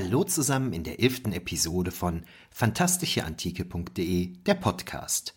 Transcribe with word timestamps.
Hallo 0.00 0.22
zusammen 0.22 0.72
in 0.72 0.84
der 0.84 1.00
elften 1.00 1.32
Episode 1.32 1.90
von 1.90 2.22
fantastischeantike.de, 2.52 4.28
der 4.46 4.54
Podcast. 4.54 5.34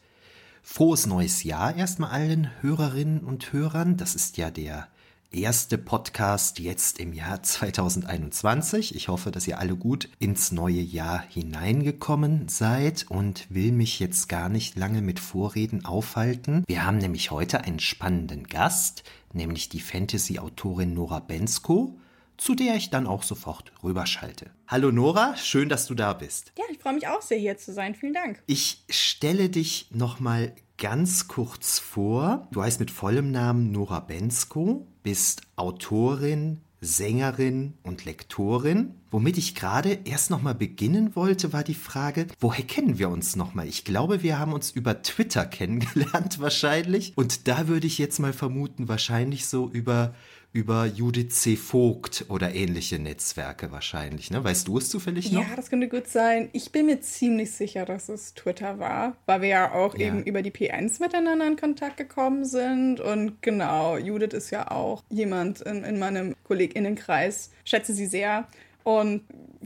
Frohes 0.62 1.08
neues 1.08 1.44
Jahr 1.44 1.76
erstmal 1.76 2.12
allen 2.12 2.52
Hörerinnen 2.62 3.22
und 3.22 3.54
Hörern. 3.54 3.98
Das 3.98 4.14
ist 4.14 4.38
ja 4.38 4.52
der 4.52 4.88
erste 5.32 5.80
Podcast 5.80 6.60
jetzt 6.60 7.00
im 7.00 7.12
Jahr 7.12 7.42
2021. 7.42 8.94
Ich 8.94 9.08
hoffe, 9.08 9.32
dass 9.32 9.48
ihr 9.48 9.58
alle 9.58 9.76
gut 9.76 10.10
ins 10.20 10.52
neue 10.52 10.82
Jahr 10.82 11.24
hineingekommen 11.28 12.48
seid 12.48 13.08
und 13.10 13.48
will 13.50 13.72
mich 13.72 14.00
jetzt 14.00 14.30
gar 14.30 14.48
nicht 14.48 14.78
lange 14.78 15.02
mit 15.02 15.20
Vorreden 15.20 15.86
aufhalten. 15.86 16.66
Wir 16.68 16.86
haben 16.86 17.00
nämlich 17.00 17.32
heute 17.32 17.62
einen 17.62 17.80
spannenden 17.80 18.44
Gast, 18.44 19.02
nämlich 19.34 19.70
die 19.70 19.80
Fantasy-Autorin 19.80 20.94
Nora 20.94 21.18
Bensko 21.18 21.98
zu 22.42 22.56
der 22.56 22.76
ich 22.76 22.90
dann 22.90 23.06
auch 23.06 23.22
sofort 23.22 23.72
rüberschalte. 23.84 24.50
Hallo 24.68 24.92
Nora, 24.92 25.38
schön, 25.38 25.70
dass 25.70 25.86
du 25.86 25.94
da 25.94 26.14
bist. 26.14 26.52
Ja, 26.58 26.64
ich 26.72 26.80
freue 26.80 26.94
mich 26.94 27.08
auch 27.08 27.22
sehr 27.22 27.38
hier 27.38 27.56
zu 27.56 27.72
sein. 27.72 27.94
Vielen 27.94 28.16
Dank. 28.16 28.42
Ich 28.48 28.84
stelle 28.90 29.50
dich 29.50 29.90
nochmal 29.92 30.56
ganz 30.80 31.28
kurz 31.28 31.78
vor. 31.78 32.48
Du 32.52 32.64
heißt 32.64 32.80
mit 32.80 32.90
vollem 32.90 33.30
Namen 33.30 33.72
Nora 33.72 34.00
Bensko, 34.00 34.88
bist 35.04 35.44
Autorin, 35.56 36.62
Sängerin 36.80 37.76
und 37.84 38.06
Lektorin. 38.06 38.96
Womit 39.12 39.38
ich 39.38 39.54
gerade 39.54 40.00
erst 40.06 40.32
nochmal 40.32 40.56
beginnen 40.56 41.16
wollte, 41.16 41.54
war 41.54 41.64
die 41.64 41.76
Frage, 41.76 42.26
woher 42.40 42.66
kennen 42.66 42.98
wir 42.98 43.10
uns 43.10 43.36
nochmal? 43.36 43.68
Ich 43.68 43.86
glaube, 43.86 44.24
wir 44.24 44.40
haben 44.40 44.54
uns 44.54 44.72
über 44.72 45.04
Twitter 45.04 45.46
kennengelernt 45.46 46.40
wahrscheinlich. 46.40 47.14
Und 47.16 47.48
da 47.48 47.68
würde 47.68 47.86
ich 47.86 48.00
jetzt 48.00 48.18
mal 48.18 48.34
vermuten, 48.34 48.88
wahrscheinlich 48.88 49.46
so 49.46 49.70
über 49.70 50.16
über 50.54 50.86
Judith 50.86 51.30
C. 51.30 51.56
Vogt 51.56 52.26
oder 52.28 52.54
ähnliche 52.54 53.00
Netzwerke 53.00 53.72
wahrscheinlich. 53.72 54.32
Ne? 54.32 54.44
Weißt 54.44 54.68
du 54.68 54.78
es 54.78 54.90
zufällig 54.90 55.32
noch? 55.32 55.48
Ja, 55.48 55.56
das 55.56 55.70
könnte 55.70 55.88
gut 55.88 56.08
sein. 56.08 56.50
Ich 56.52 56.72
bin 56.72 56.88
mir 56.88 57.00
ziemlich 57.00 57.52
sicher, 57.52 57.86
dass 57.86 58.10
es 58.10 58.34
Twitter 58.34 58.78
war, 58.78 59.16
weil 59.26 59.42
wir 59.42 59.50
ja 59.50 59.72
auch 59.72 59.98
ja. 59.98 60.08
eben 60.08 60.24
über 60.24 60.42
die 60.42 60.52
P1 60.52 61.02
miteinander 61.02 61.48
in 61.48 61.56
Kontakt 61.56 61.98
gekommen 61.98 62.44
sind. 62.44 63.00
Und 63.00 63.42
genau, 63.42 63.98
Judith 63.98 64.34
ist 64.34 64.50
ja 64.50 64.70
auch 64.70 65.04
jemand 65.10 65.62
in, 65.62 65.84
in 65.84 66.00
meinem 66.00 66.36
KollegInnenkreis. 66.44 67.52
Schätze 67.64 67.94
sie 67.94 68.08
sehr. 68.08 68.48
Und 68.84 69.22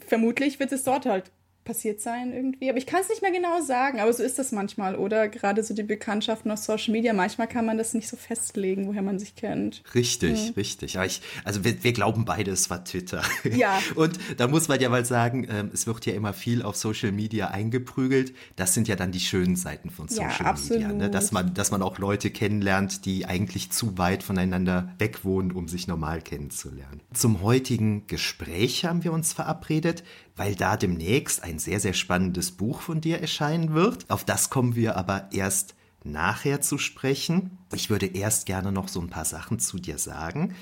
vermutlich 0.05 0.59
wird 0.59 0.71
es 0.71 0.83
dort 0.83 1.05
halt 1.05 1.31
passiert 1.65 1.99
sein 1.99 2.31
irgendwie. 2.31 2.69
Aber 2.69 2.77
ich 2.77 2.85
kann 2.85 3.01
es 3.01 3.09
nicht 3.09 3.21
mehr 3.21 3.31
genau 3.31 3.59
sagen, 3.61 3.99
aber 3.99 4.13
so 4.13 4.23
ist 4.23 4.39
das 4.39 4.51
manchmal, 4.51 4.95
oder? 4.95 5.27
Gerade 5.27 5.63
so 5.63 5.73
die 5.73 5.83
Bekanntschaften 5.83 6.51
auf 6.51 6.59
Social 6.59 6.91
Media, 6.91 7.11
manchmal 7.11 7.47
kann 7.47 7.65
man 7.65 7.77
das 7.77 7.93
nicht 7.93 8.07
so 8.07 8.15
festlegen, 8.15 8.87
woher 8.87 9.01
man 9.01 9.19
sich 9.19 9.35
kennt. 9.35 9.83
Richtig, 9.93 10.49
mhm. 10.49 10.53
richtig. 10.53 10.97
Aber 10.97 11.07
ich, 11.07 11.21
also 11.43 11.63
wir, 11.63 11.83
wir, 11.83 11.91
glauben 11.91 12.23
beide, 12.23 12.51
es 12.51 12.69
war 12.69 12.85
Twitter. 12.85 13.21
Ja. 13.55 13.79
Und 13.95 14.19
da 14.37 14.47
muss 14.47 14.67
man 14.67 14.81
ja 14.81 14.89
mal 14.89 15.05
sagen, 15.05 15.47
ähm, 15.49 15.69
es 15.73 15.87
wird 15.87 16.05
ja 16.05 16.13
immer 16.13 16.33
viel 16.33 16.61
auf 16.61 16.75
Social 16.75 17.11
Media 17.11 17.47
eingeprügelt. 17.47 18.33
Das 18.57 18.73
sind 18.73 18.87
ja 18.87 18.95
dann 18.95 19.11
die 19.11 19.19
schönen 19.19 19.55
Seiten 19.55 19.89
von 19.89 20.09
Social 20.09 20.45
ja, 20.45 20.53
Media. 20.53 20.91
Ne? 20.91 21.09
Dass, 21.09 21.31
man, 21.31 21.53
dass 21.53 21.71
man 21.71 21.81
auch 21.81 21.97
Leute 21.97 22.31
kennenlernt, 22.31 23.05
die 23.05 23.25
eigentlich 23.25 23.71
zu 23.71 23.97
weit 23.97 24.23
voneinander 24.23 24.93
weg 24.97 25.23
wohnen, 25.23 25.51
um 25.51 25.67
sich 25.67 25.87
normal 25.87 26.21
kennenzulernen. 26.21 27.01
Zum 27.13 27.41
heutigen 27.41 28.07
Gespräch 28.07 28.83
haben 28.83 29.03
wir 29.03 29.13
uns 29.13 29.31
verabredet 29.31 30.03
weil 30.35 30.55
da 30.55 30.77
demnächst 30.77 31.43
ein 31.43 31.59
sehr, 31.59 31.79
sehr 31.79 31.93
spannendes 31.93 32.51
Buch 32.51 32.81
von 32.81 33.01
dir 33.01 33.19
erscheinen 33.19 33.73
wird. 33.73 34.09
Auf 34.09 34.23
das 34.23 34.49
kommen 34.49 34.75
wir 34.75 34.97
aber 34.97 35.29
erst 35.31 35.75
nachher 36.03 36.61
zu 36.61 36.77
sprechen. 36.77 37.57
Ich 37.73 37.89
würde 37.89 38.05
erst 38.05 38.45
gerne 38.45 38.71
noch 38.71 38.87
so 38.87 39.01
ein 39.01 39.09
paar 39.09 39.25
Sachen 39.25 39.59
zu 39.59 39.79
dir 39.79 39.97
sagen. 39.97 40.55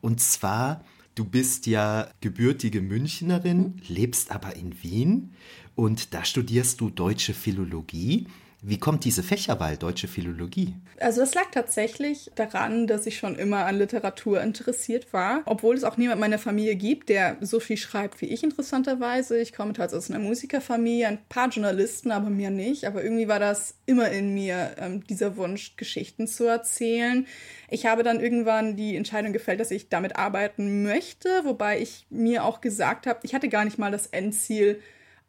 Und 0.00 0.20
zwar, 0.20 0.84
du 1.14 1.24
bist 1.24 1.66
ja 1.66 2.08
gebürtige 2.20 2.82
Münchnerin, 2.82 3.80
lebst 3.86 4.30
aber 4.30 4.56
in 4.56 4.82
Wien 4.82 5.32
und 5.74 6.12
da 6.12 6.24
studierst 6.24 6.80
du 6.80 6.90
deutsche 6.90 7.34
Philologie. 7.34 8.26
Wie 8.62 8.78
kommt 8.78 9.04
diese 9.04 9.22
Fächerwahl 9.22 9.78
deutsche 9.78 10.06
Philologie? 10.06 10.74
Also 10.98 11.20
das 11.20 11.34
lag 11.34 11.50
tatsächlich 11.50 12.30
daran, 12.34 12.86
dass 12.86 13.06
ich 13.06 13.16
schon 13.16 13.36
immer 13.36 13.64
an 13.64 13.78
Literatur 13.78 14.42
interessiert 14.42 15.14
war, 15.14 15.40
obwohl 15.46 15.76
es 15.76 15.84
auch 15.84 15.96
niemand 15.96 16.16
in 16.16 16.20
meiner 16.20 16.38
Familie 16.38 16.76
gibt, 16.76 17.08
der 17.08 17.38
so 17.40 17.58
viel 17.58 17.78
schreibt 17.78 18.20
wie 18.20 18.26
ich 18.26 18.42
interessanterweise. 18.42 19.40
Ich 19.40 19.54
komme 19.54 19.72
tatsächlich 19.72 20.04
aus 20.04 20.10
einer 20.10 20.22
Musikerfamilie, 20.22 21.08
ein 21.08 21.18
paar 21.30 21.48
Journalisten, 21.48 22.10
aber 22.10 22.28
mir 22.28 22.50
nicht. 22.50 22.84
Aber 22.84 23.02
irgendwie 23.02 23.28
war 23.28 23.38
das 23.38 23.76
immer 23.86 24.10
in 24.10 24.34
mir, 24.34 24.76
ähm, 24.78 25.06
dieser 25.06 25.38
Wunsch, 25.38 25.76
Geschichten 25.76 26.26
zu 26.26 26.44
erzählen. 26.44 27.26
Ich 27.70 27.86
habe 27.86 28.02
dann 28.02 28.20
irgendwann 28.20 28.76
die 28.76 28.94
Entscheidung 28.94 29.32
gefällt, 29.32 29.60
dass 29.60 29.70
ich 29.70 29.88
damit 29.88 30.16
arbeiten 30.16 30.82
möchte, 30.82 31.28
wobei 31.44 31.80
ich 31.80 32.06
mir 32.10 32.44
auch 32.44 32.60
gesagt 32.60 33.06
habe, 33.06 33.20
ich 33.22 33.34
hatte 33.34 33.48
gar 33.48 33.64
nicht 33.64 33.78
mal 33.78 33.90
das 33.90 34.08
Endziel, 34.08 34.80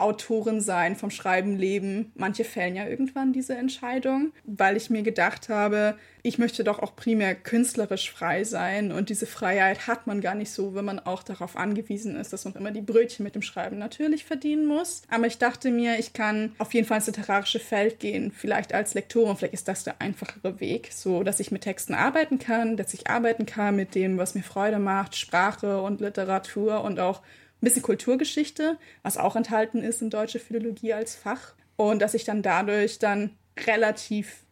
Autorin 0.01 0.61
sein, 0.61 0.95
vom 0.95 1.11
Schreiben 1.11 1.57
leben. 1.57 2.11
Manche 2.15 2.43
fällen 2.43 2.75
ja 2.75 2.87
irgendwann 2.87 3.33
diese 3.33 3.55
Entscheidung, 3.55 4.31
weil 4.43 4.77
ich 4.77 4.89
mir 4.89 5.03
gedacht 5.03 5.49
habe, 5.49 5.95
ich 6.23 6.37
möchte 6.37 6.63
doch 6.63 6.79
auch 6.79 6.95
primär 6.95 7.33
künstlerisch 7.33 8.11
frei 8.11 8.43
sein 8.43 8.91
und 8.91 9.09
diese 9.09 9.25
Freiheit 9.25 9.87
hat 9.87 10.05
man 10.05 10.21
gar 10.21 10.35
nicht 10.35 10.51
so, 10.51 10.75
wenn 10.75 10.85
man 10.85 10.99
auch 10.99 11.23
darauf 11.23 11.55
angewiesen 11.55 12.15
ist, 12.15 12.31
dass 12.31 12.45
man 12.45 12.53
immer 12.53 12.71
die 12.71 12.81
Brötchen 12.81 13.23
mit 13.23 13.33
dem 13.33 13.41
Schreiben 13.41 13.77
natürlich 13.77 14.25
verdienen 14.25 14.65
muss. 14.65 15.01
Aber 15.09 15.25
ich 15.25 15.37
dachte 15.39 15.71
mir, 15.71 15.97
ich 15.97 16.13
kann 16.13 16.53
auf 16.59 16.73
jeden 16.73 16.87
Fall 16.87 16.97
ins 16.97 17.07
literarische 17.07 17.59
Feld 17.59 17.99
gehen, 17.99 18.31
vielleicht 18.31 18.73
als 18.73 18.93
Lektorin, 18.93 19.35
vielleicht 19.35 19.53
ist 19.53 19.67
das 19.67 19.83
der 19.83 19.99
einfachere 19.99 20.59
Weg, 20.59 20.89
so 20.91 21.23
dass 21.23 21.39
ich 21.39 21.51
mit 21.51 21.63
Texten 21.63 21.93
arbeiten 21.93 22.37
kann, 22.37 22.77
dass 22.77 22.93
ich 22.93 23.09
arbeiten 23.09 23.45
kann 23.45 23.75
mit 23.75 23.95
dem, 23.95 24.17
was 24.17 24.35
mir 24.35 24.43
Freude 24.43 24.79
macht, 24.79 25.15
Sprache 25.15 25.81
und 25.81 26.01
Literatur 26.01 26.83
und 26.83 26.99
auch 26.99 27.21
ein 27.61 27.65
bisschen 27.65 27.83
Kulturgeschichte, 27.83 28.77
was 29.03 29.17
auch 29.17 29.35
enthalten 29.35 29.83
ist 29.83 30.01
in 30.01 30.09
deutsche 30.09 30.39
Philologie 30.39 30.93
als 30.93 31.15
Fach. 31.15 31.53
Und 31.75 32.01
dass 32.01 32.13
ich 32.13 32.23
dann 32.23 32.41
dadurch 32.41 32.99
dann 32.99 33.37
relativ 33.65 34.43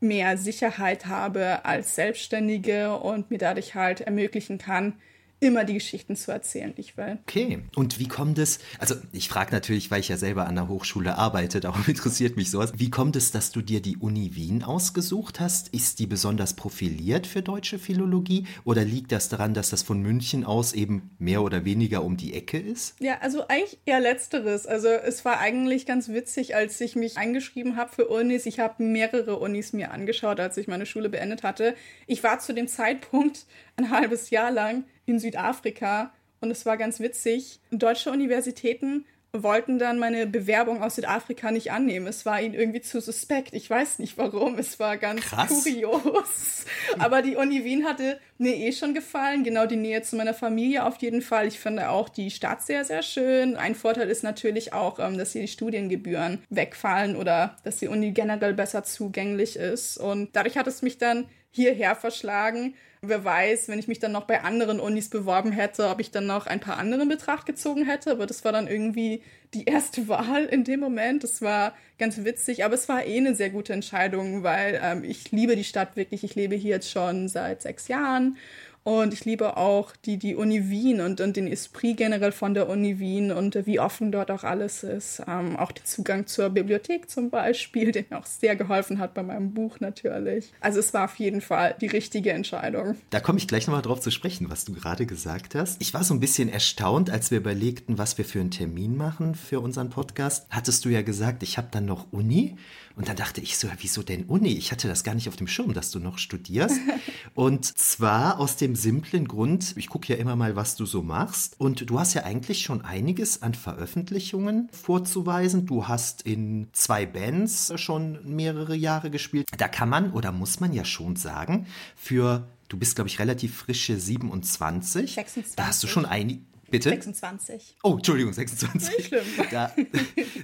mehr 0.00 0.36
Sicherheit 0.36 1.06
habe 1.06 1.64
als 1.64 1.94
Selbstständige 1.94 2.96
und 2.96 3.30
mir 3.30 3.38
dadurch 3.38 3.74
halt 3.74 4.02
ermöglichen 4.02 4.58
kann, 4.58 4.94
immer 5.42 5.64
die 5.64 5.74
Geschichten 5.74 6.14
zu 6.14 6.30
erzählen, 6.30 6.72
ich 6.76 6.96
will. 6.96 7.18
Okay. 7.26 7.58
Und 7.74 7.98
wie 7.98 8.06
kommt 8.06 8.38
es, 8.38 8.60
also 8.78 8.94
ich 9.10 9.28
frage 9.28 9.50
natürlich, 9.50 9.90
weil 9.90 9.98
ich 9.98 10.08
ja 10.08 10.16
selber 10.16 10.46
an 10.46 10.54
der 10.54 10.68
Hochschule 10.68 11.18
arbeite, 11.18 11.58
darum 11.58 11.84
interessiert 11.86 12.36
mich 12.36 12.50
sowas. 12.50 12.72
Wie 12.76 12.90
kommt 12.90 13.16
es, 13.16 13.32
dass 13.32 13.50
du 13.50 13.60
dir 13.60 13.82
die 13.82 13.96
Uni 13.96 14.36
Wien 14.36 14.62
ausgesucht 14.62 15.40
hast? 15.40 15.68
Ist 15.74 15.98
die 15.98 16.06
besonders 16.06 16.54
profiliert 16.54 17.26
für 17.26 17.42
deutsche 17.42 17.80
Philologie 17.80 18.46
oder 18.64 18.84
liegt 18.84 19.10
das 19.10 19.28
daran, 19.28 19.52
dass 19.52 19.70
das 19.70 19.82
von 19.82 20.00
München 20.00 20.44
aus 20.44 20.74
eben 20.74 21.10
mehr 21.18 21.42
oder 21.42 21.64
weniger 21.64 22.04
um 22.04 22.16
die 22.16 22.34
Ecke 22.34 22.60
ist? 22.60 22.94
Ja, 23.00 23.18
also 23.20 23.48
eigentlich 23.48 23.80
eher 23.84 23.98
letzteres. 23.98 24.66
Also 24.66 24.88
es 24.88 25.24
war 25.24 25.40
eigentlich 25.40 25.86
ganz 25.86 26.08
witzig, 26.08 26.54
als 26.54 26.80
ich 26.80 26.94
mich 26.94 27.18
eingeschrieben 27.18 27.76
habe 27.76 27.92
für 27.92 28.06
Unis. 28.06 28.46
Ich 28.46 28.60
habe 28.60 28.80
mehrere 28.84 29.40
Unis 29.40 29.72
mir 29.72 29.90
angeschaut, 29.90 30.38
als 30.38 30.56
ich 30.56 30.68
meine 30.68 30.86
Schule 30.86 31.08
beendet 31.08 31.42
hatte. 31.42 31.74
Ich 32.06 32.22
war 32.22 32.38
zu 32.38 32.54
dem 32.54 32.68
Zeitpunkt 32.68 33.46
ein 33.76 33.90
halbes 33.90 34.30
Jahr 34.30 34.52
lang 34.52 34.84
in 35.12 35.18
Südafrika 35.18 36.12
und 36.40 36.50
es 36.50 36.66
war 36.66 36.76
ganz 36.76 36.98
witzig. 36.98 37.60
Deutsche 37.70 38.10
Universitäten 38.10 39.04
wollten 39.34 39.78
dann 39.78 39.98
meine 39.98 40.26
Bewerbung 40.26 40.82
aus 40.82 40.96
Südafrika 40.96 41.50
nicht 41.50 41.72
annehmen. 41.72 42.06
Es 42.06 42.26
war 42.26 42.42
ihnen 42.42 42.52
irgendwie 42.52 42.82
zu 42.82 43.00
suspekt. 43.00 43.54
Ich 43.54 43.68
weiß 43.68 43.98
nicht 43.98 44.18
warum. 44.18 44.58
Es 44.58 44.78
war 44.78 44.98
ganz 44.98 45.22
Krass. 45.22 45.48
kurios. 45.48 46.66
Aber 46.98 47.22
die 47.22 47.36
Uni 47.36 47.64
Wien 47.64 47.86
hatte 47.86 48.20
mir 48.36 48.54
eh 48.56 48.72
schon 48.72 48.92
gefallen. 48.92 49.42
Genau 49.42 49.64
die 49.64 49.76
Nähe 49.76 50.02
zu 50.02 50.16
meiner 50.16 50.34
Familie 50.34 50.84
auf 50.84 50.96
jeden 51.00 51.22
Fall. 51.22 51.46
Ich 51.46 51.58
finde 51.58 51.88
auch 51.88 52.10
die 52.10 52.30
Stadt 52.30 52.62
sehr, 52.62 52.84
sehr 52.84 53.02
schön. 53.02 53.56
Ein 53.56 53.74
Vorteil 53.74 54.10
ist 54.10 54.22
natürlich 54.22 54.74
auch, 54.74 54.98
ähm, 54.98 55.16
dass 55.16 55.32
hier 55.32 55.42
die 55.42 55.48
Studiengebühren 55.48 56.42
wegfallen 56.50 57.16
oder 57.16 57.56
dass 57.64 57.78
die 57.78 57.88
Uni 57.88 58.10
generell 58.10 58.52
besser 58.52 58.84
zugänglich 58.84 59.56
ist. 59.56 59.96
Und 59.96 60.36
dadurch 60.36 60.58
hat 60.58 60.66
es 60.66 60.82
mich 60.82 60.98
dann 60.98 61.26
hierher 61.50 61.94
verschlagen. 61.96 62.74
Wer 63.04 63.24
weiß, 63.24 63.66
wenn 63.66 63.80
ich 63.80 63.88
mich 63.88 63.98
dann 63.98 64.12
noch 64.12 64.26
bei 64.28 64.42
anderen 64.42 64.78
Unis 64.78 65.10
beworben 65.10 65.50
hätte, 65.50 65.88
ob 65.88 65.98
ich 65.98 66.12
dann 66.12 66.26
noch 66.26 66.46
ein 66.46 66.60
paar 66.60 66.78
andere 66.78 67.02
in 67.02 67.08
Betracht 67.08 67.46
gezogen 67.46 67.84
hätte. 67.84 68.12
Aber 68.12 68.26
das 68.26 68.44
war 68.44 68.52
dann 68.52 68.68
irgendwie 68.68 69.24
die 69.54 69.64
erste 69.64 70.06
Wahl 70.08 70.44
in 70.44 70.62
dem 70.62 70.78
Moment. 70.78 71.24
Das 71.24 71.42
war 71.42 71.74
ganz 71.98 72.22
witzig, 72.24 72.64
aber 72.64 72.74
es 72.74 72.88
war 72.88 73.04
eh 73.04 73.16
eine 73.16 73.34
sehr 73.34 73.50
gute 73.50 73.72
Entscheidung, 73.72 74.44
weil 74.44 74.80
ähm, 74.80 75.02
ich 75.02 75.32
liebe 75.32 75.56
die 75.56 75.64
Stadt 75.64 75.96
wirklich. 75.96 76.22
Ich 76.22 76.36
lebe 76.36 76.54
hier 76.54 76.70
jetzt 76.70 76.92
schon 76.92 77.28
seit 77.28 77.62
sechs 77.62 77.88
Jahren 77.88 78.36
und 78.84 79.12
ich 79.14 79.24
liebe 79.24 79.56
auch 79.56 79.94
die, 80.04 80.16
die 80.16 80.34
Uni 80.34 80.68
Wien 80.68 81.00
und, 81.00 81.20
und 81.20 81.36
den 81.36 81.46
Esprit 81.46 81.96
generell 81.96 82.32
von 82.32 82.52
der 82.52 82.68
Uni 82.68 82.98
Wien 82.98 83.30
und 83.30 83.54
wie 83.64 83.78
offen 83.78 84.10
dort 84.10 84.30
auch 84.32 84.42
alles 84.42 84.82
ist. 84.82 85.22
Ähm, 85.28 85.56
auch 85.56 85.70
den 85.70 85.84
Zugang 85.84 86.26
zur 86.26 86.50
Bibliothek 86.50 87.08
zum 87.08 87.30
Beispiel, 87.30 87.92
der 87.92 88.04
mir 88.10 88.18
auch 88.18 88.26
sehr 88.26 88.56
geholfen 88.56 88.98
hat 88.98 89.14
bei 89.14 89.22
meinem 89.22 89.54
Buch 89.54 89.78
natürlich. 89.78 90.52
Also 90.60 90.80
es 90.80 90.92
war 90.92 91.04
auf 91.04 91.16
jeden 91.16 91.40
Fall 91.40 91.76
die 91.80 91.86
richtige 91.86 92.32
Entscheidung. 92.32 92.96
Da 93.10 93.20
komme 93.20 93.38
ich 93.38 93.46
gleich 93.46 93.68
nochmal 93.68 93.82
drauf 93.82 94.00
zu 94.00 94.10
sprechen, 94.10 94.50
was 94.50 94.64
du 94.64 94.72
gerade 94.72 95.06
gesagt 95.06 95.54
hast. 95.54 95.80
Ich 95.80 95.94
war 95.94 96.02
so 96.02 96.12
ein 96.14 96.20
bisschen 96.20 96.48
erstaunt, 96.48 97.08
als 97.08 97.30
wir 97.30 97.38
überlegten, 97.38 97.98
was 97.98 98.18
wir 98.18 98.24
für 98.24 98.40
einen 98.40 98.50
Termin 98.50 98.96
machen 98.96 99.36
für 99.36 99.60
unseren 99.60 99.90
Podcast. 99.90 100.46
Hattest 100.50 100.84
du 100.84 100.88
ja 100.88 101.02
gesagt, 101.02 101.44
ich 101.44 101.56
habe 101.56 101.68
dann 101.70 101.84
noch 101.84 102.12
Uni. 102.12 102.56
Und 102.94 103.08
dann 103.08 103.16
dachte 103.16 103.40
ich 103.40 103.56
so, 103.56 103.68
wieso 103.78 104.02
denn 104.02 104.24
Uni? 104.24 104.50
Ich 104.50 104.70
hatte 104.70 104.86
das 104.86 105.02
gar 105.02 105.14
nicht 105.14 105.28
auf 105.28 105.36
dem 105.36 105.46
Schirm, 105.46 105.72
dass 105.72 105.90
du 105.90 105.98
noch 105.98 106.18
studierst. 106.18 106.76
und 107.34 107.64
zwar 107.64 108.38
aus 108.38 108.56
dem 108.56 108.71
dem 108.72 108.76
simplen 108.76 109.28
Grund, 109.28 109.74
ich 109.76 109.88
gucke 109.88 110.12
ja 110.12 110.18
immer 110.18 110.34
mal, 110.34 110.56
was 110.56 110.76
du 110.76 110.86
so 110.86 111.02
machst. 111.02 111.60
Und 111.60 111.88
du 111.88 112.00
hast 112.00 112.14
ja 112.14 112.24
eigentlich 112.24 112.62
schon 112.62 112.82
einiges 112.82 113.42
an 113.42 113.54
Veröffentlichungen 113.54 114.68
vorzuweisen. 114.72 115.66
Du 115.66 115.88
hast 115.88 116.22
in 116.22 116.68
zwei 116.72 117.04
Bands 117.04 117.72
schon 117.76 118.18
mehrere 118.24 118.74
Jahre 118.74 119.10
gespielt. 119.10 119.46
Da 119.58 119.68
kann 119.68 119.88
man 119.88 120.12
oder 120.12 120.32
muss 120.32 120.60
man 120.60 120.72
ja 120.72 120.84
schon 120.84 121.16
sagen, 121.16 121.66
für 121.96 122.48
Du 122.68 122.78
bist, 122.78 122.94
glaube 122.94 123.08
ich, 123.08 123.18
relativ 123.18 123.54
frische 123.54 123.98
27. 123.98 125.12
26. 125.12 125.56
Da 125.56 125.66
hast 125.66 125.82
du 125.82 125.88
schon 125.88 126.06
einige. 126.06 126.40
Bitte? 126.72 126.88
26. 126.88 127.76
Oh, 127.82 127.96
Entschuldigung, 127.96 128.32
26. 128.32 128.96
Nicht 128.96 129.08
schlimm. 129.08 129.24
Da, 129.50 129.70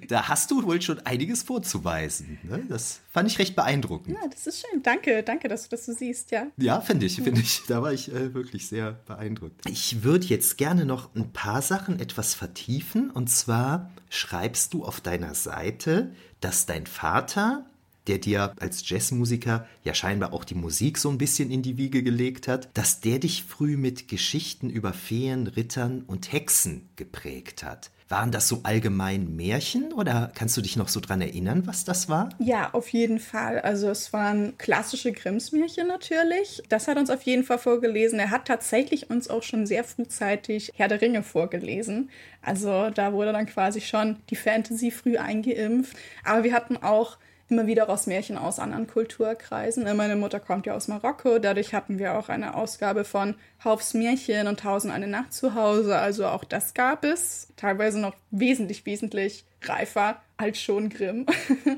da 0.09 0.29
hast 0.29 0.51
du 0.51 0.63
wohl 0.63 0.81
schon 0.83 1.01
einiges 1.01 1.43
vorzuweisen. 1.43 2.39
Ne? 2.43 2.65
Das 2.69 3.01
fand 3.11 3.31
ich 3.31 3.39
recht 3.39 3.57
beeindruckend. 3.57 4.15
Ja, 4.15 4.29
das 4.29 4.47
ist 4.47 4.61
schön. 4.61 4.83
Danke, 4.83 5.23
danke, 5.23 5.49
dass 5.49 5.65
du 5.65 5.71
das 5.71 5.87
so 5.87 5.93
siehst, 5.93 6.31
ja. 6.31 6.47
Ja, 6.59 6.81
finde 6.83 7.07
ich, 7.07 7.17
finde 7.17 7.41
ich. 7.41 7.63
Da 7.67 7.83
war 7.83 7.93
ich 7.93 8.13
äh, 8.13 8.35
wirklich 8.35 8.69
sehr 8.69 8.93
beeindruckt. 9.07 9.69
Ich 9.69 10.05
würde 10.05 10.27
jetzt 10.27 10.59
gerne 10.59 10.85
noch 10.85 11.15
ein 11.15 11.33
paar 11.33 11.63
Sachen 11.63 11.99
etwas 11.99 12.35
vertiefen. 12.35 13.11
Und 13.11 13.29
zwar 13.29 13.91
schreibst 14.11 14.75
du 14.75 14.85
auf 14.85 15.01
deiner 15.01 15.35
Seite, 15.35 16.13
dass 16.41 16.67
dein 16.67 16.87
Vater 16.87 17.65
der 18.09 18.19
dir 18.19 18.55
als 18.59 18.89
Jazzmusiker 18.89 19.67
ja 19.85 19.95
scheinbar 19.95 20.33
auch 20.33 20.45
die 20.45 20.55
Musik 20.55 20.99
so 20.99 21.11
ein 21.11 21.19
bisschen 21.19 21.51
in 21.51 21.63
die 21.63 21.77
Wiege 21.77 22.03
gelegt 22.03 22.49
hat, 22.49 22.69
dass 22.75 23.01
der 23.01 23.19
dich 23.19 23.45
früh 23.45 23.77
mit 23.77 24.09
Geschichten 24.09 24.71
über 24.71 24.93
Feen, 24.93 25.47
Rittern 25.47 26.03
und 26.07 26.33
Hexen 26.33 26.89
geprägt 26.97 27.63
hat. 27.63 27.91
Waren 28.11 28.33
das 28.33 28.49
so 28.49 28.61
allgemein 28.63 29.37
Märchen 29.37 29.93
oder 29.93 30.33
kannst 30.35 30.57
du 30.57 30.63
dich 30.63 30.77
noch 30.77 30.89
so 30.89 30.99
dran 30.99 31.21
erinnern, 31.21 31.67
was 31.67 31.85
das 31.85 32.09
war? 32.09 32.31
Ja, 32.39 32.73
auf 32.73 32.89
jeden 32.89 33.21
Fall. 33.21 33.61
Also 33.61 33.91
es 33.91 34.15
waren 34.15 34.57
klassische 34.57 35.13
Grimms-Märchen 35.13 35.87
natürlich. 35.87 36.63
Das 36.71 36.89
hat 36.89 36.97
uns 36.97 37.11
auf 37.11 37.21
jeden 37.23 37.45
Fall 37.45 37.59
vorgelesen. 37.59 38.19
Er 38.19 38.31
hat 38.31 38.47
tatsächlich 38.47 39.11
uns 39.11 39.29
auch 39.29 39.43
schon 39.43 39.67
sehr 39.67 39.85
frühzeitig 39.85 40.73
Herr 40.75 40.89
der 40.89 41.03
Ringe 41.03 41.23
vorgelesen. 41.23 42.09
Also 42.41 42.89
da 42.89 43.13
wurde 43.13 43.33
dann 43.33 43.45
quasi 43.45 43.83
schon 43.83 44.17
die 44.31 44.37
Fantasy 44.37 44.91
früh 44.91 45.19
eingeimpft. 45.19 45.95
Aber 46.25 46.45
wir 46.45 46.55
hatten 46.55 46.79
auch 46.79 47.19
immer 47.49 47.67
wieder 47.67 47.89
aus 47.89 48.07
Märchen 48.07 48.37
aus 48.37 48.59
anderen 48.59 48.87
Kulturkreisen. 48.87 49.85
Meine 49.97 50.17
Mutter 50.17 50.41
kommt 50.41 50.67
ja 50.67 50.75
aus 50.75 50.89
Marokko, 50.89 51.39
dadurch 51.39 51.75
hatten 51.75 51.99
wir 51.99 52.19
auch 52.19 52.29
eine 52.29 52.55
Ausgabe 52.55 53.05
von 53.05 53.35
Haufs 53.65 53.95
Märchen 53.95 54.47
und 54.47 54.61
Tausend 54.61 54.93
eine 54.93 55.07
Nacht 55.07 55.33
zu 55.33 55.55
Hause. 55.55 55.97
Also 55.97 56.27
auch 56.27 56.45
das 56.45 56.75
gab 56.75 57.05
es, 57.05 57.49
teilweise 57.57 57.99
noch 57.99 58.15
wesentlich, 58.31 58.85
wesentlich 58.87 59.45
reifer 59.63 60.21
als 60.37 60.61
schon 60.61 60.89
Grimm. 60.89 61.27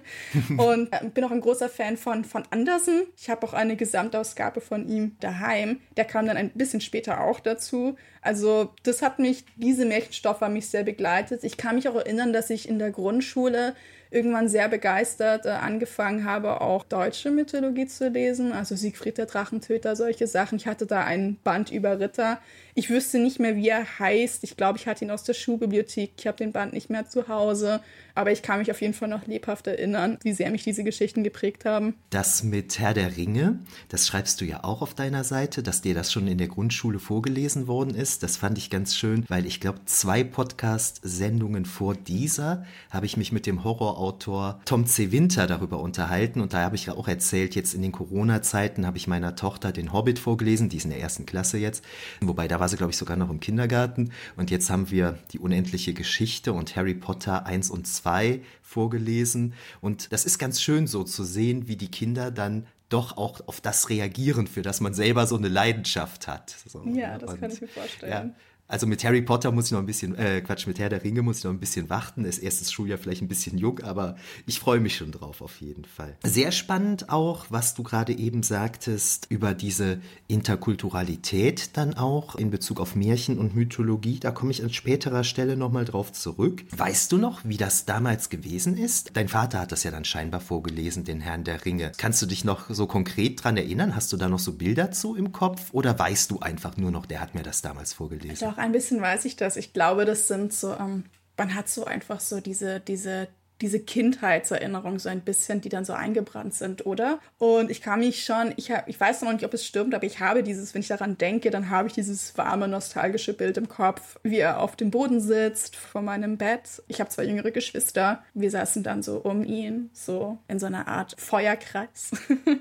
und 0.58 0.92
äh, 0.92 1.08
bin 1.08 1.24
auch 1.24 1.30
ein 1.30 1.40
großer 1.40 1.68
Fan 1.68 1.96
von, 1.96 2.24
von 2.24 2.44
Andersen. 2.50 3.06
Ich 3.16 3.30
habe 3.30 3.46
auch 3.46 3.54
eine 3.54 3.76
Gesamtausgabe 3.76 4.60
von 4.60 4.86
ihm 4.86 5.16
daheim. 5.20 5.80
Der 5.96 6.04
kam 6.04 6.26
dann 6.26 6.36
ein 6.36 6.50
bisschen 6.50 6.80
später 6.80 7.22
auch 7.22 7.40
dazu. 7.40 7.96
Also 8.20 8.74
das 8.82 9.00
hat 9.00 9.18
mich, 9.18 9.44
diese 9.56 9.86
Märchenstoffe 9.86 10.42
haben 10.42 10.54
mich 10.54 10.68
sehr 10.68 10.84
begleitet. 10.84 11.42
Ich 11.42 11.56
kann 11.56 11.76
mich 11.76 11.88
auch 11.88 11.94
erinnern, 11.94 12.32
dass 12.32 12.50
ich 12.50 12.68
in 12.68 12.78
der 12.78 12.90
Grundschule 12.90 13.74
irgendwann 14.10 14.48
sehr 14.48 14.68
begeistert 14.68 15.46
äh, 15.46 15.50
angefangen 15.50 16.24
habe, 16.24 16.60
auch 16.60 16.84
deutsche 16.84 17.30
Mythologie 17.30 17.86
zu 17.86 18.08
lesen, 18.08 18.52
also 18.52 18.74
Siegfried 18.74 19.18
der 19.18 19.26
Drachentöter, 19.26 19.94
solche 19.96 20.26
Sachen. 20.26 20.56
Ich 20.56 20.66
hatte 20.66 20.86
da 20.86 21.04
ein 21.04 21.36
Band 21.44 21.70
über 21.70 22.00
Ritter. 22.00 22.38
Ich 22.80 22.88
wüsste 22.88 23.18
nicht 23.18 23.38
mehr, 23.38 23.56
wie 23.56 23.68
er 23.68 23.84
heißt. 23.98 24.42
Ich 24.42 24.56
glaube, 24.56 24.78
ich 24.78 24.86
hatte 24.86 25.04
ihn 25.04 25.10
aus 25.10 25.22
der 25.22 25.34
Schulbibliothek. 25.34 26.12
Ich 26.16 26.26
habe 26.26 26.38
den 26.38 26.50
Band 26.50 26.72
nicht 26.72 26.88
mehr 26.88 27.06
zu 27.06 27.28
Hause. 27.28 27.82
Aber 28.14 28.32
ich 28.32 28.42
kann 28.42 28.58
mich 28.58 28.70
auf 28.70 28.80
jeden 28.80 28.94
Fall 28.94 29.08
noch 29.08 29.26
lebhaft 29.26 29.66
erinnern, 29.66 30.18
wie 30.22 30.32
sehr 30.32 30.50
mich 30.50 30.64
diese 30.64 30.82
Geschichten 30.82 31.22
geprägt 31.22 31.66
haben. 31.66 31.94
Das 32.08 32.42
mit 32.42 32.78
Herr 32.78 32.94
der 32.94 33.18
Ringe, 33.18 33.60
das 33.88 34.06
schreibst 34.06 34.40
du 34.40 34.46
ja 34.46 34.64
auch 34.64 34.80
auf 34.82 34.94
deiner 34.94 35.24
Seite, 35.24 35.62
dass 35.62 35.82
dir 35.82 35.94
das 35.94 36.10
schon 36.10 36.26
in 36.26 36.38
der 36.38 36.48
Grundschule 36.48 36.98
vorgelesen 36.98 37.66
worden 37.66 37.94
ist. 37.94 38.22
Das 38.22 38.38
fand 38.38 38.56
ich 38.56 38.70
ganz 38.70 38.96
schön, 38.96 39.26
weil 39.28 39.44
ich 39.44 39.60
glaube, 39.60 39.80
zwei 39.84 40.24
Podcast-Sendungen 40.24 41.66
vor 41.66 41.94
dieser 41.94 42.64
habe 42.90 43.06
ich 43.06 43.18
mich 43.18 43.30
mit 43.30 43.46
dem 43.46 43.62
Horrorautor 43.62 44.60
Tom 44.64 44.86
C. 44.86 45.12
Winter 45.12 45.46
darüber 45.46 45.80
unterhalten. 45.80 46.40
Und 46.40 46.54
da 46.54 46.62
habe 46.62 46.76
ich 46.76 46.90
auch 46.90 47.08
erzählt, 47.08 47.54
jetzt 47.54 47.74
in 47.74 47.82
den 47.82 47.92
Corona-Zeiten 47.92 48.86
habe 48.86 48.96
ich 48.96 49.06
meiner 49.06 49.36
Tochter 49.36 49.70
den 49.70 49.92
Hobbit 49.92 50.18
vorgelesen, 50.18 50.70
die 50.70 50.78
ist 50.78 50.84
in 50.84 50.90
der 50.90 51.00
ersten 51.00 51.26
Klasse 51.26 51.58
jetzt. 51.58 51.84
Wobei 52.22 52.48
da 52.48 52.58
war 52.58 52.69
sie, 52.70 52.76
glaube 52.76 52.92
ich, 52.92 52.96
sogar 52.96 53.16
noch 53.16 53.30
im 53.30 53.40
Kindergarten. 53.40 54.12
Und 54.36 54.50
jetzt 54.50 54.70
haben 54.70 54.90
wir 54.90 55.18
die 55.32 55.38
unendliche 55.38 55.94
Geschichte 55.94 56.52
und 56.52 56.74
Harry 56.76 56.94
Potter 56.94 57.46
1 57.46 57.70
und 57.70 57.86
2 57.86 58.00
2 58.00 58.40
vorgelesen. 58.62 59.54
Und 59.80 60.12
das 60.12 60.24
ist 60.24 60.38
ganz 60.38 60.60
schön 60.60 60.86
so 60.86 61.04
zu 61.04 61.24
sehen, 61.24 61.68
wie 61.68 61.76
die 61.76 61.90
Kinder 61.90 62.30
dann 62.30 62.66
doch 62.88 63.16
auch 63.16 63.46
auf 63.46 63.60
das 63.60 63.88
reagieren, 63.88 64.48
für 64.48 64.62
das 64.62 64.80
man 64.80 64.94
selber 64.94 65.26
so 65.26 65.36
eine 65.36 65.48
Leidenschaft 65.48 66.26
hat. 66.26 66.56
So, 66.66 66.84
ja, 66.86 67.18
das 67.18 67.30
und, 67.30 67.40
kann 67.40 67.50
ich 67.52 67.60
mir 67.60 67.68
vorstellen. 67.68 68.12
Ja, 68.12 68.34
also 68.70 68.86
mit 68.86 69.02
Harry 69.04 69.20
Potter 69.22 69.50
muss 69.50 69.66
ich 69.66 69.72
noch 69.72 69.80
ein 69.80 69.86
bisschen, 69.86 70.14
äh, 70.14 70.40
Quatsch, 70.40 70.66
mit 70.66 70.78
Herr 70.78 70.88
der 70.88 71.02
Ringe 71.02 71.22
muss 71.22 71.38
ich 71.38 71.44
noch 71.44 71.50
ein 71.50 71.58
bisschen 71.58 71.90
warten. 71.90 72.22
Das 72.22 72.38
erstes 72.38 72.70
Schuljahr 72.70 72.98
vielleicht 72.98 73.20
ein 73.20 73.28
bisschen 73.28 73.58
jung, 73.58 73.80
aber 73.80 74.16
ich 74.46 74.60
freue 74.60 74.80
mich 74.80 74.96
schon 74.96 75.10
drauf 75.10 75.42
auf 75.42 75.60
jeden 75.60 75.84
Fall. 75.84 76.16
Sehr 76.24 76.52
spannend 76.52 77.10
auch, 77.10 77.46
was 77.50 77.74
du 77.74 77.82
gerade 77.82 78.12
eben 78.12 78.42
sagtest 78.42 79.26
über 79.28 79.54
diese 79.54 80.00
Interkulturalität 80.28 81.76
dann 81.76 81.94
auch 81.94 82.36
in 82.36 82.50
Bezug 82.50 82.80
auf 82.80 82.94
Märchen 82.94 83.38
und 83.38 83.56
Mythologie. 83.56 84.20
Da 84.20 84.30
komme 84.30 84.52
ich 84.52 84.62
an 84.62 84.72
späterer 84.72 85.24
Stelle 85.24 85.56
nochmal 85.56 85.84
drauf 85.84 86.12
zurück. 86.12 86.64
Weißt 86.70 87.10
du 87.10 87.18
noch, 87.18 87.40
wie 87.44 87.56
das 87.56 87.86
damals 87.86 88.28
gewesen 88.28 88.76
ist? 88.76 89.10
Dein 89.14 89.28
Vater 89.28 89.58
hat 89.60 89.72
das 89.72 89.82
ja 89.82 89.90
dann 89.90 90.04
scheinbar 90.04 90.40
vorgelesen, 90.40 91.04
den 91.04 91.20
Herrn 91.20 91.42
der 91.42 91.64
Ringe. 91.64 91.90
Kannst 91.96 92.22
du 92.22 92.26
dich 92.26 92.44
noch 92.44 92.70
so 92.70 92.86
konkret 92.86 93.42
dran 93.42 93.56
erinnern? 93.56 93.96
Hast 93.96 94.12
du 94.12 94.16
da 94.16 94.28
noch 94.28 94.38
so 94.38 94.52
Bilder 94.52 94.92
zu 94.92 95.16
im 95.16 95.32
Kopf 95.32 95.70
oder 95.72 95.98
weißt 95.98 96.30
du 96.30 96.38
einfach 96.38 96.76
nur 96.76 96.92
noch, 96.92 97.06
der 97.06 97.20
hat 97.20 97.34
mir 97.34 97.42
das 97.42 97.62
damals 97.62 97.92
vorgelesen? 97.92 98.48
Doch, 98.48 98.59
ein 98.60 98.72
bisschen 98.72 99.00
weiß 99.00 99.24
ich 99.24 99.36
das. 99.36 99.56
Ich 99.56 99.72
glaube, 99.72 100.04
das 100.04 100.28
sind 100.28 100.52
so, 100.52 100.74
ähm, 100.74 101.04
man 101.36 101.54
hat 101.54 101.68
so 101.68 101.84
einfach 101.84 102.20
so 102.20 102.40
diese, 102.40 102.80
diese 102.80 103.28
diese 103.60 103.80
Kindheitserinnerungen 103.80 104.98
so 104.98 105.08
ein 105.08 105.20
bisschen, 105.20 105.60
die 105.60 105.68
dann 105.68 105.84
so 105.84 105.92
eingebrannt 105.92 106.54
sind, 106.54 106.86
oder? 106.86 107.18
Und 107.38 107.70
ich 107.70 107.82
kann 107.82 108.00
mich 108.00 108.24
schon, 108.24 108.54
ich, 108.56 108.70
hab, 108.70 108.88
ich 108.88 108.98
weiß 108.98 109.22
noch 109.22 109.32
nicht, 109.32 109.44
ob 109.44 109.52
es 109.52 109.66
stimmt, 109.66 109.94
aber 109.94 110.04
ich 110.04 110.20
habe 110.20 110.42
dieses, 110.42 110.74
wenn 110.74 110.80
ich 110.80 110.88
daran 110.88 111.18
denke, 111.18 111.50
dann 111.50 111.68
habe 111.68 111.88
ich 111.88 111.94
dieses 111.94 112.36
warme, 112.38 112.68
nostalgische 112.68 113.34
Bild 113.34 113.56
im 113.58 113.68
Kopf, 113.68 114.18
wie 114.22 114.38
er 114.38 114.60
auf 114.60 114.76
dem 114.76 114.90
Boden 114.90 115.20
sitzt, 115.20 115.76
vor 115.76 116.02
meinem 116.02 116.38
Bett. 116.38 116.82
Ich 116.88 117.00
habe 117.00 117.10
zwei 117.10 117.24
jüngere 117.24 117.50
Geschwister. 117.50 118.22
Wir 118.34 118.50
saßen 118.50 118.82
dann 118.82 119.02
so 119.02 119.18
um 119.18 119.44
ihn, 119.44 119.90
so 119.92 120.38
in 120.48 120.58
so 120.58 120.66
einer 120.66 120.88
Art 120.88 121.14
Feuerkreis 121.18 122.12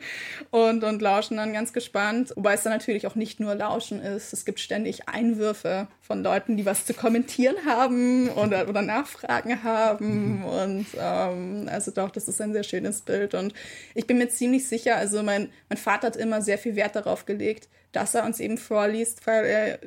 und, 0.52 0.84
und 0.84 1.02
lauschen 1.02 1.38
dann 1.38 1.54
ganz 1.54 1.72
gespannt. 1.72 2.34
Wobei 2.36 2.54
es 2.54 2.64
dann 2.64 2.74
natürlich 2.74 3.08
auch 3.08 3.16
nicht 3.16 3.40
nur 3.40 3.56
Lauschen 3.56 4.02
ist. 4.02 4.34
Es 4.34 4.44
gibt 4.44 4.60
ständig 4.60 5.08
Einwürfe 5.08 5.88
von 6.02 6.24
Leuten, 6.24 6.58
die 6.58 6.66
was 6.66 6.86
zu 6.86 6.94
kommentieren 6.94 7.56
haben 7.66 8.30
oder, 8.30 8.68
oder 8.68 8.82
Nachfragen 8.82 9.64
haben 9.64 10.44
und 10.44 10.89
ähm, 10.98 11.68
also 11.70 11.92
doch, 11.92 12.12
das 12.12 12.28
ist 12.28 12.42
ein 12.42 12.54
sehr 12.54 12.64
schönes 12.64 13.02
Bild. 13.02 13.34
Und 13.34 13.54
ich 13.96 14.08
bin 14.08 14.18
mir 14.18 14.30
ziemlich 14.30 14.68
sicher, 14.68 14.96
also 14.96 15.24
mein, 15.24 15.50
mein 15.70 15.78
Vater 15.78 16.08
hat 16.08 16.16
immer 16.16 16.42
sehr 16.42 16.58
viel 16.58 16.76
Wert 16.76 16.96
darauf 16.96 17.26
gelegt, 17.26 17.70
dass 17.92 18.14
er 18.16 18.26
uns 18.26 18.40
eben 18.40 18.58
vorliest, 18.58 19.26
weil 19.26 19.46
er, 19.46 19.80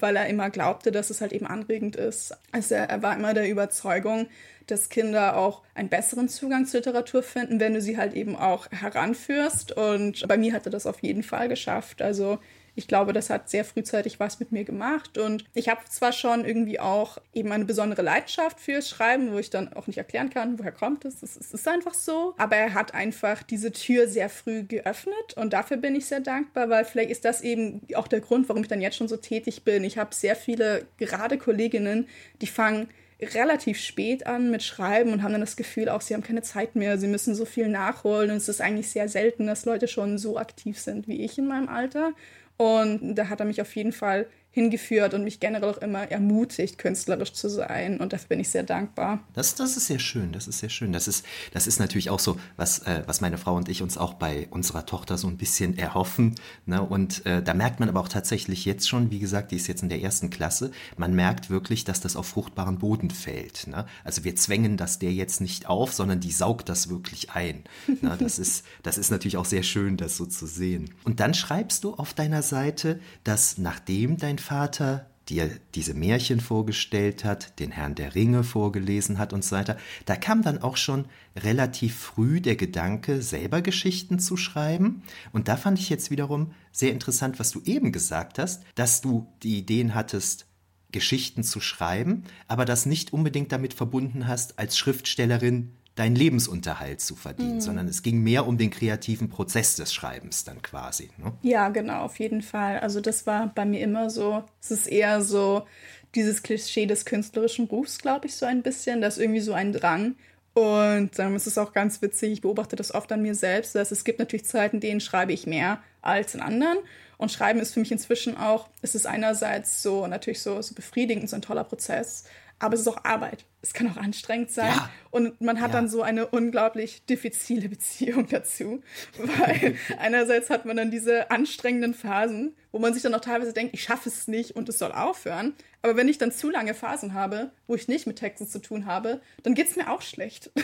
weil 0.00 0.16
er 0.16 0.26
immer 0.28 0.50
glaubte, 0.50 0.92
dass 0.92 1.10
es 1.10 1.20
halt 1.20 1.32
eben 1.32 1.46
anregend 1.46 1.96
ist. 1.96 2.36
Also 2.52 2.76
er, 2.76 2.88
er 2.88 3.02
war 3.02 3.16
immer 3.16 3.34
der 3.34 3.48
Überzeugung, 3.48 4.28
dass 4.66 4.88
Kinder 4.88 5.36
auch 5.36 5.62
einen 5.74 5.88
besseren 5.88 6.28
Zugang 6.28 6.66
zur 6.66 6.80
Literatur 6.80 7.22
finden, 7.22 7.58
wenn 7.58 7.74
du 7.74 7.80
sie 7.80 7.96
halt 7.96 8.14
eben 8.14 8.36
auch 8.36 8.70
heranführst. 8.70 9.72
Und 9.72 10.26
bei 10.28 10.36
mir 10.36 10.52
hat 10.52 10.66
er 10.66 10.70
das 10.70 10.86
auf 10.86 11.00
jeden 11.00 11.22
Fall 11.22 11.48
geschafft. 11.48 12.00
Also 12.00 12.38
ich 12.74 12.88
glaube, 12.88 13.12
das 13.12 13.28
hat 13.28 13.50
sehr 13.50 13.64
frühzeitig 13.64 14.18
was 14.18 14.40
mit 14.40 14.50
mir 14.50 14.64
gemacht. 14.64 15.18
Und 15.18 15.44
ich 15.54 15.68
habe 15.68 15.80
zwar 15.88 16.12
schon 16.12 16.44
irgendwie 16.44 16.80
auch 16.80 17.18
eben 17.34 17.52
eine 17.52 17.64
besondere 17.64 18.02
Leidenschaft 18.02 18.60
fürs 18.60 18.88
Schreiben, 18.88 19.32
wo 19.32 19.38
ich 19.38 19.50
dann 19.50 19.72
auch 19.74 19.86
nicht 19.86 19.98
erklären 19.98 20.30
kann, 20.30 20.58
woher 20.58 20.72
kommt 20.72 21.04
es. 21.04 21.22
Es 21.22 21.36
ist 21.36 21.68
einfach 21.68 21.94
so. 21.94 22.34
Aber 22.38 22.56
er 22.56 22.74
hat 22.74 22.94
einfach 22.94 23.42
diese 23.42 23.72
Tür 23.72 24.08
sehr 24.08 24.28
früh 24.28 24.62
geöffnet 24.62 25.34
und 25.36 25.52
dafür 25.52 25.76
bin 25.76 25.94
ich 25.94 26.06
sehr 26.06 26.20
dankbar, 26.20 26.70
weil 26.70 26.84
vielleicht 26.84 27.10
ist 27.10 27.24
das 27.24 27.42
eben 27.42 27.82
auch 27.94 28.08
der 28.08 28.20
Grund, 28.20 28.48
warum 28.48 28.62
ich 28.62 28.68
dann 28.68 28.80
jetzt 28.80 28.96
schon 28.96 29.08
so 29.08 29.16
tätig 29.16 29.64
bin. 29.64 29.84
Ich 29.84 29.98
habe 29.98 30.14
sehr 30.14 30.36
viele, 30.36 30.86
gerade 30.96 31.36
Kolleginnen, 31.38 32.08
die 32.40 32.46
fangen 32.46 32.88
relativ 33.22 33.78
spät 33.78 34.26
an 34.26 34.50
mit 34.50 34.62
Schreiben 34.62 35.12
und 35.12 35.22
haben 35.22 35.32
dann 35.32 35.40
das 35.40 35.56
Gefühl 35.56 35.88
auch, 35.88 36.00
sie 36.00 36.14
haben 36.14 36.22
keine 36.22 36.42
Zeit 36.42 36.74
mehr, 36.74 36.98
sie 36.98 37.06
müssen 37.06 37.34
so 37.34 37.44
viel 37.44 37.68
nachholen 37.68 38.30
und 38.30 38.36
es 38.36 38.48
ist 38.48 38.60
eigentlich 38.60 38.90
sehr 38.90 39.08
selten, 39.08 39.46
dass 39.46 39.64
Leute 39.64 39.88
schon 39.88 40.18
so 40.18 40.38
aktiv 40.38 40.78
sind 40.78 41.06
wie 41.06 41.22
ich 41.24 41.38
in 41.38 41.46
meinem 41.46 41.68
Alter. 41.68 42.12
Und 42.56 43.14
da 43.16 43.28
hat 43.28 43.40
er 43.40 43.46
mich 43.46 43.60
auf 43.60 43.74
jeden 43.76 43.92
Fall 43.92 44.28
hingeführt 44.52 45.14
und 45.14 45.24
mich 45.24 45.40
generell 45.40 45.70
auch 45.70 45.78
immer 45.78 46.10
ermutigt, 46.10 46.78
künstlerisch 46.78 47.32
zu 47.32 47.48
sein. 47.48 47.98
Und 47.98 48.12
dafür 48.12 48.28
bin 48.28 48.40
ich 48.40 48.50
sehr 48.50 48.62
dankbar. 48.62 49.20
Das, 49.32 49.54
das 49.54 49.78
ist 49.78 49.86
sehr 49.86 49.98
schön, 49.98 50.32
das 50.32 50.46
ist 50.46 50.58
sehr 50.58 50.68
schön. 50.68 50.92
Das 50.92 51.08
ist, 51.08 51.24
das 51.52 51.66
ist 51.66 51.80
natürlich 51.80 52.10
auch 52.10 52.20
so, 52.20 52.38
was, 52.56 52.80
äh, 52.80 53.02
was 53.06 53.22
meine 53.22 53.38
Frau 53.38 53.56
und 53.56 53.70
ich 53.70 53.82
uns 53.82 53.96
auch 53.96 54.14
bei 54.14 54.46
unserer 54.50 54.84
Tochter 54.84 55.16
so 55.16 55.26
ein 55.26 55.38
bisschen 55.38 55.78
erhoffen. 55.78 56.34
Ne? 56.66 56.82
Und 56.82 57.24
äh, 57.24 57.42
da 57.42 57.54
merkt 57.54 57.80
man 57.80 57.88
aber 57.88 58.00
auch 58.00 58.08
tatsächlich 58.08 58.66
jetzt 58.66 58.88
schon, 58.88 59.10
wie 59.10 59.20
gesagt, 59.20 59.52
die 59.52 59.56
ist 59.56 59.68
jetzt 59.68 59.82
in 59.82 59.88
der 59.88 60.02
ersten 60.02 60.28
Klasse, 60.28 60.70
man 60.98 61.14
merkt 61.14 61.48
wirklich, 61.48 61.84
dass 61.84 62.00
das 62.00 62.14
auf 62.14 62.26
fruchtbaren 62.28 62.78
Boden 62.78 63.10
fällt. 63.10 63.66
Ne? 63.68 63.86
Also 64.04 64.22
wir 64.22 64.36
zwängen 64.36 64.76
das 64.76 64.98
der 64.98 65.14
jetzt 65.14 65.40
nicht 65.40 65.66
auf, 65.66 65.94
sondern 65.94 66.20
die 66.20 66.30
saugt 66.30 66.68
das 66.68 66.90
wirklich 66.90 67.30
ein. 67.30 67.64
Ne? 68.02 68.16
Das, 68.18 68.38
ist, 68.38 68.64
das 68.82 68.98
ist 68.98 69.10
natürlich 69.10 69.36
auch 69.36 69.44
sehr 69.44 69.62
schön, 69.62 69.96
das 69.96 70.16
so 70.16 70.26
zu 70.26 70.46
sehen. 70.46 70.90
Und 71.04 71.20
dann 71.20 71.34
schreibst 71.34 71.84
du 71.84 71.94
auf 71.94 72.14
deiner 72.14 72.42
Seite, 72.42 73.00
dass 73.24 73.58
nachdem 73.58 74.16
dein 74.16 74.38
Vater 74.42 75.06
dir 75.28 75.50
diese 75.74 75.94
Märchen 75.94 76.40
vorgestellt 76.40 77.24
hat, 77.24 77.58
den 77.60 77.70
Herrn 77.70 77.94
der 77.94 78.14
Ringe 78.14 78.44
vorgelesen 78.44 79.18
hat 79.18 79.32
und 79.32 79.44
so 79.44 79.56
weiter, 79.56 79.76
da 80.04 80.16
kam 80.16 80.42
dann 80.42 80.60
auch 80.60 80.76
schon 80.76 81.06
relativ 81.36 81.96
früh 81.96 82.40
der 82.40 82.56
Gedanke, 82.56 83.22
selber 83.22 83.62
Geschichten 83.62 84.18
zu 84.18 84.36
schreiben. 84.36 85.02
Und 85.32 85.48
da 85.48 85.56
fand 85.56 85.78
ich 85.78 85.88
jetzt 85.88 86.10
wiederum 86.10 86.52
sehr 86.72 86.92
interessant, 86.92 87.38
was 87.38 87.50
du 87.52 87.62
eben 87.64 87.92
gesagt 87.92 88.38
hast, 88.38 88.64
dass 88.74 89.00
du 89.00 89.28
die 89.42 89.58
Ideen 89.58 89.94
hattest, 89.94 90.46
Geschichten 90.90 91.42
zu 91.42 91.60
schreiben, 91.60 92.24
aber 92.48 92.66
das 92.66 92.84
nicht 92.84 93.12
unbedingt 93.14 93.50
damit 93.50 93.72
verbunden 93.72 94.28
hast, 94.28 94.58
als 94.58 94.76
Schriftstellerin 94.76 95.72
deinen 95.94 96.16
Lebensunterhalt 96.16 97.00
zu 97.00 97.14
verdienen, 97.14 97.56
mhm. 97.56 97.60
sondern 97.60 97.88
es 97.88 98.02
ging 98.02 98.22
mehr 98.22 98.46
um 98.46 98.56
den 98.56 98.70
kreativen 98.70 99.28
Prozess 99.28 99.76
des 99.76 99.92
Schreibens 99.92 100.44
dann 100.44 100.62
quasi. 100.62 101.10
Ne? 101.18 101.32
Ja, 101.42 101.68
genau, 101.68 102.02
auf 102.02 102.18
jeden 102.18 102.42
Fall. 102.42 102.80
Also 102.80 103.00
das 103.00 103.26
war 103.26 103.52
bei 103.54 103.64
mir 103.64 103.80
immer 103.80 104.08
so. 104.08 104.42
Es 104.60 104.70
ist 104.70 104.86
eher 104.86 105.22
so 105.22 105.66
dieses 106.14 106.42
Klischee 106.42 106.86
des 106.86 107.04
künstlerischen 107.04 107.68
Berufs, 107.68 107.98
glaube 107.98 108.26
ich, 108.26 108.36
so 108.36 108.46
ein 108.46 108.62
bisschen. 108.62 109.00
Da 109.00 109.08
ist 109.08 109.18
irgendwie 109.18 109.40
so 109.40 109.52
ein 109.52 109.72
Drang. 109.72 110.14
Und 110.54 111.18
ähm, 111.18 111.34
es 111.34 111.46
ist 111.46 111.58
auch 111.58 111.72
ganz 111.72 112.02
witzig, 112.02 112.32
ich 112.32 112.40
beobachte 112.42 112.76
das 112.76 112.94
oft 112.94 113.10
an 113.12 113.22
mir 113.22 113.34
selbst, 113.34 113.74
dass 113.74 113.90
es 113.90 114.04
gibt 114.04 114.18
natürlich 114.18 114.44
Zeiten, 114.44 114.76
in 114.76 114.80
denen 114.80 115.00
schreibe 115.00 115.32
ich 115.32 115.46
mehr 115.46 115.82
als 116.02 116.34
in 116.34 116.40
anderen. 116.40 116.78
Und 117.16 117.32
Schreiben 117.32 117.60
ist 117.60 117.72
für 117.72 117.80
mich 117.80 117.92
inzwischen 117.92 118.36
auch, 118.36 118.68
es 118.82 118.94
ist 118.94 119.06
einerseits 119.06 119.82
so 119.82 120.06
natürlich 120.06 120.42
so, 120.42 120.60
so 120.60 120.74
befriedigend, 120.74 121.30
so 121.30 121.36
ein 121.36 121.42
toller 121.42 121.64
Prozess, 121.64 122.24
aber 122.62 122.74
es 122.74 122.80
ist 122.80 122.88
auch 122.88 123.04
Arbeit. 123.04 123.44
Es 123.60 123.74
kann 123.74 123.90
auch 123.90 123.96
anstrengend 123.96 124.50
sein. 124.50 124.68
Ja. 124.68 124.90
Und 125.10 125.40
man 125.40 125.60
hat 125.60 125.70
ja. 125.70 125.76
dann 125.76 125.88
so 125.88 126.02
eine 126.02 126.26
unglaublich 126.26 127.04
diffizile 127.06 127.68
Beziehung 127.68 128.26
dazu. 128.30 128.82
Weil 129.18 129.76
einerseits 129.98 130.48
hat 130.48 130.64
man 130.64 130.76
dann 130.76 130.90
diese 130.90 131.30
anstrengenden 131.30 131.94
Phasen, 131.94 132.54
wo 132.72 132.78
man 132.78 132.94
sich 132.94 133.02
dann 133.02 133.14
auch 133.14 133.20
teilweise 133.20 133.52
denkt, 133.52 133.74
ich 133.74 133.82
schaffe 133.82 134.08
es 134.08 134.26
nicht 134.26 134.56
und 134.56 134.68
es 134.68 134.78
soll 134.78 134.92
aufhören. 134.92 135.54
Aber 135.82 135.96
wenn 135.96 136.08
ich 136.08 136.18
dann 136.18 136.32
zu 136.32 136.48
lange 136.48 136.74
Phasen 136.74 137.12
habe, 137.12 137.50
wo 137.66 137.74
ich 137.74 137.88
nicht 137.88 138.06
mit 138.06 138.16
Texten 138.16 138.46
zu 138.46 138.60
tun 138.60 138.86
habe, 138.86 139.20
dann 139.42 139.54
geht 139.54 139.68
es 139.68 139.76
mir 139.76 139.90
auch 139.90 140.02
schlecht. 140.02 140.50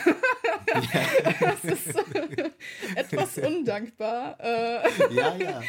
Das 1.39 1.63
ist 1.63 1.95
etwas 2.95 3.37
undankbar. 3.37 4.37
Äh. 4.39 5.13
ja, 5.13 5.35
ja. 5.35 5.61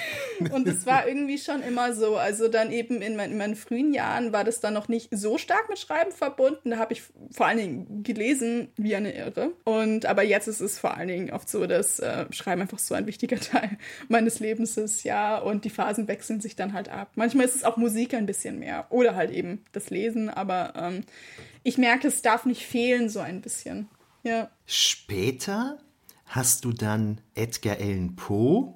Und 0.50 0.66
es 0.68 0.85
war 0.85 1.09
irgendwie 1.09 1.38
schon 1.38 1.62
immer 1.62 1.94
so. 1.94 2.16
Also 2.16 2.49
dann 2.49 2.70
eben 2.70 3.00
in, 3.00 3.16
mein, 3.16 3.32
in 3.32 3.38
meinen 3.38 3.56
frühen 3.56 3.94
Jahren 3.94 4.32
war 4.32 4.44
das 4.44 4.61
dann 4.61 4.75
noch 4.75 4.88
nicht 4.88 5.09
so 5.11 5.38
stark 5.38 5.68
mit 5.68 5.78
Schreiben 5.78 6.12
verbunden. 6.12 6.70
Da 6.70 6.78
habe 6.78 6.92
ich 6.92 7.02
vor 7.30 7.47
allen 7.47 7.59
Dingen 7.59 8.02
gelesen 8.02 8.73
wie 8.76 8.94
eine 8.94 9.14
Irre. 9.14 9.52
Und 9.64 10.06
aber 10.06 10.23
jetzt 10.23 10.49
ist 10.49 10.61
es 10.61 10.78
vor 10.78 10.97
allen 10.97 11.09
Dingen 11.09 11.30
oft 11.30 11.49
so, 11.49 11.66
dass 11.66 11.99
äh, 11.99 12.26
Schreiben 12.30 12.62
einfach 12.62 12.78
so 12.78 12.94
ein 12.94 13.06
wichtiger 13.06 13.37
Teil 13.40 13.78
meines 14.09 14.40
Lebens 14.40 14.76
ist, 14.76 15.04
ja. 15.04 15.38
Und 15.38 15.64
die 15.64 15.70
Phasen 15.70 16.09
wechseln 16.09 16.29
sich 16.38 16.54
dann 16.54 16.75
halt 16.75 16.90
ab. 16.90 17.12
Manchmal 17.16 17.46
ist 17.46 17.56
es 17.56 17.64
auch 17.64 17.78
Musik 17.78 18.12
ein 18.14 18.26
bisschen 18.26 18.58
mehr. 18.58 18.87
Oder 18.90 19.16
halt 19.16 19.30
eben 19.30 19.64
das 19.72 19.88
Lesen, 19.88 20.28
aber 20.28 20.75
ähm, 20.76 21.04
ich 21.62 21.78
merke, 21.78 22.08
es 22.08 22.22
darf 22.22 22.44
nicht 22.44 22.66
fehlen, 22.66 23.08
so 23.08 23.20
ein 23.20 23.40
bisschen. 23.40 23.88
Ja. 24.22 24.50
Später 24.66 25.78
hast 26.26 26.64
du 26.64 26.72
dann 26.72 27.20
Edgar 27.34 27.78
Allan 27.78 28.14
Poe 28.16 28.75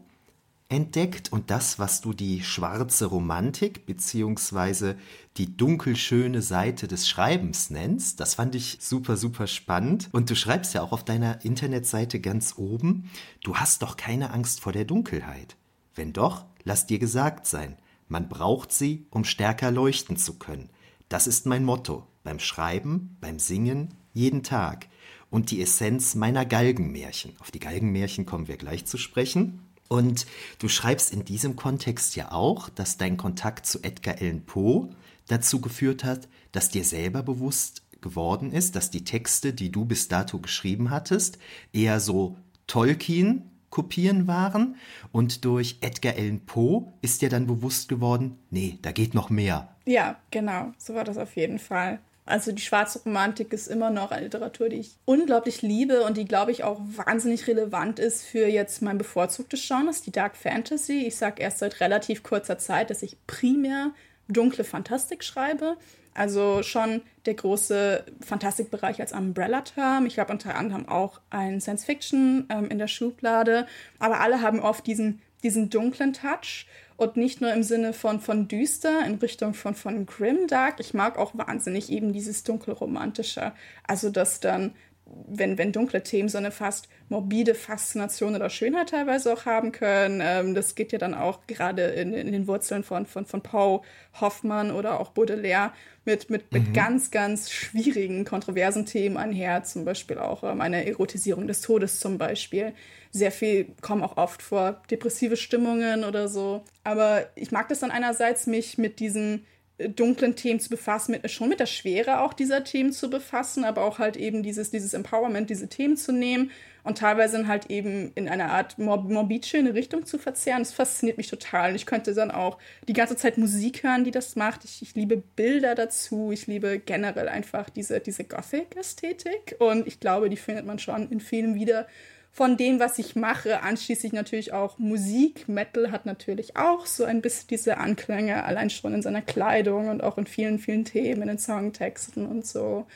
entdeckt 0.68 1.30
und 1.30 1.50
das, 1.50 1.78
was 1.78 2.00
du 2.00 2.12
die 2.12 2.42
schwarze 2.42 3.06
Romantik 3.06 3.87
bzw. 3.87 4.94
die 5.37 5.56
dunkelschöne 5.56 6.42
Seite 6.42 6.88
des 6.88 7.08
Schreibens 7.08 7.70
nennst. 7.70 8.18
Das 8.20 8.34
fand 8.34 8.54
ich 8.54 8.78
super, 8.80 9.16
super 9.16 9.46
spannend. 9.46 10.08
Und 10.12 10.30
du 10.30 10.34
schreibst 10.34 10.75
ja 10.75 10.82
auch 10.82 10.92
auf 10.92 11.04
deiner 11.04 11.44
Internetseite 11.44 12.20
ganz 12.20 12.54
oben, 12.56 13.11
du 13.42 13.56
hast 13.56 13.82
doch 13.82 13.96
keine 13.96 14.30
Angst 14.30 14.61
vor 14.61 14.73
der 14.73 14.84
Dunkelheit. 14.84 15.56
Wenn 15.94 16.12
doch, 16.12 16.44
lass 16.64 16.87
dir 16.87 16.99
gesagt 16.99 17.47
sein, 17.47 17.76
man 18.09 18.28
braucht 18.28 18.73
sie, 18.73 19.06
um 19.11 19.25
stärker 19.25 19.71
leuchten 19.71 20.16
zu 20.16 20.38
können. 20.38 20.71
Das 21.09 21.26
ist 21.26 21.47
mein 21.47 21.64
Motto 21.64 22.06
beim 22.23 22.38
Schreiben, 22.38 23.16
beim 23.21 23.38
Singen, 23.38 23.94
jeden 24.12 24.42
Tag. 24.42 24.88
Und 25.30 25.50
die 25.50 25.61
Essenz 25.61 26.14
meiner 26.14 26.44
Galgenmärchen. 26.44 27.33
Auf 27.40 27.50
die 27.50 27.59
Galgenmärchen 27.59 28.25
kommen 28.25 28.49
wir 28.49 28.56
gleich 28.56 28.87
zu 28.87 28.99
sprechen. 28.99 29.61
Und 29.88 30.26
du 30.59 30.68
schreibst 30.68 31.12
in 31.12 31.25
diesem 31.25 31.56
Kontext 31.56 32.16
ja 32.16 32.33
auch, 32.33 32.68
dass 32.68 32.97
dein 32.97 33.16
Kontakt 33.16 33.66
zu 33.66 33.83
Edgar 33.83 34.16
Allan 34.21 34.44
Poe 34.44 34.90
dazu 35.28 35.61
geführt 35.61 36.04
hat, 36.04 36.28
dass 36.52 36.71
dir 36.71 36.85
selber 36.85 37.23
bewusst 37.23 37.83
geworden 38.00 38.52
ist, 38.52 38.76
dass 38.76 38.90
die 38.90 39.04
Texte, 39.04 39.52
die 39.52 39.73
du 39.73 39.85
bis 39.85 40.09
dato 40.09 40.38
geschrieben 40.38 40.90
hattest, 40.90 41.38
eher 41.73 42.00
so 42.00 42.37
Tolkien 42.66 43.50
Kopien 43.75 44.28
waren 44.28 44.76
und 45.11 45.45
durch 45.45 45.78
Edgar 45.81 46.14
Allan 46.14 46.40
Poe 46.47 46.93
ist 47.02 47.23
dir 47.23 47.28
dann 47.28 47.49
bewusst 47.49 47.88
geworden, 47.88 48.38
nee, 48.50 48.78
da 48.83 48.93
geht 48.93 49.14
noch 49.14 49.31
mehr. 49.31 49.75
Ja, 49.85 50.16
genau, 50.31 50.73
so 50.78 50.95
war 50.95 51.02
das 51.02 51.19
auf 51.19 51.35
jeden 51.35 51.59
Fall. 51.59 51.99
Also 52.25 52.52
die 52.52 52.62
schwarze 52.62 53.00
Romantik 53.00 53.52
ist 53.52 53.66
immer 53.66 53.90
noch 53.90 54.12
eine 54.12 54.23
Literatur, 54.26 54.69
die 54.69 54.76
ich 54.76 54.95
unglaublich 55.07 55.61
liebe 55.61 56.04
und 56.04 56.16
die, 56.16 56.25
glaube 56.25 56.52
ich, 56.52 56.62
auch 56.62 56.81
wahnsinnig 56.97 57.49
relevant 57.49 57.99
ist 57.99 58.25
für 58.25 58.47
jetzt 58.47 58.81
mein 58.81 58.97
bevorzugtes 58.97 59.66
Genre, 59.66 59.90
die 60.07 60.12
Dark 60.12 60.37
Fantasy. 60.37 61.07
Ich 61.07 61.16
sage 61.16 61.43
erst 61.43 61.59
seit 61.59 61.81
relativ 61.81 62.23
kurzer 62.23 62.59
Zeit, 62.59 62.90
dass 62.90 63.02
ich 63.02 63.16
primär 63.26 63.90
dunkle 64.28 64.62
Fantastik 64.62 65.25
schreibe. 65.25 65.76
Also 66.14 66.62
schon 66.62 67.02
der 67.26 67.35
große 67.35 68.04
Fantastikbereich 68.21 69.00
als 69.00 69.12
Umbrella-Term. 69.12 70.06
Ich 70.06 70.18
habe 70.18 70.33
unter 70.33 70.54
anderem 70.54 70.88
auch 70.88 71.21
ein 71.30 71.61
Science-Fiction 71.61 72.47
ähm, 72.50 72.68
in 72.68 72.78
der 72.78 72.88
Schublade. 72.88 73.66
Aber 73.99 74.21
alle 74.21 74.40
haben 74.40 74.61
oft 74.61 74.87
diesen, 74.87 75.21
diesen 75.42 75.71
dunklen 75.71 76.12
Touch. 76.12 76.66
Und 76.97 77.16
nicht 77.16 77.40
nur 77.40 77.52
im 77.52 77.64
Sinne 77.64 77.92
von, 77.92 78.21
von 78.21 78.47
düster 78.47 79.04
in 79.04 79.16
Richtung 79.16 79.52
von, 79.52 79.75
von 79.75 80.06
grimdark. 80.06 80.78
Ich 80.78 80.94
mag 80.94 81.18
auch 81.18 81.37
wahnsinnig 81.37 81.90
eben 81.90 82.12
dieses 82.12 82.44
dunkelromantische. 82.44 83.52
Also, 83.85 84.11
dass 84.11 84.38
dann, 84.38 84.75
wenn, 85.06 85.58
wenn 85.58 85.73
dunkle 85.73 86.02
Themen 86.02 86.28
so 86.28 86.38
eine 86.38 86.50
fast 86.50 86.88
morbide 87.08 87.54
Faszination 87.54 88.34
oder 88.34 88.49
Schönheit 88.49 88.90
teilweise 88.90 89.32
auch 89.32 89.44
haben 89.44 89.73
können. 89.73 90.20
Ähm, 90.23 90.54
das 90.54 90.75
geht 90.75 90.92
ja 90.92 90.99
dann 90.99 91.14
auch 91.14 91.46
gerade 91.46 91.82
in, 91.82 92.14
in, 92.14 92.32
den 92.32 92.46
Wurzeln 92.46 92.82
von, 92.82 93.04
von, 93.06 93.26
von 93.26 93.42
Poe, 93.42 93.82
Hoffmann 94.20 94.70
oder 94.70 95.00
auch 95.00 95.11
Baudelaire 95.11 95.73
mit, 96.04 96.30
mit, 96.30 96.50
mit 96.52 96.68
mhm. 96.68 96.73
ganz, 96.73 97.11
ganz 97.11 97.50
schwierigen, 97.50 98.25
kontroversen 98.25 98.87
Themen 98.87 99.16
einher. 99.16 99.62
Zum 99.64 99.84
Beispiel 99.84 100.18
auch 100.18 100.42
ähm, 100.42 100.61
eine 100.61 100.87
Erotisierung 100.87 101.46
des 101.46 101.61
Todes 101.61 102.00
zum 102.00 102.16
Beispiel 102.16 102.73
sehr 103.11 103.30
viel, 103.30 103.68
kommen 103.80 104.02
auch 104.02 104.16
oft 104.16 104.42
vor 104.42 104.82
depressive 104.90 105.37
Stimmungen 105.37 106.02
oder 106.02 106.28
so. 106.28 106.64
Aber 106.82 107.28
ich 107.37 107.52
mag 107.52 107.68
das 107.68 107.80
dann 107.80 107.92
einerseits, 107.92 108.49
mich 108.49 108.76
mit 108.76 108.99
diesen 108.99 109.46
dunklen 109.78 110.37
Themen 110.37 110.61
zu 110.61 110.71
befassen, 110.71 111.12
mit, 111.12 111.28
schon 111.31 111.49
mit 111.49 111.59
der 111.59 111.66
Schwere 111.66 112.21
auch 112.21 112.33
dieser 112.33 112.62
Themen 112.62 112.93
zu 112.93 113.11
befassen, 113.11 113.64
aber 113.64 113.83
auch 113.83 113.99
halt 113.99 114.16
eben 114.16 114.43
dieses, 114.43 114.71
dieses 114.71 114.95
Empowerment, 114.95 115.50
diese 115.50 115.69
Themen 115.69 115.97
zu 115.97 116.12
nehmen 116.12 116.52
und 116.85 116.99
teilweise 116.99 117.49
halt 117.49 117.71
eben 117.71 118.12
in 118.14 118.28
einer 118.28 118.52
Art 118.52 118.78
morbid 118.78 119.47
schöne 119.47 119.75
Richtung 119.75 120.07
zu 120.07 120.19
verzehren. 120.19 120.61
Das 120.61 120.73
fasziniert 120.73 121.16
mich 121.16 121.28
total. 121.28 121.71
Und 121.71 121.76
ich 121.76 121.87
könnte 121.87 122.14
dann 122.14 122.31
auch 122.31 122.59
die 122.87 122.93
ganze 122.93 123.16
Zeit 123.16 123.38
Musik 123.38 123.83
hören, 123.83 124.04
die 124.04 124.11
das 124.11 124.37
macht. 124.37 124.64
Ich, 124.64 124.83
ich 124.83 124.95
liebe 124.95 125.16
Bilder 125.16 125.75
dazu. 125.75 126.31
Ich 126.31 126.47
liebe 126.47 126.78
generell 126.78 127.28
einfach 127.28 127.71
diese, 127.71 128.00
diese 128.00 128.25
Gothic-Ästhetik. 128.25 129.57
Und 129.59 129.87
ich 129.87 129.99
glaube, 129.99 130.28
die 130.28 130.37
findet 130.37 130.66
man 130.66 130.78
schon 130.78 131.11
in 131.11 131.21
vielen 131.21 131.54
wieder 131.54 131.87
von 132.35 132.57
dem, 132.57 132.81
was 132.81 132.99
ich 132.99 133.14
mache, 133.14 133.62
anschließend 133.62 134.12
natürlich 134.12 134.53
auch 134.53 134.76
Musik. 134.79 135.49
Metal 135.49 135.93
hat 135.93 136.05
natürlich 136.05 136.57
auch 136.57 136.85
so 136.85 137.05
ein 137.05 137.23
bisschen 137.23 137.47
diese 137.49 137.79
Anklänge, 137.79 138.45
allein 138.45 138.71
schon 138.71 138.93
in 138.93 139.03
seiner 139.03 139.23
Kleidung 139.23 139.88
und 139.88 140.03
auch 140.03 140.19
in 140.19 140.26
vielen, 140.26 140.59
vielen 140.59 140.85
Themen, 140.85 141.23
in 141.23 141.29
den 141.29 141.38
Songtexten 141.38 142.26
und 142.26 142.45
so. 142.45 142.87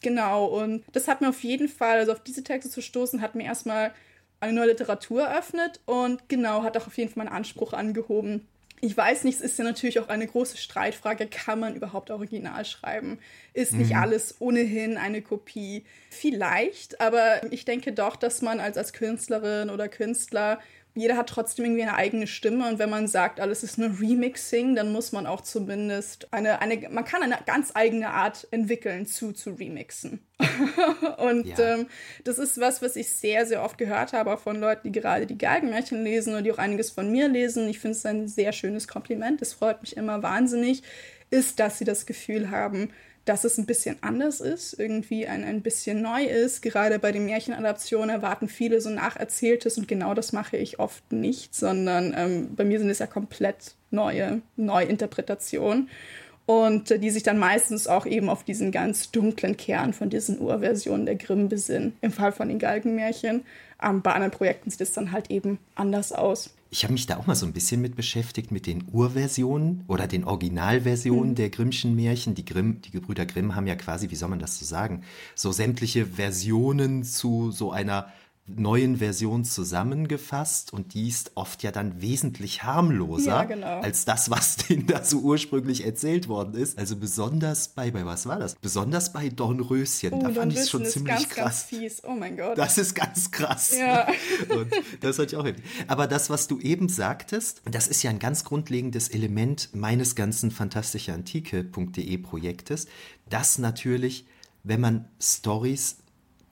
Genau, 0.00 0.46
und 0.46 0.84
das 0.92 1.06
hat 1.06 1.20
mir 1.20 1.28
auf 1.28 1.44
jeden 1.44 1.68
Fall, 1.68 1.98
also 1.98 2.12
auf 2.12 2.22
diese 2.24 2.42
Texte 2.42 2.70
zu 2.70 2.80
stoßen, 2.80 3.20
hat 3.20 3.34
mir 3.34 3.44
erstmal 3.44 3.92
eine 4.40 4.54
neue 4.54 4.68
Literatur 4.68 5.22
eröffnet 5.22 5.80
und 5.84 6.26
genau, 6.30 6.62
hat 6.62 6.78
auch 6.78 6.86
auf 6.86 6.96
jeden 6.96 7.12
Fall 7.12 7.24
meinen 7.24 7.34
Anspruch 7.34 7.74
angehoben, 7.74 8.48
ich 8.80 8.96
weiß 8.96 9.24
nicht, 9.24 9.36
es 9.36 9.40
ist 9.40 9.58
ja 9.58 9.64
natürlich 9.64 9.98
auch 10.00 10.08
eine 10.08 10.26
große 10.26 10.56
Streitfrage, 10.56 11.26
kann 11.26 11.60
man 11.60 11.74
überhaupt 11.74 12.10
original 12.10 12.64
schreiben? 12.64 13.18
Ist 13.52 13.72
nicht 13.72 13.90
mhm. 13.90 13.98
alles 13.98 14.36
ohnehin 14.40 14.96
eine 14.96 15.22
Kopie? 15.22 15.84
Vielleicht, 16.10 17.00
aber 17.00 17.52
ich 17.52 17.64
denke 17.64 17.92
doch, 17.92 18.16
dass 18.16 18.42
man 18.42 18.60
als, 18.60 18.76
als 18.76 18.92
Künstlerin 18.92 19.70
oder 19.70 19.88
Künstler 19.88 20.60
jeder 20.98 21.16
hat 21.16 21.28
trotzdem 21.28 21.64
irgendwie 21.64 21.82
eine 21.82 21.94
eigene 21.94 22.26
Stimme 22.26 22.68
und 22.68 22.78
wenn 22.78 22.90
man 22.90 23.06
sagt, 23.06 23.40
alles 23.40 23.62
ist 23.62 23.78
nur 23.78 24.00
Remixing, 24.00 24.74
dann 24.74 24.92
muss 24.92 25.12
man 25.12 25.26
auch 25.26 25.40
zumindest 25.40 26.28
eine, 26.32 26.60
eine 26.60 26.88
man 26.90 27.04
kann 27.04 27.22
eine 27.22 27.38
ganz 27.46 27.72
eigene 27.74 28.10
Art 28.10 28.46
entwickeln 28.50 29.06
zu, 29.06 29.32
zu 29.32 29.50
remixen. 29.50 30.20
und 31.18 31.46
ja. 31.46 31.74
ähm, 31.74 31.86
das 32.24 32.38
ist 32.38 32.60
was, 32.60 32.80
was 32.82 32.96
ich 32.96 33.10
sehr, 33.10 33.46
sehr 33.46 33.62
oft 33.62 33.78
gehört 33.78 34.12
habe, 34.12 34.32
auch 34.32 34.40
von 34.40 34.60
Leuten, 34.60 34.92
die 34.92 35.00
gerade 35.00 35.26
die 35.26 35.38
Galgenmärchen 35.38 36.04
lesen 36.04 36.34
und 36.34 36.44
die 36.44 36.52
auch 36.52 36.58
einiges 36.58 36.90
von 36.90 37.10
mir 37.10 37.28
lesen. 37.28 37.68
Ich 37.68 37.80
finde 37.80 37.96
es 37.96 38.06
ein 38.06 38.28
sehr 38.28 38.52
schönes 38.52 38.86
Kompliment. 38.86 39.40
Das 39.40 39.52
freut 39.52 39.80
mich 39.80 39.96
immer 39.96 40.22
wahnsinnig, 40.22 40.82
ist, 41.30 41.58
dass 41.60 41.78
sie 41.78 41.84
das 41.84 42.06
Gefühl 42.06 42.50
haben, 42.50 42.90
dass 43.28 43.44
es 43.44 43.58
ein 43.58 43.66
bisschen 43.66 43.96
anders 44.00 44.40
ist, 44.40 44.78
irgendwie 44.78 45.26
ein, 45.26 45.44
ein 45.44 45.60
bisschen 45.60 46.00
neu 46.00 46.24
ist. 46.24 46.62
Gerade 46.62 46.98
bei 46.98 47.12
den 47.12 47.26
Märchenadaptionen 47.26 48.10
erwarten 48.10 48.48
viele 48.48 48.80
so 48.80 48.88
Nacherzähltes 48.90 49.76
und 49.76 49.86
genau 49.86 50.14
das 50.14 50.32
mache 50.32 50.56
ich 50.56 50.78
oft 50.78 51.12
nicht, 51.12 51.54
sondern 51.54 52.14
ähm, 52.16 52.54
bei 52.56 52.64
mir 52.64 52.78
sind 52.78 52.88
es 52.88 53.00
ja 53.00 53.06
komplett 53.06 53.74
neue 53.90 54.40
Neuinterpretationen 54.56 55.88
und 56.46 56.90
äh, 56.90 56.98
die 56.98 57.10
sich 57.10 57.22
dann 57.22 57.38
meistens 57.38 57.86
auch 57.86 58.06
eben 58.06 58.30
auf 58.30 58.42
diesen 58.44 58.72
ganz 58.72 59.10
dunklen 59.10 59.58
Kern 59.58 59.92
von 59.92 60.08
diesen 60.08 60.40
Urversionen 60.40 61.04
der 61.04 61.16
Grimm 61.16 61.50
besinnen. 61.50 61.92
Im 62.00 62.10
Fall 62.10 62.32
von 62.32 62.48
den 62.48 62.58
Galgenmärchen. 62.58 63.44
Ähm, 63.82 64.00
bei 64.00 64.12
anderen 64.12 64.32
Projekten 64.32 64.70
sieht 64.70 64.80
es 64.80 64.92
dann 64.92 65.12
halt 65.12 65.30
eben 65.30 65.58
anders 65.74 66.12
aus. 66.12 66.54
Ich 66.70 66.84
habe 66.84 66.92
mich 66.92 67.06
da 67.06 67.16
auch 67.16 67.26
mal 67.26 67.34
so 67.34 67.46
ein 67.46 67.54
bisschen 67.54 67.80
mit 67.80 67.96
beschäftigt, 67.96 68.50
mit 68.50 68.66
den 68.66 68.84
Urversionen 68.92 69.84
oder 69.86 70.06
den 70.06 70.24
Originalversionen 70.24 71.30
mhm. 71.30 71.34
der 71.34 71.48
Grimmschen 71.48 71.94
Märchen. 71.94 72.34
Die 72.34 72.44
Grimm, 72.44 72.82
die 72.82 72.90
Gebrüder 72.90 73.24
Grimm 73.24 73.54
haben 73.54 73.66
ja 73.66 73.74
quasi, 73.74 74.10
wie 74.10 74.16
soll 74.16 74.28
man 74.28 74.38
das 74.38 74.58
so 74.58 74.66
sagen, 74.66 75.02
so 75.34 75.50
sämtliche 75.50 76.04
Versionen 76.04 77.04
zu 77.04 77.50
so 77.52 77.72
einer 77.72 78.12
neuen 78.48 78.96
Version 78.96 79.44
zusammengefasst 79.44 80.72
und 80.72 80.94
die 80.94 81.08
ist 81.08 81.32
oft 81.34 81.62
ja 81.62 81.70
dann 81.70 82.00
wesentlich 82.00 82.62
harmloser 82.62 83.30
ja, 83.30 83.44
genau. 83.44 83.80
als 83.80 84.04
das, 84.04 84.30
was 84.30 84.56
denen 84.68 84.86
da 84.86 85.04
so 85.04 85.18
ursprünglich 85.18 85.84
erzählt 85.84 86.28
worden 86.28 86.54
ist. 86.54 86.78
Also 86.78 86.96
besonders 86.96 87.68
bei, 87.68 87.90
bei 87.90 88.04
was 88.06 88.26
war 88.26 88.38
das? 88.38 88.54
Besonders 88.56 89.12
bei 89.12 89.28
Dornröschen, 89.28 90.14
oh, 90.14 90.22
da 90.22 90.30
fand 90.30 90.52
ich 90.52 90.60
es 90.60 90.70
schon 90.70 90.84
ziemlich 90.86 91.14
ganz, 91.14 91.28
krass. 91.28 91.68
Ganz 91.70 91.82
fies. 91.82 92.02
Oh 92.04 92.14
mein 92.14 92.36
Gott. 92.36 92.56
Das 92.56 92.78
ist 92.78 92.94
ganz 92.94 93.30
krass. 93.30 93.76
Ja. 93.76 94.08
und 94.48 94.72
das 95.00 95.18
hatte 95.18 95.34
ich 95.34 95.36
auch 95.36 95.44
hin. 95.44 95.56
Aber 95.86 96.06
das, 96.06 96.30
was 96.30 96.48
du 96.48 96.58
eben 96.60 96.88
sagtest, 96.88 97.62
das 97.70 97.86
ist 97.86 98.02
ja 98.02 98.10
ein 98.10 98.18
ganz 98.18 98.44
grundlegendes 98.44 99.08
Element 99.08 99.70
meines 99.74 100.14
ganzen 100.14 100.50
fantastischeantike.de 100.50 102.18
Projektes, 102.18 102.86
dass 103.28 103.58
natürlich, 103.58 104.26
wenn 104.64 104.80
man 104.80 105.04
Stories 105.20 105.98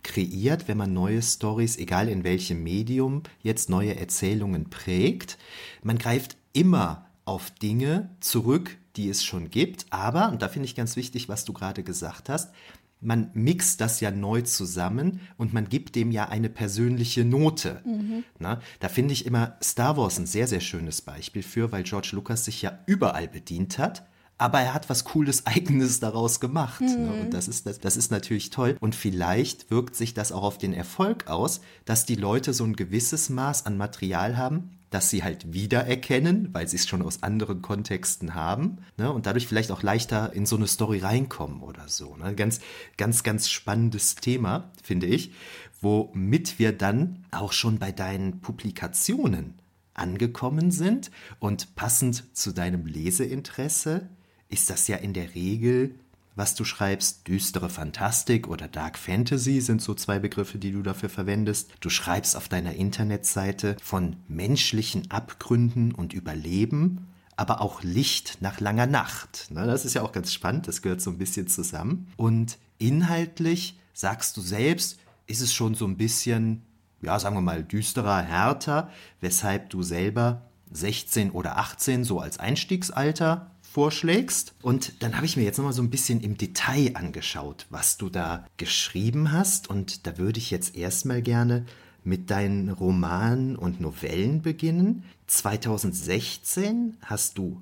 kreiert, 0.06 0.68
wenn 0.68 0.78
man 0.78 0.92
neue 0.92 1.20
Stories, 1.20 1.76
egal 1.76 2.08
in 2.08 2.22
welchem 2.22 2.62
Medium, 2.62 3.24
jetzt 3.42 3.68
neue 3.68 3.96
Erzählungen 3.96 4.70
prägt. 4.70 5.36
Man 5.82 5.98
greift 5.98 6.36
immer 6.52 7.06
auf 7.24 7.50
Dinge 7.50 8.10
zurück, 8.20 8.78
die 8.94 9.10
es 9.10 9.24
schon 9.24 9.50
gibt, 9.50 9.86
aber, 9.90 10.30
und 10.30 10.40
da 10.42 10.48
finde 10.48 10.66
ich 10.66 10.76
ganz 10.76 10.94
wichtig, 10.94 11.28
was 11.28 11.44
du 11.44 11.52
gerade 11.52 11.82
gesagt 11.82 12.28
hast, 12.28 12.54
man 13.00 13.30
mixt 13.34 13.80
das 13.80 14.00
ja 14.00 14.10
neu 14.10 14.42
zusammen 14.42 15.20
und 15.36 15.52
man 15.52 15.68
gibt 15.68 15.96
dem 15.96 16.10
ja 16.12 16.28
eine 16.28 16.48
persönliche 16.48 17.24
Note. 17.24 17.82
Mhm. 17.84 18.24
Na, 18.38 18.60
da 18.80 18.88
finde 18.88 19.12
ich 19.12 19.26
immer 19.26 19.56
Star 19.62 19.96
Wars 19.96 20.18
ein 20.18 20.26
sehr, 20.26 20.46
sehr 20.46 20.60
schönes 20.60 21.02
Beispiel 21.02 21.42
für, 21.42 21.72
weil 21.72 21.82
George 21.82 22.10
Lucas 22.12 22.46
sich 22.46 22.62
ja 22.62 22.78
überall 22.86 23.28
bedient 23.28 23.78
hat 23.78 24.06
aber 24.38 24.60
er 24.60 24.74
hat 24.74 24.88
was 24.88 25.04
Cooles 25.04 25.46
Eigenes 25.46 26.00
daraus 26.00 26.40
gemacht. 26.40 26.80
Mhm. 26.80 27.04
Ne? 27.04 27.12
Und 27.22 27.34
das 27.34 27.48
ist, 27.48 27.66
das, 27.66 27.80
das 27.80 27.96
ist 27.96 28.10
natürlich 28.10 28.50
toll. 28.50 28.76
Und 28.80 28.94
vielleicht 28.94 29.70
wirkt 29.70 29.96
sich 29.96 30.14
das 30.14 30.32
auch 30.32 30.42
auf 30.42 30.58
den 30.58 30.72
Erfolg 30.72 31.28
aus, 31.28 31.60
dass 31.84 32.06
die 32.06 32.16
Leute 32.16 32.52
so 32.52 32.64
ein 32.64 32.76
gewisses 32.76 33.30
Maß 33.30 33.66
an 33.66 33.76
Material 33.76 34.36
haben, 34.36 34.70
das 34.90 35.10
sie 35.10 35.24
halt 35.24 35.52
wiedererkennen, 35.52 36.50
weil 36.52 36.68
sie 36.68 36.76
es 36.76 36.86
schon 36.86 37.02
aus 37.02 37.22
anderen 37.22 37.60
Kontexten 37.60 38.34
haben 38.34 38.78
ne? 38.96 39.12
und 39.12 39.26
dadurch 39.26 39.46
vielleicht 39.46 39.72
auch 39.72 39.82
leichter 39.82 40.32
in 40.32 40.46
so 40.46 40.56
eine 40.56 40.66
Story 40.66 41.00
reinkommen 41.00 41.62
oder 41.62 41.88
so. 41.88 42.16
Ne? 42.16 42.34
Ganz, 42.34 42.60
ganz, 42.96 43.22
ganz 43.22 43.50
spannendes 43.50 44.14
Thema, 44.14 44.70
finde 44.82 45.06
ich, 45.06 45.32
womit 45.80 46.58
wir 46.58 46.72
dann 46.72 47.24
auch 47.30 47.52
schon 47.52 47.78
bei 47.78 47.92
deinen 47.92 48.40
Publikationen 48.40 49.54
angekommen 49.94 50.70
sind 50.70 51.10
und 51.38 51.74
passend 51.74 52.36
zu 52.36 52.52
deinem 52.52 52.86
Leseinteresse 52.86 54.08
ist 54.48 54.70
das 54.70 54.88
ja 54.88 54.96
in 54.96 55.12
der 55.12 55.34
Regel, 55.34 55.94
was 56.36 56.54
du 56.54 56.64
schreibst, 56.64 57.26
düstere 57.26 57.70
Fantastik 57.70 58.46
oder 58.46 58.68
Dark 58.68 58.98
Fantasy 58.98 59.62
sind 59.62 59.80
so 59.80 59.94
zwei 59.94 60.18
Begriffe, 60.18 60.58
die 60.58 60.70
du 60.70 60.82
dafür 60.82 61.08
verwendest. 61.08 61.72
Du 61.80 61.88
schreibst 61.88 62.36
auf 62.36 62.48
deiner 62.48 62.74
Internetseite 62.74 63.76
von 63.82 64.16
menschlichen 64.28 65.10
Abgründen 65.10 65.92
und 65.92 66.12
Überleben, 66.12 67.08
aber 67.36 67.62
auch 67.62 67.82
Licht 67.82 68.38
nach 68.40 68.60
langer 68.60 68.86
Nacht. 68.86 69.48
Das 69.50 69.86
ist 69.86 69.94
ja 69.94 70.02
auch 70.02 70.12
ganz 70.12 70.32
spannend, 70.32 70.68
das 70.68 70.82
gehört 70.82 71.00
so 71.00 71.10
ein 71.10 71.18
bisschen 71.18 71.48
zusammen. 71.48 72.08
Und 72.16 72.58
inhaltlich 72.76 73.78
sagst 73.94 74.36
du 74.36 74.42
selbst, 74.42 74.98
ist 75.26 75.40
es 75.40 75.54
schon 75.54 75.74
so 75.74 75.86
ein 75.86 75.96
bisschen, 75.96 76.62
ja, 77.00 77.18
sagen 77.18 77.34
wir 77.34 77.40
mal, 77.40 77.64
düsterer, 77.64 78.20
härter, 78.20 78.90
weshalb 79.22 79.70
du 79.70 79.82
selber 79.82 80.42
16 80.70 81.30
oder 81.30 81.56
18 81.56 82.04
so 82.04 82.20
als 82.20 82.38
Einstiegsalter 82.38 83.50
vorschlägst. 83.76 84.54
Und 84.62 85.02
dann 85.02 85.16
habe 85.16 85.26
ich 85.26 85.36
mir 85.36 85.42
jetzt 85.42 85.58
nochmal 85.58 85.74
so 85.74 85.82
ein 85.82 85.90
bisschen 85.90 86.22
im 86.22 86.38
Detail 86.38 86.92
angeschaut, 86.94 87.66
was 87.68 87.98
du 87.98 88.08
da 88.08 88.46
geschrieben 88.56 89.32
hast. 89.32 89.68
Und 89.68 90.06
da 90.06 90.16
würde 90.16 90.38
ich 90.38 90.50
jetzt 90.50 90.74
erstmal 90.74 91.20
gerne 91.20 91.66
mit 92.02 92.30
deinen 92.30 92.70
Romanen 92.70 93.54
und 93.54 93.78
Novellen 93.78 94.40
beginnen. 94.40 95.04
2016 95.26 96.96
hast 97.02 97.36
du 97.36 97.60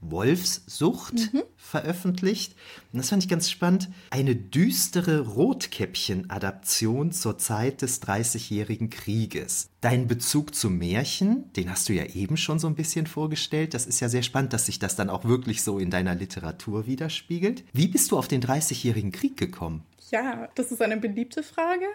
Wolfssucht 0.00 1.32
mhm. 1.32 1.42
veröffentlicht. 1.56 2.54
Und 2.92 2.98
das 2.98 3.10
fand 3.10 3.22
ich 3.22 3.28
ganz 3.28 3.50
spannend. 3.50 3.88
Eine 4.10 4.34
düstere 4.34 5.20
Rotkäppchen-Adaption 5.20 7.12
zur 7.12 7.38
Zeit 7.38 7.82
des 7.82 8.00
Dreißigjährigen 8.00 8.90
Krieges. 8.90 9.68
Dein 9.80 10.08
Bezug 10.08 10.54
zum 10.54 10.78
Märchen, 10.78 11.52
den 11.54 11.70
hast 11.70 11.88
du 11.88 11.92
ja 11.92 12.04
eben 12.04 12.36
schon 12.36 12.58
so 12.58 12.66
ein 12.66 12.74
bisschen 12.74 13.06
vorgestellt. 13.06 13.74
Das 13.74 13.86
ist 13.86 14.00
ja 14.00 14.08
sehr 14.08 14.22
spannend, 14.22 14.52
dass 14.52 14.66
sich 14.66 14.78
das 14.78 14.96
dann 14.96 15.10
auch 15.10 15.24
wirklich 15.24 15.62
so 15.62 15.78
in 15.78 15.90
deiner 15.90 16.14
Literatur 16.14 16.86
widerspiegelt. 16.86 17.64
Wie 17.72 17.88
bist 17.88 18.10
du 18.10 18.18
auf 18.18 18.28
den 18.28 18.40
Dreißigjährigen 18.40 19.12
Krieg 19.12 19.36
gekommen? 19.36 19.84
Ja, 20.10 20.48
das 20.56 20.72
ist 20.72 20.82
eine 20.82 20.96
beliebte 20.96 21.42
Frage. 21.42 21.86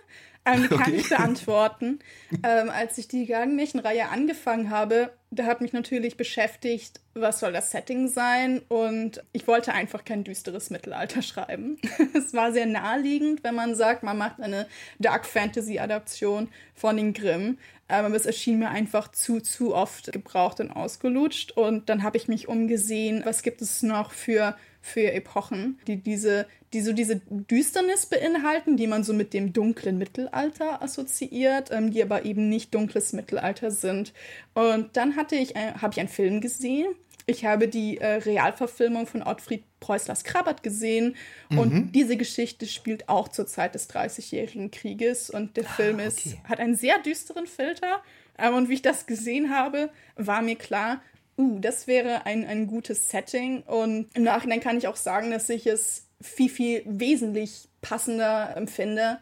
Ähm, 0.45 0.69
kann 0.69 0.79
okay. 0.79 0.95
ich 0.95 1.09
beantworten. 1.09 1.99
ähm, 2.43 2.69
als 2.69 2.97
ich 2.97 3.07
die 3.07 3.25
Gangmärchenreihe 3.25 4.09
angefangen 4.09 4.69
habe, 4.69 5.11
da 5.31 5.45
hat 5.45 5.61
mich 5.61 5.73
natürlich 5.73 6.17
beschäftigt, 6.17 7.01
was 7.13 7.39
soll 7.39 7.51
das 7.51 7.71
Setting 7.71 8.07
sein? 8.07 8.61
Und 8.67 9.23
ich 9.33 9.47
wollte 9.47 9.73
einfach 9.73 10.05
kein 10.05 10.23
düsteres 10.23 10.69
Mittelalter 10.69 11.21
schreiben. 11.21 11.77
es 12.13 12.33
war 12.33 12.51
sehr 12.51 12.65
naheliegend, 12.65 13.43
wenn 13.43 13.55
man 13.55 13.75
sagt, 13.75 14.03
man 14.03 14.17
macht 14.17 14.39
eine 14.39 14.67
Dark 14.99 15.25
Fantasy 15.25 15.79
Adaption 15.79 16.49
von 16.73 16.97
den 16.97 17.13
Grimm. 17.13 17.57
Aber 17.87 18.09
es 18.15 18.25
erschien 18.25 18.59
mir 18.59 18.69
einfach 18.69 19.11
zu, 19.11 19.41
zu 19.41 19.75
oft 19.75 20.11
gebraucht 20.11 20.59
und 20.59 20.71
ausgelutscht. 20.71 21.51
Und 21.51 21.89
dann 21.89 22.01
habe 22.01 22.17
ich 22.17 22.27
mich 22.27 22.47
umgesehen, 22.47 23.21
was 23.25 23.43
gibt 23.43 23.61
es 23.61 23.83
noch 23.83 24.11
für 24.11 24.55
für 24.85 25.11
Epochen, 25.11 25.79
die 25.87 25.97
diese, 25.97 26.45
die 26.71 26.81
so 26.81 26.93
diese 26.93 27.19
Düsternis 27.29 28.05
beinhalten, 28.05 28.77
die 28.77 28.85
man 28.85 29.03
so 29.03 29.13
mit 29.13 29.33
dem 29.33 29.51
dunklen 29.51 29.97
Mittelalter 29.97 30.83
assoziiert, 30.83 31.71
ähm, 31.71 31.89
die 31.89 32.03
aber 32.03 32.23
eben 32.23 32.49
nicht 32.49 32.73
dunkles 32.75 33.11
Mittelalter 33.11 33.71
sind. 33.71 34.13
Und 34.53 34.95
dann 34.95 35.15
hatte 35.15 35.35
ich, 35.35 35.55
äh, 35.55 35.73
habe 35.81 35.93
ich 35.93 35.99
einen 35.99 36.07
Film 36.07 36.39
gesehen. 36.39 36.85
Ich 37.25 37.45
habe 37.45 37.67
die 37.67 37.97
äh, 37.97 38.17
Realverfilmung 38.17 39.07
von 39.07 39.23
Ottfried 39.23 39.63
Preußlers 39.79 40.23
Krabbert 40.23 40.61
gesehen 40.61 41.15
mhm. 41.49 41.57
und 41.57 41.91
diese 41.93 42.15
Geschichte 42.15 42.67
spielt 42.67 43.09
auch 43.09 43.27
zur 43.27 43.47
Zeit 43.47 43.73
des 43.73 43.87
Dreißigjährigen 43.87 44.69
Krieges 44.69 45.31
und 45.31 45.57
der 45.57 45.65
ah, 45.65 45.73
Film 45.73 45.97
ist, 45.97 46.27
okay. 46.27 46.39
hat 46.43 46.59
einen 46.59 46.75
sehr 46.75 46.99
düsteren 46.99 47.47
Filter. 47.47 48.03
Ähm, 48.37 48.53
und 48.53 48.69
wie 48.69 48.75
ich 48.75 48.83
das 48.83 49.07
gesehen 49.07 49.49
habe, 49.49 49.89
war 50.15 50.43
mir 50.43 50.55
klar, 50.55 51.01
uh, 51.37 51.59
das 51.59 51.87
wäre 51.87 52.25
ein, 52.25 52.45
ein 52.45 52.67
gutes 52.67 53.09
Setting. 53.09 53.63
Und 53.63 54.07
im 54.13 54.23
Nachhinein 54.23 54.59
kann 54.59 54.77
ich 54.77 54.87
auch 54.87 54.95
sagen, 54.95 55.31
dass 55.31 55.49
ich 55.49 55.67
es 55.67 56.07
viel, 56.21 56.49
viel 56.49 56.83
wesentlich 56.85 57.69
passender 57.81 58.55
empfinde, 58.55 59.19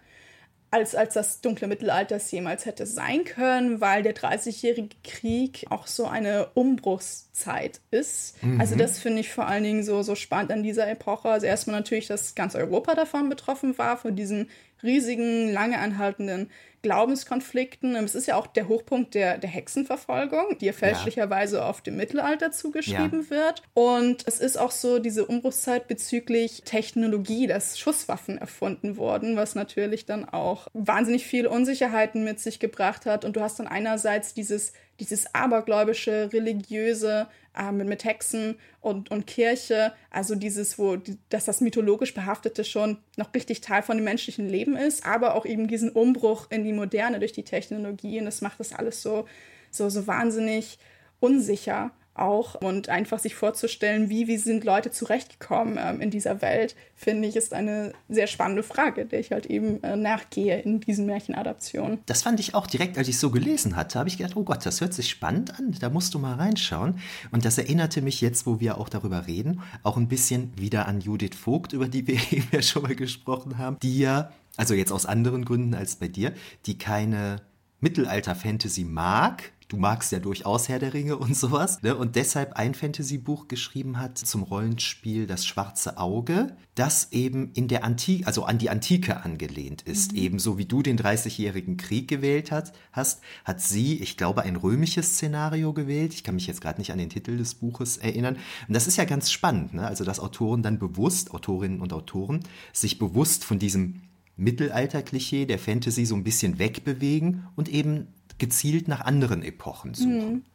als, 0.73 0.95
als 0.95 1.13
das 1.13 1.41
dunkle 1.41 1.67
Mittelalter 1.67 2.15
es 2.15 2.31
jemals 2.31 2.65
hätte 2.65 2.87
sein 2.87 3.25
können, 3.25 3.79
weil 3.79 4.01
der 4.01 4.15
30-jährige 4.15 4.95
Krieg 5.03 5.67
auch 5.69 5.85
so 5.85 6.07
eine 6.07 6.47
Umbruchszeit 6.55 7.79
ist. 7.91 8.41
Mhm. 8.43 8.59
Also 8.59 8.75
das 8.75 8.97
finde 8.97 9.19
ich 9.19 9.31
vor 9.31 9.47
allen 9.47 9.63
Dingen 9.63 9.83
so, 9.83 10.01
so 10.01 10.15
spannend 10.15 10.51
an 10.51 10.63
dieser 10.63 10.89
Epoche. 10.89 11.29
Also 11.29 11.45
erstmal 11.45 11.75
natürlich, 11.75 12.07
dass 12.07 12.33
ganz 12.33 12.55
Europa 12.55 12.95
davon 12.95 13.29
betroffen 13.29 13.77
war, 13.77 13.97
von 13.97 14.15
diesen 14.15 14.49
riesigen, 14.81 15.53
lange 15.53 15.77
anhaltenden 15.77 16.49
Glaubenskonflikten. 16.83 17.95
Es 17.95 18.13
ist 18.13 18.27
ja 18.27 18.35
auch 18.35 18.45
der 18.45 18.67
Hochpunkt 18.67 19.15
der, 19.15 19.37
der 19.37 19.49
Hexenverfolgung, 19.49 20.57
die 20.59 20.67
ja 20.67 20.73
fälschlicherweise 20.73 21.57
ja. 21.57 21.69
auf 21.69 21.81
dem 21.81 21.95
Mittelalter 21.95 22.51
zugeschrieben 22.51 23.23
ja. 23.23 23.29
wird. 23.29 23.63
Und 23.73 24.27
es 24.27 24.39
ist 24.39 24.57
auch 24.57 24.71
so 24.71 24.99
diese 24.99 25.25
Umbruchszeit 25.25 25.87
bezüglich 25.87 26.61
Technologie, 26.65 27.47
dass 27.47 27.79
Schusswaffen 27.79 28.37
erfunden 28.37 28.97
wurden, 28.97 29.35
was 29.37 29.55
natürlich 29.55 30.05
dann 30.05 30.27
auch 30.27 30.67
wahnsinnig 30.73 31.25
viele 31.25 31.49
Unsicherheiten 31.49 32.23
mit 32.23 32.39
sich 32.39 32.59
gebracht 32.59 33.05
hat. 33.05 33.25
Und 33.25 33.35
du 33.37 33.41
hast 33.41 33.59
dann 33.59 33.67
einerseits 33.67 34.33
dieses 34.33 34.73
dieses 34.99 35.33
abergläubische, 35.33 36.29
religiöse 36.31 37.27
äh, 37.57 37.71
mit, 37.71 37.87
mit 37.87 38.03
Hexen 38.03 38.55
und, 38.81 39.11
und 39.11 39.27
Kirche, 39.27 39.93
also 40.09 40.35
dieses, 40.35 40.77
wo, 40.77 40.97
dass 41.29 41.45
das 41.45 41.61
mythologisch 41.61 42.13
Behaftete 42.13 42.63
schon 42.63 42.97
noch 43.17 43.33
richtig 43.33 43.61
Teil 43.61 43.81
von 43.81 43.97
dem 43.97 44.05
menschlichen 44.05 44.47
Leben 44.47 44.75
ist, 44.77 45.05
aber 45.05 45.35
auch 45.35 45.45
eben 45.45 45.67
diesen 45.67 45.89
Umbruch 45.89 46.47
in 46.49 46.63
die 46.63 46.73
Moderne 46.73 47.19
durch 47.19 47.33
die 47.33 47.43
Technologie. 47.43 48.19
Und 48.19 48.25
das 48.25 48.41
macht 48.41 48.59
das 48.59 48.73
alles 48.73 49.01
so, 49.01 49.27
so, 49.71 49.89
so 49.89 50.07
wahnsinnig 50.07 50.77
unsicher 51.19 51.91
auch 52.15 52.55
und 52.55 52.89
einfach 52.89 53.19
sich 53.19 53.35
vorzustellen, 53.35 54.09
wie, 54.09 54.27
wie 54.27 54.37
sind 54.37 54.63
Leute 54.63 54.91
zurechtgekommen 54.91 55.79
ähm, 55.81 55.99
in 55.99 56.11
dieser 56.11 56.41
Welt, 56.41 56.75
finde 56.95 57.27
ich, 57.27 57.35
ist 57.35 57.53
eine 57.53 57.93
sehr 58.07 58.27
spannende 58.27 58.61
Frage, 58.61 59.05
der 59.05 59.19
ich 59.19 59.31
halt 59.31 59.47
eben 59.47 59.81
äh, 59.83 59.95
nachgehe 59.95 60.61
in 60.61 60.79
diesen 60.79 61.05
Märchenadaptionen. 61.07 61.99
Das 62.05 62.21
fand 62.21 62.39
ich 62.39 62.53
auch 62.53 62.67
direkt, 62.67 62.97
als 62.97 63.07
ich 63.07 63.17
so 63.17 63.31
gelesen 63.31 63.75
hatte, 63.75 63.97
habe 63.97 64.09
ich 64.09 64.17
gedacht, 64.17 64.35
oh 64.35 64.43
Gott, 64.43 64.65
das 64.65 64.79
hört 64.79 64.93
sich 64.93 65.09
spannend 65.09 65.57
an, 65.57 65.75
da 65.79 65.89
musst 65.89 66.13
du 66.13 66.19
mal 66.19 66.35
reinschauen. 66.35 66.99
Und 67.31 67.45
das 67.45 67.57
erinnerte 67.57 68.01
mich 68.01 68.21
jetzt, 68.21 68.45
wo 68.45 68.59
wir 68.59 68.77
auch 68.77 68.89
darüber 68.89 69.25
reden, 69.25 69.61
auch 69.81 69.97
ein 69.97 70.07
bisschen 70.07 70.53
wieder 70.57 70.87
an 70.87 71.01
Judith 71.01 71.35
Vogt, 71.35 71.73
über 71.73 71.87
die 71.87 72.05
wir 72.05 72.15
eben 72.31 72.47
ja 72.51 72.61
schon 72.61 72.83
mal 72.83 72.95
gesprochen 72.95 73.57
haben, 73.57 73.77
die 73.81 73.99
ja, 73.99 74.31
also 74.55 74.75
jetzt 74.75 74.91
aus 74.91 75.07
anderen 75.07 75.45
Gründen 75.45 75.73
als 75.73 75.95
bei 75.95 76.07
dir, 76.07 76.33
die 76.67 76.77
keine 76.77 77.41
Mittelalter-Fantasy 77.83 78.85
mag, 78.85 79.51
du 79.73 79.79
magst 79.79 80.11
ja 80.11 80.19
durchaus 80.19 80.69
Herr 80.69 80.77
der 80.77 80.93
Ringe 80.93 81.17
und 81.17 81.35
sowas, 81.35 81.81
ne? 81.81 81.95
und 81.95 82.15
deshalb 82.15 82.53
ein 82.53 82.75
Fantasy-Buch 82.75 83.47
geschrieben 83.47 83.99
hat 83.99 84.19
zum 84.19 84.43
Rollenspiel 84.43 85.25
Das 85.25 85.47
Schwarze 85.47 85.97
Auge, 85.97 86.55
das 86.75 87.11
eben 87.11 87.51
in 87.53 87.67
der 87.67 87.83
Antike, 87.83 88.27
also 88.27 88.43
an 88.43 88.59
die 88.59 88.69
Antike 88.69 89.23
angelehnt 89.23 89.81
ist. 89.81 90.11
Mhm. 90.11 90.19
Ebenso 90.19 90.57
wie 90.59 90.65
du 90.65 90.83
den 90.83 90.99
30-jährigen 90.99 91.77
Krieg 91.77 92.07
gewählt 92.07 92.51
hat, 92.51 92.73
hast, 92.91 93.21
hat 93.45 93.61
sie, 93.61 93.99
ich 93.99 94.15
glaube, 94.15 94.43
ein 94.43 94.57
römisches 94.57 95.15
Szenario 95.15 95.73
gewählt. 95.73 96.13
Ich 96.13 96.23
kann 96.23 96.35
mich 96.35 96.45
jetzt 96.45 96.61
gerade 96.61 96.79
nicht 96.79 96.91
an 96.91 96.99
den 96.99 97.09
Titel 97.09 97.35
des 97.35 97.55
Buches 97.55 97.97
erinnern. 97.97 98.37
Und 98.67 98.75
das 98.75 98.85
ist 98.85 98.97
ja 98.97 99.05
ganz 99.05 99.31
spannend, 99.31 99.73
ne? 99.73 99.87
also 99.87 100.03
dass 100.03 100.19
Autoren 100.19 100.61
dann 100.61 100.77
bewusst, 100.77 101.31
Autorinnen 101.31 101.81
und 101.81 101.93
Autoren, 101.93 102.41
sich 102.73 102.99
bewusst 102.99 103.43
von 103.43 103.57
diesem 103.57 104.01
Mittelalter-Klischee 104.37 105.45
der 105.45 105.59
Fantasy 105.59 106.05
so 106.05 106.15
ein 106.15 106.23
bisschen 106.23 106.59
wegbewegen 106.59 107.47
und 107.55 107.69
eben 107.69 108.07
gezielt 108.37 108.87
nach 108.87 109.01
anderen 109.01 109.43
Epochen 109.43 109.93
suchen. 109.93 110.33
Mhm. 110.33 110.45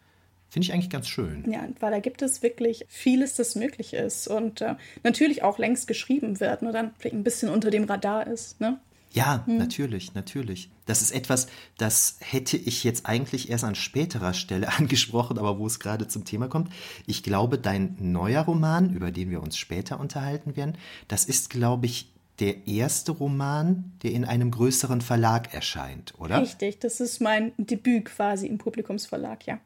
Finde 0.50 0.64
ich 0.64 0.72
eigentlich 0.72 0.90
ganz 0.90 1.08
schön. 1.08 1.50
Ja, 1.50 1.68
weil 1.78 1.90
da 1.90 2.00
gibt 2.00 2.22
es 2.22 2.42
wirklich 2.42 2.86
vieles, 2.88 3.34
das 3.34 3.54
möglich 3.54 3.92
ist 3.92 4.28
und 4.28 4.62
äh, 4.62 4.76
natürlich 5.04 5.42
auch 5.42 5.58
längst 5.58 5.86
geschrieben 5.86 6.40
wird, 6.40 6.62
nur 6.62 6.72
dann 6.72 6.92
vielleicht 6.98 7.16
ein 7.16 7.22
bisschen 7.22 7.50
unter 7.50 7.70
dem 7.70 7.84
Radar 7.84 8.26
ist. 8.26 8.58
Ne? 8.58 8.78
Ja, 9.12 9.44
hm. 9.46 9.58
natürlich, 9.58 10.14
natürlich. 10.14 10.70
Das 10.86 11.02
ist 11.02 11.10
etwas, 11.10 11.48
das 11.76 12.16
hätte 12.20 12.56
ich 12.56 12.82
jetzt 12.82 13.06
eigentlich 13.06 13.50
erst 13.50 13.64
an 13.64 13.74
späterer 13.74 14.32
Stelle 14.32 14.68
angesprochen, 14.78 15.38
aber 15.38 15.58
wo 15.58 15.66
es 15.66 15.80
gerade 15.80 16.08
zum 16.08 16.24
Thema 16.24 16.48
kommt. 16.48 16.72
Ich 17.06 17.22
glaube, 17.22 17.58
dein 17.58 17.96
neuer 18.00 18.42
Roman, 18.42 18.90
über 18.94 19.10
den 19.10 19.30
wir 19.30 19.42
uns 19.42 19.58
später 19.58 20.00
unterhalten 20.00 20.56
werden, 20.56 20.78
das 21.08 21.26
ist, 21.26 21.50
glaube 21.50 21.86
ich, 21.86 22.10
der 22.40 22.66
erste 22.66 23.12
Roman, 23.12 23.92
der 24.02 24.12
in 24.12 24.24
einem 24.24 24.50
größeren 24.50 25.00
Verlag 25.00 25.54
erscheint, 25.54 26.14
oder? 26.18 26.40
Richtig, 26.40 26.78
das 26.78 27.00
ist 27.00 27.20
mein 27.20 27.52
Debüt 27.56 28.06
quasi 28.06 28.46
im 28.46 28.58
Publikumsverlag, 28.58 29.46
ja. 29.46 29.58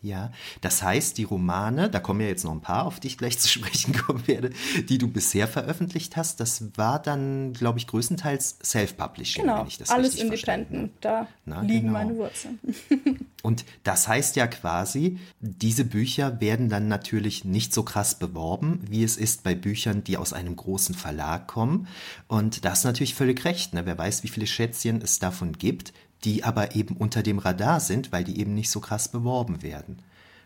Ja, 0.00 0.30
das 0.60 0.82
heißt, 0.82 1.18
die 1.18 1.24
Romane, 1.24 1.90
da 1.90 1.98
kommen 1.98 2.20
ja 2.20 2.28
jetzt 2.28 2.44
noch 2.44 2.52
ein 2.52 2.60
paar, 2.60 2.86
auf 2.86 3.00
die 3.00 3.08
ich 3.08 3.18
gleich 3.18 3.38
zu 3.38 3.48
sprechen 3.48 3.94
kommen 3.94 4.26
werde, 4.26 4.50
die 4.88 4.98
du 4.98 5.08
bisher 5.08 5.48
veröffentlicht 5.48 6.16
hast, 6.16 6.40
das 6.40 6.76
war 6.76 7.00
dann, 7.00 7.52
glaube 7.52 7.78
ich, 7.78 7.86
größtenteils 7.86 8.58
Self-Publishing, 8.62 9.42
genau, 9.42 9.60
wenn 9.60 9.66
ich 9.66 9.78
das 9.78 9.90
alles 9.90 10.16
independent, 10.16 10.92
da 11.00 11.26
Na, 11.44 11.62
liegen 11.62 11.88
genau. 11.88 11.92
meine 11.92 12.16
Wurzeln. 12.16 12.58
Und 13.42 13.64
das 13.84 14.08
heißt 14.08 14.36
ja 14.36 14.46
quasi, 14.46 15.18
diese 15.40 15.84
Bücher 15.84 16.40
werden 16.40 16.68
dann 16.68 16.88
natürlich 16.88 17.44
nicht 17.44 17.72
so 17.72 17.82
krass 17.82 18.16
beworben, 18.16 18.80
wie 18.88 19.04
es 19.04 19.16
ist 19.16 19.44
bei 19.44 19.54
Büchern, 19.54 20.02
die 20.02 20.16
aus 20.16 20.32
einem 20.32 20.56
großen 20.56 20.94
Verlag 20.94 21.46
kommen. 21.46 21.86
Und 22.26 22.64
das 22.64 22.80
ist 22.80 22.84
natürlich 22.84 23.14
völlig 23.14 23.44
recht. 23.44 23.74
Ne? 23.74 23.86
Wer 23.86 23.96
weiß, 23.96 24.24
wie 24.24 24.28
viele 24.28 24.46
Schätzchen 24.46 25.00
es 25.02 25.20
davon 25.20 25.52
gibt, 25.52 25.92
die 26.24 26.44
aber 26.44 26.74
eben 26.74 26.96
unter 26.96 27.22
dem 27.22 27.38
Radar 27.38 27.80
sind, 27.80 28.12
weil 28.12 28.24
die 28.24 28.40
eben 28.40 28.54
nicht 28.54 28.70
so 28.70 28.80
krass 28.80 29.08
beworben 29.08 29.62
werden. 29.62 30.02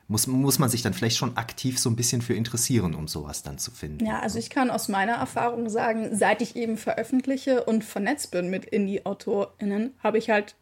Muss, 0.08 0.26
muss 0.26 0.58
man 0.58 0.68
sich 0.68 0.82
dann 0.82 0.92
vielleicht 0.92 1.16
schon 1.16 1.36
aktiv 1.36 1.78
so 1.78 1.88
ein 1.88 1.96
bisschen 1.96 2.20
für 2.20 2.34
interessieren, 2.34 2.94
um 2.94 3.08
sowas 3.08 3.42
dann 3.42 3.58
zu 3.58 3.70
finden. 3.70 4.04
Ja, 4.04 4.18
also 4.20 4.38
ich 4.38 4.50
kann 4.50 4.70
aus 4.70 4.88
meiner 4.88 5.14
Erfahrung 5.14 5.70
sagen, 5.70 6.14
seit 6.14 6.42
ich 6.42 6.56
eben 6.56 6.76
veröffentliche 6.76 7.64
und 7.64 7.84
vernetzt 7.84 8.30
bin 8.30 8.50
mit 8.50 8.66
Indie-AutorInnen, 8.66 9.94
habe 10.02 10.18
ich 10.18 10.28
halt 10.28 10.54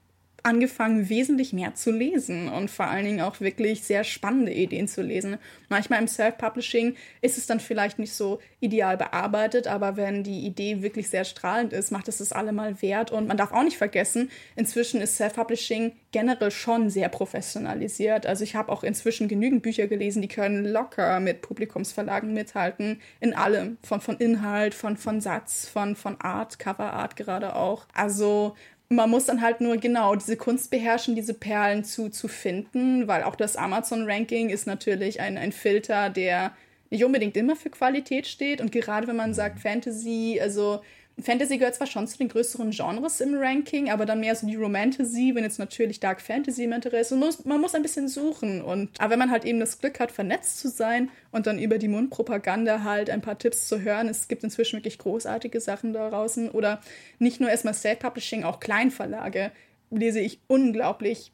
angefangen, 0.43 1.09
wesentlich 1.09 1.53
mehr 1.53 1.75
zu 1.75 1.91
lesen 1.91 2.49
und 2.49 2.71
vor 2.71 2.87
allen 2.87 3.05
Dingen 3.05 3.21
auch 3.21 3.41
wirklich 3.41 3.83
sehr 3.83 4.05
spannende 4.05 4.53
Ideen 4.53 4.89
zu 4.89 5.03
lesen. 5.03 5.39
Manchmal 5.69 6.01
im 6.01 6.09
Self-Publishing 6.09 6.97
ist 7.21 7.39
es 7.39 7.47
dann 7.47 7.61
vielleicht 7.61 7.99
nicht 7.99 8.13
so 8.13 8.41
ideal 8.61 8.97
bearbeitet, 8.97 9.67
aber 9.67 9.97
wenn 9.97 10.23
die 10.23 10.47
Idee 10.47 10.83
wirklich 10.83 11.09
sehr 11.09 11.25
strahlend 11.25 11.73
ist, 11.73 11.91
macht 11.91 12.09
es 12.09 12.19
das 12.19 12.33
allemal 12.33 12.81
wert. 12.83 13.11
Und 13.11 13.29
man 13.29 13.37
darf 13.37 13.53
auch 13.53 13.63
nicht 13.63 13.79
vergessen, 13.79 14.31
inzwischen 14.57 15.01
ist 15.01 15.17
Self-Publishing 15.17 15.93
generell 16.13 16.51
schon 16.51 16.91
sehr 16.91 17.09
professionalisiert. 17.09 18.27
Also 18.27 18.45
ich 18.45 18.55
habe 18.55 18.73
auch 18.73 18.83
inzwischen 18.83 19.29
genügend 19.29 19.63
Bücher 19.63 19.87
gelesen, 19.87 20.23
die 20.23 20.29
können 20.29 20.65
locker 20.65 21.21
mit 21.21 21.43
Publikumsverlagen 21.43 22.33
mithalten, 22.33 23.01
in 23.21 23.35
allem, 23.35 23.79
von, 23.83 24.01
von 24.01 24.17
Inhalt, 24.17 24.75
von, 24.75 24.97
von 24.97 25.21
Satz, 25.21 25.69
von, 25.69 25.97
von 25.97 26.21
Art, 26.21 26.59
Coverart 26.59 27.17
gerade 27.17 27.55
auch. 27.55 27.87
Also 27.95 28.55
man 28.93 29.09
muss 29.09 29.27
dann 29.27 29.41
halt 29.41 29.61
nur 29.61 29.77
genau 29.77 30.17
diese 30.17 30.37
Kunst 30.37 30.71
beherrschen, 30.71 31.15
diese 31.15 31.33
Perlen 31.33 31.85
zu, 31.85 32.09
zu 32.09 32.27
finden, 32.27 33.07
weil 33.07 33.23
auch 33.23 33.37
das 33.37 33.57
Amazon-Ranking 33.57 34.51
ist 34.51 34.67
natürlich 34.67 35.21
ein, 35.21 35.39
ein 35.39 35.53
Filter, 35.53 36.11
der 36.11 36.53
nicht 36.91 37.05
unbedingt 37.05 37.37
immer 37.37 37.55
für 37.55 37.71
Qualität 37.71 38.27
steht. 38.27 38.61
Und 38.61 38.73
gerade 38.73 39.07
wenn 39.07 39.15
man 39.15 39.33
sagt 39.33 39.61
Fantasy, 39.61 40.41
also 40.43 40.83
Fantasy 41.23 41.59
gehört 41.59 41.75
zwar 41.75 41.87
schon 41.87 42.07
zu 42.07 42.19
den 42.19 42.29
größeren 42.29 42.71
Genres 42.71 43.21
im 43.21 43.35
Ranking, 43.35 43.91
aber 43.91 44.07
dann 44.07 44.21
mehr 44.21 44.35
so 44.35 44.47
die 44.47 44.57
Romantasy, 44.57 45.33
wenn 45.35 45.45
jetzt 45.45 45.59
natürlich 45.59 46.01
Dark 46.01 46.21
Fantasy 46.21 46.65
im 46.65 46.73
Interesse. 46.73 47.17
Muss, 47.17 47.45
man 47.45 47.61
muss 47.61 47.75
ein 47.75 47.83
bisschen 47.83 48.09
suchen. 48.09 48.63
Und, 48.63 49.01
aber 49.01 49.11
wenn 49.11 49.19
man 49.19 49.31
halt 49.31 49.45
eben 49.45 49.61
das 49.61 49.79
Glück 49.79 50.01
hat, 50.01 50.13
vernetzt 50.13 50.59
zu 50.59 50.69
sein 50.69 51.11
und 51.31 51.47
dann 51.47 51.59
über 51.59 51.79
die 51.79 51.89
Mundpropaganda 51.89 52.83
halt 52.83 53.11
ein 53.11 53.21
paar 53.21 53.39
Tipps 53.39 53.69
zu 53.69 53.81
hören, 53.81 54.09
es 54.09 54.29
gibt 54.29 54.45
inzwischen 54.45 54.79
wirklich 54.79 54.99
großartige 54.99 55.61
Sachen 55.61 55.93
da 55.93 56.11
draußen. 56.11 56.51
Oder 56.51 56.81
nicht 57.19 57.41
nur 57.41 57.51
erstmal 57.51 57.75
Self-Publishing, 57.75 58.45
auch 58.45 58.61
Kleinverlage 58.61 59.53
lese 59.91 60.21
ich 60.21 60.41
unglaublich 60.47 61.33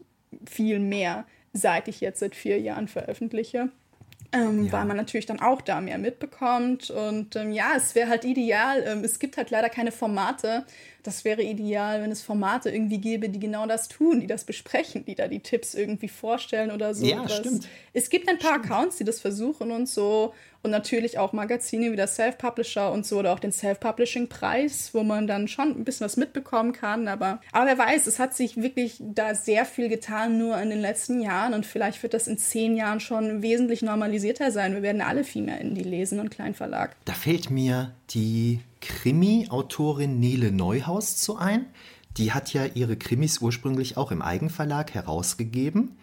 viel 0.48 0.78
mehr, 0.78 1.26
seit 1.52 1.88
ich 1.88 2.00
jetzt 2.00 2.20
seit 2.20 2.34
vier 2.34 2.60
Jahren 2.60 2.88
veröffentliche. 2.88 3.70
Ähm, 4.36 4.64
ja. 4.66 4.72
Weil 4.72 4.84
man 4.84 4.96
natürlich 4.96 5.26
dann 5.26 5.40
auch 5.40 5.62
da 5.62 5.80
mehr 5.80 5.98
mitbekommt. 5.98 6.90
Und 6.90 7.36
ähm, 7.36 7.52
ja, 7.52 7.72
es 7.76 7.94
wäre 7.94 8.08
halt 8.08 8.24
ideal. 8.24 8.84
Ähm, 8.86 9.04
es 9.04 9.18
gibt 9.18 9.36
halt 9.36 9.50
leider 9.50 9.68
keine 9.68 9.92
Formate, 9.92 10.64
das 11.06 11.24
wäre 11.24 11.42
ideal, 11.42 12.02
wenn 12.02 12.10
es 12.10 12.22
Formate 12.22 12.70
irgendwie 12.70 12.98
gäbe, 12.98 13.28
die 13.28 13.38
genau 13.38 13.66
das 13.66 13.88
tun, 13.88 14.20
die 14.20 14.26
das 14.26 14.44
besprechen, 14.44 15.04
die 15.04 15.14
da 15.14 15.28
die 15.28 15.40
Tipps 15.40 15.74
irgendwie 15.74 16.08
vorstellen 16.08 16.70
oder 16.70 16.94
so. 16.94 17.06
Ja, 17.06 17.28
stimmt. 17.28 17.68
Es 17.92 18.10
gibt 18.10 18.28
ein 18.28 18.38
paar 18.38 18.54
stimmt. 18.54 18.70
Accounts, 18.70 18.96
die 18.96 19.04
das 19.04 19.20
versuchen 19.20 19.70
und 19.70 19.88
so. 19.88 20.34
Und 20.62 20.72
natürlich 20.72 21.18
auch 21.18 21.32
Magazine 21.32 21.92
wie 21.92 21.96
das 21.96 22.16
Self-Publisher 22.16 22.90
und 22.90 23.06
so 23.06 23.20
oder 23.20 23.32
auch 23.32 23.38
den 23.38 23.52
Self-Publishing-Preis, 23.52 24.90
wo 24.94 25.04
man 25.04 25.28
dann 25.28 25.46
schon 25.46 25.68
ein 25.68 25.84
bisschen 25.84 26.06
was 26.06 26.16
mitbekommen 26.16 26.72
kann. 26.72 27.06
Aber, 27.06 27.40
aber 27.52 27.66
wer 27.66 27.78
weiß, 27.78 28.08
es 28.08 28.18
hat 28.18 28.34
sich 28.34 28.60
wirklich 28.60 28.96
da 29.00 29.36
sehr 29.36 29.64
viel 29.64 29.88
getan, 29.88 30.38
nur 30.38 30.58
in 30.58 30.70
den 30.70 30.80
letzten 30.80 31.20
Jahren. 31.20 31.54
Und 31.54 31.66
vielleicht 31.66 32.02
wird 32.02 32.14
das 32.14 32.26
in 32.26 32.36
zehn 32.36 32.74
Jahren 32.76 32.98
schon 32.98 33.42
wesentlich 33.42 33.82
normalisierter 33.82 34.50
sein. 34.50 34.74
Wir 34.74 34.82
werden 34.82 35.02
alle 35.02 35.22
viel 35.22 35.42
mehr 35.42 35.60
in 35.60 35.76
die 35.76 35.84
lesen 35.84 36.18
und 36.18 36.30
Kleinverlag. 36.30 36.96
Da 37.04 37.12
fällt 37.12 37.50
mir 37.50 37.92
die 38.10 38.58
Krimi-Autorin 38.86 40.20
Nele 40.20 40.52
Neuhaus 40.52 41.16
zu 41.16 41.36
ein. 41.36 41.66
Die 42.16 42.32
hat 42.32 42.52
ja 42.52 42.64
ihre 42.64 42.96
Krimis 42.96 43.38
ursprünglich 43.38 43.96
auch 43.96 44.10
im 44.10 44.22
Eigenverlag 44.22 44.94
herausgegeben. 44.94 45.96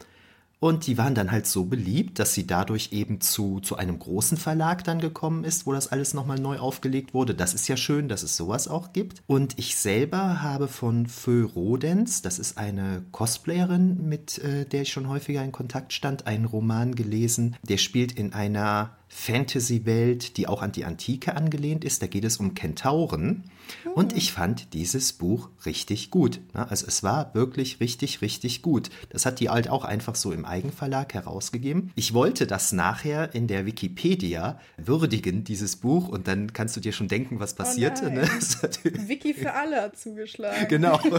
Und 0.60 0.88
die 0.88 0.98
waren 0.98 1.14
dann 1.14 1.30
halt 1.30 1.46
so 1.46 1.66
beliebt, 1.66 2.20
dass 2.20 2.34
sie 2.34 2.48
dadurch 2.48 2.94
eben 2.94 3.20
zu, 3.20 3.60
zu 3.60 3.76
einem 3.76 4.00
großen 4.00 4.38
Verlag 4.38 4.86
dann 4.86 5.00
gekommen 5.00 5.44
ist, 5.44 5.66
wo 5.66 5.74
das 5.74 5.92
alles 5.92 6.14
nochmal 6.14 6.40
neu 6.40 6.58
aufgelegt 6.58 7.14
wurde. 7.14 7.36
Das 7.36 7.54
ist 7.54 7.68
ja 7.68 7.76
schön, 7.76 8.08
dass 8.08 8.24
es 8.24 8.38
sowas 8.38 8.70
auch 8.70 8.94
gibt. 8.94 9.22
Und 9.28 9.60
ich 9.60 9.76
selber 9.76 10.42
habe 10.42 10.70
von 10.70 11.08
Fö 11.08 11.44
Rodens, 11.44 12.22
das 12.22 12.40
ist 12.40 12.58
eine 12.58 13.04
Cosplayerin, 13.12 14.08
mit 14.08 14.38
äh, 14.38 14.66
der 14.66 14.84
ich 14.84 14.94
schon 14.94 15.10
häufiger 15.10 15.44
in 15.44 15.52
Kontakt 15.52 15.92
stand, 15.92 16.28
einen 16.28 16.46
Roman 16.46 16.96
gelesen. 16.96 17.58
Der 17.64 17.78
spielt 17.78 18.14
in 18.14 18.32
einer 18.32 18.92
Fantasy-Welt, 19.14 20.38
die 20.38 20.48
auch 20.48 20.62
an 20.62 20.72
die 20.72 20.86
Antike 20.86 21.36
angelehnt 21.36 21.86
ist. 21.86 22.02
Da 22.02 22.08
geht 22.08 22.26
es 22.26 22.38
um 22.38 22.56
Kentauren. 22.56 23.44
Und 23.96 24.16
ich 24.18 24.34
fand 24.34 24.74
dieses 24.74 25.14
Buch 25.14 25.50
richtig 25.66 26.10
gut. 26.12 26.42
Also 26.54 26.86
es 26.88 27.04
war 27.04 27.34
wirklich 27.34 27.80
richtig, 27.80 28.22
richtig 28.22 28.62
gut. 28.62 28.90
Das 29.10 29.26
hat 29.26 29.40
die 29.40 29.50
Alt 29.50 29.70
auch 29.70 29.86
einfach 29.86 30.16
so 30.16 30.32
im 30.32 30.46
Eigenverlag 30.46 31.14
herausgegeben. 31.14 31.92
Ich 31.96 32.14
wollte 32.14 32.48
das 32.48 32.72
nachher 32.72 33.34
in 33.36 33.48
der 33.48 33.66
Wikipedia 33.66 34.60
würdigen, 34.78 35.44
dieses 35.44 35.76
Buch. 35.76 36.08
Und 36.10 36.28
dann 36.28 36.52
kannst 36.54 36.76
du 36.76 36.82
dir 36.82 36.92
schon 36.92 37.08
denken, 37.08 37.40
was 37.40 37.54
passierte. 37.54 38.08
Oh 38.08 38.14
ne? 38.14 38.24
Wiki 39.08 39.34
für 39.34 39.54
alle 39.54 39.82
hat 39.82 39.98
zugeschlagen. 39.98 40.68
Genau. 40.68 41.00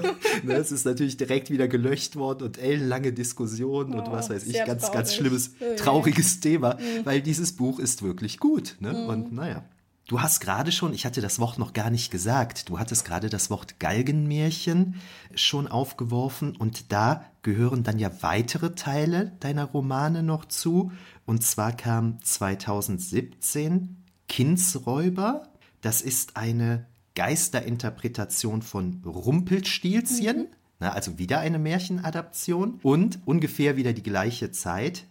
Ne, 0.42 0.54
es 0.54 0.72
ist 0.72 0.84
natürlich 0.84 1.16
direkt 1.16 1.50
wieder 1.50 1.68
gelöscht 1.68 2.16
worden 2.16 2.44
und 2.44 2.58
ellenlange 2.58 3.12
Diskussionen 3.12 3.94
oh, 3.94 3.98
und 3.98 4.10
was 4.10 4.30
weiß 4.30 4.46
ich. 4.46 4.54
Ganz, 4.64 4.82
traurig. 4.82 4.94
ganz 4.94 5.14
schlimmes, 5.14 5.50
oh 5.60 5.76
trauriges 5.76 6.40
Thema, 6.40 6.74
mhm. 6.74 7.04
weil 7.04 7.20
dieses 7.20 7.52
Buch 7.52 7.78
ist 7.84 8.02
wirklich 8.02 8.38
gut. 8.38 8.76
Ne? 8.80 8.92
Mhm. 8.92 9.08
Und 9.08 9.32
naja. 9.32 9.62
Du 10.06 10.20
hast 10.20 10.40
gerade 10.40 10.70
schon, 10.70 10.92
ich 10.92 11.06
hatte 11.06 11.22
das 11.22 11.38
Wort 11.38 11.58
noch 11.58 11.72
gar 11.72 11.88
nicht 11.88 12.10
gesagt, 12.10 12.68
du 12.68 12.78
hattest 12.78 13.06
gerade 13.06 13.30
das 13.30 13.48
Wort 13.48 13.80
Galgenmärchen 13.80 14.96
schon 15.34 15.66
aufgeworfen 15.66 16.54
und 16.56 16.92
da 16.92 17.24
gehören 17.40 17.84
dann 17.84 17.98
ja 17.98 18.10
weitere 18.20 18.74
Teile 18.74 19.32
deiner 19.40 19.64
Romane 19.64 20.22
noch 20.22 20.44
zu. 20.44 20.92
Und 21.24 21.42
zwar 21.42 21.72
kam 21.72 22.22
2017 22.22 23.96
Kindsräuber. 24.28 25.48
Das 25.80 26.02
ist 26.02 26.36
eine 26.36 26.86
Geisterinterpretation 27.14 28.60
von 28.60 29.02
Rumpelstilzchen. 29.06 30.36
Mhm. 30.36 30.46
Na, 30.80 30.92
also 30.92 31.18
wieder 31.18 31.38
eine 31.40 31.58
Märchenadaption. 31.58 32.80
Und 32.82 33.20
ungefähr 33.24 33.76
wieder 33.76 33.94
die 33.94 34.02
gleiche 34.02 34.50
Zeit, 34.50 35.06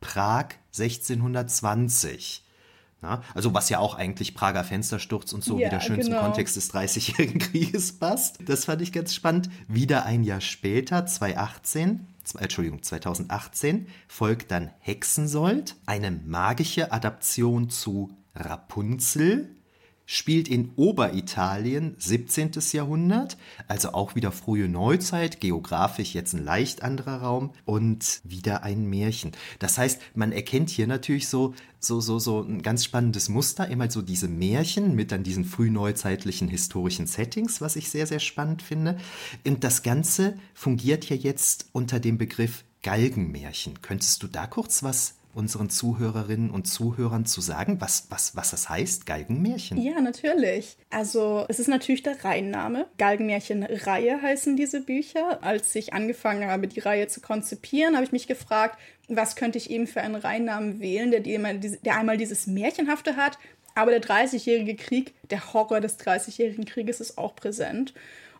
Prag 0.00 0.54
1620. 0.76 2.44
Ja, 3.00 3.22
also 3.32 3.54
was 3.54 3.68
ja 3.68 3.78
auch 3.78 3.94
eigentlich 3.94 4.34
Prager 4.34 4.64
Fenstersturz 4.64 5.32
und 5.32 5.44
so 5.44 5.58
ja, 5.58 5.68
wieder 5.68 5.80
schön 5.80 6.00
genau. 6.00 6.16
zum 6.16 6.18
Kontext 6.18 6.56
des 6.56 6.68
Dreißigjährigen 6.68 7.38
Krieges 7.38 7.92
passt. 7.92 8.38
Das 8.44 8.64
fand 8.64 8.82
ich 8.82 8.92
ganz 8.92 9.14
spannend. 9.14 9.50
Wieder 9.68 10.04
ein 10.04 10.24
Jahr 10.24 10.40
später, 10.40 11.06
2018, 11.06 12.06
Entschuldigung, 12.38 12.82
2018, 12.82 13.86
folgt 14.08 14.50
dann 14.50 14.70
Hexensold, 14.80 15.76
eine 15.86 16.10
magische 16.10 16.90
Adaption 16.90 17.70
zu 17.70 18.10
Rapunzel 18.34 19.54
spielt 20.10 20.48
in 20.48 20.70
Oberitalien 20.76 21.94
17. 21.98 22.52
Jahrhundert, 22.72 23.36
also 23.68 23.92
auch 23.92 24.14
wieder 24.14 24.32
frühe 24.32 24.66
Neuzeit, 24.66 25.38
geografisch 25.38 26.14
jetzt 26.14 26.32
ein 26.32 26.42
leicht 26.42 26.82
anderer 26.82 27.20
Raum 27.20 27.52
und 27.66 28.22
wieder 28.24 28.62
ein 28.62 28.88
Märchen. 28.88 29.32
Das 29.58 29.76
heißt, 29.76 30.00
man 30.14 30.32
erkennt 30.32 30.70
hier 30.70 30.86
natürlich 30.86 31.28
so 31.28 31.54
so 31.78 32.00
so 32.00 32.18
so 32.18 32.40
ein 32.40 32.62
ganz 32.62 32.86
spannendes 32.86 33.28
Muster, 33.28 33.68
immer 33.68 33.90
so 33.90 34.00
diese 34.00 34.28
Märchen 34.28 34.94
mit 34.94 35.12
dann 35.12 35.24
diesen 35.24 35.44
frühneuzeitlichen 35.44 36.48
historischen 36.48 37.06
Settings, 37.06 37.60
was 37.60 37.76
ich 37.76 37.90
sehr 37.90 38.06
sehr 38.06 38.18
spannend 38.18 38.62
finde. 38.62 38.96
Und 39.46 39.62
das 39.62 39.82
ganze 39.82 40.38
fungiert 40.54 41.06
ja 41.10 41.16
jetzt 41.16 41.66
unter 41.72 42.00
dem 42.00 42.16
Begriff 42.16 42.64
Galgenmärchen. 42.82 43.82
Könntest 43.82 44.22
du 44.22 44.26
da 44.26 44.46
kurz 44.46 44.82
was 44.82 45.17
unseren 45.38 45.70
Zuhörerinnen 45.70 46.50
und 46.50 46.66
Zuhörern 46.66 47.24
zu 47.24 47.40
sagen, 47.40 47.80
was, 47.80 48.08
was, 48.10 48.36
was 48.36 48.50
das 48.50 48.68
heißt, 48.68 49.06
Galgenmärchen? 49.06 49.80
Ja, 49.80 50.00
natürlich. 50.00 50.76
Also 50.90 51.46
es 51.48 51.60
ist 51.60 51.68
natürlich 51.68 52.02
der 52.02 52.22
Reinname. 52.24 52.86
Galgenmärchen-Reihe 52.98 54.20
heißen 54.20 54.56
diese 54.56 54.80
Bücher. 54.80 55.42
Als 55.42 55.74
ich 55.74 55.94
angefangen 55.94 56.50
habe, 56.50 56.68
die 56.68 56.80
Reihe 56.80 57.06
zu 57.06 57.20
konzipieren, 57.20 57.94
habe 57.94 58.04
ich 58.04 58.12
mich 58.12 58.26
gefragt, 58.26 58.78
was 59.08 59.36
könnte 59.36 59.56
ich 59.56 59.70
eben 59.70 59.86
für 59.86 60.02
einen 60.02 60.16
Reihennamen 60.16 60.80
wählen, 60.80 61.10
der, 61.10 61.20
der 61.20 61.96
einmal 61.96 62.18
dieses 62.18 62.46
Märchenhafte 62.46 63.16
hat, 63.16 63.38
aber 63.74 63.92
der 63.92 64.02
30-jährige 64.02 64.74
Krieg, 64.74 65.14
der 65.30 65.52
Horror 65.52 65.80
des 65.80 66.00
30-jährigen 66.00 66.64
Krieges 66.64 67.00
ist 67.00 67.16
auch 67.16 67.36
präsent. 67.36 67.94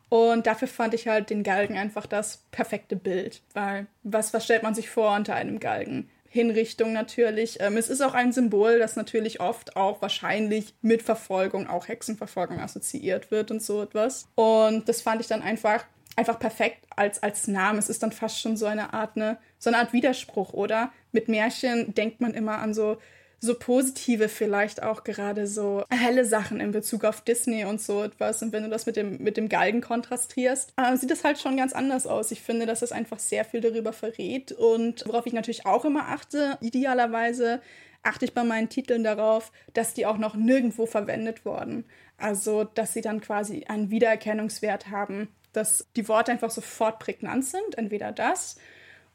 Und 0.09 0.47
dafür 0.47 0.69
fand 0.69 0.95
ich 0.95 1.07
halt 1.07 1.31
den 1.31 1.43
Galgen 1.43 1.77
einfach 1.77 2.07
das 2.07 2.43
perfekte 2.51 2.97
Bild. 2.97 3.43
Weil 3.55 3.87
was, 4.03 4.33
was 4.33 4.45
stellt 4.45 4.63
man 4.63 4.75
sich 4.75 4.89
vor 4.91 5.15
unter 5.15 5.35
einem 5.35 5.61
Galgen? 5.61 6.09
Hinrichtung 6.29 6.93
natürlich. 6.93 7.59
Ähm, 7.61 7.77
es 7.77 7.89
ist 7.89 8.01
auch 8.03 8.15
ein 8.15 8.33
Symbol, 8.33 8.79
das 8.79 8.97
natürlich 8.97 9.41
oft 9.41 9.77
auch 9.77 10.03
wahrscheinlich 10.03 10.75
mit 10.83 11.03
Verfolgung, 11.03 11.69
auch 11.69 11.89
Hexenverfolgung 11.89 12.61
assoziiert 12.61 13.31
wird 13.31 13.51
und 13.51 13.63
so 13.63 13.83
etwas. 13.83 14.29
Und 14.35 14.89
das 14.89 15.01
fand 15.01 15.21
ich 15.21 15.27
dann 15.27 15.43
einfach 15.43 15.85
einfach 16.17 16.41
perfekt 16.41 16.85
als, 16.97 17.23
als 17.23 17.47
Name. 17.47 17.79
Es 17.79 17.89
ist 17.89 18.03
dann 18.03 18.11
fast 18.11 18.41
schon 18.41 18.57
so 18.57 18.67
eine 18.67 18.93
Art, 18.93 19.17
ne, 19.17 19.39
so 19.59 19.71
eine 19.71 19.79
Art 19.79 19.93
Widerspruch, 19.93 20.53
oder? 20.53 20.93
Mit 21.13 21.29
Märchen 21.29 21.95
denkt 21.95 22.21
man 22.21 22.35
immer 22.35 22.59
an 22.59 22.75
so 22.75 22.99
so 23.41 23.55
positive 23.55 24.29
vielleicht 24.29 24.83
auch 24.83 25.05
gerade 25.05 25.47
so 25.47 25.85
helle 25.91 26.25
Sachen 26.25 26.61
in 26.61 26.73
Bezug 26.73 27.05
auf 27.05 27.21
Disney 27.21 27.65
und 27.65 27.81
so 27.81 28.03
etwas. 28.03 28.43
Und 28.43 28.53
wenn 28.53 28.65
du 28.65 28.69
das 28.69 28.87
mit 28.87 28.97
dem, 28.97 29.23
mit 29.23 29.37
dem 29.37 29.49
Galgen 29.49 29.81
kontrastierst, 29.81 30.73
äh, 30.77 30.97
sieht 30.97 31.11
das 31.11 31.25
halt 31.25 31.39
schon 31.39 31.57
ganz 31.57 31.73
anders 31.73 32.07
aus. 32.07 32.33
Ich 32.33 32.43
finde, 32.43 32.67
dass 32.67 32.81
das 32.81 32.93
einfach 32.93 33.19
sehr 33.19 33.45
viel 33.45 33.61
darüber 33.61 33.93
verrät. 33.93 34.53
Und 34.53 35.07
worauf 35.07 35.27
ich 35.27 35.33
natürlich 35.33 35.67
auch 35.67 35.85
immer 35.85 36.09
achte, 36.09 36.59
idealerweise 36.61 37.61
achte 38.03 38.25
ich 38.25 38.35
bei 38.35 38.45
meinen 38.45 38.69
Titeln 38.69 39.05
darauf, 39.05 39.53
dass 39.73 39.95
die 39.95 40.07
auch 40.07 40.19
noch 40.19 40.35
nirgendwo 40.35 40.87
verwendet 40.87 41.45
wurden. 41.45 41.85
Also, 42.17 42.65
dass 42.65 42.93
sie 42.93 43.03
dann 43.03 43.21
quasi 43.21 43.65
einen 43.69 43.91
Wiedererkennungswert 43.91 44.91
haben, 44.91 45.29
dass 45.53 45.87
die 45.95 46.09
Worte 46.09 46.33
einfach 46.33 46.51
sofort 46.51 46.99
prägnant 46.99 47.45
sind. 47.45 47.77
Entweder 47.77 48.11
das 48.11 48.57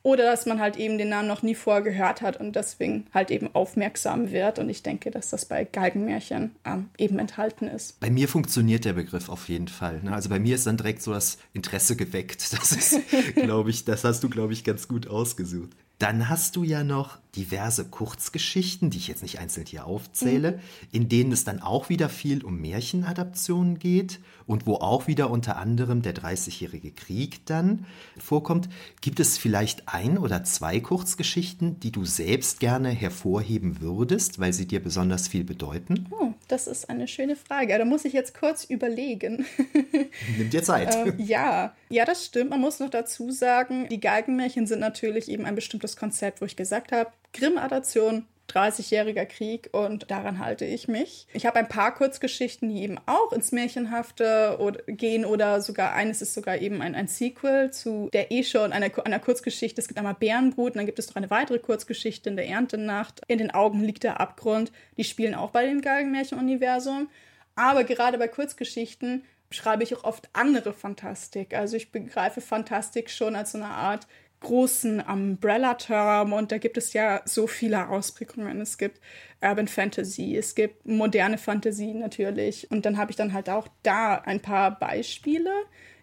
oder 0.04 0.26
dass 0.26 0.46
man 0.46 0.60
halt 0.60 0.76
eben 0.76 0.98
den 0.98 1.10
Namen 1.10 1.30
noch 1.30 1.42
nie 1.42 1.56
vorher 1.56 1.82
gehört 1.82 2.22
hat 2.22 2.38
und 2.38 2.56
deswegen 2.56 3.08
halt 3.14 3.32
eben 3.32 3.50
aufmerksam 3.56 4.32
wird. 4.32 4.60
Und 4.60 4.70
ich 4.70 4.84
denke, 4.84 5.12
dass 5.12 5.30
das 5.30 5.46
bei 5.46 5.64
Galgenmärchen 5.64 6.52
ähm, 6.66 6.90
eben 6.98 7.20
enthalten 7.20 7.68
ist. 7.68 8.00
Bei 8.02 8.12
mir 8.12 8.28
funktioniert 8.28 8.84
der 8.84 8.94
Begriff 8.94 9.30
auf 9.30 9.48
jeden 9.48 9.70
Fall. 9.70 10.02
Ne? 10.04 10.14
Also 10.14 10.28
bei 10.30 10.40
mir 10.40 10.56
ist 10.56 10.68
dann 10.68 10.78
direkt 10.78 11.02
so 11.02 11.14
das 11.14 11.38
Interesse 11.54 11.96
geweckt. 11.96 12.44
Das 12.64 12.72
ist, 12.72 13.00
glaube 13.36 13.72
ich, 13.72 13.84
das 13.84 14.04
hast 14.04 14.24
du, 14.24 14.30
glaube 14.30 14.54
ich, 14.54 14.64
ganz 14.64 14.88
gut 14.88 15.08
ausgesucht. 15.08 15.72
Dann 15.98 16.30
hast 16.30 16.56
du 16.56 16.64
ja 16.64 16.84
noch 16.84 17.18
diverse 17.36 17.86
Kurzgeschichten, 17.86 18.90
die 18.90 18.98
ich 18.98 19.08
jetzt 19.08 19.24
nicht 19.24 19.40
einzeln 19.40 19.66
hier 19.66 19.86
aufzähle, 19.86 20.52
mhm. 20.52 20.60
in 20.92 21.10
denen 21.10 21.32
es 21.32 21.44
dann 21.44 21.62
auch 21.62 21.90
wieder 21.90 22.10
viel 22.10 22.44
um 22.44 22.62
Märchenadaptionen 22.62 23.80
geht 23.80 24.20
und 24.46 24.68
wo 24.68 24.76
auch 24.76 25.08
wieder 25.08 25.32
unter 25.32 25.58
anderem 25.58 26.02
der 26.02 26.14
Dreißigjährige 26.14 26.92
Krieg 26.92 27.46
dann 27.46 27.86
vorkommt. 28.20 28.70
Gibt 29.02 29.20
es 29.20 29.38
vielleicht 29.38 29.90
ein 29.90 30.18
oder 30.18 30.44
zwei 30.44 30.80
Kurzgeschichten, 30.80 31.80
die 31.80 31.92
du 31.92 32.06
selbst 32.06 32.60
gerne 32.60 32.90
hervorheben 32.90 33.82
würdest, 33.82 34.40
weil 34.40 34.54
sie 34.54 34.68
dir 34.68 34.82
besonders 34.82 35.28
viel 35.28 35.44
bedeuten? 35.44 36.08
Oh, 36.12 36.34
das 36.48 36.68
ist 36.68 36.90
eine 36.90 37.08
schöne 37.08 37.36
Frage. 37.36 37.78
Da 37.78 37.86
muss 37.86 38.06
ich 38.06 38.14
jetzt 38.14 38.38
kurz 38.38 38.64
überlegen. 38.66 39.46
Nimm 40.38 40.50
dir 40.52 40.62
Zeit. 40.62 40.96
ähm, 40.96 41.16
ja, 41.18 41.74
ja, 41.90 42.06
das 42.06 42.26
stimmt. 42.26 42.52
Man 42.52 42.62
muss 42.62 42.80
noch 42.80 42.90
dazu 42.90 43.32
sagen, 43.32 43.88
die 43.90 44.00
Galgenmärchen 44.00 44.68
sind 44.68 44.80
natürlich 44.80 45.30
eben 45.30 45.46
ein 45.46 45.56
bestimmtes 45.56 45.98
Konzept, 45.98 46.42
wo 46.42 46.46
ich 46.46 46.56
gesagt 46.56 46.92
habe, 46.92 47.12
Grimm-Adaption 47.34 48.26
30-jähriger 48.50 49.26
Krieg 49.26 49.70
und 49.72 50.12
daran 50.12 50.40
halte 50.40 50.66
ich 50.66 50.88
mich. 50.88 51.28
Ich 51.34 51.46
habe 51.46 51.58
ein 51.58 51.68
paar 51.68 51.94
Kurzgeschichten, 51.96 52.70
die 52.70 52.84
eben 52.84 53.00
auch 53.06 53.32
ins 53.32 53.52
Märchenhafte 53.52 54.60
gehen 54.88 55.26
oder 55.26 55.62
sogar 55.62 55.94
eines 55.94 56.22
ist 56.22 56.34
sogar 56.34 56.58
eben 56.60 56.82
ein, 56.82 56.94
ein 56.94 57.08
Sequel 57.08 57.72
zu 57.72 58.10
der 58.14 58.32
eh 58.32 58.44
schon 58.44 58.72
einer, 58.72 58.90
einer 59.06 59.20
Kurzgeschichte. 59.20 59.82
Es 59.82 59.88
gibt 59.88 59.98
einmal 59.98 60.14
Bärenbrut 60.14 60.74
und 60.74 60.78
dann 60.78 60.86
gibt 60.86 61.00
es 61.00 61.08
noch 61.08 61.16
eine 61.16 61.30
weitere 61.30 61.60
Kurzgeschichte 61.60 62.30
in 62.30 62.36
der 62.36 62.48
Erntenacht. 62.48 63.22
In 63.28 63.40
den 63.40 63.52
Augen 63.52 63.82
liegt 63.82 64.04
der 64.04 64.20
Abgrund. 64.20 64.72
Die 64.98 65.04
spielen 65.04 65.36
auch 65.36 65.50
bei 65.50 65.66
dem 65.66 65.82
Galgenmärchen-Universum. 65.82 67.10
Aber 67.56 67.84
gerade 67.84 68.18
bei 68.18 68.28
Kurzgeschichten 68.28 69.24
schreibe 69.52 69.84
ich 69.84 69.96
auch 69.96 70.04
oft 70.04 70.30
andere 70.34 70.74
Fantastik. 70.74 71.56
Also 71.56 71.78
ich 71.78 71.92
begreife 71.92 72.42
Fantastik 72.42 73.10
schon 73.10 73.36
als 73.36 73.52
so 73.52 73.58
eine 73.58 73.68
Art 73.68 74.08
großen 74.44 75.02
Umbrella-Term 75.02 76.34
und 76.34 76.52
da 76.52 76.60
gibt 76.60 76.78
es 76.78 76.94
ja 76.94 77.22
so 77.26 77.48
viele 77.48 77.90
Ausprägungen. 77.90 78.62
Es 78.62 78.78
gibt 78.78 79.02
Urban 79.42 79.68
Fantasy, 79.68 80.38
es 80.38 80.54
gibt 80.54 80.86
moderne 80.86 81.40
Fantasy 81.40 81.94
natürlich 81.94 82.70
und 82.70 82.86
dann 82.86 82.98
habe 82.98 83.12
ich 83.12 83.18
dann 83.18 83.34
halt 83.34 83.50
auch 83.50 83.68
da 83.82 84.16
ein 84.16 84.42
paar 84.42 84.78
Beispiele. 84.78 85.52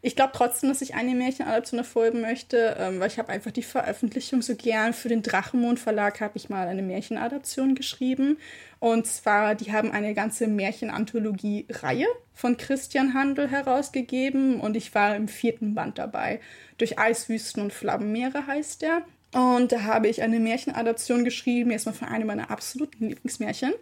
Ich 0.03 0.17
glaube 0.17 0.33
trotzdem, 0.35 0.71
dass 0.71 0.81
ich 0.81 0.95
eine 0.95 1.15
Märchenadaption 1.15 1.79
erfolgen 1.79 2.23
möchte, 2.23 2.77
ähm, 2.79 3.01
weil 3.01 3.09
ich 3.09 3.19
habe 3.19 3.29
einfach 3.29 3.51
die 3.51 3.63
Veröffentlichung 3.63 4.41
so 4.41 4.55
gern. 4.55 4.95
Für 4.95 5.11
den 5.11 5.23
Drachenmond 5.23 5.79
Verlag 5.79 6.21
habe 6.21 6.39
ich 6.39 6.49
mal 6.49 6.69
eine 6.69 6.83
Märchenadaption 6.83 7.75
geschrieben. 7.75 8.39
Und 8.79 9.07
zwar, 9.07 9.55
die 9.55 9.73
haben 9.73 9.93
eine 9.93 10.15
ganze 10.15 10.47
Märchenanthologie-Reihe 10.47 12.07
von 12.35 12.57
Christian 12.57 13.13
Handel 13.13 13.51
herausgegeben 13.51 14.59
und 14.59 14.75
ich 14.75 14.95
war 14.95 15.15
im 15.17 15.29
vierten 15.29 15.75
Band 15.75 15.99
dabei. 15.99 16.41
Durch 16.79 16.99
Eiswüsten 16.99 17.63
und 17.63 17.73
Flammenmeere 17.75 18.47
heißt 18.47 18.81
der. 18.81 19.03
Und 19.33 19.71
da 19.71 19.83
habe 19.83 20.09
ich 20.09 20.23
eine 20.23 20.41
Märchenadaption 20.41 21.25
geschrieben, 21.25 21.71
erstmal 21.71 21.95
von 21.95 22.09
einem 22.09 22.27
meiner 22.27 22.51
absoluten 22.51 23.09
Lieblingsmärchen, 23.09 23.75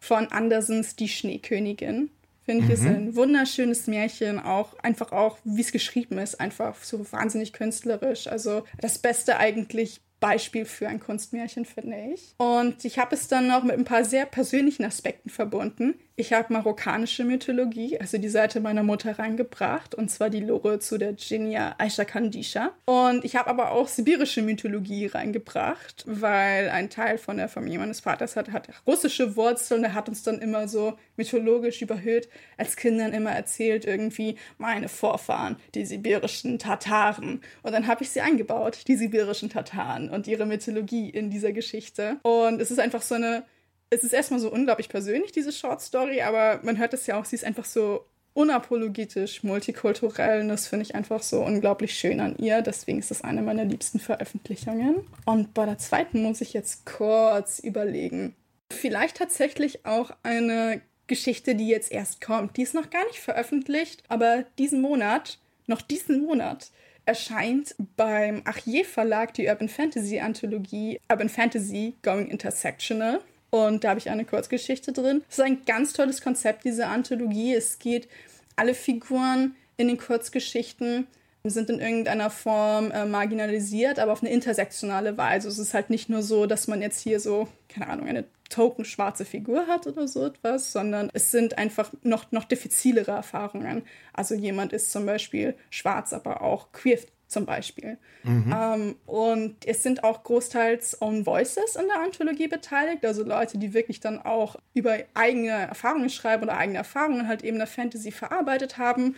von 0.00 0.28
Andersens 0.32 0.96
Die 0.96 1.08
Schneekönigin. 1.08 2.10
Finde 2.46 2.62
ich, 2.62 2.68
mhm. 2.68 2.74
ist 2.74 2.86
ein 2.86 3.16
wunderschönes 3.16 3.88
Märchen, 3.88 4.38
auch 4.38 4.78
einfach 4.78 5.10
auch, 5.10 5.36
wie 5.42 5.60
es 5.60 5.72
geschrieben 5.72 6.18
ist, 6.18 6.40
einfach 6.40 6.76
so 6.82 7.04
wahnsinnig 7.10 7.52
künstlerisch. 7.52 8.28
Also 8.28 8.62
das 8.80 8.98
Beste 8.98 9.38
eigentlich 9.38 10.00
Beispiel 10.20 10.64
für 10.64 10.88
ein 10.88 11.00
Kunstmärchen, 11.00 11.64
finde 11.64 11.96
ich. 12.14 12.34
Und 12.38 12.84
ich 12.84 12.98
habe 12.98 13.14
es 13.14 13.28
dann 13.28 13.46
noch 13.46 13.62
mit 13.62 13.76
ein 13.76 13.84
paar 13.84 14.04
sehr 14.04 14.26
persönlichen 14.26 14.84
Aspekten 14.84 15.30
verbunden. 15.30 15.94
Ich 16.18 16.32
habe 16.32 16.50
marokkanische 16.54 17.24
Mythologie, 17.24 18.00
also 18.00 18.16
die 18.16 18.30
Seite 18.30 18.60
meiner 18.60 18.82
Mutter, 18.82 19.18
reingebracht, 19.18 19.94
und 19.94 20.10
zwar 20.10 20.30
die 20.30 20.40
Lore 20.40 20.78
zu 20.78 20.96
der 20.96 21.12
Jinia 21.12 21.74
Aisha 21.76 22.06
Kandisha. 22.06 22.72
Und 22.86 23.22
ich 23.26 23.36
habe 23.36 23.50
aber 23.50 23.72
auch 23.72 23.86
sibirische 23.86 24.40
Mythologie 24.40 25.08
reingebracht, 25.08 26.04
weil 26.06 26.70
ein 26.70 26.88
Teil 26.88 27.18
von 27.18 27.36
der 27.36 27.50
Familie 27.50 27.80
meines 27.80 28.00
Vaters 28.00 28.34
hat, 28.34 28.50
hat 28.50 28.68
russische 28.86 29.36
Wurzeln. 29.36 29.84
Er 29.84 29.92
hat 29.92 30.08
uns 30.08 30.22
dann 30.22 30.38
immer 30.38 30.68
so 30.68 30.96
mythologisch 31.16 31.82
überhöht, 31.82 32.30
als 32.56 32.76
Kindern 32.76 33.12
immer 33.12 33.32
erzählt, 33.32 33.84
irgendwie 33.84 34.36
meine 34.56 34.88
Vorfahren, 34.88 35.56
die 35.74 35.84
sibirischen 35.84 36.58
Tataren. 36.58 37.42
Und 37.62 37.72
dann 37.72 37.86
habe 37.86 38.04
ich 38.04 38.08
sie 38.08 38.22
eingebaut, 38.22 38.84
die 38.88 38.96
sibirischen 38.96 39.50
Tataren 39.50 40.05
und 40.10 40.26
ihre 40.26 40.46
Mythologie 40.46 41.10
in 41.10 41.30
dieser 41.30 41.52
Geschichte. 41.52 42.18
Und 42.22 42.60
es 42.60 42.70
ist 42.70 42.80
einfach 42.80 43.02
so 43.02 43.14
eine 43.14 43.44
es 43.90 44.02
ist 44.02 44.12
erstmal 44.12 44.40
so 44.40 44.50
unglaublich 44.50 44.88
persönlich, 44.88 45.32
diese 45.32 45.52
Short 45.52 45.80
Story, 45.80 46.22
aber 46.22 46.60
man 46.62 46.78
hört 46.78 46.94
es 46.94 47.06
ja 47.06 47.18
auch, 47.18 47.24
sie 47.24 47.36
ist 47.36 47.44
einfach 47.44 47.64
so 47.64 48.04
unapologetisch, 48.34 49.44
multikulturell 49.44 50.42
und 50.42 50.48
das 50.48 50.66
finde 50.66 50.84
ich 50.84 50.94
einfach 50.94 51.22
so 51.22 51.42
unglaublich 51.42 51.94
schön 51.94 52.20
an 52.20 52.36
ihr. 52.36 52.60
Deswegen 52.60 52.98
ist 52.98 53.10
das 53.10 53.22
eine 53.24 53.40
meiner 53.40 53.64
liebsten 53.64 53.98
Veröffentlichungen. 53.98 55.06
Und 55.24 55.54
bei 55.54 55.64
der 55.64 55.78
zweiten 55.78 56.22
muss 56.22 56.42
ich 56.42 56.52
jetzt 56.52 56.84
kurz 56.84 57.60
überlegen. 57.60 58.36
Vielleicht 58.70 59.16
tatsächlich 59.16 59.86
auch 59.86 60.10
eine 60.22 60.82
Geschichte, 61.06 61.54
die 61.54 61.68
jetzt 61.68 61.90
erst 61.90 62.20
kommt. 62.20 62.58
Die 62.58 62.62
ist 62.62 62.74
noch 62.74 62.90
gar 62.90 63.06
nicht 63.06 63.20
veröffentlicht, 63.20 64.02
aber 64.08 64.44
diesen 64.58 64.82
Monat, 64.82 65.38
noch 65.66 65.80
diesen 65.80 66.22
Monat, 66.22 66.70
erscheint 67.06 67.74
beim 67.96 68.42
Achier 68.44 68.84
Verlag 68.84 69.32
die 69.34 69.46
Urban 69.46 69.68
Fantasy 69.68 70.20
Anthologie 70.20 71.00
Urban 71.08 71.28
Fantasy 71.28 71.94
Going 72.02 72.28
Intersectional. 72.28 73.20
Und 73.50 73.84
da 73.84 73.90
habe 73.90 74.00
ich 74.00 74.10
eine 74.10 74.24
Kurzgeschichte 74.24 74.92
drin. 74.92 75.22
Das 75.28 75.38
ist 75.38 75.44
ein 75.44 75.64
ganz 75.64 75.92
tolles 75.92 76.20
Konzept, 76.20 76.64
diese 76.64 76.88
Anthologie. 76.88 77.54
Es 77.54 77.78
geht, 77.78 78.08
alle 78.56 78.74
Figuren 78.74 79.54
in 79.76 79.88
den 79.88 79.98
Kurzgeschichten 79.98 81.06
sind 81.50 81.70
in 81.70 81.80
irgendeiner 81.80 82.30
Form 82.30 82.90
äh, 82.90 83.04
marginalisiert, 83.04 83.98
aber 83.98 84.12
auf 84.12 84.22
eine 84.22 84.30
intersektionale 84.30 85.16
Weise. 85.16 85.48
Es 85.48 85.58
ist 85.58 85.74
halt 85.74 85.90
nicht 85.90 86.08
nur 86.08 86.22
so, 86.22 86.46
dass 86.46 86.68
man 86.68 86.82
jetzt 86.82 87.00
hier 87.00 87.20
so, 87.20 87.48
keine 87.68 87.88
Ahnung, 87.88 88.06
eine 88.06 88.24
token-schwarze 88.48 89.24
Figur 89.24 89.66
hat 89.66 89.86
oder 89.86 90.06
so 90.06 90.24
etwas, 90.24 90.72
sondern 90.72 91.10
es 91.12 91.30
sind 91.30 91.58
einfach 91.58 91.90
noch, 92.02 92.30
noch 92.32 92.44
diffizilere 92.44 93.10
Erfahrungen. 93.10 93.82
Also 94.12 94.34
jemand 94.34 94.72
ist 94.72 94.92
zum 94.92 95.06
Beispiel 95.06 95.54
schwarz, 95.70 96.12
aber 96.12 96.42
auch 96.42 96.72
queer 96.72 96.98
zum 97.28 97.44
Beispiel. 97.44 97.98
Mhm. 98.22 98.54
Ähm, 98.56 98.96
und 99.04 99.56
es 99.66 99.82
sind 99.82 100.04
auch 100.04 100.22
großteils 100.22 101.02
Own 101.02 101.26
Voices 101.26 101.76
in 101.76 101.86
der 101.88 102.00
Anthologie 102.00 102.46
beteiligt, 102.46 103.04
also 103.04 103.24
Leute, 103.24 103.58
die 103.58 103.74
wirklich 103.74 104.00
dann 104.00 104.20
auch 104.20 104.56
über 104.74 104.98
eigene 105.14 105.50
Erfahrungen 105.50 106.08
schreiben 106.08 106.44
oder 106.44 106.56
eigene 106.56 106.78
Erfahrungen 106.78 107.26
halt 107.26 107.42
eben 107.42 107.56
in 107.56 107.60
der 107.60 107.66
Fantasy 107.66 108.12
verarbeitet 108.12 108.78
haben. 108.78 109.16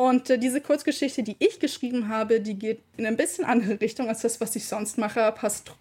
Und 0.00 0.30
äh, 0.30 0.38
diese 0.38 0.62
Kurzgeschichte, 0.62 1.22
die 1.22 1.36
ich 1.40 1.60
geschrieben 1.60 2.08
habe, 2.08 2.40
die 2.40 2.54
geht 2.54 2.80
in 2.96 3.04
ein 3.04 3.18
bisschen 3.18 3.44
andere 3.44 3.82
Richtung 3.82 4.08
als 4.08 4.22
das, 4.22 4.40
was 4.40 4.56
ich 4.56 4.66
sonst 4.66 4.96
mache, 4.96 5.30
passt 5.32 5.72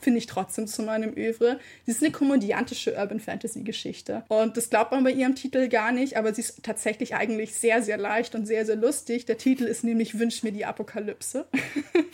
finde 0.00 0.18
ich 0.18 0.26
trotzdem 0.26 0.66
zu 0.66 0.82
meinem 0.82 1.16
Övre. 1.16 1.58
Sie 1.84 1.92
ist 1.92 2.02
eine 2.02 2.12
komödiantische 2.12 2.94
Urban 2.94 3.20
Fantasy 3.20 3.62
Geschichte. 3.62 4.24
Und 4.28 4.56
das 4.56 4.70
glaubt 4.70 4.92
man 4.92 5.04
bei 5.04 5.10
ihrem 5.10 5.34
Titel 5.34 5.68
gar 5.68 5.92
nicht, 5.92 6.16
aber 6.16 6.32
sie 6.34 6.42
ist 6.42 6.62
tatsächlich 6.62 7.14
eigentlich 7.14 7.54
sehr, 7.54 7.82
sehr 7.82 7.98
leicht 7.98 8.34
und 8.34 8.46
sehr, 8.46 8.64
sehr 8.64 8.76
lustig. 8.76 9.26
Der 9.26 9.38
Titel 9.38 9.64
ist 9.64 9.84
nämlich 9.84 10.18
Wünsch 10.18 10.42
mir 10.42 10.52
die 10.52 10.64
Apokalypse. 10.64 11.46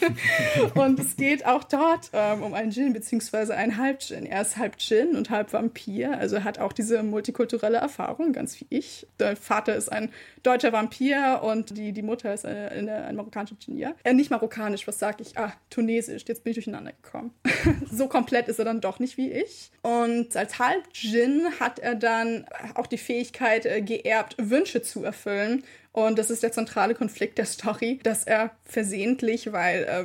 und 0.75 0.99
es 0.99 1.17
geht 1.17 1.45
auch 1.47 1.65
dort 1.65 2.11
ähm, 2.13 2.43
um 2.43 2.55
einen 2.55 2.71
Djinn 2.71 2.93
beziehungsweise 2.93 3.55
einen 3.55 3.77
Halb-Djinn. 3.77 4.27
Er 4.27 4.43
ist 4.43 4.57
halb 4.57 4.79
Djinn 4.79 5.17
und 5.17 5.31
halb 5.31 5.53
Vampir, 5.53 6.19
also 6.19 6.43
hat 6.45 6.59
auch 6.59 6.73
diese 6.73 7.03
multikulturelle 7.03 7.79
Erfahrung, 7.79 8.33
ganz 8.33 8.59
wie 8.61 8.67
ich. 8.71 9.07
Der 9.19 9.37
Vater 9.37 9.75
ist 9.77 9.91
ein 9.91 10.11
deutscher 10.43 10.73
Vampir 10.73 11.43
und 11.43 11.77
die, 11.77 11.93
die 11.93 12.03
Mutter 12.03 12.33
ist 12.33 12.47
eine, 12.47 12.71
eine, 12.71 13.05
ein 13.05 13.17
marokkanischer 13.17 13.57
Djinnier. 13.57 13.95
Äh, 14.05 14.15
nicht 14.15 14.31
marokkanisch, 14.31 14.87
was 14.87 14.99
sag 14.99 15.21
ich? 15.21 15.37
Ah, 15.37 15.53
tunesisch. 15.71 16.25
Jetzt 16.27 16.45
bin 16.45 16.53
ich 16.53 16.57
durcheinander 16.57 16.93
gekommen. 16.93 17.33
so 17.91 18.09
komplett 18.09 18.49
ist 18.49 18.59
er 18.59 18.65
dann 18.65 18.81
doch 18.81 18.99
nicht 18.99 19.17
wie 19.17 19.31
ich. 19.31 19.71
Und 19.83 20.37
als 20.37 20.59
Halb-Djinn 20.59 21.47
hat 21.61 21.79
er 21.79 21.95
dann 21.95 22.47
auch 22.75 22.87
die 22.87 22.99
Fähigkeit 22.99 23.67
äh, 23.67 23.83
geerbt, 23.83 24.37
Wünsche 24.39 24.83
zu 24.83 25.05
erfüllen. 25.05 25.65
Und 25.93 26.19
das 26.19 26.31
ist 26.31 26.43
der 26.43 26.53
zentrale 26.53 26.95
Konflikt 26.95 27.39
der 27.39 27.47
Story, 27.47 28.01
dass 28.03 28.25
er 28.25 28.51
versehentlich, 28.65 29.53
weil 29.53 29.85
äh, 29.85 30.05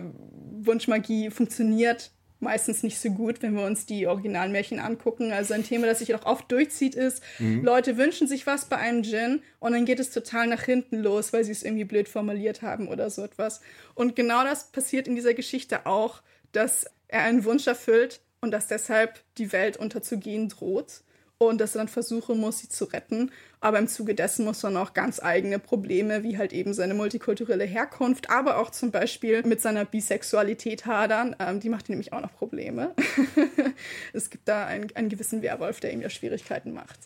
Wunschmagie 0.65 1.31
funktioniert 1.31 2.11
meistens 2.39 2.83
nicht 2.83 2.99
so 2.99 3.09
gut, 3.09 3.41
wenn 3.41 3.53
wir 3.53 3.65
uns 3.65 3.85
die 3.85 4.07
Originalmärchen 4.07 4.79
angucken. 4.79 5.31
Also 5.31 5.53
ein 5.53 5.63
Thema, 5.63 5.87
das 5.87 5.99
sich 5.99 6.15
auch 6.15 6.25
oft 6.25 6.51
durchzieht, 6.51 6.95
ist, 6.95 7.21
mhm. 7.37 7.63
Leute 7.63 7.97
wünschen 7.97 8.27
sich 8.27 8.47
was 8.47 8.65
bei 8.65 8.77
einem 8.77 9.03
Djinn 9.03 9.41
und 9.59 9.73
dann 9.73 9.85
geht 9.85 9.99
es 9.99 10.11
total 10.11 10.47
nach 10.47 10.63
hinten 10.63 10.97
los, 10.97 11.33
weil 11.33 11.43
sie 11.43 11.51
es 11.51 11.63
irgendwie 11.63 11.83
blöd 11.83 12.07
formuliert 12.07 12.61
haben 12.61 12.87
oder 12.87 13.09
so 13.09 13.23
etwas. 13.23 13.61
Und 13.93 14.15
genau 14.15 14.43
das 14.43 14.71
passiert 14.71 15.07
in 15.07 15.15
dieser 15.15 15.33
Geschichte 15.33 15.85
auch, 15.85 16.21
dass 16.51 16.85
er 17.09 17.23
einen 17.23 17.43
Wunsch 17.43 17.67
erfüllt 17.67 18.21
und 18.39 18.51
dass 18.51 18.67
deshalb 18.67 19.19
die 19.37 19.51
Welt 19.51 19.77
unterzugehen 19.77 20.47
droht 20.47 21.01
und 21.37 21.59
dass 21.59 21.75
er 21.75 21.79
dann 21.79 21.87
versuchen 21.87 22.39
muss, 22.39 22.59
sie 22.59 22.69
zu 22.69 22.85
retten. 22.85 23.31
Aber 23.61 23.77
im 23.79 23.87
Zuge 23.87 24.15
dessen 24.15 24.45
muss 24.45 24.63
man 24.63 24.77
auch 24.77 24.93
ganz 24.93 25.21
eigene 25.21 25.59
Probleme, 25.59 26.23
wie 26.23 26.37
halt 26.37 26.53
eben 26.53 26.73
seine 26.73 26.93
multikulturelle 26.93 27.65
Herkunft, 27.65 28.29
aber 28.29 28.57
auch 28.57 28.69
zum 28.69 28.91
Beispiel 28.91 29.43
mit 29.43 29.61
seiner 29.61 29.83
Bisexualität 29.83 30.85
hadern. 30.85 31.35
Ähm, 31.39 31.59
die 31.59 31.69
macht 31.69 31.89
ihm 31.89 31.93
nämlich 31.93 32.13
auch 32.13 32.21
noch 32.21 32.33
Probleme. 32.33 32.95
es 34.13 34.29
gibt 34.29 34.47
da 34.47 34.65
einen, 34.65 34.87
einen 34.95 35.09
gewissen 35.09 35.41
Werwolf, 35.41 35.81
der 35.81 35.91
ihm 35.91 36.01
ja 36.01 36.09
Schwierigkeiten 36.09 36.73
macht. 36.73 36.99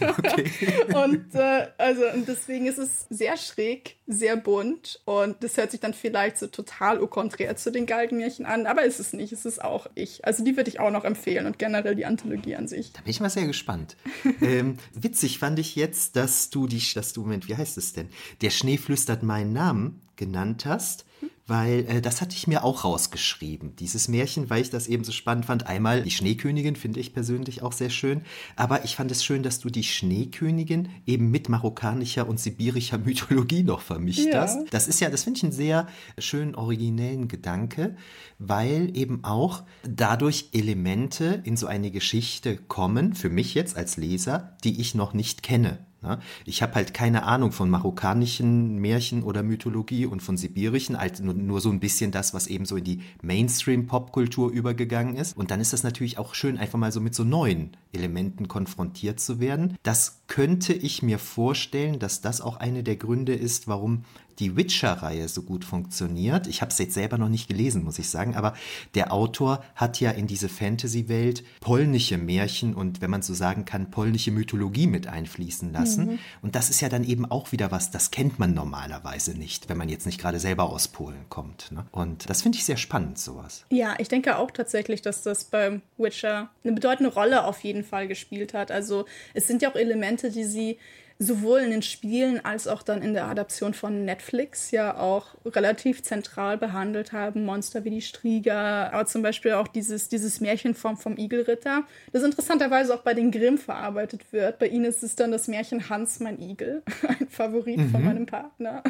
Okay. 0.00 0.50
und 0.94 1.34
äh, 1.34 1.68
also 1.76 2.02
und 2.14 2.26
deswegen 2.26 2.66
ist 2.66 2.78
es 2.78 3.06
sehr 3.10 3.36
schräg, 3.36 3.96
sehr 4.06 4.36
bunt 4.36 5.00
und 5.04 5.42
das 5.44 5.56
hört 5.56 5.70
sich 5.70 5.80
dann 5.80 5.94
vielleicht 5.94 6.38
so 6.38 6.46
total 6.46 6.98
au 6.98 7.06
contraire 7.06 7.56
zu 7.56 7.70
den 7.70 7.84
Galgenmärchen 7.86 8.46
an, 8.46 8.66
aber 8.66 8.84
ist 8.84 8.98
es 8.98 9.12
nicht. 9.12 9.32
Es 9.32 9.44
ist 9.44 9.62
auch 9.62 9.86
ich. 9.94 10.24
Also 10.24 10.42
die 10.42 10.56
würde 10.56 10.70
ich 10.70 10.80
auch 10.80 10.90
noch 10.90 11.04
empfehlen 11.04 11.46
und 11.46 11.58
generell 11.58 11.94
die 11.94 12.06
Anthologie 12.06 12.56
an 12.56 12.66
sich. 12.66 12.92
Da 12.92 13.02
bin 13.02 13.10
ich 13.10 13.20
mal 13.20 13.30
sehr 13.30 13.46
gespannt. 13.46 13.96
ähm, 14.40 14.78
witzig 14.94 15.38
fand 15.38 15.58
ich 15.58 15.81
jetzt, 15.82 16.16
dass 16.16 16.48
du 16.50 16.66
die, 16.66 16.82
dass 16.94 17.12
du, 17.12 17.22
Moment, 17.22 17.48
wie 17.48 17.56
heißt 17.56 17.76
es 17.76 17.92
denn? 17.92 18.08
Der 18.40 18.50
Schnee 18.50 18.78
flüstert 18.78 19.22
meinen 19.22 19.52
Namen 19.52 20.00
genannt 20.16 20.64
hast 20.64 21.04
weil 21.46 21.86
äh, 21.88 22.00
das 22.00 22.20
hatte 22.20 22.36
ich 22.36 22.46
mir 22.46 22.64
auch 22.64 22.84
rausgeschrieben, 22.84 23.74
dieses 23.76 24.08
Märchen, 24.08 24.48
weil 24.48 24.62
ich 24.62 24.70
das 24.70 24.86
eben 24.86 25.04
so 25.04 25.12
spannend 25.12 25.46
fand. 25.46 25.66
Einmal 25.66 26.02
die 26.02 26.10
Schneekönigin 26.10 26.76
finde 26.76 27.00
ich 27.00 27.12
persönlich 27.12 27.62
auch 27.62 27.72
sehr 27.72 27.90
schön, 27.90 28.22
aber 28.56 28.84
ich 28.84 28.96
fand 28.96 29.10
es 29.10 29.24
schön, 29.24 29.42
dass 29.42 29.58
du 29.58 29.68
die 29.68 29.82
Schneekönigin 29.82 30.88
eben 31.06 31.30
mit 31.30 31.48
marokkanischer 31.48 32.28
und 32.28 32.38
sibirischer 32.38 32.98
Mythologie 33.04 33.62
noch 33.62 33.80
vermischt 33.80 34.26
ja. 34.26 34.42
hast. 34.42 34.72
Das 34.72 34.88
ist 34.88 35.00
ja, 35.00 35.10
das 35.10 35.24
finde 35.24 35.38
ich 35.38 35.42
einen 35.44 35.52
sehr 35.52 35.88
schönen 36.18 36.54
originellen 36.54 37.28
Gedanke, 37.28 37.96
weil 38.38 38.96
eben 38.96 39.24
auch 39.24 39.64
dadurch 39.82 40.50
Elemente 40.52 41.42
in 41.44 41.56
so 41.56 41.66
eine 41.66 41.90
Geschichte 41.90 42.56
kommen, 42.56 43.14
für 43.14 43.30
mich 43.30 43.54
jetzt 43.54 43.76
als 43.76 43.96
Leser, 43.96 44.56
die 44.64 44.80
ich 44.80 44.94
noch 44.94 45.12
nicht 45.12 45.42
kenne. 45.42 45.78
Ne? 46.02 46.18
Ich 46.44 46.62
habe 46.62 46.74
halt 46.74 46.94
keine 46.94 47.24
Ahnung 47.24 47.52
von 47.52 47.70
marokkanischen 47.70 48.78
Märchen 48.78 49.22
oder 49.22 49.42
Mythologie 49.42 50.06
und 50.06 50.20
von 50.20 50.36
sibirischen, 50.36 50.98
halt 50.98 51.20
nur, 51.20 51.34
nur 51.34 51.60
so 51.60 51.70
ein 51.70 51.80
bisschen 51.80 52.10
das, 52.10 52.34
was 52.34 52.46
eben 52.46 52.64
so 52.64 52.76
in 52.76 52.84
die 52.84 53.02
Mainstream-Popkultur 53.22 54.50
übergegangen 54.50 55.16
ist. 55.16 55.36
Und 55.36 55.50
dann 55.50 55.60
ist 55.60 55.72
das 55.72 55.82
natürlich 55.82 56.18
auch 56.18 56.34
schön, 56.34 56.58
einfach 56.58 56.78
mal 56.78 56.92
so 56.92 57.00
mit 57.00 57.14
so 57.14 57.24
neuen 57.24 57.76
Elementen 57.92 58.48
konfrontiert 58.48 59.20
zu 59.20 59.38
werden. 59.40 59.76
Das 59.82 60.22
könnte 60.26 60.72
ich 60.72 61.02
mir 61.02 61.18
vorstellen, 61.18 61.98
dass 61.98 62.20
das 62.20 62.40
auch 62.40 62.56
eine 62.56 62.82
der 62.82 62.96
Gründe 62.96 63.34
ist, 63.34 63.68
warum 63.68 64.04
die 64.42 64.56
Witcher-Reihe 64.56 65.28
so 65.28 65.42
gut 65.42 65.64
funktioniert. 65.64 66.48
Ich 66.48 66.62
habe 66.62 66.72
es 66.72 66.78
jetzt 66.78 66.94
selber 66.94 67.16
noch 67.16 67.28
nicht 67.28 67.48
gelesen, 67.48 67.84
muss 67.84 68.00
ich 68.00 68.10
sagen, 68.10 68.34
aber 68.34 68.54
der 68.96 69.12
Autor 69.12 69.64
hat 69.76 70.00
ja 70.00 70.10
in 70.10 70.26
diese 70.26 70.48
Fantasy-Welt 70.48 71.44
polnische 71.60 72.18
Märchen 72.18 72.74
und, 72.74 73.00
wenn 73.00 73.10
man 73.10 73.22
so 73.22 73.34
sagen 73.34 73.64
kann, 73.64 73.90
polnische 73.90 74.32
Mythologie 74.32 74.88
mit 74.88 75.06
einfließen 75.06 75.72
lassen. 75.72 76.06
Mhm. 76.06 76.18
Und 76.42 76.56
das 76.56 76.70
ist 76.70 76.80
ja 76.80 76.88
dann 76.88 77.04
eben 77.04 77.24
auch 77.24 77.52
wieder 77.52 77.70
was, 77.70 77.92
das 77.92 78.10
kennt 78.10 78.40
man 78.40 78.52
normalerweise 78.52 79.38
nicht, 79.38 79.68
wenn 79.68 79.78
man 79.78 79.88
jetzt 79.88 80.06
nicht 80.06 80.20
gerade 80.20 80.40
selber 80.40 80.70
aus 80.70 80.88
Polen 80.88 81.26
kommt. 81.28 81.70
Ne? 81.70 81.86
Und 81.92 82.28
das 82.28 82.42
finde 82.42 82.58
ich 82.58 82.64
sehr 82.64 82.76
spannend, 82.76 83.18
sowas. 83.18 83.64
Ja, 83.70 83.94
ich 83.98 84.08
denke 84.08 84.38
auch 84.38 84.50
tatsächlich, 84.50 85.02
dass 85.02 85.22
das 85.22 85.44
beim 85.44 85.82
Witcher 85.98 86.50
eine 86.64 86.72
bedeutende 86.72 87.12
Rolle 87.12 87.44
auf 87.44 87.62
jeden 87.62 87.84
Fall 87.84 88.08
gespielt 88.08 88.54
hat. 88.54 88.72
Also 88.72 89.04
es 89.34 89.46
sind 89.46 89.62
ja 89.62 89.70
auch 89.70 89.76
Elemente, 89.76 90.32
die 90.32 90.44
sie 90.44 90.78
sowohl 91.22 91.60
in 91.60 91.70
den 91.70 91.82
Spielen 91.82 92.44
als 92.44 92.66
auch 92.66 92.82
dann 92.82 93.02
in 93.02 93.14
der 93.14 93.26
Adaption 93.26 93.74
von 93.74 94.04
Netflix 94.04 94.70
ja 94.70 94.98
auch 94.98 95.28
relativ 95.44 96.02
zentral 96.02 96.58
behandelt 96.58 97.12
haben. 97.12 97.44
Monster 97.44 97.84
wie 97.84 97.90
die 97.90 98.02
Strieger, 98.02 98.92
aber 98.92 99.06
zum 99.06 99.22
Beispiel 99.22 99.52
auch 99.52 99.68
dieses, 99.68 100.08
dieses 100.08 100.40
Märchen 100.40 100.74
vom, 100.74 100.96
vom 100.96 101.16
Igelritter, 101.16 101.84
das 102.12 102.22
interessanterweise 102.22 102.94
auch 102.94 103.02
bei 103.02 103.14
den 103.14 103.30
Grimm 103.30 103.58
verarbeitet 103.58 104.32
wird. 104.32 104.58
Bei 104.58 104.66
ihnen 104.66 104.84
ist 104.84 105.02
es 105.02 105.16
dann 105.16 105.30
das 105.30 105.48
Märchen 105.48 105.88
Hans, 105.88 106.20
mein 106.20 106.40
Igel, 106.40 106.82
ein 107.08 107.28
Favorit 107.28 107.78
mhm. 107.78 107.90
von 107.90 108.04
meinem 108.04 108.26
Partner. 108.26 108.82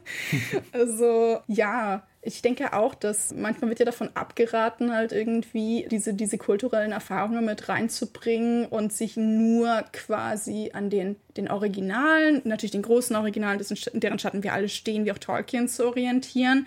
also 0.72 1.40
ja, 1.46 2.06
Ich 2.26 2.40
denke 2.40 2.72
auch, 2.72 2.94
dass 2.94 3.34
manchmal 3.34 3.68
wird 3.68 3.80
ja 3.80 3.84
davon 3.84 4.08
abgeraten, 4.14 4.94
halt 4.94 5.12
irgendwie 5.12 5.86
diese, 5.90 6.14
diese 6.14 6.38
kulturellen 6.38 6.92
Erfahrungen 6.92 7.44
mit 7.44 7.68
reinzubringen 7.68 8.64
und 8.66 8.94
sich 8.94 9.18
nur 9.18 9.84
quasi 9.92 10.70
an 10.72 10.88
den, 10.88 11.16
den 11.36 11.50
Originalen, 11.50 12.40
natürlich 12.44 12.70
den 12.70 12.82
großen 12.82 13.14
Originalen, 13.14 13.60
deren 13.92 14.18
Schatten 14.18 14.42
wir 14.42 14.54
alle 14.54 14.70
stehen, 14.70 15.04
wie 15.04 15.12
auch 15.12 15.18
Tolkien 15.18 15.68
zu 15.68 15.86
orientieren. 15.86 16.66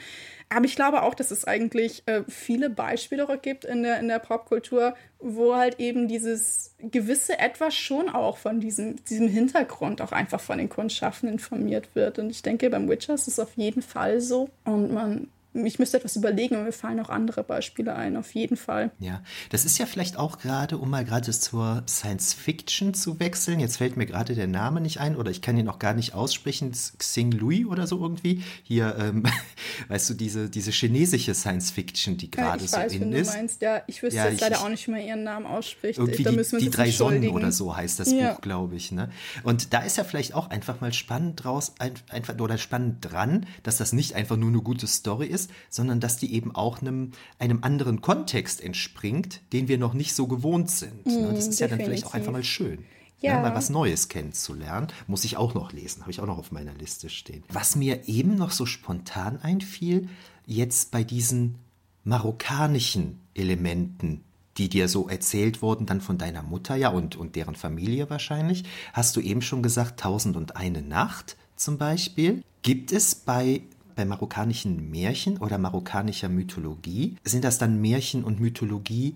Aber 0.50 0.66
ich 0.66 0.76
glaube 0.76 1.02
auch, 1.02 1.14
dass 1.14 1.32
es 1.32 1.46
eigentlich 1.46 2.04
äh, 2.06 2.22
viele 2.28 2.70
Beispiele 2.70 3.28
gibt 3.42 3.66
in 3.66 3.84
der, 3.84 4.00
in 4.00 4.08
der 4.08 4.20
Popkultur, 4.20 4.96
wo 5.20 5.56
halt 5.56 5.80
eben 5.80 6.08
dieses 6.08 6.76
gewisse 6.80 7.38
Etwas 7.40 7.76
schon 7.76 8.08
auch 8.08 8.38
von 8.38 8.62
diesem, 8.62 9.04
diesem 9.06 9.28
Hintergrund 9.28 10.02
auch 10.02 10.14
einfach 10.14 10.40
von 10.40 10.58
den 10.58 10.70
Kunstschaffenden 10.70 11.38
informiert 11.38 11.96
wird. 11.96 12.20
Und 12.20 12.30
ich 12.30 12.44
denke, 12.44 12.70
beim 12.70 12.88
Witcher 12.88 13.16
ist 13.16 13.28
es 13.28 13.40
auf 13.40 13.58
jeden 13.58 13.82
Fall 13.82 14.22
so. 14.22 14.50
Und 14.64 14.94
man 14.94 15.28
ich 15.66 15.80
müsste 15.80 15.98
etwas 15.98 16.16
überlegen 16.16 16.56
und 16.56 16.64
mir 16.64 16.72
fallen 16.72 17.00
auch 17.00 17.10
andere 17.10 17.44
Beispiele 17.44 17.96
ein, 17.96 18.18
auf 18.18 18.34
jeden 18.34 18.58
Fall. 18.58 18.92
Ja, 19.00 19.22
das 19.50 19.66
ist 19.66 19.78
ja 19.78 19.86
vielleicht 19.86 20.18
auch 20.18 20.40
gerade, 20.40 20.78
um 20.78 20.90
mal 20.90 21.06
gerade 21.06 21.32
zur 21.32 21.84
Science 21.88 22.34
Fiction 22.34 22.94
zu 22.94 23.20
wechseln. 23.20 23.60
Jetzt 23.60 23.78
fällt 23.78 23.98
mir 23.98 24.06
gerade 24.06 24.36
der 24.36 24.48
Name 24.48 24.82
nicht 24.82 25.00
ein 25.00 25.16
oder 25.16 25.32
ich 25.32 25.42
kann 25.42 25.58
ihn 25.58 25.68
auch 25.68 25.80
gar 25.80 25.94
nicht 25.94 26.14
aussprechen. 26.14 26.72
Xing 26.72 27.32
Lui 27.32 27.66
oder 27.66 27.88
so 27.88 28.02
irgendwie. 28.02 28.44
Hier, 28.64 28.96
ähm, 29.00 29.24
weißt 29.88 30.10
du, 30.10 30.14
diese, 30.14 30.50
diese 30.50 30.72
chinesische 30.72 31.34
Science 31.34 31.72
Fiction, 31.72 32.18
die 32.18 32.32
gerade 32.32 32.64
ja, 32.64 32.68
so 32.68 32.78
weiß, 32.78 32.94
in 32.94 33.12
ist. 33.14 33.32
Du 33.32 33.38
meinst. 33.38 33.62
Ja, 33.62 33.82
ich 33.88 34.02
wüsste 34.04 34.18
ja, 34.18 34.30
jetzt 34.30 34.42
leider 34.42 34.62
auch 34.62 34.70
nicht, 34.70 34.88
wie 34.88 34.92
man 34.92 35.02
ihren 35.02 35.24
Namen 35.24 35.46
ausspricht. 35.46 36.00
Irgendwie 36.00 36.24
da 36.24 36.32
die, 36.32 36.58
die 36.60 36.70
drei 36.70 36.92
Sonnen 36.92 37.30
oder 37.30 37.52
so 37.52 37.76
heißt 37.76 38.00
das 38.00 38.12
ja. 38.12 38.34
Buch, 38.34 38.42
glaube 38.42 38.76
ich. 38.76 38.92
Ne? 38.92 39.10
Und 39.44 39.74
da 39.74 39.82
ist 39.82 39.98
ja 39.98 40.04
vielleicht 40.04 40.34
auch 40.34 40.50
einfach 40.50 40.82
mal 40.82 40.94
spannend 40.94 41.44
draus, 41.44 41.74
einfach, 41.80 42.38
oder 42.40 42.58
spannend 42.58 42.98
dran, 43.02 43.46
dass 43.64 43.78
das 43.78 43.94
nicht 43.94 44.14
einfach 44.16 44.38
nur 44.38 44.50
eine 44.50 44.62
gute 44.62 44.88
Story 44.88 45.28
ist, 45.28 45.47
sondern 45.70 46.00
dass 46.00 46.18
die 46.18 46.34
eben 46.34 46.54
auch 46.56 46.82
einem, 46.82 47.12
einem 47.40 47.64
anderen 47.64 48.02
Kontext 48.02 48.62
entspringt, 48.62 49.42
den 49.54 49.68
wir 49.68 49.78
noch 49.78 49.94
nicht 49.94 50.14
so 50.14 50.28
gewohnt 50.28 50.70
sind. 50.70 51.06
Mm, 51.06 51.34
das 51.36 51.48
ist 51.48 51.60
definitiv. 51.60 51.60
ja 51.60 51.68
dann 51.68 51.80
vielleicht 51.80 52.06
auch 52.06 52.14
einfach 52.14 52.32
mal 52.32 52.44
schön. 52.44 52.86
Ja. 53.20 53.34
ja. 53.34 53.42
mal 53.42 53.56
was 53.56 53.70
Neues 53.70 54.10
kennenzulernen. 54.10 54.88
Muss 55.08 55.24
ich 55.24 55.38
auch 55.38 55.54
noch 55.54 55.72
lesen, 55.72 56.02
habe 56.02 56.12
ich 56.12 56.20
auch 56.20 56.28
noch 56.28 56.38
auf 56.38 56.52
meiner 56.52 56.74
Liste 56.74 57.10
stehen. 57.10 57.44
Was 57.50 57.76
mir 57.76 58.08
eben 58.08 58.36
noch 58.36 58.52
so 58.52 58.66
spontan 58.66 59.40
einfiel, 59.42 60.10
jetzt 60.46 60.92
bei 60.92 61.04
diesen 61.04 61.56
marokkanischen 62.04 63.20
Elementen, 63.34 64.24
die 64.58 64.70
dir 64.70 64.88
so 64.88 65.08
erzählt 65.08 65.62
wurden, 65.62 65.86
dann 65.86 66.02
von 66.02 66.18
deiner 66.18 66.42
Mutter 66.42 66.76
ja 66.76 66.90
und, 66.90 67.16
und 67.16 67.36
deren 67.36 67.56
Familie 67.56 68.10
wahrscheinlich, 68.10 68.64
hast 68.94 69.16
du 69.16 69.22
eben 69.22 69.42
schon 69.42 69.62
gesagt, 69.62 70.00
Tausend 70.00 70.36
und 70.36 70.56
eine 70.56 70.82
Nacht 70.82 71.38
zum 71.56 71.78
Beispiel. 71.78 72.44
Gibt 72.62 72.92
es 72.92 73.16
bei 73.16 73.62
bei 73.98 74.06
marokkanischen 74.06 74.90
Märchen 74.90 75.38
oder 75.40 75.58
marokkanischer 75.58 76.30
Mythologie, 76.30 77.18
sind 77.26 77.44
das 77.44 77.58
dann 77.58 77.82
Märchen 77.82 78.24
und 78.24 78.40
Mythologie, 78.40 79.16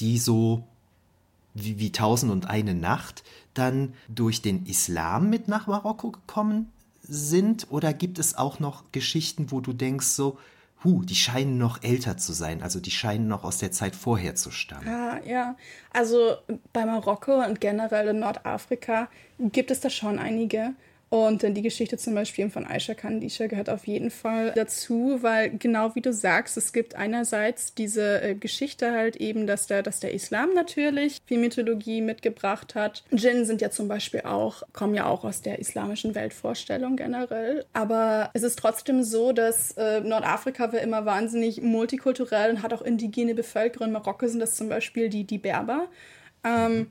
die 0.00 0.18
so 0.18 0.64
wie, 1.54 1.78
wie 1.78 1.92
Tausend 1.92 2.32
und 2.32 2.48
eine 2.48 2.74
Nacht 2.74 3.22
dann 3.54 3.94
durch 4.08 4.42
den 4.42 4.66
Islam 4.66 5.30
mit 5.30 5.48
nach 5.48 5.66
Marokko 5.66 6.10
gekommen 6.10 6.72
sind? 7.02 7.66
Oder 7.70 7.92
gibt 7.92 8.18
es 8.18 8.36
auch 8.36 8.58
noch 8.58 8.84
Geschichten, 8.90 9.50
wo 9.50 9.60
du 9.60 9.72
denkst 9.72 10.06
so, 10.06 10.38
Huh, 10.84 11.04
die 11.04 11.14
scheinen 11.14 11.58
noch 11.58 11.80
älter 11.84 12.16
zu 12.16 12.32
sein, 12.32 12.60
also 12.60 12.80
die 12.80 12.90
scheinen 12.90 13.28
noch 13.28 13.44
aus 13.44 13.58
der 13.58 13.70
Zeit 13.70 13.94
vorher 13.94 14.34
zu 14.34 14.50
stammen. 14.50 14.84
Ja, 14.84 15.20
ja. 15.24 15.56
Also 15.92 16.38
bei 16.72 16.84
Marokko 16.84 17.44
und 17.44 17.60
generell 17.60 18.08
in 18.08 18.18
Nordafrika 18.18 19.06
gibt 19.38 19.70
es 19.70 19.78
da 19.78 19.90
schon 19.90 20.18
einige. 20.18 20.74
Und 21.12 21.42
dann 21.42 21.52
die 21.52 21.60
Geschichte 21.60 21.98
zum 21.98 22.14
Beispiel 22.14 22.48
von 22.48 22.66
Aisha 22.66 22.94
Kandisha 22.94 23.46
gehört 23.46 23.68
auf 23.68 23.86
jeden 23.86 24.10
Fall 24.10 24.52
dazu, 24.54 25.18
weil 25.20 25.50
genau 25.58 25.94
wie 25.94 26.00
du 26.00 26.10
sagst, 26.10 26.56
es 26.56 26.72
gibt 26.72 26.94
einerseits 26.94 27.74
diese 27.74 28.22
äh, 28.22 28.34
Geschichte 28.34 28.92
halt 28.92 29.16
eben, 29.16 29.46
dass 29.46 29.66
der, 29.66 29.82
dass 29.82 30.00
der 30.00 30.14
Islam 30.14 30.54
natürlich 30.54 31.18
viel 31.26 31.38
Mythologie 31.38 32.00
mitgebracht 32.00 32.74
hat. 32.74 33.04
Djinn 33.10 33.44
sind 33.44 33.60
ja 33.60 33.68
zum 33.68 33.88
Beispiel 33.88 34.22
auch, 34.22 34.62
kommen 34.72 34.94
ja 34.94 35.04
auch 35.04 35.24
aus 35.24 35.42
der 35.42 35.58
islamischen 35.58 36.14
Weltvorstellung 36.14 36.96
generell. 36.96 37.66
Aber 37.74 38.30
es 38.32 38.42
ist 38.42 38.58
trotzdem 38.58 39.02
so, 39.02 39.32
dass 39.32 39.72
äh, 39.72 40.00
Nordafrika 40.00 40.72
war 40.72 40.80
immer 40.80 41.04
wahnsinnig 41.04 41.60
multikulturell 41.60 42.52
und 42.52 42.62
hat 42.62 42.72
auch 42.72 42.80
indigene 42.80 43.34
Bevölkerung. 43.34 43.88
In 43.88 43.92
Marokko 43.92 44.28
sind 44.28 44.40
das 44.40 44.54
zum 44.54 44.70
Beispiel 44.70 45.10
die, 45.10 45.24
die 45.24 45.36
Berber. 45.36 45.88
Ähm, 46.42 46.86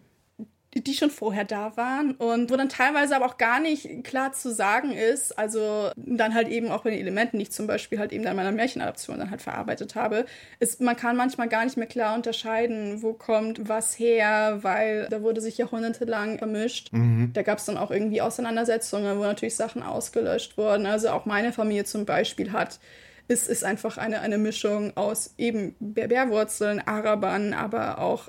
die 0.74 0.94
schon 0.94 1.10
vorher 1.10 1.44
da 1.44 1.76
waren 1.76 2.16
und 2.16 2.50
wo 2.50 2.56
dann 2.56 2.70
teilweise 2.70 3.16
aber 3.16 3.26
auch 3.26 3.38
gar 3.38 3.60
nicht 3.60 4.04
klar 4.06 4.32
zu 4.32 4.54
sagen 4.54 4.92
ist, 4.94 5.38
also 5.38 5.90
dann 5.98 6.34
halt 6.34 6.48
eben 6.48 6.72
auch 6.72 6.84
bei 6.84 6.92
den 6.92 7.00
Elementen, 7.00 7.38
die 7.38 7.44
ich 7.44 7.52
zum 7.52 7.68
Beispiel 7.68 8.00
halt 8.00 8.14
eben 8.14 8.24
in 8.24 8.36
meiner 8.36 8.54
Märchenadaption 8.54 9.20
dann 9.20 9.32
halt 9.32 9.42
verarbeitet 9.42 9.96
habe, 9.96 10.26
ist, 10.60 10.80
man 10.80 10.96
kann 10.96 11.18
manchmal 11.18 11.50
gar 11.50 11.66
nicht 11.66 11.76
mehr 11.76 11.88
klar 11.88 12.16
unterscheiden, 12.16 13.02
wo 13.02 13.12
kommt 13.14 13.68
was 13.68 14.00
her, 14.00 14.60
weil 14.62 15.08
da 15.10 15.22
wurde 15.22 15.42
sich 15.42 15.58
jahrhundertelang 15.58 16.38
vermischt. 16.38 16.94
Mhm. 16.94 17.32
Da 17.34 17.42
gab 17.42 17.58
es 17.58 17.66
dann 17.66 17.78
auch 17.78 17.92
irgendwie 17.92 18.22
Auseinandersetzungen, 18.22 19.18
wo 19.18 19.24
natürlich 19.24 19.56
Sachen 19.56 19.84
ausgelöscht 19.84 20.58
wurden. 20.58 20.86
Also 20.86 21.10
auch 21.10 21.26
meine 21.26 21.52
Familie 21.52 21.84
zum 21.84 22.06
Beispiel 22.06 22.54
hat 22.54 22.80
ist, 23.32 23.48
ist 23.48 23.64
einfach 23.64 23.98
eine, 23.98 24.20
eine 24.20 24.38
Mischung 24.38 24.96
aus 24.98 25.34
eben 25.38 25.76
Berberwurzeln, 25.80 26.80
Arabern, 26.86 27.54
aber 27.54 28.00
auch, 28.00 28.28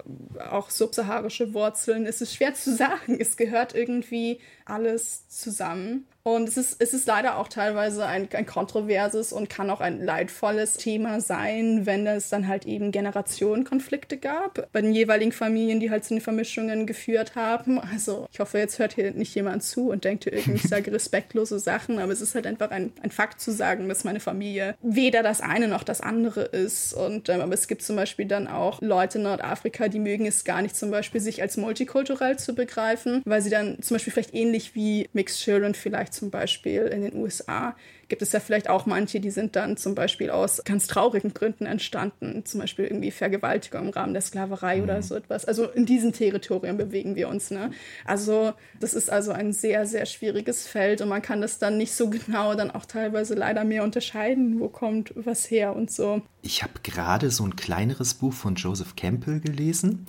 auch 0.48 0.70
subsaharische 0.70 1.52
Wurzeln. 1.54 2.06
Es 2.06 2.20
ist 2.20 2.34
schwer 2.34 2.54
zu 2.54 2.72
sagen. 2.76 3.18
Es 3.20 3.36
gehört 3.36 3.74
irgendwie 3.74 4.38
alles 4.64 5.28
zusammen. 5.28 6.06
Und 6.24 6.48
es 6.48 6.56
ist, 6.56 6.76
es 6.80 6.94
ist 6.94 7.06
leider 7.06 7.36
auch 7.36 7.48
teilweise 7.48 8.06
ein, 8.06 8.28
ein 8.32 8.46
kontroverses 8.46 9.32
und 9.32 9.50
kann 9.50 9.70
auch 9.70 9.80
ein 9.80 10.04
leidvolles 10.04 10.76
Thema 10.76 11.20
sein, 11.20 11.84
wenn 11.84 12.06
es 12.06 12.28
dann 12.28 12.46
halt 12.46 12.64
eben 12.64 12.92
Generationenkonflikte 12.92 14.18
gab 14.18 14.70
bei 14.72 14.82
den 14.82 14.92
jeweiligen 14.92 15.32
Familien, 15.32 15.80
die 15.80 15.90
halt 15.90 16.04
zu 16.04 16.14
den 16.14 16.20
Vermischungen 16.20 16.86
geführt 16.86 17.34
haben. 17.34 17.80
Also 17.80 18.28
ich 18.30 18.38
hoffe, 18.38 18.58
jetzt 18.58 18.78
hört 18.78 18.94
hier 18.94 19.10
nicht 19.12 19.34
jemand 19.34 19.64
zu 19.64 19.90
und 19.90 20.04
denkt 20.04 20.26
irgendwie, 20.26 20.52
ich 20.52 20.62
sage 20.68 20.92
respektlose 20.92 21.58
Sachen, 21.58 21.98
aber 21.98 22.12
es 22.12 22.20
ist 22.20 22.36
halt 22.36 22.46
einfach 22.46 22.70
ein, 22.70 22.92
ein 23.02 23.10
Fakt 23.10 23.40
zu 23.40 23.50
sagen, 23.50 23.88
dass 23.88 24.04
meine 24.04 24.20
Familie 24.20 24.76
weder 24.80 25.24
das 25.24 25.40
eine 25.40 25.66
noch 25.66 25.82
das 25.82 26.00
andere 26.00 26.42
ist. 26.42 26.94
Und 26.94 27.28
ähm, 27.30 27.40
aber 27.40 27.54
es 27.54 27.66
gibt 27.66 27.82
zum 27.82 27.96
Beispiel 27.96 28.26
dann 28.26 28.46
auch 28.46 28.80
Leute 28.80 29.18
in 29.18 29.24
Nordafrika, 29.24 29.88
die 29.88 29.98
mögen 29.98 30.26
es 30.26 30.44
gar 30.44 30.62
nicht, 30.62 30.76
zum 30.76 30.92
Beispiel 30.92 31.20
sich 31.20 31.42
als 31.42 31.56
multikulturell 31.56 32.38
zu 32.38 32.54
begreifen, 32.54 33.22
weil 33.24 33.42
sie 33.42 33.50
dann 33.50 33.82
zum 33.82 33.96
Beispiel 33.96 34.12
vielleicht 34.12 34.34
ähnlich 34.34 34.76
wie 34.76 35.08
Mixed 35.12 35.40
Children 35.40 35.74
vielleicht 35.74 36.11
zum 36.12 36.30
Beispiel 36.30 36.82
in 36.82 37.02
den 37.02 37.14
USA 37.14 37.74
gibt 38.12 38.20
es 38.20 38.32
ja 38.32 38.40
vielleicht 38.40 38.68
auch 38.68 38.84
manche, 38.84 39.20
die 39.20 39.30
sind 39.30 39.56
dann 39.56 39.78
zum 39.78 39.94
Beispiel 39.94 40.28
aus 40.28 40.62
ganz 40.66 40.86
traurigen 40.86 41.32
Gründen 41.32 41.64
entstanden, 41.64 42.44
zum 42.44 42.60
Beispiel 42.60 42.84
irgendwie 42.84 43.10
Vergewaltigung 43.10 43.86
im 43.86 43.88
Rahmen 43.88 44.12
der 44.12 44.20
Sklaverei 44.20 44.76
mhm. 44.76 44.82
oder 44.82 45.02
so 45.02 45.14
etwas. 45.14 45.46
Also 45.46 45.64
in 45.70 45.86
diesem 45.86 46.12
Territorium 46.12 46.76
bewegen 46.76 47.16
wir 47.16 47.30
uns. 47.30 47.50
Ne? 47.50 47.70
Also 48.04 48.52
das 48.78 48.92
ist 48.92 49.08
also 49.08 49.32
ein 49.32 49.54
sehr, 49.54 49.86
sehr 49.86 50.04
schwieriges 50.04 50.66
Feld 50.66 51.00
und 51.00 51.08
man 51.08 51.22
kann 51.22 51.40
das 51.40 51.58
dann 51.58 51.78
nicht 51.78 51.92
so 51.92 52.10
genau 52.10 52.54
dann 52.54 52.70
auch 52.70 52.84
teilweise 52.84 53.34
leider 53.34 53.64
mehr 53.64 53.82
unterscheiden, 53.82 54.60
wo 54.60 54.68
kommt 54.68 55.14
was 55.16 55.50
her 55.50 55.74
und 55.74 55.90
so. 55.90 56.20
Ich 56.42 56.62
habe 56.62 56.74
gerade 56.82 57.30
so 57.30 57.44
ein 57.44 57.56
kleineres 57.56 58.12
Buch 58.12 58.34
von 58.34 58.56
Joseph 58.56 58.94
Campbell 58.94 59.40
gelesen 59.40 60.06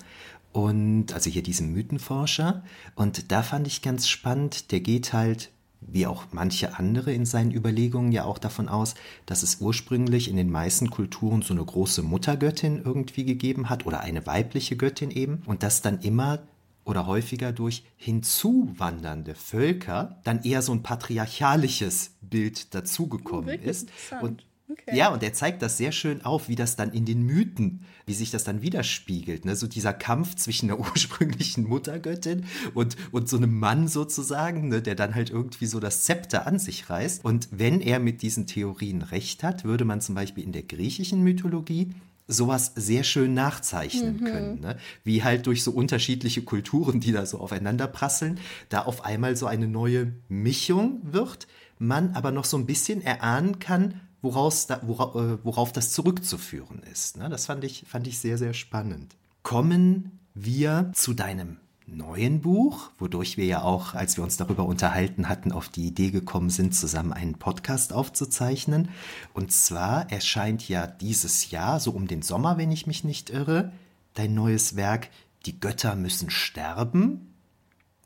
und 0.52 1.14
also 1.14 1.30
hier 1.30 1.44
diesen 1.44 1.72
Mythenforscher. 1.72 2.64
Und 2.96 3.32
da 3.32 3.44
fand 3.44 3.66
ich 3.68 3.82
ganz 3.82 4.08
spannend, 4.08 4.72
der 4.72 4.82
geht 4.82 5.14
halt 5.14 5.52
wie 5.88 6.08
auch 6.08 6.26
manche 6.32 6.78
andere 6.78 7.14
in 7.14 7.26
seinen 7.26 7.52
Überlegungen 7.52 8.12
ja 8.12 8.26
auch 8.26 8.38
davon 8.38 8.70
aus, 8.70 8.96
dass 9.26 9.44
es 9.44 9.62
ursprünglich 9.62 10.30
in 10.30 10.38
den 10.38 10.52
meisten 10.52 10.90
Kulturen 10.90 11.42
so 11.42 11.54
eine 11.54 11.64
große 11.64 12.04
Muttergöttin 12.04 12.82
irgendwie 12.84 13.26
gegeben 13.26 13.70
hat 13.70 13.86
oder 13.86 14.02
eine 14.02 14.26
weibliche 14.26 14.76
Göttin 14.76 15.12
eben 15.12 15.42
und 15.46 15.64
dass 15.64 15.82
dann 15.82 16.00
immer 16.00 16.40
oder 16.86 17.08
häufiger 17.08 17.52
durch 17.52 17.84
hinzuwandernde 17.96 19.36
Völker 19.36 20.20
dann 20.24 20.44
eher 20.44 20.62
so 20.62 20.74
ein 20.74 20.84
patriarchalisches 20.84 22.12
Bild 22.22 22.74
dazugekommen 22.76 23.60
oh, 23.64 23.70
ist. 23.70 23.90
Und 24.22 24.46
Okay. 24.74 24.98
Ja, 24.98 25.10
und 25.14 25.24
er 25.24 25.34
zeigt 25.34 25.62
das 25.62 25.78
sehr 25.78 25.92
schön 25.92 26.26
auf, 26.26 26.50
wie 26.50 26.56
das 26.56 26.76
dann 26.76 26.92
in 26.92 27.06
den 27.06 27.24
Mythen, 27.24 27.86
wie 28.06 28.14
sich 28.14 28.32
das 28.32 28.44
dann 28.44 28.62
widerspiegelt. 28.62 29.46
Ne? 29.46 29.56
So 29.56 29.68
dieser 29.68 29.94
Kampf 29.94 30.36
zwischen 30.36 30.68
der 30.68 30.80
ursprünglichen 30.92 31.68
Muttergöttin 31.68 32.46
und, 32.74 32.96
und 33.12 33.30
so 33.30 33.38
einem 33.38 33.58
Mann 33.58 33.88
sozusagen, 33.88 34.70
ne? 34.70 34.82
der 34.82 34.96
dann 34.96 35.16
halt 35.16 35.30
irgendwie 35.30 35.68
so 35.68 35.80
das 35.80 36.04
Zepter 36.04 36.48
an 36.48 36.60
sich 36.60 36.90
reißt. 36.90 37.24
Und 37.24 37.50
wenn 37.52 37.82
er 37.82 38.00
mit 38.00 38.22
diesen 38.22 38.48
Theorien 38.48 39.02
recht 39.02 39.44
hat, 39.44 39.64
würde 39.64 39.86
man 39.86 40.02
zum 40.02 40.16
Beispiel 40.16 40.44
in 40.44 40.52
der 40.52 40.64
griechischen 40.64 41.22
Mythologie 41.24 41.92
sowas 42.28 42.72
sehr 42.76 43.04
schön 43.04 43.34
nachzeichnen 43.34 44.22
mhm. 44.22 44.26
können. 44.26 44.60
Ne? 44.62 44.78
Wie 45.04 45.24
halt 45.24 45.46
durch 45.46 45.64
so 45.64 45.72
unterschiedliche 45.72 46.42
Kulturen, 46.42 47.00
die 47.00 47.12
da 47.12 47.26
so 47.26 47.40
aufeinander 47.40 47.88
prasseln, 47.88 48.40
da 48.70 48.84
auf 48.84 49.04
einmal 49.06 49.36
so 49.36 49.46
eine 49.46 49.68
neue 49.68 50.14
Mischung 50.30 51.02
wird, 51.04 51.48
man 51.80 52.12
aber 52.12 52.32
noch 52.32 52.46
so 52.46 52.58
ein 52.58 52.66
bisschen 52.66 53.02
erahnen 53.02 53.60
kann, 53.60 54.00
woraus 54.24 54.66
da, 54.66 54.80
worauf, 54.82 55.16
äh, 55.16 55.38
worauf 55.44 55.72
das 55.72 55.92
zurückzuführen 55.92 56.82
ist. 56.92 57.18
Ne? 57.18 57.30
Das 57.30 57.46
fand 57.46 57.64
ich, 57.64 57.86
fand 57.88 58.08
ich 58.08 58.18
sehr, 58.18 58.40
sehr 58.40 58.56
spannend. 58.56 59.16
Kommen 59.44 60.20
wir 60.34 60.92
zu 60.96 61.14
deinem 61.14 61.58
neuen 61.86 62.42
Buch, 62.42 62.90
wodurch 62.98 63.38
wir 63.38 63.46
ja 63.46 63.62
auch, 63.62 63.94
als 63.94 64.18
wir 64.18 64.24
uns 64.24 64.38
darüber 64.38 64.66
unterhalten 64.66 65.28
hatten, 65.28 65.52
auf 65.52 65.68
die 65.70 65.86
Idee 65.86 66.12
gekommen 66.12 66.50
sind, 66.50 66.74
zusammen 66.74 67.14
einen 67.14 67.36
Podcast 67.36 67.94
aufzuzeichnen. 67.94 68.90
Und 69.34 69.52
zwar 69.52 70.10
erscheint 70.10 70.68
ja 70.68 70.88
dieses 70.88 71.52
Jahr, 71.52 71.80
so 71.80 71.92
um 71.92 72.08
den 72.08 72.22
Sommer, 72.22 72.58
wenn 72.58 72.72
ich 72.72 72.88
mich 72.88 73.04
nicht 73.04 73.30
irre, 73.30 73.72
dein 74.14 74.34
neues 74.34 74.76
Werk 74.76 75.10
Die 75.46 75.60
Götter 75.60 75.96
müssen 75.96 76.30
sterben. 76.30 77.33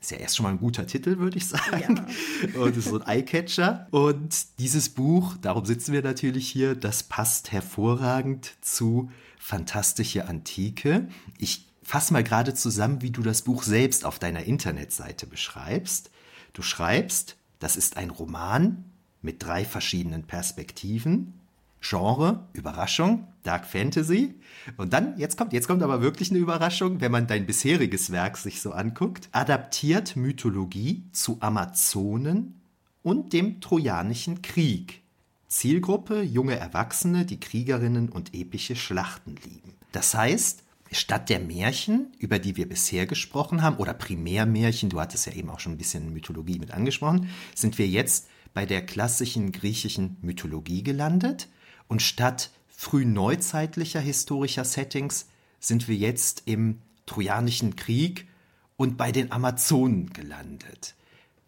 Ist 0.00 0.12
ja 0.12 0.18
erst 0.18 0.36
schon 0.36 0.44
mal 0.44 0.50
ein 0.50 0.58
guter 0.58 0.86
Titel, 0.86 1.18
würde 1.18 1.38
ich 1.38 1.48
sagen. 1.48 2.06
Ja. 2.54 2.60
Und 2.60 2.76
ist 2.76 2.88
so 2.88 3.00
ein 3.00 3.06
Eyecatcher. 3.06 3.88
Und 3.90 4.58
dieses 4.58 4.90
Buch, 4.90 5.36
darum 5.42 5.64
sitzen 5.64 5.92
wir 5.92 6.02
natürlich 6.02 6.48
hier, 6.48 6.74
das 6.74 7.02
passt 7.02 7.52
hervorragend 7.52 8.52
zu 8.60 9.10
Fantastische 9.40 10.28
Antike. 10.28 11.08
Ich 11.38 11.68
Fass 11.88 12.10
mal 12.10 12.22
gerade 12.22 12.52
zusammen, 12.52 13.00
wie 13.00 13.10
du 13.10 13.22
das 13.22 13.40
Buch 13.40 13.62
selbst 13.62 14.04
auf 14.04 14.18
deiner 14.18 14.44
Internetseite 14.44 15.26
beschreibst. 15.26 16.10
Du 16.52 16.60
schreibst, 16.60 17.38
das 17.60 17.76
ist 17.76 17.96
ein 17.96 18.10
Roman 18.10 18.84
mit 19.22 19.42
drei 19.42 19.64
verschiedenen 19.64 20.24
Perspektiven. 20.24 21.37
Genre, 21.80 22.48
Überraschung, 22.52 23.28
Dark 23.42 23.66
Fantasy. 23.66 24.34
Und 24.76 24.92
dann, 24.92 25.16
jetzt 25.18 25.36
kommt, 25.36 25.52
jetzt 25.52 25.68
kommt 25.68 25.82
aber 25.82 26.02
wirklich 26.02 26.30
eine 26.30 26.40
Überraschung, 26.40 27.00
wenn 27.00 27.12
man 27.12 27.26
dein 27.26 27.46
bisheriges 27.46 28.10
Werk 28.10 28.36
sich 28.36 28.60
so 28.60 28.72
anguckt. 28.72 29.28
Adaptiert 29.32 30.16
Mythologie 30.16 31.04
zu 31.12 31.38
Amazonen 31.40 32.60
und 33.02 33.32
dem 33.32 33.60
Trojanischen 33.60 34.42
Krieg. 34.42 35.02
Zielgruppe 35.46 36.20
junge 36.22 36.58
Erwachsene, 36.58 37.24
die 37.24 37.40
Kriegerinnen 37.40 38.10
und 38.10 38.34
epische 38.34 38.76
Schlachten 38.76 39.36
lieben. 39.44 39.72
Das 39.92 40.14
heißt, 40.14 40.62
statt 40.92 41.30
der 41.30 41.40
Märchen, 41.40 42.12
über 42.18 42.38
die 42.38 42.56
wir 42.56 42.68
bisher 42.68 43.06
gesprochen 43.06 43.62
haben, 43.62 43.76
oder 43.76 43.94
Primärmärchen, 43.94 44.90
du 44.90 45.00
hattest 45.00 45.26
ja 45.26 45.32
eben 45.32 45.48
auch 45.48 45.60
schon 45.60 45.72
ein 45.72 45.78
bisschen 45.78 46.12
Mythologie 46.12 46.58
mit 46.58 46.72
angesprochen, 46.72 47.30
sind 47.54 47.78
wir 47.78 47.88
jetzt 47.88 48.28
bei 48.52 48.66
der 48.66 48.84
klassischen 48.84 49.52
griechischen 49.52 50.16
Mythologie 50.20 50.82
gelandet. 50.82 51.48
Und 51.88 52.02
statt 52.02 52.50
frühneuzeitlicher 52.68 54.00
historischer 54.00 54.64
Settings 54.64 55.26
sind 55.58 55.88
wir 55.88 55.96
jetzt 55.96 56.42
im 56.44 56.80
Trojanischen 57.06 57.74
Krieg 57.74 58.28
und 58.76 58.96
bei 58.96 59.10
den 59.10 59.32
Amazonen 59.32 60.12
gelandet. 60.12 60.94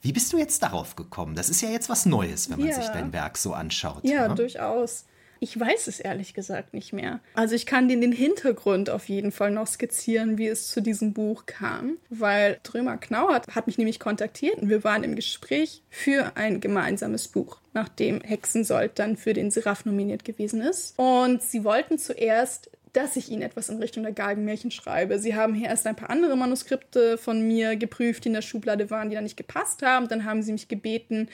Wie 0.02 0.12
bist 0.12 0.32
du 0.32 0.38
jetzt 0.38 0.62
darauf 0.62 0.96
gekommen? 0.96 1.34
Das 1.34 1.50
ist 1.50 1.60
ja 1.60 1.68
jetzt 1.68 1.88
was 1.88 2.06
Neues, 2.06 2.50
wenn 2.50 2.58
man 2.58 2.68
ja. 2.68 2.74
sich 2.74 2.86
dein 2.86 3.12
Werk 3.12 3.36
so 3.36 3.52
anschaut. 3.52 4.02
Ja, 4.02 4.28
ne? 4.28 4.34
durchaus. 4.34 5.04
Ich 5.40 5.58
weiß 5.58 5.88
es 5.88 6.00
ehrlich 6.00 6.34
gesagt 6.34 6.74
nicht 6.74 6.92
mehr. 6.92 7.20
Also 7.34 7.54
ich 7.54 7.64
kann 7.64 7.88
den, 7.88 8.02
den 8.02 8.12
Hintergrund 8.12 8.90
auf 8.90 9.08
jeden 9.08 9.32
Fall 9.32 9.50
noch 9.50 9.66
skizzieren, 9.66 10.36
wie 10.36 10.46
es 10.46 10.68
zu 10.68 10.82
diesem 10.82 11.14
Buch 11.14 11.46
kam, 11.46 11.96
weil 12.10 12.58
Drömer 12.62 12.98
Knauert 12.98 13.48
hat 13.48 13.66
mich 13.66 13.78
nämlich 13.78 13.98
kontaktiert 13.98 14.58
und 14.58 14.68
wir 14.68 14.84
waren 14.84 15.02
im 15.02 15.16
Gespräch 15.16 15.82
für 15.88 16.36
ein 16.36 16.60
gemeinsames 16.60 17.28
Buch, 17.28 17.58
nachdem 17.72 18.20
Hexensold 18.20 18.98
dann 18.98 19.16
für 19.16 19.32
den 19.32 19.50
Seraph 19.50 19.86
nominiert 19.86 20.26
gewesen 20.26 20.60
ist. 20.60 20.98
Und 20.98 21.42
sie 21.42 21.64
wollten 21.64 21.98
zuerst 21.98 22.70
dass 22.92 23.16
ich 23.16 23.30
ihnen 23.30 23.42
etwas 23.42 23.68
in 23.68 23.78
Richtung 23.78 24.02
der 24.02 24.12
Galgenmärchen 24.12 24.70
schreibe. 24.70 25.18
Sie 25.18 25.34
haben 25.34 25.54
hier 25.54 25.68
erst 25.68 25.86
ein 25.86 25.96
paar 25.96 26.10
andere 26.10 26.36
Manuskripte 26.36 27.18
von 27.18 27.46
mir 27.46 27.76
geprüft, 27.76 28.24
die 28.24 28.28
in 28.28 28.34
der 28.34 28.42
Schublade 28.42 28.90
waren, 28.90 29.10
die 29.10 29.14
da 29.14 29.22
nicht 29.22 29.36
gepasst 29.36 29.82
haben. 29.82 30.08
Dann 30.08 30.24
haben 30.24 30.42
sie 30.42 30.52
mich 30.52 30.68
gebeten, 30.68 31.28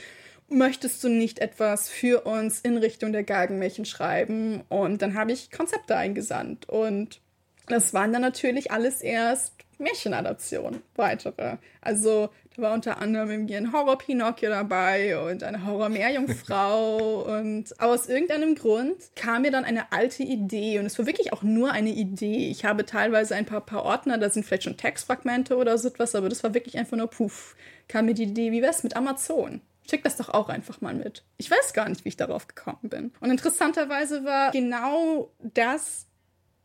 möchtest 0.49 1.03
du 1.03 1.09
nicht 1.09 1.39
etwas 1.39 1.89
für 1.89 2.23
uns 2.23 2.61
in 2.61 2.77
Richtung 2.77 3.13
der 3.13 3.25
Galgenmärchen 3.25 3.85
schreiben? 3.85 4.63
Und 4.69 5.03
dann 5.03 5.15
habe 5.15 5.33
ich 5.33 5.51
Konzepte 5.51 5.97
eingesandt. 5.97 6.69
Und 6.69 7.21
das 7.67 7.95
waren 7.95 8.13
dann 8.13 8.23
natürlich 8.23 8.71
alles 8.71 9.01
erst 9.01 9.53
Märchenadaptionen, 9.79 10.83
weitere. 10.95 11.57
Also 11.81 12.31
da 12.57 12.63
war 12.63 12.73
unter 12.73 12.99
anderem 12.99 13.31
irgendwie 13.31 13.57
ein 13.57 13.73
Horror-Pinocchio 13.73 14.49
dabei 14.49 15.19
und 15.19 15.43
eine 15.43 15.67
Horror-Meerjungfrau. 15.67 17.23
und 17.39 17.79
aus 17.81 18.09
irgendeinem 18.09 18.55
Grund 18.55 18.97
kam 19.15 19.43
mir 19.43 19.51
dann 19.51 19.65
eine 19.65 19.93
alte 19.93 20.23
Idee 20.23 20.79
und 20.79 20.87
es 20.87 20.99
war 20.99 21.07
wirklich 21.07 21.33
auch 21.33 21.43
nur 21.43 21.73
eine 21.73 21.91
Idee. 21.91 22.49
Ich 22.49 22.65
habe 22.65 22.87
teilweise 22.87 23.35
ein 23.35 23.45
paar, 23.45 23.61
paar 23.61 23.85
Ordner, 23.85 24.17
da 24.17 24.31
sind 24.31 24.47
vielleicht 24.47 24.65
schon 24.65 24.79
Textfragmente 24.79 25.57
oder 25.57 25.77
so 25.77 25.89
etwas, 25.89 26.15
aber 26.15 26.29
das 26.29 26.43
war 26.43 26.55
wirklich 26.55 26.79
einfach 26.79 26.97
nur 26.97 27.09
puff. 27.09 27.55
Kam 27.89 28.07
mir 28.07 28.15
die 28.15 28.25
Idee, 28.25 28.53
wie 28.53 28.63
wär's 28.63 28.83
mit 28.83 28.97
Amazon? 28.97 29.61
Schick 29.89 30.05
das 30.05 30.17
doch 30.17 30.29
auch 30.31 30.49
einfach 30.49 30.81
mal 30.81 30.95
mit. 30.95 31.25
Ich 31.37 31.51
weiß 31.51 31.73
gar 31.73 31.89
nicht, 31.89 32.05
wie 32.05 32.09
ich 32.09 32.17
darauf 32.17 32.49
gekommen 32.49 32.89
bin. 32.89 33.13
Und 33.21 33.31
interessanterweise 33.31 34.25
war 34.25 34.51
genau 34.51 35.31
das 35.39 36.07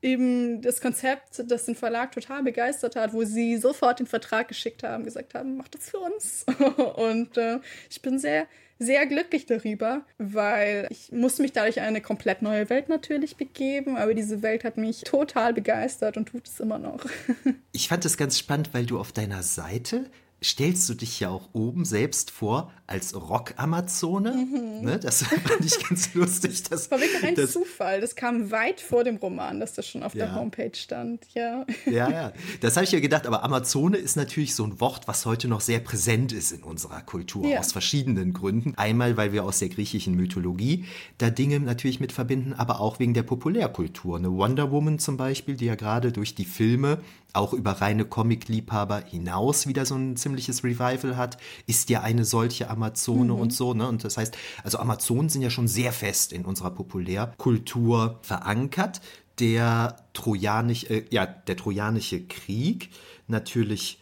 eben 0.02 0.62
das 0.62 0.82
Konzept, 0.82 1.44
das 1.46 1.66
den 1.66 1.76
Verlag 1.76 2.12
total 2.12 2.44
begeistert 2.44 2.96
hat, 2.96 3.14
wo 3.14 3.24
sie 3.24 3.58
sofort 3.58 4.00
den 4.00 4.08
Vertrag 4.08 4.48
geschickt 4.48 4.84
haben, 4.84 5.04
gesagt 5.04 5.34
haben, 5.34 5.58
mach 5.58 5.68
das 5.68 5.90
für 5.90 6.00
uns. 6.00 6.46
Und 6.96 7.38
äh, 7.38 7.60
ich 7.90 8.02
bin 8.02 8.18
sehr, 8.18 8.48
sehr 8.80 9.06
glücklich 9.06 9.46
darüber, 9.46 10.04
weil 10.18 10.88
ich 10.90 11.12
musste 11.12 11.44
mich 11.44 11.52
dadurch 11.52 11.78
in 11.78 11.84
eine 11.84 12.02
komplett 12.02 12.42
neue 12.42 12.70
Welt 12.70 12.90
natürlich 12.90 13.36
begeben, 13.38 13.98
aber 13.98 14.16
diese 14.16 14.42
Welt 14.42 14.64
hat 14.64 14.78
mich 14.78 15.02
total 15.02 15.54
begeistert 15.54 16.18
und 16.18 16.30
tut 16.30 16.48
es 16.48 16.60
immer 16.60 16.80
noch. 16.80 17.06
ich 17.72 17.88
fand 17.88 18.04
es 18.06 18.18
ganz 18.18 18.40
spannend, 18.40 18.74
weil 18.74 18.86
du 18.88 19.00
auf 19.00 19.12
deiner 19.12 19.44
Seite 19.44 20.10
stellst 20.44 20.90
du 20.90 20.96
dich 20.96 21.20
ja 21.20 21.30
auch 21.30 21.50
oben 21.54 21.86
selbst 21.86 22.32
vor 22.32 22.72
als 22.88 23.16
Rock-Amazone. 23.16 24.32
Mhm. 24.34 24.86
Ne, 24.86 25.00
das 25.00 25.24
fand 25.24 25.64
ich 25.64 25.88
ganz 25.88 26.14
lustig. 26.16 26.64
Das 26.64 26.90
war 26.90 27.00
wirklich 27.00 27.24
ein 27.24 27.36
das, 27.36 27.52
Zufall. 27.52 28.02
Das 28.02 28.16
kam 28.16 28.50
weit 28.50 28.82
vor 28.82 29.04
dem 29.04 29.18
Roman, 29.18 29.60
dass 29.60 29.74
das 29.74 29.88
schon 29.88 30.02
auf 30.02 30.16
ja. 30.16 30.26
der 30.26 30.36
Homepage 30.36 30.74
stand. 30.74 31.26
Ja, 31.34 31.66
ja. 31.86 32.10
ja. 32.10 32.34
Das 32.60 32.76
habe 32.76 32.86
ich 32.86 32.92
ja 32.92 33.00
gedacht. 33.00 33.28
Aber 33.28 33.44
Amazone 33.44 33.98
ist 33.98 34.18
natürlich 34.18 34.56
so 34.56 34.64
ein 34.64 34.80
Wort, 34.80 35.08
was 35.08 35.26
heute 35.26 35.48
noch 35.48 35.62
sehr 35.62 35.80
präsent 35.80 36.32
ist 36.34 36.52
in 36.52 36.64
unserer 36.64 37.02
Kultur, 37.02 37.48
ja. 37.48 37.60
aus 37.60 37.72
verschiedenen 37.72 38.34
Gründen. 38.34 38.74
Einmal, 38.78 39.18
weil 39.18 39.34
wir 39.34 39.44
aus 39.44 39.60
der 39.60 39.70
griechischen 39.70 40.16
Mythologie 40.16 40.86
da 41.20 41.30
Dinge 41.30 41.60
natürlich 41.60 42.00
mit 42.00 42.12
verbinden, 42.12 42.54
aber 42.54 42.82
auch 42.82 43.00
wegen 43.00 43.14
der 43.14 43.24
Populärkultur. 43.24 44.18
Eine 44.18 44.32
Wonder 44.32 44.72
Woman 44.72 44.98
zum 44.98 45.18
Beispiel, 45.18 45.56
die 45.56 45.66
ja 45.66 45.76
gerade 45.76 46.12
durch 46.12 46.34
die 46.34 46.46
Filme 46.46 47.00
auch 47.34 47.54
über 47.54 47.74
reine 47.74 48.06
Comic-Liebhaber 48.06 49.04
hinaus 49.06 49.68
wieder 49.68 49.86
so 49.86 49.96
ein 49.96 50.18
ziemliches 50.18 50.64
Revival 50.64 51.18
hat, 51.18 51.38
ist 51.68 51.90
ja 51.90 52.02
eine 52.02 52.26
solche 52.26 52.70
Amazone 52.70 53.34
mhm. 53.34 53.40
und 53.40 53.54
so. 53.54 53.74
Ne? 53.74 53.88
Und 53.88 54.04
das 54.04 54.18
heißt, 54.18 54.38
also 54.64 54.80
Amazonen 54.80 55.30
sind 55.30 55.42
ja 55.42 55.50
schon 55.50 55.68
sehr 55.68 55.94
fest 55.94 56.34
in 56.34 56.46
unserer 56.46 56.72
Populärkultur 56.72 58.20
verankert. 58.22 59.02
Der 59.40 59.96
Trojanisch, 60.14 60.86
äh, 60.86 61.06
ja, 61.10 61.26
der 61.26 61.58
Trojanische 61.58 62.22
Krieg 62.28 62.90
natürlich 63.28 64.00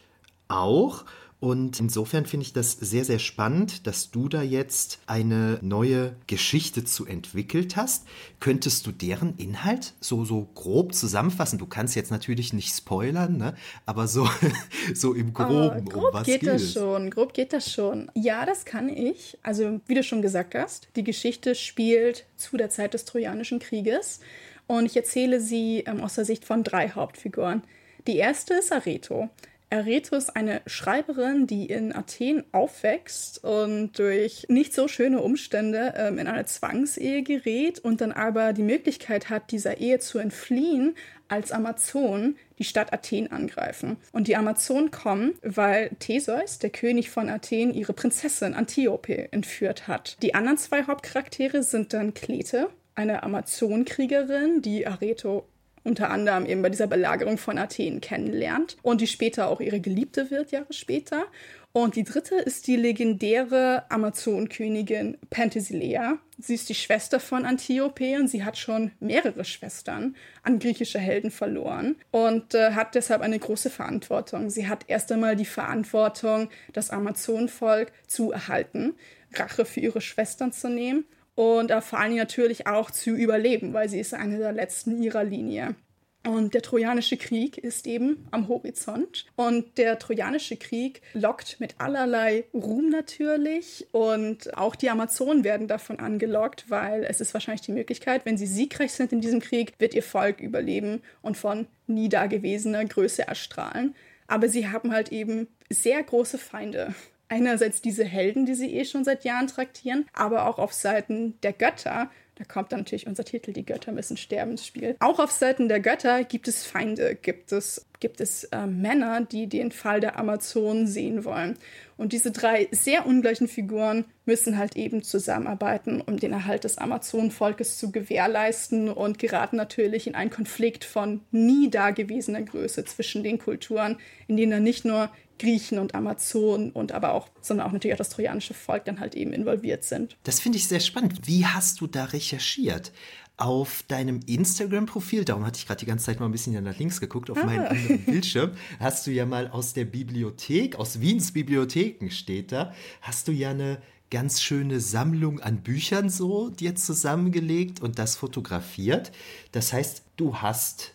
auch. 0.48 1.04
Und 1.40 1.80
insofern 1.80 2.26
finde 2.26 2.44
ich 2.44 2.52
das 2.52 2.72
sehr, 2.72 3.06
sehr 3.06 3.18
spannend, 3.18 3.86
dass 3.86 4.10
du 4.10 4.28
da 4.28 4.42
jetzt 4.42 4.98
eine 5.06 5.58
neue 5.62 6.14
Geschichte 6.26 6.84
zu 6.84 7.06
entwickelt 7.06 7.76
hast. 7.76 8.06
Könntest 8.40 8.86
du 8.86 8.92
deren 8.92 9.34
Inhalt 9.38 9.94
so, 10.00 10.26
so 10.26 10.48
grob 10.54 10.94
zusammenfassen? 10.94 11.58
Du 11.58 11.64
kannst 11.64 11.96
jetzt 11.96 12.10
natürlich 12.10 12.52
nicht 12.52 12.76
spoilern, 12.76 13.38
ne? 13.38 13.54
aber 13.86 14.06
so, 14.06 14.28
so 14.94 15.14
im 15.14 15.32
Groben, 15.32 15.86
oh, 15.86 15.90
grob 15.90 16.04
um 16.08 16.12
was 16.12 16.26
geht, 16.26 16.40
geht 16.40 16.50
das 16.50 16.74
schon. 16.74 17.08
Grob 17.08 17.32
geht 17.32 17.54
das 17.54 17.72
schon. 17.72 18.10
Ja, 18.14 18.44
das 18.44 18.66
kann 18.66 18.90
ich. 18.90 19.38
Also, 19.42 19.80
wie 19.86 19.94
du 19.94 20.02
schon 20.02 20.20
gesagt 20.20 20.54
hast, 20.54 20.88
die 20.94 21.04
Geschichte 21.04 21.54
spielt 21.54 22.26
zu 22.36 22.58
der 22.58 22.68
Zeit 22.68 22.92
des 22.92 23.06
Trojanischen 23.06 23.60
Krieges 23.60 24.20
und 24.66 24.84
ich 24.84 24.94
erzähle 24.94 25.40
sie 25.40 25.84
ähm, 25.86 26.02
aus 26.02 26.16
der 26.16 26.26
Sicht 26.26 26.44
von 26.44 26.64
drei 26.64 26.90
Hauptfiguren. 26.90 27.62
Die 28.06 28.16
erste 28.16 28.54
ist 28.54 28.72
Areto. 28.72 29.30
Areto 29.70 30.16
ist 30.16 30.34
eine 30.36 30.62
Schreiberin, 30.66 31.46
die 31.46 31.66
in 31.66 31.94
Athen 31.94 32.44
aufwächst 32.50 33.44
und 33.44 33.98
durch 33.98 34.46
nicht 34.48 34.74
so 34.74 34.88
schöne 34.88 35.22
Umstände 35.22 35.94
ähm, 35.96 36.18
in 36.18 36.26
eine 36.26 36.44
Zwangsehe 36.44 37.22
gerät 37.22 37.78
und 37.78 38.00
dann 38.00 38.10
aber 38.10 38.52
die 38.52 38.64
Möglichkeit 38.64 39.30
hat, 39.30 39.52
dieser 39.52 39.78
Ehe 39.78 40.00
zu 40.00 40.18
entfliehen, 40.18 40.96
als 41.28 41.52
Amazonen 41.52 42.36
die 42.58 42.64
Stadt 42.64 42.92
Athen 42.92 43.30
angreifen. 43.30 43.96
Und 44.12 44.26
die 44.26 44.36
Amazonen 44.36 44.90
kommen, 44.90 45.34
weil 45.42 45.90
Theseus, 46.00 46.58
der 46.58 46.70
König 46.70 47.08
von 47.10 47.28
Athen, 47.28 47.72
ihre 47.72 47.92
Prinzessin 47.92 48.54
Antiope 48.54 49.32
entführt 49.32 49.86
hat. 49.86 50.16
Die 50.22 50.34
anderen 50.34 50.58
zwei 50.58 50.82
Hauptcharaktere 50.82 51.62
sind 51.62 51.92
dann 51.92 52.12
Klete, 52.12 52.70
eine 52.96 53.22
Amazonenkriegerin, 53.22 54.62
die 54.62 54.86
Areto 54.86 55.46
unter 55.84 56.10
anderem 56.10 56.46
eben 56.46 56.62
bei 56.62 56.70
dieser 56.70 56.86
Belagerung 56.86 57.38
von 57.38 57.58
Athen 57.58 58.00
kennenlernt 58.00 58.76
und 58.82 59.00
die 59.00 59.06
später 59.06 59.48
auch 59.48 59.60
ihre 59.60 59.80
Geliebte 59.80 60.30
wird, 60.30 60.50
Jahre 60.52 60.72
später. 60.72 61.24
Und 61.72 61.94
die 61.94 62.02
dritte 62.02 62.34
ist 62.34 62.66
die 62.66 62.74
legendäre 62.74 63.84
Amazonenkönigin 63.90 65.18
Penthesilea. 65.30 66.18
Sie 66.36 66.54
ist 66.54 66.68
die 66.68 66.74
Schwester 66.74 67.20
von 67.20 67.44
Antiope 67.44 68.16
und 68.16 68.26
sie 68.26 68.42
hat 68.42 68.58
schon 68.58 68.90
mehrere 68.98 69.44
Schwestern 69.44 70.16
an 70.42 70.58
griechische 70.58 70.98
Helden 70.98 71.30
verloren 71.30 71.94
und 72.10 72.54
äh, 72.54 72.72
hat 72.72 72.96
deshalb 72.96 73.22
eine 73.22 73.38
große 73.38 73.70
Verantwortung. 73.70 74.50
Sie 74.50 74.66
hat 74.66 74.84
erst 74.88 75.12
einmal 75.12 75.36
die 75.36 75.44
Verantwortung, 75.44 76.48
das 76.72 76.90
Amazonenvolk 76.90 77.92
zu 78.08 78.32
erhalten, 78.32 78.94
Rache 79.32 79.64
für 79.64 79.78
ihre 79.78 80.00
Schwestern 80.00 80.50
zu 80.50 80.68
nehmen 80.68 81.04
und 81.40 81.70
äh, 81.70 81.80
vor 81.80 81.98
allem 81.98 82.16
natürlich 82.16 82.66
auch 82.66 82.90
zu 82.90 83.12
überleben, 83.12 83.72
weil 83.72 83.88
sie 83.88 83.98
ist 83.98 84.12
eine 84.12 84.36
der 84.36 84.52
letzten 84.52 85.02
ihrer 85.02 85.24
Linie. 85.24 85.74
Und 86.22 86.52
der 86.52 86.60
Trojanische 86.60 87.16
Krieg 87.16 87.56
ist 87.56 87.86
eben 87.86 88.28
am 88.30 88.48
Horizont. 88.48 89.24
Und 89.36 89.78
der 89.78 89.98
Trojanische 89.98 90.58
Krieg 90.58 91.00
lockt 91.14 91.58
mit 91.58 91.76
allerlei 91.78 92.44
Ruhm 92.52 92.90
natürlich. 92.90 93.86
Und 93.92 94.54
auch 94.58 94.76
die 94.76 94.90
Amazonen 94.90 95.42
werden 95.42 95.66
davon 95.66 95.98
angelockt, 95.98 96.68
weil 96.68 97.04
es 97.04 97.22
ist 97.22 97.32
wahrscheinlich 97.32 97.62
die 97.62 97.72
Möglichkeit, 97.72 98.26
wenn 98.26 98.36
sie 98.36 98.46
siegreich 98.46 98.92
sind 98.92 99.10
in 99.10 99.22
diesem 99.22 99.40
Krieg, 99.40 99.72
wird 99.78 99.94
ihr 99.94 100.02
Volk 100.02 100.42
überleben 100.42 101.00
und 101.22 101.38
von 101.38 101.68
nie 101.86 102.10
dagewesener 102.10 102.84
Größe 102.84 103.26
erstrahlen. 103.26 103.94
Aber 104.26 104.50
sie 104.50 104.68
haben 104.68 104.92
halt 104.92 105.10
eben 105.10 105.48
sehr 105.70 106.02
große 106.02 106.36
Feinde 106.36 106.94
einerseits 107.30 107.80
diese 107.80 108.04
Helden, 108.04 108.44
die 108.44 108.54
sie 108.54 108.74
eh 108.74 108.84
schon 108.84 109.04
seit 109.04 109.24
Jahren 109.24 109.46
traktieren, 109.46 110.06
aber 110.12 110.46
auch 110.46 110.58
auf 110.58 110.72
Seiten 110.72 111.40
der 111.42 111.52
Götter. 111.52 112.10
Da 112.34 112.44
kommt 112.44 112.72
dann 112.72 112.80
natürlich 112.80 113.06
unser 113.06 113.24
Titel, 113.24 113.52
die 113.52 113.64
Götter 113.64 113.92
müssen 113.92 114.16
sterben 114.16 114.52
ins 114.52 114.66
Spiel. 114.66 114.96
Auch 115.00 115.18
auf 115.18 115.30
Seiten 115.30 115.68
der 115.68 115.80
Götter 115.80 116.24
gibt 116.24 116.48
es 116.48 116.64
Feinde, 116.64 117.14
gibt 117.14 117.52
es, 117.52 117.86
gibt 118.00 118.20
es 118.20 118.44
äh, 118.44 118.66
Männer, 118.66 119.20
die 119.20 119.46
den 119.46 119.70
Fall 119.70 120.00
der 120.00 120.18
Amazonen 120.18 120.86
sehen 120.86 121.24
wollen. 121.24 121.56
Und 121.96 122.12
diese 122.12 122.30
drei 122.30 122.68
sehr 122.70 123.06
ungleichen 123.06 123.46
Figuren 123.46 124.06
müssen 124.24 124.56
halt 124.56 124.76
eben 124.76 125.02
zusammenarbeiten, 125.02 126.00
um 126.00 126.18
den 126.18 126.32
Erhalt 126.32 126.64
des 126.64 126.78
Amazonenvolkes 126.78 127.78
zu 127.78 127.92
gewährleisten 127.92 128.88
und 128.88 129.18
geraten 129.18 129.56
natürlich 129.56 130.06
in 130.06 130.14
einen 130.14 130.30
Konflikt 130.30 130.84
von 130.84 131.20
nie 131.30 131.70
dagewesener 131.70 132.42
Größe 132.42 132.84
zwischen 132.86 133.22
den 133.22 133.38
Kulturen, 133.38 133.98
in 134.28 134.36
denen 134.36 134.52
dann 134.52 134.62
nicht 134.62 134.84
nur 134.84 135.10
Griechen 135.40 135.78
und 135.78 135.94
Amazonen 135.94 136.70
und 136.70 136.92
aber 136.92 137.14
auch, 137.14 137.28
sondern 137.40 137.66
auch 137.66 137.72
natürlich 137.72 137.94
auch 137.94 137.98
das 137.98 138.10
trojanische 138.10 138.54
Volk 138.54 138.84
dann 138.84 139.00
halt 139.00 139.14
eben 139.14 139.32
involviert 139.32 139.84
sind. 139.84 140.16
Das 140.22 140.38
finde 140.38 140.58
ich 140.58 140.68
sehr 140.68 140.80
spannend. 140.80 141.26
Wie 141.26 141.46
hast 141.46 141.80
du 141.80 141.86
da 141.86 142.04
recherchiert? 142.04 142.92
Auf 143.40 143.84
deinem 143.88 144.20
Instagram-Profil, 144.26 145.24
darum 145.24 145.46
hatte 145.46 145.58
ich 145.58 145.66
gerade 145.66 145.80
die 145.80 145.86
ganze 145.86 146.04
Zeit 146.04 146.20
mal 146.20 146.26
ein 146.26 146.32
bisschen 146.32 146.62
nach 146.62 146.78
links 146.78 147.00
geguckt, 147.00 147.30
auf 147.30 147.38
ah. 147.38 147.46
meinen 147.46 147.66
anderen 147.66 148.04
Bildschirm, 148.04 148.50
hast 148.78 149.06
du 149.06 149.12
ja 149.12 149.24
mal 149.24 149.48
aus 149.48 149.72
der 149.72 149.86
Bibliothek, 149.86 150.76
aus 150.76 151.00
Wiens 151.00 151.32
Bibliotheken 151.32 152.10
steht 152.10 152.52
da, 152.52 152.74
hast 153.00 153.28
du 153.28 153.32
ja 153.32 153.50
eine 153.50 153.78
ganz 154.10 154.42
schöne 154.42 154.78
Sammlung 154.78 155.40
an 155.40 155.62
Büchern 155.62 156.10
so 156.10 156.50
dir 156.50 156.74
zusammengelegt 156.74 157.80
und 157.80 157.98
das 157.98 158.14
fotografiert. 158.16 159.10
Das 159.52 159.72
heißt, 159.72 160.02
du 160.16 160.36
hast 160.36 160.92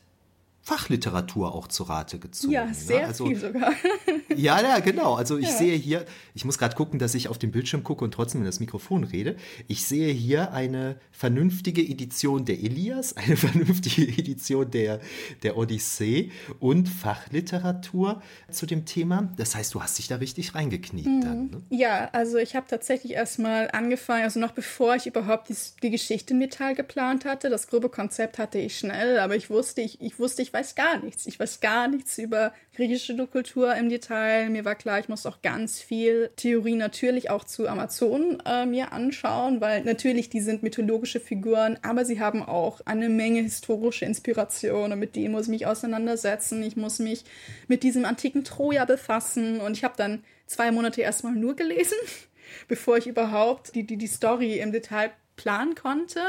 Fachliteratur 0.66 1.54
auch 1.54 1.68
zu 1.68 1.84
Rate 1.84 2.18
gezogen. 2.18 2.54
Ja, 2.54 2.66
ne? 2.66 2.74
sehr 2.74 3.02
ne? 3.02 3.08
also, 3.10 3.28
viel 3.28 3.40
sogar. 3.40 3.72
ja, 4.36 4.60
ja, 4.60 4.80
genau. 4.80 5.14
Also 5.14 5.38
ich 5.38 5.50
ja. 5.50 5.58
sehe 5.58 5.76
hier, 5.76 6.06
ich 6.34 6.44
muss 6.44 6.58
gerade 6.58 6.76
gucken, 6.76 6.98
dass 6.98 7.14
ich 7.14 7.28
auf 7.28 7.38
den 7.38 7.52
Bildschirm 7.52 7.84
gucke 7.84 8.04
und 8.04 8.16
trotzdem 8.16 8.42
in 8.42 8.46
das 8.46 8.60
Mikrofon 8.60 9.04
rede. 9.04 9.36
Ich 9.68 9.86
sehe 9.86 10.12
hier 10.12 10.54
eine 10.54 10.96
vernünftige 11.12 11.84
Edition 11.84 12.46
der 12.46 12.58
Ilias, 12.58 13.14
eine 13.16 13.38
vernünftige 13.38 14.08
Edition 14.08 14.72
der, 14.72 15.02
der 15.44 15.56
Odyssee 15.56 16.32
und 16.60 16.90
Fachliteratur 16.90 18.24
zu 18.50 18.66
dem 18.66 18.86
Thema. 18.86 19.30
Das 19.38 19.54
heißt, 19.54 19.72
du 19.76 19.84
hast 19.84 20.00
dich 20.00 20.08
da 20.08 20.16
richtig 20.16 20.56
reingekniet 20.56 21.06
mhm. 21.06 21.22
dann. 21.22 21.46
Ne? 21.52 21.62
Ja, 21.70 22.10
also 22.12 22.38
ich 22.38 22.56
habe 22.56 22.66
tatsächlich 22.68 23.12
erstmal 23.12 23.70
angefangen, 23.70 24.24
also 24.24 24.40
noch 24.40 24.54
bevor 24.54 24.96
ich 24.96 25.06
überhaupt 25.06 25.50
die, 25.50 25.56
die 25.84 25.92
Geschichte 25.92 26.34
im 26.34 26.40
Detail 26.40 26.74
geplant 26.74 27.24
hatte. 27.24 27.52
Das 27.52 27.68
grobe 27.68 27.90
Konzept 27.90 28.40
hatte 28.40 28.58
ich 28.58 28.80
schnell, 28.80 29.20
aber 29.20 29.36
ich 29.36 29.52
wusste, 29.52 29.82
ich, 29.82 30.02
ich 30.02 30.18
wusste, 30.18 30.42
ich 30.42 30.55
weiß 30.56 30.76
gar 30.76 31.04
nichts. 31.04 31.28
Ich 31.28 31.38
weiß 31.38 31.60
gar 31.60 31.90
nichts 31.90 32.18
über 32.18 32.54
griechische 32.74 33.16
Kultur 33.28 33.76
im 33.76 33.90
Detail. 33.90 34.50
Mir 34.50 34.64
war 34.64 34.76
klar, 34.76 35.00
ich 35.00 35.10
muss 35.10 35.26
auch 35.26 35.42
ganz 35.42 35.82
viel 35.82 36.32
Theorie 36.38 36.76
natürlich 36.76 37.30
auch 37.30 37.44
zu 37.44 37.68
Amazonen 37.68 38.42
äh, 38.46 38.66
mir 38.66 38.94
anschauen, 38.94 39.60
weil 39.60 39.84
natürlich 39.84 40.30
die 40.30 40.40
sind 40.40 40.64
mythologische 40.64 41.20
Figuren, 41.20 41.78
aber 41.82 42.06
sie 42.06 42.22
haben 42.22 42.42
auch 42.42 42.80
eine 42.86 43.10
Menge 43.10 43.42
historische 43.42 44.06
Inspiration 44.06 44.94
und 44.94 45.00
mit 45.00 45.18
denen 45.18 45.34
muss 45.34 45.44
ich 45.44 45.50
mich 45.50 45.68
auseinandersetzen. 45.68 46.64
Ich 46.64 46.78
muss 46.78 47.00
mich 47.00 47.26
mit 47.68 47.84
diesem 47.84 48.06
antiken 48.06 48.46
Troja 48.46 48.86
befassen 48.86 49.60
und 49.60 49.76
ich 49.76 49.84
habe 49.84 49.96
dann 49.98 50.24
zwei 50.48 50.72
Monate 50.72 51.02
erstmal 51.02 51.34
nur 51.34 51.58
gelesen, 51.58 51.98
bevor 52.70 52.98
ich 52.98 53.08
überhaupt 53.08 53.76
die, 53.76 53.86
die, 53.86 53.98
die 53.98 54.08
Story 54.08 54.60
im 54.60 54.72
Detail 54.72 55.12
planen 55.36 55.76
konnte. 55.76 56.22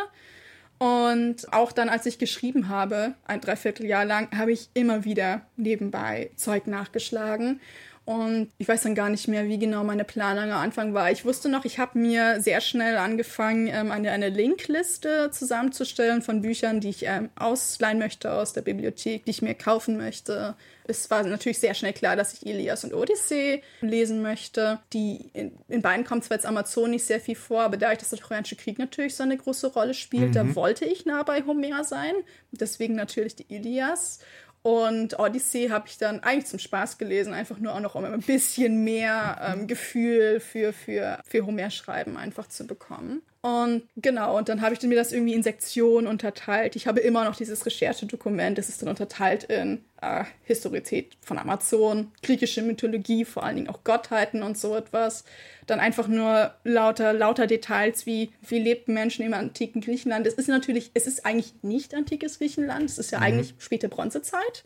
Und 0.79 1.53
auch 1.53 1.73
dann, 1.73 1.89
als 1.89 2.05
ich 2.07 2.19
geschrieben 2.19 2.69
habe, 2.69 3.15
ein 3.25 3.41
Dreivierteljahr 3.41 4.05
lang, 4.05 4.37
habe 4.37 4.53
ich 4.53 4.69
immer 4.75 5.05
wieder 5.05 5.43
nebenbei 5.57 6.31
Zeug 6.37 6.67
nachgeschlagen. 6.67 7.61
Und 8.07 8.53
ich 8.57 8.69
weiß 8.69 8.83
dann 8.83 8.95
gar 8.95 9.11
nicht 9.11 9.27
mehr, 9.27 9.49
wie 9.49 9.59
genau 9.59 9.83
meine 9.83 10.05
Planung 10.05 10.53
am 10.53 10.63
Anfang 10.63 10.95
war. 10.95 11.11
Ich 11.11 11.25
wusste 11.25 11.49
noch, 11.49 11.65
ich 11.65 11.81
habe 11.81 11.99
mir 11.99 12.41
sehr 12.41 12.61
schnell 12.61 12.97
angefangen, 12.99 13.67
ähm, 13.67 13.91
eine, 13.91 14.13
eine 14.13 14.29
Linkliste 14.29 15.33
zusammenzustellen 15.33 16.23
von 16.23 16.41
Büchern, 16.41 16.79
die 16.79 16.91
ich 16.91 17.03
ähm, 17.05 17.31
ausleihen 17.35 17.99
möchte 17.99 18.33
aus 18.33 18.53
der 18.53 18.63
Bibliothek, 18.63 19.25
die 19.25 19.33
ich 19.33 19.43
mir 19.43 19.55
kaufen 19.55 19.97
möchte. 19.97 20.55
Es 20.89 21.11
war 21.11 21.25
natürlich 21.25 21.59
sehr 21.59 21.75
schnell 21.75 21.95
klar, 21.95 22.15
dass 22.15 22.33
ich 22.33 22.47
Ilias 22.47 22.85
und 22.85 22.95
Odyssee 22.95 23.63
lesen 23.81 24.23
möchte. 24.23 24.79
Die 24.93 25.31
in, 25.33 25.59
in 25.69 25.83
beiden 25.83 26.05
kommt 26.05 26.23
zwar 26.23 26.37
jetzt 26.37 26.47
Amazon 26.47 26.91
nicht 26.91 27.05
sehr 27.05 27.19
viel 27.19 27.35
vor, 27.35 27.63
aber 27.63 27.77
dadurch, 27.77 27.99
dass 27.99 28.11
der 28.11 28.21
Trojanische 28.21 28.55
Krieg 28.55 28.79
natürlich 28.79 29.17
so 29.17 29.25
eine 29.25 29.37
große 29.37 29.73
Rolle 29.73 29.95
spielt, 29.95 30.29
mhm. 30.29 30.33
da 30.33 30.55
wollte 30.55 30.85
ich 30.85 31.07
nah 31.07 31.25
bei 31.25 31.43
Homer 31.43 31.83
sein. 31.83 32.15
Deswegen 32.53 32.95
natürlich 32.95 33.35
die 33.35 33.53
Ilias. 33.53 34.21
Und 34.67 35.21
Odyssey 35.21 35.69
habe 35.69 35.87
ich 35.87 35.97
dann 35.97 36.25
eigentlich 36.25 36.47
zum 36.47 36.59
Spaß 36.59 36.99
gelesen, 36.99 37.33
einfach 37.33 37.59
nur 37.59 37.73
auch 37.73 37.79
noch, 37.79 37.95
um 37.95 38.05
ein 38.05 38.21
bisschen 38.21 38.83
mehr 38.83 39.41
ähm, 39.41 39.69
Gefühl 39.69 40.41
für, 40.41 40.73
für, 40.73 41.21
für 41.25 41.47
Homer-Schreiben 41.47 42.17
einfach 42.17 42.49
zu 42.49 42.67
bekommen. 42.67 43.23
Und 43.43 43.83
genau, 43.95 44.37
und 44.37 44.49
dann 44.49 44.61
habe 44.61 44.75
ich 44.75 44.83
mir 44.83 44.97
das 44.97 45.13
irgendwie 45.13 45.35
in 45.35 45.43
Sektionen 45.43 46.09
unterteilt. 46.09 46.75
Ich 46.75 46.89
habe 46.89 47.01
immer 47.01 47.25
noch 47.25 47.37
dieses 47.37 47.65
Recherchedokument, 47.65 48.59
das 48.59 48.69
ist 48.69 48.83
dann 48.83 48.89
unterteilt 48.89 49.45
in 49.45 49.85
äh, 50.01 50.25
Historität 50.43 51.17
von 51.21 51.39
Amazon, 51.39 52.11
griechische 52.23 52.63
Mythologie, 52.63 53.25
vor 53.25 53.45
allen 53.45 53.57
Dingen 53.57 53.69
auch 53.69 53.85
Gottheiten 53.85 54.43
und 54.43 54.59
so 54.59 54.75
etwas. 54.75 55.25
Dann 55.67 55.79
einfach 55.79 56.09
nur 56.09 56.55
lauter, 56.65 57.13
lauter 57.13 57.47
Details 57.47 58.05
wie, 58.07 58.33
wie 58.43 58.59
lebten 58.59 58.95
Menschen 58.95 59.25
im 59.25 59.35
antiken 59.35 59.81
Griechenland. 59.81 60.27
Es 60.27 60.35
ist 60.35 60.49
natürlich, 60.49 60.91
es 60.95 61.07
ist 61.07 61.25
eigentlich 61.25 61.55
nicht 61.63 61.95
antikes 61.95 62.39
Griechenland, 62.39 62.91
es 62.91 62.99
ist 62.99 63.13
ja 63.13 63.19
mhm. 63.19 63.25
eigentlich 63.25 63.55
späte 63.59 63.89
Bronzezeit. 63.89 64.65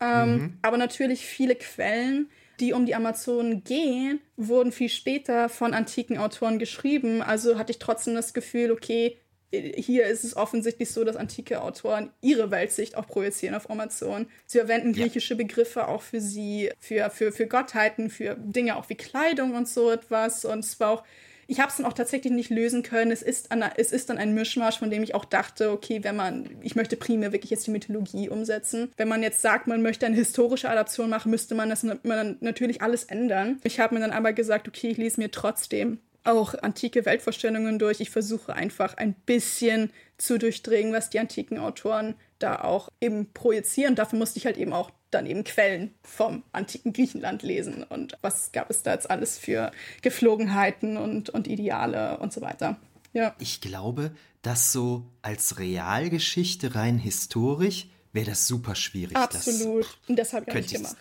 Ähm, 0.00 0.32
mhm. 0.32 0.58
Aber 0.62 0.76
natürlich 0.76 1.26
viele 1.26 1.54
Quellen 1.54 2.28
die 2.62 2.72
um 2.72 2.86
die 2.86 2.94
Amazonen 2.94 3.64
gehen, 3.64 4.20
wurden 4.36 4.70
viel 4.70 4.88
später 4.88 5.48
von 5.48 5.74
antiken 5.74 6.16
Autoren 6.16 6.60
geschrieben. 6.60 7.20
Also 7.20 7.58
hatte 7.58 7.72
ich 7.72 7.80
trotzdem 7.80 8.14
das 8.14 8.32
Gefühl, 8.32 8.70
okay, 8.70 9.18
hier 9.50 10.06
ist 10.06 10.24
es 10.24 10.36
offensichtlich 10.36 10.90
so, 10.90 11.04
dass 11.04 11.16
antike 11.16 11.60
Autoren 11.60 12.10
ihre 12.22 12.50
Weltsicht 12.50 12.96
auch 12.96 13.06
projizieren 13.06 13.54
auf 13.54 13.68
Amazonen. 13.68 14.28
Sie 14.46 14.58
verwenden 14.58 14.92
griechische 14.94 15.34
Begriffe 15.34 15.88
auch 15.88 16.02
für 16.02 16.20
sie, 16.20 16.70
für, 16.78 17.10
für, 17.10 17.32
für 17.32 17.46
Gottheiten, 17.46 18.08
für 18.08 18.36
Dinge 18.38 18.76
auch 18.76 18.88
wie 18.88 18.94
Kleidung 18.94 19.54
und 19.54 19.68
so 19.68 19.90
etwas. 19.90 20.44
Und 20.44 20.60
es 20.60 20.80
war 20.80 20.90
auch 20.90 21.04
ich 21.46 21.60
habe 21.60 21.70
es 21.70 21.76
dann 21.76 21.86
auch 21.86 21.92
tatsächlich 21.92 22.32
nicht 22.32 22.50
lösen 22.50 22.82
können. 22.82 23.10
Es 23.10 23.22
ist, 23.22 23.52
an, 23.52 23.64
es 23.76 23.92
ist 23.92 24.10
dann 24.10 24.18
ein 24.18 24.34
Mischmasch, 24.34 24.78
von 24.78 24.90
dem 24.90 25.02
ich 25.02 25.14
auch 25.14 25.24
dachte, 25.24 25.70
okay, 25.70 26.02
wenn 26.02 26.16
man, 26.16 26.50
ich 26.62 26.76
möchte 26.76 26.96
primär 26.96 27.32
wirklich 27.32 27.50
jetzt 27.50 27.66
die 27.66 27.72
Mythologie 27.72 28.28
umsetzen. 28.28 28.90
Wenn 28.96 29.08
man 29.08 29.22
jetzt 29.22 29.42
sagt, 29.42 29.66
man 29.66 29.82
möchte 29.82 30.06
eine 30.06 30.16
historische 30.16 30.70
Adaption 30.70 31.10
machen, 31.10 31.30
müsste 31.30 31.54
man 31.54 31.68
das 31.68 31.82
man 31.82 32.36
natürlich 32.40 32.82
alles 32.82 33.04
ändern. 33.04 33.60
Ich 33.64 33.80
habe 33.80 33.94
mir 33.94 34.00
dann 34.00 34.12
aber 34.12 34.32
gesagt, 34.32 34.68
okay, 34.68 34.90
ich 34.90 34.98
lese 34.98 35.20
mir 35.20 35.30
trotzdem 35.30 35.98
auch 36.24 36.54
antike 36.54 37.04
Weltvorstellungen 37.04 37.78
durch. 37.78 38.00
Ich 38.00 38.10
versuche 38.10 38.54
einfach 38.54 38.96
ein 38.96 39.14
bisschen 39.26 39.90
zu 40.18 40.38
durchdringen, 40.38 40.92
was 40.92 41.10
die 41.10 41.18
antiken 41.18 41.58
Autoren 41.58 42.14
da 42.38 42.60
auch 42.60 42.88
eben 43.00 43.32
projizieren. 43.32 43.94
Dafür 43.94 44.18
musste 44.18 44.38
ich 44.38 44.46
halt 44.46 44.56
eben 44.56 44.72
auch 44.72 44.90
dann 45.12 45.26
eben 45.26 45.44
Quellen 45.44 45.94
vom 46.02 46.42
antiken 46.52 46.92
Griechenland 46.92 47.42
lesen 47.42 47.84
und 47.84 48.16
was 48.22 48.52
gab 48.52 48.70
es 48.70 48.82
da 48.82 48.92
jetzt 48.92 49.10
alles 49.10 49.38
für 49.38 49.70
Geflogenheiten 50.02 50.96
und, 50.96 51.30
und 51.30 51.46
Ideale 51.46 52.18
und 52.18 52.32
so 52.32 52.40
weiter. 52.40 52.76
Ja. 53.12 53.34
Ich 53.38 53.60
glaube, 53.60 54.12
dass 54.42 54.72
so 54.72 55.04
als 55.22 55.58
Realgeschichte 55.58 56.74
rein 56.74 56.98
historisch 56.98 57.86
wäre 58.12 58.26
das 58.26 58.46
super 58.46 58.74
schwierig. 58.74 59.16
Absolut. 59.16 59.84
Das, 59.84 60.08
und 60.08 60.16
das 60.16 60.32
habe 60.32 60.44
ich 60.48 60.54
nicht 60.54 60.74
gemacht. 60.74 60.96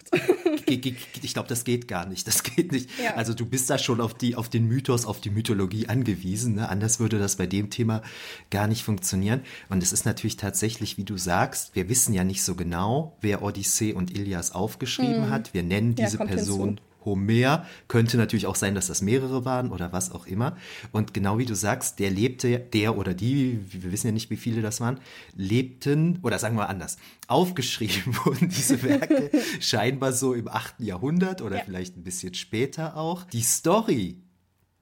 ich 1.21 1.33
glaube, 1.33 1.49
das 1.49 1.63
geht 1.63 1.87
gar 1.87 2.05
nicht. 2.05 2.25
Das 2.25 2.43
geht 2.43 2.71
nicht. 2.71 2.89
Ja. 3.03 3.15
Also 3.15 3.33
du 3.33 3.45
bist 3.45 3.69
da 3.69 3.77
schon 3.77 3.99
auf, 3.99 4.13
die, 4.13 4.35
auf 4.35 4.49
den 4.49 4.65
Mythos, 4.67 5.05
auf 5.05 5.19
die 5.19 5.29
Mythologie 5.29 5.87
angewiesen. 5.87 6.55
Ne? 6.55 6.69
Anders 6.69 6.99
würde 6.99 7.19
das 7.19 7.35
bei 7.35 7.47
dem 7.47 7.69
Thema 7.69 8.01
gar 8.49 8.67
nicht 8.67 8.83
funktionieren. 8.83 9.41
Und 9.69 9.83
es 9.83 9.91
ist 9.91 10.05
natürlich 10.05 10.37
tatsächlich, 10.37 10.97
wie 10.97 11.03
du 11.03 11.17
sagst, 11.17 11.75
wir 11.75 11.89
wissen 11.89 12.13
ja 12.13 12.23
nicht 12.23 12.43
so 12.43 12.55
genau, 12.55 13.17
wer 13.21 13.41
Odyssee 13.41 13.93
und 13.93 14.15
Ilias 14.15 14.51
aufgeschrieben 14.51 15.23
hm. 15.25 15.29
hat. 15.29 15.53
Wir 15.53 15.63
nennen 15.63 15.95
diese 15.95 16.17
ja, 16.17 16.25
Person 16.25 16.69
hinzu. 16.69 16.83
Homer. 17.05 17.65
Könnte 17.87 18.17
natürlich 18.17 18.47
auch 18.47 18.55
sein, 18.55 18.75
dass 18.75 18.87
das 18.87 19.01
mehrere 19.01 19.45
waren 19.45 19.71
oder 19.71 19.91
was 19.91 20.11
auch 20.11 20.25
immer. 20.27 20.57
Und 20.91 21.13
genau 21.13 21.37
wie 21.37 21.45
du 21.45 21.55
sagst, 21.55 21.99
der 21.99 22.09
lebte, 22.09 22.59
der 22.59 22.97
oder 22.97 23.13
die, 23.13 23.59
wir 23.69 23.91
wissen 23.91 24.07
ja 24.07 24.13
nicht, 24.13 24.29
wie 24.29 24.37
viele 24.37 24.61
das 24.61 24.81
waren, 24.81 24.99
lebten, 25.35 26.19
oder 26.21 26.39
sagen 26.39 26.55
wir 26.55 26.69
anders, 26.69 26.97
aufgeschrieben 27.27 28.15
wurden 28.25 28.49
diese 28.49 28.83
Werke 28.83 29.31
scheinbar 29.59 30.13
so 30.13 30.33
im 30.33 30.47
8. 30.47 30.79
Jahrhundert 30.79 31.41
oder 31.41 31.57
ja. 31.57 31.63
vielleicht 31.63 31.97
ein 31.97 32.03
bisschen 32.03 32.33
später 32.33 32.97
auch. 32.97 33.23
Die 33.25 33.41
Story 33.41 34.17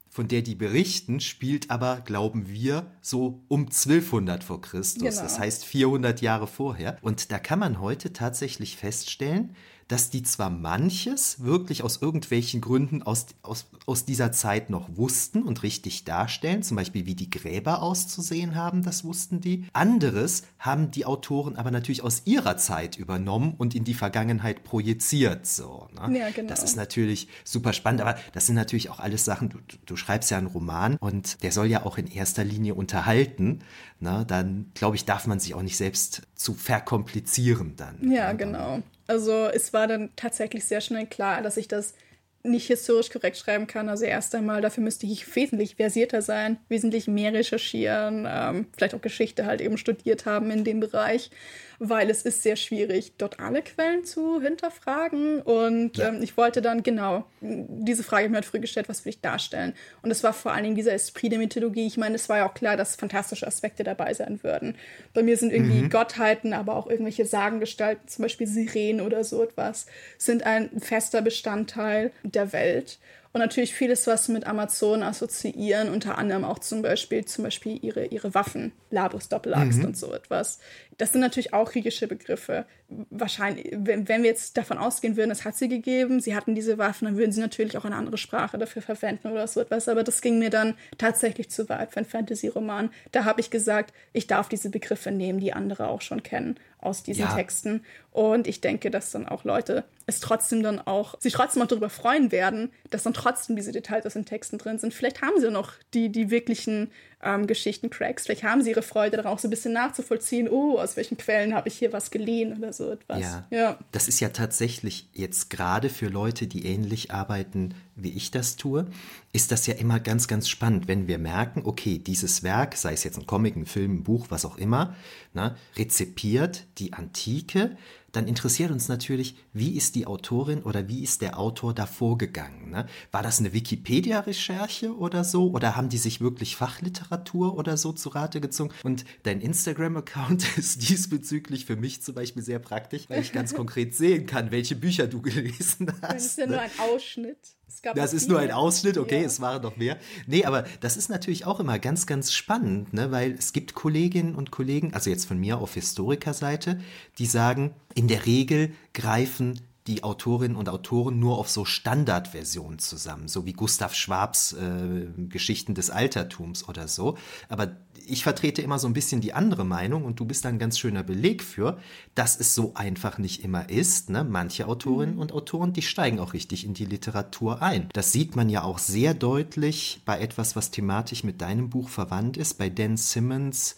von 0.10 0.28
der 0.28 0.42
die 0.42 0.56
berichten, 0.56 1.20
spielt 1.20 1.70
aber, 1.70 2.02
glauben 2.04 2.50
wir, 2.50 2.92
so 3.00 3.44
um 3.48 3.68
1200 3.68 4.44
vor 4.44 4.60
Christus. 4.60 5.04
Genau. 5.04 5.22
Das 5.22 5.40
heißt 5.40 5.64
400 5.64 6.22
Jahre 6.22 6.48
vorher. 6.48 6.98
Und 7.02 7.32
da 7.32 7.40
kann 7.40 7.60
man 7.60 7.80
heute 7.80 8.12
tatsächlich 8.12 8.76
feststellen, 8.76 9.56
dass 9.90 10.12
die 10.12 10.24
zwar 10.24 10.50
manches 10.50 11.44
wirklich 11.44 11.84
aus 11.84 12.02
irgendwelchen 12.02 12.62
Gründen 12.62 13.04
aus, 13.04 13.26
aus, 13.42 13.66
aus 13.86 14.06
dieser 14.06 14.32
Zeit 14.32 14.70
noch 14.70 14.88
wussten 14.96 15.44
und 15.44 15.64
richtig 15.64 16.06
darstellen, 16.06 16.64
zum 16.64 16.78
Beispiel 16.78 17.06
wie 17.06 17.16
die 17.16 17.30
Gräber 17.30 17.82
auszusehen 17.82 18.56
haben, 18.56 18.84
das 18.84 19.04
wussten 19.04 19.42
die. 19.42 19.66
Anderes 19.74 20.44
haben 20.60 20.92
die 20.92 21.06
Autoren 21.06 21.58
aber 21.58 21.72
natürlich 21.72 22.04
aus 22.04 22.22
ihrer 22.26 22.56
Zeit 22.56 22.98
übernommen 22.98 23.56
und 23.58 23.74
in 23.76 23.84
die 23.84 23.96
Vergangenheit 23.96 24.64
projiziert. 24.64 25.48
So, 25.48 25.88
ne? 25.96 26.20
ja, 26.20 26.30
genau. 26.30 26.50
Das 26.50 26.64
ist 26.64 26.78
natürlich 26.78 27.28
super 27.44 27.74
spannend, 27.74 28.02
aber 28.02 28.16
das 28.34 28.46
sind 28.46 28.56
natürlich 28.56 28.92
auch 28.92 29.00
alles 29.00 29.26
Sachen, 29.26 29.50
du, 29.50 29.58
du 29.86 29.96
schreibst 29.96 30.30
ja 30.30 30.38
einen 30.38 30.48
Roman 30.48 30.98
und 30.98 31.42
der 31.42 31.52
soll 31.52 31.66
ja 31.66 31.84
auch 31.84 31.98
in 31.98 32.06
erster 32.08 32.44
Linie 32.44 32.76
unterhalten. 32.76 33.60
Ne? 34.00 34.24
Dann, 34.28 34.70
glaube 34.76 34.96
ich, 34.96 35.06
darf 35.06 35.26
man 35.26 35.40
sich 35.40 35.56
auch 35.56 35.64
nicht 35.64 35.78
selbst 35.78 36.22
zu 36.36 36.54
verkomplizieren 36.54 37.76
dann. 37.76 38.12
Ja, 38.12 38.32
ne? 38.32 38.38
genau. 38.38 38.84
Also 39.10 39.48
es 39.48 39.74
war 39.74 39.88
dann 39.88 40.12
tatsächlich 40.16 40.66
sehr 40.66 40.82
schnell 40.82 41.08
klar, 41.08 41.42
dass 41.42 41.58
ich 41.58 41.68
das 41.68 41.96
nicht 42.44 42.68
historisch 42.68 43.10
korrekt 43.10 43.38
schreiben 43.38 43.66
kann. 43.66 43.90
Also 43.90 44.06
erst 44.06 44.36
einmal, 44.36 44.62
dafür 44.62 44.84
müsste 44.84 45.08
ich 45.08 45.36
wesentlich 45.36 45.76
versierter 45.78 46.22
sein, 46.22 46.58
wesentlich 46.70 47.08
mehr 47.08 47.34
recherchieren, 47.34 48.28
ähm, 48.30 48.68
vielleicht 48.78 48.94
auch 48.94 49.02
Geschichte 49.02 49.46
halt 49.48 49.62
eben 49.62 49.78
studiert 49.78 50.28
haben 50.28 50.52
in 50.52 50.64
dem 50.64 50.80
Bereich 50.80 51.32
weil 51.80 52.10
es 52.10 52.24
ist 52.24 52.44
sehr 52.44 52.58
schwierig, 52.58 53.14
dort 53.18 53.40
alle 53.40 53.62
Quellen 53.62 54.04
zu 54.04 54.42
hinterfragen. 54.42 55.42
Und 55.42 55.98
ja. 55.98 56.10
ähm, 56.10 56.22
ich 56.22 56.36
wollte 56.36 56.62
dann 56.62 56.84
genau 56.84 57.26
diese 57.42 58.04
Frage 58.04 58.28
mir 58.28 58.36
halt 58.36 58.46
früh 58.46 58.60
gestellt, 58.60 58.90
was 58.90 59.06
will 59.06 59.12
ich 59.12 59.22
darstellen? 59.22 59.74
Und 60.02 60.12
es 60.12 60.24
war 60.24 60.34
vor 60.34 60.52
allen 60.52 60.64
Dingen 60.64 60.76
dieser 60.76 60.94
Esprit 60.94 61.32
der 61.32 61.40
Mythologie. 61.40 61.88
Ich 61.88 61.98
meine, 61.98 62.16
es 62.16 62.28
war 62.28 62.38
ja 62.38 62.50
auch 62.50 62.54
klar, 62.54 62.76
dass 62.76 62.98
fantastische 62.98 63.48
Aspekte 63.48 63.84
dabei 63.84 64.14
sein 64.14 64.44
würden. 64.44 64.76
Bei 65.14 65.24
mir 65.24 65.38
sind 65.38 65.54
irgendwie 65.54 65.84
mhm. 65.84 65.90
Gottheiten, 65.90 66.54
aber 66.54 66.76
auch 66.76 66.88
irgendwelche 66.88 67.26
Sagengestalten, 67.26 68.08
zum 68.08 68.24
Beispiel 68.24 68.48
Sirenen 68.48 69.06
oder 69.06 69.24
so 69.24 69.42
etwas, 69.42 69.86
sind 70.18 70.44
ein 70.44 70.70
fester 70.82 71.22
Bestandteil 71.22 72.12
der 72.24 72.52
Welt. 72.52 73.00
Und 73.32 73.42
natürlich 73.42 73.76
vieles, 73.76 74.08
was 74.08 74.28
mit 74.28 74.48
Amazonen 74.48 75.04
assoziieren, 75.04 75.90
unter 75.90 76.18
anderem 76.18 76.44
auch 76.44 76.58
zum 76.58 76.82
Beispiel, 76.82 77.26
zum 77.26 77.44
Beispiel 77.44 77.78
ihre, 77.84 78.06
ihre 78.06 78.34
Waffen, 78.34 78.72
Labus 78.90 79.30
Doppelaxt 79.30 79.80
mhm. 79.80 79.86
und 79.86 79.98
so 79.98 80.12
etwas. 80.14 80.60
Das 81.00 81.14
sind 81.14 81.22
natürlich 81.22 81.54
auch 81.54 81.72
griechische 81.72 82.08
Begriffe. 82.08 82.66
Wahrscheinlich, 83.10 83.70
wenn, 83.72 84.10
wenn 84.10 84.22
wir 84.22 84.30
jetzt 84.30 84.58
davon 84.58 84.78
ausgehen 84.78 85.16
würden, 85.16 85.32
es 85.32 85.46
hat 85.46 85.56
sie 85.56 85.70
gegeben, 85.70 86.20
sie 86.20 86.36
hatten 86.36 86.56
diese 86.56 86.78
Waffen, 86.78 87.06
dann 87.06 87.18
würden 87.18 87.32
sie 87.32 87.40
natürlich 87.40 87.78
auch 87.78 87.86
eine 87.86 87.96
andere 87.96 88.18
Sprache 88.18 88.58
dafür 88.58 88.82
verwenden 88.82 89.30
oder 89.30 89.48
so 89.48 89.62
etwas. 89.62 89.88
Aber 89.88 90.04
das 90.04 90.22
ging 90.22 90.40
mir 90.40 90.50
dann 90.50 90.76
tatsächlich 90.98 91.50
zu 91.50 91.70
weit 91.70 91.94
für 91.94 91.98
einen 91.98 92.06
Fantasy-Roman. 92.06 92.90
Da 93.14 93.24
habe 93.24 93.40
ich 93.40 93.50
gesagt, 93.50 93.94
ich 94.12 94.28
darf 94.28 94.50
diese 94.50 94.70
Begriffe 94.70 95.12
nehmen, 95.12 95.40
die 95.40 95.54
andere 95.54 95.88
auch 95.88 96.02
schon 96.02 96.22
kennen 96.22 96.60
aus 96.82 97.04
diesen 97.04 97.24
ja. 97.24 97.34
Texten. 97.34 97.86
Und 98.12 98.48
ich 98.48 98.60
denke, 98.60 98.92
dass 98.92 99.12
dann 99.12 99.26
auch 99.28 99.46
Leute 99.46 99.86
es 100.06 100.20
trotzdem 100.20 100.64
dann 100.64 100.80
auch, 100.80 101.20
sich 101.22 101.32
trotzdem 101.32 101.62
auch 101.62 101.68
darüber 101.68 101.90
freuen 101.90 102.32
werden, 102.32 102.72
dass 102.90 103.04
dann 103.04 103.14
trotzdem 103.14 103.56
diese 103.56 103.72
Details 103.72 104.06
aus 104.06 104.14
den 104.14 104.26
Texten 104.26 104.58
drin 104.58 104.80
sind. 104.80 104.94
Vielleicht 104.94 105.22
haben 105.22 105.40
sie 105.40 105.50
noch 105.50 105.74
die, 105.94 106.10
die 106.10 106.30
wirklichen 106.30 106.92
ähm, 107.22 107.48
Geschichten-Cracks. 107.48 108.26
Vielleicht 108.26 108.44
haben 108.44 108.62
sie 108.62 108.70
ihre 108.70 108.82
Freude 108.82 109.18
daran 109.18 109.34
auch 109.34 109.40
so 109.40 109.48
ein 109.48 109.52
bisschen 109.52 109.74
nachzuvollziehen, 109.74 110.48
oh, 110.50 110.78
aus 110.78 110.96
welchen 110.96 111.18
Quellen 111.18 111.54
habe 111.54 111.68
ich 111.68 111.78
hier 111.78 111.92
was 111.92 112.12
geliehen 112.12 112.58
oder 112.58 112.72
so 112.72 112.92
etwas. 112.92 113.20
Ja. 113.20 113.48
ja. 113.50 113.80
Das 113.92 114.08
ist 114.08 114.20
ja 114.20 114.30
tatsächlich 114.30 115.08
jetzt 115.14 115.50
gerade 115.50 115.90
für 115.90 116.08
Leute, 116.08 116.48
die 116.48 116.66
ähnlich 116.66 117.12
arbeiten, 117.12 117.76
wie 117.96 118.12
ich 118.12 118.32
das 118.32 118.56
tue, 118.56 118.88
ist 119.34 119.52
das 119.52 119.68
ja 119.68 119.74
immer 119.76 120.00
ganz, 120.00 120.28
ganz 120.28 120.48
spannend, 120.48 120.88
wenn 120.88 121.08
wir 121.08 121.18
merken, 121.18 121.64
okay, 121.66 121.98
dieses 121.98 122.44
Werk, 122.44 122.78
sei 122.78 122.94
es 122.94 123.04
jetzt 123.04 123.18
ein 123.18 123.28
Comic, 123.28 123.56
ein 123.56 123.66
Film, 123.66 123.98
ein 123.98 124.04
Buch, 124.04 124.28
was 124.30 124.46
auch 124.46 124.58
immer, 124.58 124.96
ne, 125.34 125.56
rezipiert 125.78 126.66
die 126.78 126.94
Antike, 126.94 127.78
dann 128.12 128.28
interessiert 128.28 128.72
uns 128.72 128.88
natürlich, 128.88 129.36
wie 129.54 129.76
ist 129.76 129.96
die 129.96 130.08
Autorin 130.08 130.64
oder 130.64 130.88
wie 130.88 131.04
ist 131.04 131.22
der 131.22 131.40
Autor 131.40 131.74
da 131.74 131.86
vorgegangen? 131.86 132.72
Ne? 132.72 132.88
War 133.12 133.24
das 133.24 133.40
eine 133.40 133.54
Wikipedia-Recherche 133.54 134.96
oder 134.96 135.24
so? 135.24 135.52
Oder 135.52 135.76
haben 135.76 135.90
die 135.90 135.98
sich 135.98 136.22
wirklich 136.22 136.56
Fachliteratur 136.56 137.58
oder 137.58 137.78
so 137.78 137.92
zu 137.94 138.10
Rate 138.10 138.42
gezogen? 138.42 138.74
Und 138.84 139.06
dein 139.24 139.42
Instagram-Account 139.42 140.46
ist 140.58 140.90
diesbezüglich 140.90 141.66
für 141.66 141.76
mich 141.76 142.02
zum 142.02 142.16
Beispiel 142.16 142.44
sehr 142.44 142.60
praktisch, 142.60 143.10
weil 143.10 143.22
ich 143.22 143.32
ganz 143.32 143.54
konkret 143.56 143.96
sehen 143.96 144.26
kann, 144.26 144.52
welche 144.52 144.76
Bücher 144.76 145.08
du 145.08 145.22
gelesen 145.22 145.92
hast. 146.02 146.14
Das 146.14 146.26
ist 146.26 146.38
ja 146.38 146.46
ne? 146.46 146.54
nur 146.54 146.62
ein 146.62 146.72
Ausschnitt. 146.80 147.59
Das 147.96 148.14
ist 148.14 148.30
nur 148.30 148.40
ein 148.40 148.52
Ausschnitt, 148.52 148.98
okay, 148.98 149.22
ja. 149.22 149.26
es 149.26 149.40
waren 149.40 149.62
noch 149.62 149.78
mehr. 149.78 149.98
Nee, 150.28 150.46
aber 150.46 150.66
das 150.82 150.98
ist 150.98 151.10
natürlich 151.10 151.46
auch 151.46 151.60
immer 151.60 151.80
ganz, 151.80 152.06
ganz 152.06 152.32
spannend, 152.32 152.94
ne? 152.94 153.12
weil 153.12 153.32
es 153.32 153.54
gibt 153.54 153.74
Kolleginnen 153.74 154.36
und 154.36 154.52
Kollegen, 154.52 154.94
also 154.94 155.10
jetzt 155.10 155.26
von 155.26 155.40
mir 155.40 155.60
auf 155.60 155.74
Historikerseite, 155.74 156.80
die 157.18 157.26
sagen, 157.26 157.74
in 157.96 158.08
der 158.08 158.26
Regel 158.26 158.74
greifen 158.94 159.60
die 159.88 160.04
Autorinnen 160.04 160.58
und 160.58 160.70
Autoren 160.70 161.20
nur 161.20 161.38
auf 161.38 161.50
so 161.50 161.66
Standardversionen 161.66 162.80
zusammen, 162.80 163.28
so 163.28 163.46
wie 163.46 163.54
Gustav 163.54 163.96
Schwabs 163.96 164.54
äh, 164.54 165.08
Geschichten 165.30 165.74
des 165.74 165.90
Altertums 165.90 166.68
oder 166.68 166.88
so. 166.88 167.18
Aber 167.48 167.76
ich 168.06 168.24
vertrete 168.24 168.62
immer 168.62 168.80
so 168.80 168.88
ein 168.88 168.94
bisschen 168.94 169.22
die 169.22 169.34
andere 169.34 169.66
Meinung 169.66 170.04
und 170.06 170.20
du 170.20 170.26
bist 170.26 170.46
da 170.46 170.50
ein 170.50 170.60
ganz 170.60 170.78
schöner 170.78 171.04
Beleg 171.04 171.44
für, 171.44 171.80
dass 172.16 172.40
es 172.40 172.56
so 172.56 172.74
einfach 172.76 173.18
nicht 173.18 173.44
immer 173.44 173.70
ist. 173.70 174.10
Ne? 174.10 174.24
Manche 174.24 174.68
Autorinnen 174.68 175.16
mhm. 175.16 175.22
und 175.22 175.32
Autoren, 175.32 175.74
die 175.74 175.82
steigen 175.82 176.20
auch 176.20 176.34
richtig 176.34 176.66
in 176.66 176.74
die 176.74 176.86
Literatur 176.86 177.62
ein. 177.62 177.90
Das 177.94 178.12
sieht 178.12 178.36
man 178.36 178.50
ja 178.50 178.64
auch 178.64 178.80
sehr 178.80 179.14
deutlich 179.14 180.02
bei 180.06 180.20
etwas, 180.20 180.56
was 180.56 180.72
thematisch 180.72 181.24
mit 181.24 181.42
deinem 181.42 181.70
Buch 181.70 181.90
verwandt 181.90 182.38
ist, 182.38 182.58
bei 182.58 182.70
Dan 182.70 182.98
Simmons 182.98 183.76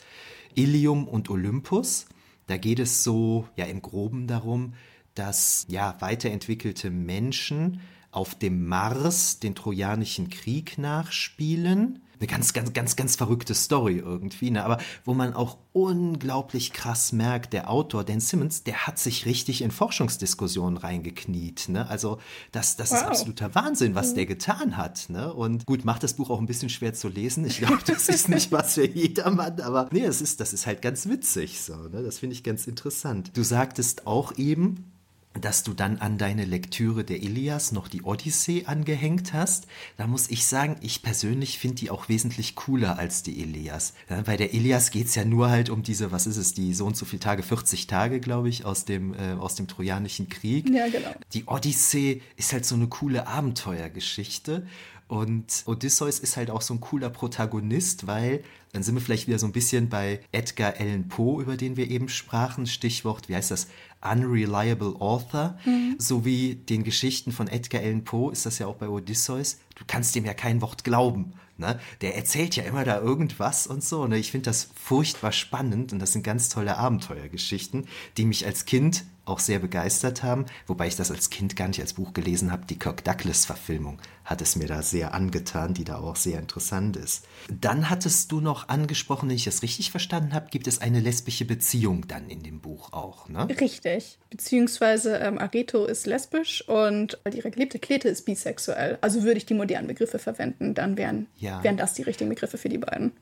Ilium 0.56 1.08
und 1.08 1.30
Olympus. 1.30 2.06
Da 2.48 2.58
geht 2.58 2.80
es 2.80 3.04
so 3.04 3.48
ja 3.56 3.66
im 3.66 3.82
groben 3.82 4.28
darum, 4.28 4.74
dass 5.16 5.66
ja 5.70 5.96
weiterentwickelte 6.00 6.90
Menschen 6.90 7.82
auf 8.12 8.36
dem 8.36 8.68
Mars 8.68 9.40
den 9.40 9.56
Trojanischen 9.56 10.30
Krieg 10.30 10.78
nachspielen. 10.78 12.02
Eine 12.20 12.28
ganz, 12.28 12.54
ganz, 12.54 12.72
ganz, 12.74 12.96
ganz 12.96 13.16
verrückte 13.16 13.56
Story 13.56 13.98
irgendwie, 13.98 14.52
ne? 14.52 14.64
aber 14.64 14.78
wo 15.06 15.16
man 15.16 15.34
auch 15.34 15.58
unglaublich 15.74 16.72
krass 16.72 17.14
merkt, 17.14 17.52
der 17.52 17.68
Autor, 17.68 18.04
Dan 18.04 18.20
Simmons, 18.20 18.64
der 18.64 18.86
hat 18.86 19.00
sich 19.00 19.26
richtig 19.26 19.64
in 19.64 19.72
Forschungsdiskussionen 19.72 20.78
reingekniet. 20.78 21.70
Ne? 21.70 21.90
Also 21.90 22.20
das, 22.52 22.76
das 22.76 22.92
wow. 22.92 22.98
ist 22.98 23.04
absoluter 23.06 23.56
Wahnsinn, 23.56 23.96
was 23.96 24.14
der 24.14 24.28
getan 24.28 24.78
hat. 24.78 25.10
Ne? 25.10 25.34
Und 25.34 25.66
gut, 25.66 25.84
macht 25.84 26.04
das 26.04 26.14
Buch 26.14 26.30
auch 26.30 26.40
ein 26.40 26.46
bisschen 26.46 26.70
schwer 26.70 26.94
zu 26.94 27.08
lesen. 27.08 27.44
Ich 27.46 27.58
glaube, 27.58 27.80
das 27.88 28.08
ist 28.08 28.30
nicht 28.30 28.52
was 28.52 28.76
für 28.76 28.86
jedermann, 28.86 29.60
aber 29.62 29.90
nee, 29.92 30.04
es 30.04 30.22
ist, 30.22 30.40
das 30.42 30.54
ist 30.54 30.68
halt 30.68 30.84
ganz 30.84 31.10
witzig 31.10 31.60
so. 31.60 31.76
Ne? 31.76 32.04
Das 32.04 32.20
finde 32.20 32.36
ich 32.36 32.44
ganz 32.44 32.68
interessant. 32.68 33.32
Du 33.34 33.42
sagtest 33.42 34.06
auch 34.06 34.38
eben, 34.38 34.91
dass 35.40 35.64
du 35.64 35.74
dann 35.74 35.98
an 35.98 36.18
deine 36.18 36.44
Lektüre 36.44 37.04
der 37.04 37.22
Ilias 37.24 37.72
noch 37.72 37.88
die 37.88 38.02
Odyssee 38.04 38.66
angehängt 38.66 39.34
hast. 39.34 39.68
Da 39.98 40.08
muss 40.08 40.30
ich 40.30 40.46
sagen, 40.46 40.76
ich 40.82 41.04
persönlich 41.04 41.58
finde 41.58 41.78
die 41.78 41.90
auch 41.90 42.10
wesentlich 42.10 42.56
cooler 42.56 43.00
als 43.00 43.24
die 43.24 43.40
Ilias. 43.40 43.94
Ja, 44.10 44.22
bei 44.22 44.36
der 44.36 44.54
Ilias 44.54 44.92
geht's 44.92 45.16
ja 45.16 45.24
nur 45.24 45.50
halt 45.50 45.70
um 45.70 45.84
diese, 45.84 46.12
was 46.12 46.28
ist 46.28 46.38
es, 46.38 46.54
die 46.54 46.74
so 46.74 46.86
und 46.86 46.98
so 46.98 47.06
viele 47.06 47.22
Tage, 47.22 47.44
40 47.44 47.88
Tage, 47.88 48.20
glaube 48.20 48.50
ich, 48.50 48.66
aus 48.66 48.84
dem, 48.84 49.14
äh, 49.14 49.34
aus 49.34 49.56
dem 49.56 49.68
Trojanischen 49.68 50.28
Krieg. 50.28 50.70
Ja, 50.70 50.88
genau. 50.90 51.14
Die 51.34 51.46
Odyssee 51.46 52.22
ist 52.36 52.52
halt 52.52 52.66
so 52.66 52.76
eine 52.76 52.88
coole 52.88 53.28
Abenteuergeschichte. 53.28 54.66
Und 55.12 55.64
Odysseus 55.66 56.20
ist 56.20 56.38
halt 56.38 56.50
auch 56.50 56.62
so 56.62 56.74
ein 56.74 56.80
cooler 56.80 57.10
Protagonist, 57.10 58.08
weil 58.08 58.46
dann 58.72 58.82
sind 58.82 58.96
wir 58.96 59.02
vielleicht 59.02 59.28
wieder 59.28 59.40
so 59.40 59.46
ein 59.46 59.52
bisschen 59.52 59.90
bei 59.90 60.22
Edgar 60.32 60.76
Allan 60.80 61.10
Poe, 61.10 61.42
über 61.42 61.58
den 61.58 61.76
wir 61.76 61.92
eben 61.92 62.08
sprachen. 62.08 62.66
Stichwort, 62.66 63.28
wie 63.28 63.36
heißt 63.36 63.52
das? 63.52 63.68
Unreliable 64.02 64.96
Author. 65.02 65.60
Mhm. 65.66 65.96
So 65.98 66.24
wie 66.24 66.56
den 66.56 66.86
Geschichten 66.86 67.34
von 67.34 67.50
Edgar 67.50 67.82
Allan 67.82 68.06
Poe 68.06 68.32
ist 68.32 68.46
das 68.46 68.60
ja 68.60 68.68
auch 68.68 68.78
bei 68.78 68.88
Odysseus. 68.88 69.60
Du 69.76 69.84
kannst 69.86 70.16
dem 70.16 70.24
ja 70.24 70.34
kein 70.34 70.62
Wort 70.62 70.86
glauben. 70.86 71.34
Ne? 71.58 71.78
Der 72.00 72.16
erzählt 72.16 72.56
ja 72.56 72.64
immer 72.64 72.86
da 72.86 73.02
irgendwas 73.02 73.68
und 73.68 73.84
so. 73.84 74.08
Ne? 74.08 74.18
Ich 74.18 74.32
finde 74.32 74.46
das 74.46 74.70
furchtbar 74.76 75.34
spannend 75.34 75.92
und 75.92 76.00
das 76.00 76.14
sind 76.14 76.24
ganz 76.24 76.48
tolle 76.48 76.78
Abenteuergeschichten, 76.78 77.86
die 78.16 78.24
mich 78.24 78.46
als 78.46 78.64
Kind 78.64 79.04
auch 79.32 79.40
sehr 79.40 79.60
begeistert 79.60 80.24
haben, 80.24 80.46
wobei 80.68 80.88
ich 80.88 80.96
das 80.96 81.10
als 81.10 81.30
Kind 81.30 81.56
gar 81.56 81.68
nicht 81.68 81.82
als 81.82 81.94
Buch 81.94 82.14
gelesen 82.14 82.52
habe. 82.52 82.66
Die 82.66 82.78
Kirk 82.78 83.04
Douglas-Verfilmung 83.04 84.00
hat 84.26 84.42
es 84.42 84.56
mir 84.56 84.68
da 84.68 84.82
sehr 84.82 85.14
angetan, 85.14 85.74
die 85.74 85.84
da 85.84 85.98
auch 85.98 86.16
sehr 86.16 86.40
interessant 86.40 86.98
ist. 86.98 87.26
Dann 87.50 87.90
hattest 87.90 88.32
du 88.32 88.42
noch 88.42 88.70
angesprochen, 88.70 89.30
wenn 89.30 89.36
ich 89.36 89.46
das 89.46 89.64
richtig 89.64 89.92
verstanden 89.92 90.34
habe, 90.34 90.50
gibt 90.52 90.68
es 90.68 90.80
eine 90.80 91.00
lesbische 91.00 91.46
Beziehung 91.46 92.08
dann 92.08 92.30
in 92.30 92.44
dem 92.44 92.60
Buch 92.60 92.94
auch, 92.94 93.30
ne? 93.30 93.48
Richtig. 93.60 94.20
Beziehungsweise 94.30 95.18
ähm, 95.18 95.38
Areto 95.40 95.86
ist 95.86 96.06
lesbisch 96.06 96.68
und 96.68 97.18
ihre 97.34 97.52
geliebte 97.52 97.80
Klete 97.80 98.10
ist 98.10 98.26
bisexuell. 98.26 98.98
Also 99.02 99.24
würde 99.24 99.38
ich 99.38 99.46
die 99.46 99.54
modernen 99.54 99.88
Begriffe 99.88 100.20
verwenden, 100.20 100.74
dann 100.74 100.98
wären, 100.98 101.28
ja. 101.38 101.64
wären 101.64 101.78
das 101.78 101.94
die 101.94 102.04
richtigen 102.04 102.30
Begriffe 102.30 102.58
für 102.58 102.70
die 102.70 102.78
beiden. 102.78 103.14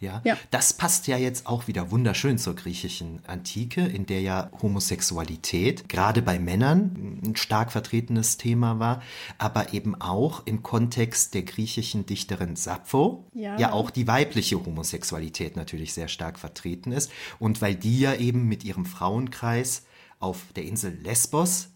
Ja? 0.00 0.20
ja, 0.24 0.36
das 0.50 0.72
passt 0.72 1.06
ja 1.06 1.16
jetzt 1.16 1.46
auch 1.46 1.66
wieder 1.66 1.90
wunderschön 1.90 2.38
zur 2.38 2.54
griechischen 2.54 3.20
Antike, 3.26 3.82
in 3.82 4.06
der 4.06 4.20
ja 4.20 4.50
Homosexualität 4.62 5.88
gerade 5.88 6.22
bei 6.22 6.38
Männern 6.38 7.20
ein 7.24 7.36
stark 7.36 7.72
vertretenes 7.72 8.36
Thema 8.36 8.78
war, 8.78 9.02
aber 9.38 9.72
eben 9.72 10.00
auch 10.00 10.46
im 10.46 10.62
Kontext 10.62 11.34
der 11.34 11.42
griechischen 11.42 12.06
Dichterin 12.06 12.56
Sappho 12.56 13.24
ja. 13.34 13.58
ja 13.58 13.72
auch 13.72 13.90
die 13.90 14.06
weibliche 14.06 14.64
Homosexualität 14.64 15.56
natürlich 15.56 15.94
sehr 15.94 16.08
stark 16.08 16.38
vertreten 16.38 16.92
ist. 16.92 17.10
Und 17.38 17.60
weil 17.62 17.74
die 17.74 18.00
ja 18.00 18.14
eben 18.14 18.46
mit 18.46 18.64
ihrem 18.64 18.86
Frauenkreis 18.86 19.84
auf 20.20 20.44
der 20.56 20.64
Insel 20.64 20.98
Lesbos 21.02 21.68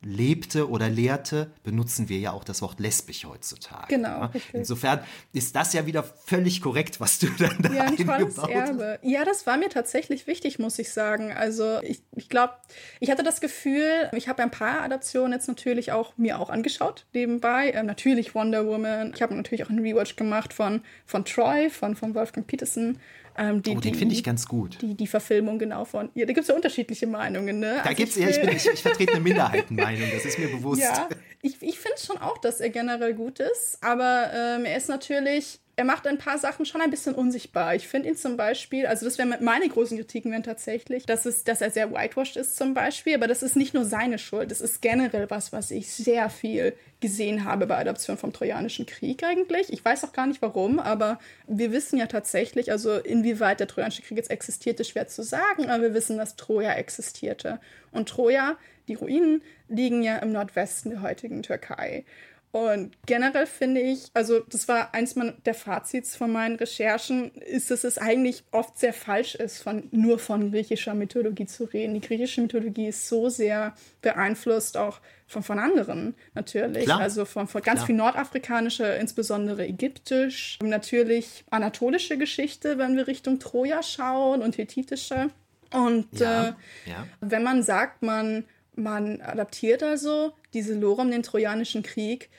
lebte 0.00 0.68
oder 0.68 0.88
lehrte, 0.88 1.50
benutzen 1.64 2.08
wir 2.08 2.18
ja 2.18 2.32
auch 2.32 2.44
das 2.44 2.62
Wort 2.62 2.78
lesbisch 2.78 3.24
heutzutage. 3.24 3.86
Genau. 3.88 4.20
Ja? 4.20 4.30
Insofern 4.52 5.00
ist 5.32 5.56
das 5.56 5.72
ja 5.72 5.86
wieder 5.86 6.02
völlig 6.02 6.60
korrekt, 6.60 7.00
was 7.00 7.18
du 7.18 7.26
dann 7.38 7.56
da 7.60 7.72
ja, 7.72 7.84
ein 7.84 7.96
tolles 7.96 8.38
Erbe. 8.38 8.98
Ja, 9.02 9.24
das 9.24 9.46
war 9.46 9.56
mir 9.56 9.68
tatsächlich 9.68 10.26
wichtig, 10.26 10.58
muss 10.58 10.78
ich 10.78 10.92
sagen. 10.92 11.32
Also 11.32 11.80
ich, 11.82 12.02
ich 12.14 12.28
glaube, 12.28 12.54
ich 13.00 13.10
hatte 13.10 13.24
das 13.24 13.40
Gefühl, 13.40 14.08
ich 14.12 14.28
habe 14.28 14.42
ein 14.42 14.50
paar 14.50 14.82
Adaptionen 14.82 15.32
jetzt 15.32 15.48
natürlich 15.48 15.90
auch 15.90 16.16
mir 16.16 16.38
auch 16.38 16.50
angeschaut 16.50 17.06
nebenbei. 17.12 17.72
Ähm, 17.72 17.86
natürlich 17.86 18.34
Wonder 18.34 18.66
Woman. 18.66 19.12
Ich 19.14 19.22
habe 19.22 19.34
natürlich 19.34 19.64
auch 19.64 19.70
einen 19.70 19.80
Rewatch 19.80 20.14
gemacht 20.14 20.52
von, 20.52 20.82
von 21.06 21.24
Troy, 21.24 21.70
von, 21.70 21.96
von 21.96 22.14
Wolfgang 22.14 22.46
Peterson. 22.46 22.98
Ähm, 23.38 23.62
die, 23.62 23.70
oh, 23.70 23.80
den 23.80 23.94
finde 23.94 24.14
ich 24.16 24.24
ganz 24.24 24.48
gut. 24.48 24.78
Die, 24.82 24.94
die 24.94 25.06
Verfilmung 25.06 25.60
genau 25.60 25.84
von. 25.84 26.10
Ja, 26.14 26.26
da 26.26 26.32
gibt 26.32 26.42
es 26.42 26.48
ja 26.48 26.56
unterschiedliche 26.56 27.06
Meinungen, 27.06 27.60
ne? 27.60 27.76
Da 27.76 27.82
also 27.82 27.94
gibt's, 27.94 28.16
ja, 28.16 28.28
ich, 28.28 28.40
bin, 28.40 28.50
ich, 28.50 28.66
ich 28.66 28.82
vertrete 28.82 29.12
eine 29.12 29.22
Minderheitenmeinung, 29.22 30.08
das 30.12 30.24
ist 30.24 30.38
mir 30.40 30.48
bewusst. 30.56 30.82
Ja, 30.82 31.08
ich, 31.40 31.62
ich 31.62 31.78
finde 31.78 31.98
schon 32.04 32.18
auch, 32.18 32.38
dass 32.38 32.60
er 32.60 32.70
generell 32.70 33.14
gut 33.14 33.38
ist, 33.38 33.78
aber 33.80 34.30
ähm, 34.34 34.64
er 34.64 34.76
ist 34.76 34.88
natürlich 34.88 35.60
er 35.78 35.84
macht 35.84 36.08
ein 36.08 36.18
paar 36.18 36.38
Sachen 36.38 36.66
schon 36.66 36.80
ein 36.80 36.90
bisschen 36.90 37.14
unsichtbar. 37.14 37.76
Ich 37.76 37.86
finde 37.86 38.08
ihn 38.08 38.16
zum 38.16 38.36
Beispiel, 38.36 38.86
also 38.86 39.04
das 39.04 39.16
wären 39.16 39.32
meine 39.40 39.68
großen 39.68 39.96
Kritiken 39.96 40.32
wären 40.32 40.42
tatsächlich, 40.42 41.06
dass, 41.06 41.24
es, 41.24 41.44
dass 41.44 41.60
er 41.60 41.70
sehr 41.70 41.92
whitewashed 41.92 42.36
ist 42.36 42.56
zum 42.56 42.74
Beispiel, 42.74 43.14
aber 43.14 43.28
das 43.28 43.44
ist 43.44 43.54
nicht 43.54 43.74
nur 43.74 43.84
seine 43.84 44.18
Schuld, 44.18 44.50
das 44.50 44.60
ist 44.60 44.82
generell 44.82 45.30
was, 45.30 45.52
was 45.52 45.70
ich 45.70 45.88
sehr 45.92 46.30
viel 46.30 46.74
gesehen 46.98 47.44
habe 47.44 47.68
bei 47.68 47.78
Adaption 47.78 48.18
vom 48.18 48.32
Trojanischen 48.32 48.86
Krieg 48.86 49.22
eigentlich. 49.22 49.72
Ich 49.72 49.84
weiß 49.84 50.02
auch 50.02 50.12
gar 50.12 50.26
nicht 50.26 50.42
warum, 50.42 50.80
aber 50.80 51.20
wir 51.46 51.70
wissen 51.70 51.96
ja 51.96 52.06
tatsächlich, 52.06 52.72
also 52.72 52.96
inwieweit 52.96 53.60
der 53.60 53.68
Trojanische 53.68 54.02
Krieg 54.02 54.16
jetzt 54.16 54.32
existierte, 54.32 54.82
schwer 54.82 55.06
zu 55.06 55.22
sagen, 55.22 55.70
aber 55.70 55.84
wir 55.84 55.94
wissen, 55.94 56.16
dass 56.16 56.34
Troja 56.34 56.72
existierte. 56.72 57.60
Und 57.92 58.08
Troja, 58.08 58.56
die 58.88 58.94
Ruinen, 58.94 59.42
liegen 59.68 60.02
ja 60.02 60.16
im 60.16 60.32
Nordwesten 60.32 60.90
der 60.90 61.02
heutigen 61.02 61.44
Türkei. 61.44 62.04
Und 62.50 62.96
generell 63.04 63.46
finde 63.46 63.82
ich, 63.82 64.08
also 64.14 64.40
das 64.40 64.68
war 64.68 64.94
eins 64.94 65.14
der 65.44 65.54
Fazits 65.54 66.16
von 66.16 66.32
meinen 66.32 66.56
Recherchen, 66.56 67.30
ist, 67.32 67.70
dass 67.70 67.84
es 67.84 67.98
eigentlich 67.98 68.42
oft 68.52 68.78
sehr 68.78 68.94
falsch 68.94 69.34
ist, 69.34 69.62
von, 69.62 69.88
nur 69.90 70.18
von 70.18 70.50
griechischer 70.50 70.94
Mythologie 70.94 71.44
zu 71.44 71.64
reden. 71.64 71.92
Die 71.92 72.00
griechische 72.00 72.40
Mythologie 72.40 72.88
ist 72.88 73.06
so 73.06 73.28
sehr 73.28 73.74
beeinflusst 74.00 74.78
auch 74.78 75.00
von, 75.26 75.42
von 75.42 75.58
anderen 75.58 76.14
natürlich. 76.34 76.84
Klar. 76.84 77.00
Also 77.00 77.26
von, 77.26 77.48
von 77.48 77.60
ganz 77.60 77.80
Klar. 77.80 77.86
viel 77.86 77.96
nordafrikanische, 77.96 78.84
insbesondere 78.84 79.66
ägyptisch, 79.66 80.58
natürlich 80.62 81.44
anatolische 81.50 82.16
Geschichte, 82.16 82.78
wenn 82.78 82.96
wir 82.96 83.06
Richtung 83.06 83.40
Troja 83.40 83.82
schauen 83.82 84.40
und 84.40 84.56
hethitische. 84.56 85.28
Und 85.70 86.06
ja. 86.18 86.48
Äh, 86.48 86.52
ja. 86.86 87.06
wenn 87.20 87.42
man 87.42 87.62
sagt, 87.62 88.02
man 88.02 88.44
man 88.78 89.20
adaptiert 89.20 89.82
also 89.82 90.32
diese 90.54 90.74
Lore 90.74 91.02
um 91.02 91.10
den 91.10 91.22
Trojanischen 91.22 91.82
Krieg, 91.82 92.30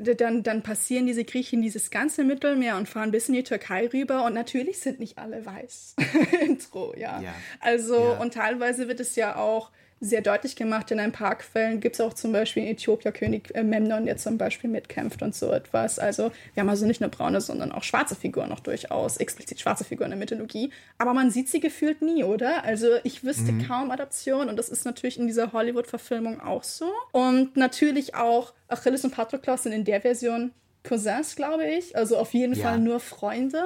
dann, 0.00 0.42
dann 0.42 0.62
passieren 0.62 1.06
diese 1.06 1.24
Griechen 1.24 1.60
dieses 1.60 1.90
ganze 1.90 2.24
Mittelmeer 2.24 2.76
und 2.76 2.88
fahren 2.88 3.10
bis 3.10 3.28
in 3.28 3.34
die 3.34 3.42
Türkei 3.42 3.88
rüber 3.92 4.24
und 4.24 4.34
natürlich 4.34 4.78
sind 4.78 5.00
nicht 5.00 5.18
alle 5.18 5.44
weiß 5.44 5.96
in 6.40 6.58
Troja. 6.58 7.20
Ja. 7.20 7.34
Also, 7.60 7.96
ja. 7.96 8.18
und 8.18 8.34
teilweise 8.34 8.88
wird 8.88 9.00
es 9.00 9.16
ja 9.16 9.36
auch 9.36 9.70
sehr 10.02 10.20
deutlich 10.20 10.56
gemacht. 10.56 10.90
In 10.90 10.98
ein 10.98 11.12
paar 11.12 11.36
Quellen 11.36 11.78
gibt 11.80 11.94
es 11.94 12.00
auch 12.00 12.12
zum 12.12 12.32
Beispiel 12.32 12.64
in 12.64 12.70
Äthiopien 12.70 13.12
König 13.14 13.54
äh, 13.54 13.62
Memnon, 13.62 14.04
der 14.04 14.16
zum 14.16 14.36
Beispiel 14.36 14.68
mitkämpft 14.68 15.22
und 15.22 15.34
so 15.34 15.52
etwas. 15.52 16.00
Also 16.00 16.32
wir 16.54 16.60
haben 16.60 16.68
also 16.68 16.86
nicht 16.86 17.00
nur 17.00 17.08
braune, 17.08 17.40
sondern 17.40 17.70
auch 17.70 17.84
schwarze 17.84 18.16
Figuren 18.16 18.48
noch 18.48 18.60
durchaus, 18.60 19.16
explizit 19.16 19.60
schwarze 19.60 19.84
Figuren 19.84 20.10
in 20.10 20.18
der 20.18 20.18
Mythologie. 20.18 20.72
Aber 20.98 21.14
man 21.14 21.30
sieht 21.30 21.48
sie 21.48 21.60
gefühlt 21.60 22.02
nie, 22.02 22.24
oder? 22.24 22.64
Also 22.64 22.88
ich 23.04 23.22
wüsste 23.22 23.52
mhm. 23.52 23.68
kaum 23.68 23.90
Adaption 23.92 24.48
und 24.48 24.56
das 24.56 24.68
ist 24.68 24.84
natürlich 24.84 25.18
in 25.18 25.28
dieser 25.28 25.52
Hollywood-Verfilmung 25.52 26.40
auch 26.40 26.64
so. 26.64 26.90
Und 27.12 27.56
natürlich 27.56 28.16
auch 28.16 28.52
Achilles 28.66 29.04
und 29.04 29.12
Patroklos 29.12 29.62
sind 29.62 29.72
in 29.72 29.84
der 29.84 30.00
Version 30.00 30.50
Cousins, 30.82 31.36
glaube 31.36 31.64
ich. 31.64 31.96
Also 31.96 32.16
auf 32.16 32.34
jeden 32.34 32.54
ja. 32.54 32.62
Fall 32.62 32.78
nur 32.80 32.98
Freunde. 32.98 33.62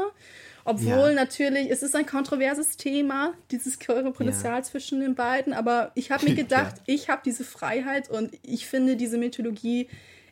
Obwohl 0.67 1.11
ja. 1.11 1.13
natürlich, 1.13 1.71
es 1.71 1.83
ist 1.83 1.95
ein 1.95 2.07
kontroverses 2.07 2.77
Thema, 2.77 3.35
dieses 3.51 3.79
Körperpotenzial 3.79 4.57
ja. 4.57 4.63
zwischen 4.63 5.01
den 5.01 5.15
beiden. 5.15 5.53
Aber 5.53 5.93
ich 5.95 6.11
habe 6.11 6.25
mir 6.29 6.35
gedacht, 6.35 6.75
ich 6.87 7.09
habe 7.09 7.23
diese 7.25 7.45
Freiheit 7.45 8.11
und 8.11 8.33
ich 8.43 8.67
finde, 8.67 8.97
diese 8.97 9.17
Mythologie 9.17 9.89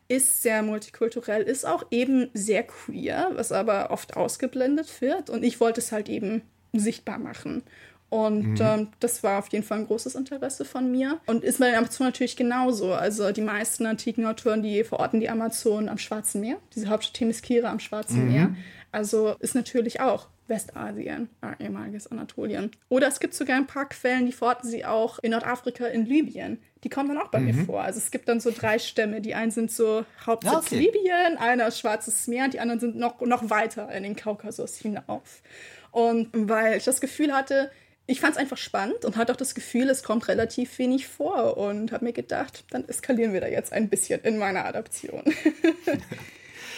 ist 0.08 0.42
sehr 0.42 0.62
multikulturell, 0.62 1.42
ist 1.42 1.64
auch 1.64 1.86
eben 1.90 2.28
sehr 2.34 2.64
queer, 2.64 3.30
was 3.34 3.52
aber 3.52 3.90
oft 3.90 4.16
ausgeblendet 4.16 5.00
wird. 5.00 5.30
Und 5.30 5.44
ich 5.44 5.60
wollte 5.60 5.80
es 5.80 5.92
halt 5.92 6.08
eben 6.08 6.42
sichtbar 6.72 7.18
machen. 7.18 7.62
Und 8.10 8.54
mhm. 8.54 8.60
ähm, 8.60 8.88
das 9.00 9.22
war 9.22 9.38
auf 9.38 9.48
jeden 9.48 9.64
Fall 9.64 9.78
ein 9.78 9.86
großes 9.86 10.14
Interesse 10.14 10.64
von 10.64 10.90
mir. 10.90 11.18
Und 11.26 11.42
ist 11.42 11.58
bei 11.58 11.66
den 11.66 11.76
Amazonen 11.76 12.08
natürlich 12.08 12.36
genauso. 12.36 12.92
Also 12.92 13.32
die 13.32 13.40
meisten 13.40 13.86
antiken 13.86 14.26
Autoren, 14.26 14.62
die 14.62 14.84
verorten 14.84 15.20
die 15.20 15.30
Amazonen 15.30 15.88
am 15.88 15.98
Schwarzen 15.98 16.40
Meer, 16.40 16.58
diese 16.74 16.88
Hauptstadt 16.88 17.14
Themyscira 17.14 17.70
am 17.70 17.80
Schwarzen 17.80 18.26
mhm. 18.26 18.32
Meer. 18.32 18.56
Also 18.94 19.34
ist 19.40 19.56
natürlich 19.56 20.00
auch 20.00 20.28
Westasien, 20.46 21.28
ehemaliges 21.58 22.06
Anatolien. 22.06 22.70
Oder 22.88 23.08
es 23.08 23.18
gibt 23.18 23.34
sogar 23.34 23.56
ein 23.56 23.66
paar 23.66 23.88
Quellen, 23.88 24.26
die 24.26 24.32
verorten 24.32 24.70
sie 24.70 24.84
auch 24.84 25.18
in 25.18 25.32
Nordafrika, 25.32 25.86
in 25.86 26.06
Libyen. 26.06 26.62
Die 26.84 26.88
kommen 26.88 27.08
dann 27.08 27.18
auch 27.18 27.30
bei 27.30 27.40
mhm. 27.40 27.46
mir 27.46 27.54
vor. 27.64 27.82
Also 27.82 27.98
es 27.98 28.12
gibt 28.12 28.28
dann 28.28 28.38
so 28.38 28.52
drei 28.52 28.78
Stämme. 28.78 29.20
Die 29.20 29.34
einen 29.34 29.50
sind 29.50 29.72
so 29.72 30.04
Hauptsitz 30.24 30.54
okay. 30.54 30.78
Libyen, 30.78 31.38
einer 31.38 31.72
Schwarzes 31.72 32.28
Meer 32.28 32.44
und 32.44 32.54
die 32.54 32.60
anderen 32.60 32.78
sind 32.78 32.96
noch, 32.96 33.20
noch 33.20 33.50
weiter 33.50 33.90
in 33.90 34.04
den 34.04 34.14
Kaukasus 34.14 34.76
hinauf. 34.76 35.42
Und 35.90 36.28
weil 36.32 36.76
ich 36.76 36.84
das 36.84 37.00
Gefühl 37.00 37.32
hatte, 37.32 37.72
ich 38.06 38.20
fand 38.20 38.34
es 38.34 38.38
einfach 38.38 38.58
spannend 38.58 39.04
und 39.04 39.16
hatte 39.16 39.32
auch 39.32 39.36
das 39.36 39.56
Gefühl, 39.56 39.90
es 39.90 40.04
kommt 40.04 40.28
relativ 40.28 40.78
wenig 40.78 41.08
vor 41.08 41.56
und 41.56 41.90
habe 41.90 42.04
mir 42.04 42.12
gedacht, 42.12 42.64
dann 42.70 42.86
eskalieren 42.86 43.32
wir 43.32 43.40
da 43.40 43.48
jetzt 43.48 43.72
ein 43.72 43.88
bisschen 43.88 44.20
in 44.20 44.38
meiner 44.38 44.64
Adaption. 44.66 45.24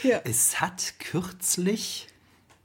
Ja. 0.02 0.20
Es 0.24 0.60
hat 0.60 0.94
kürzlich 0.98 2.08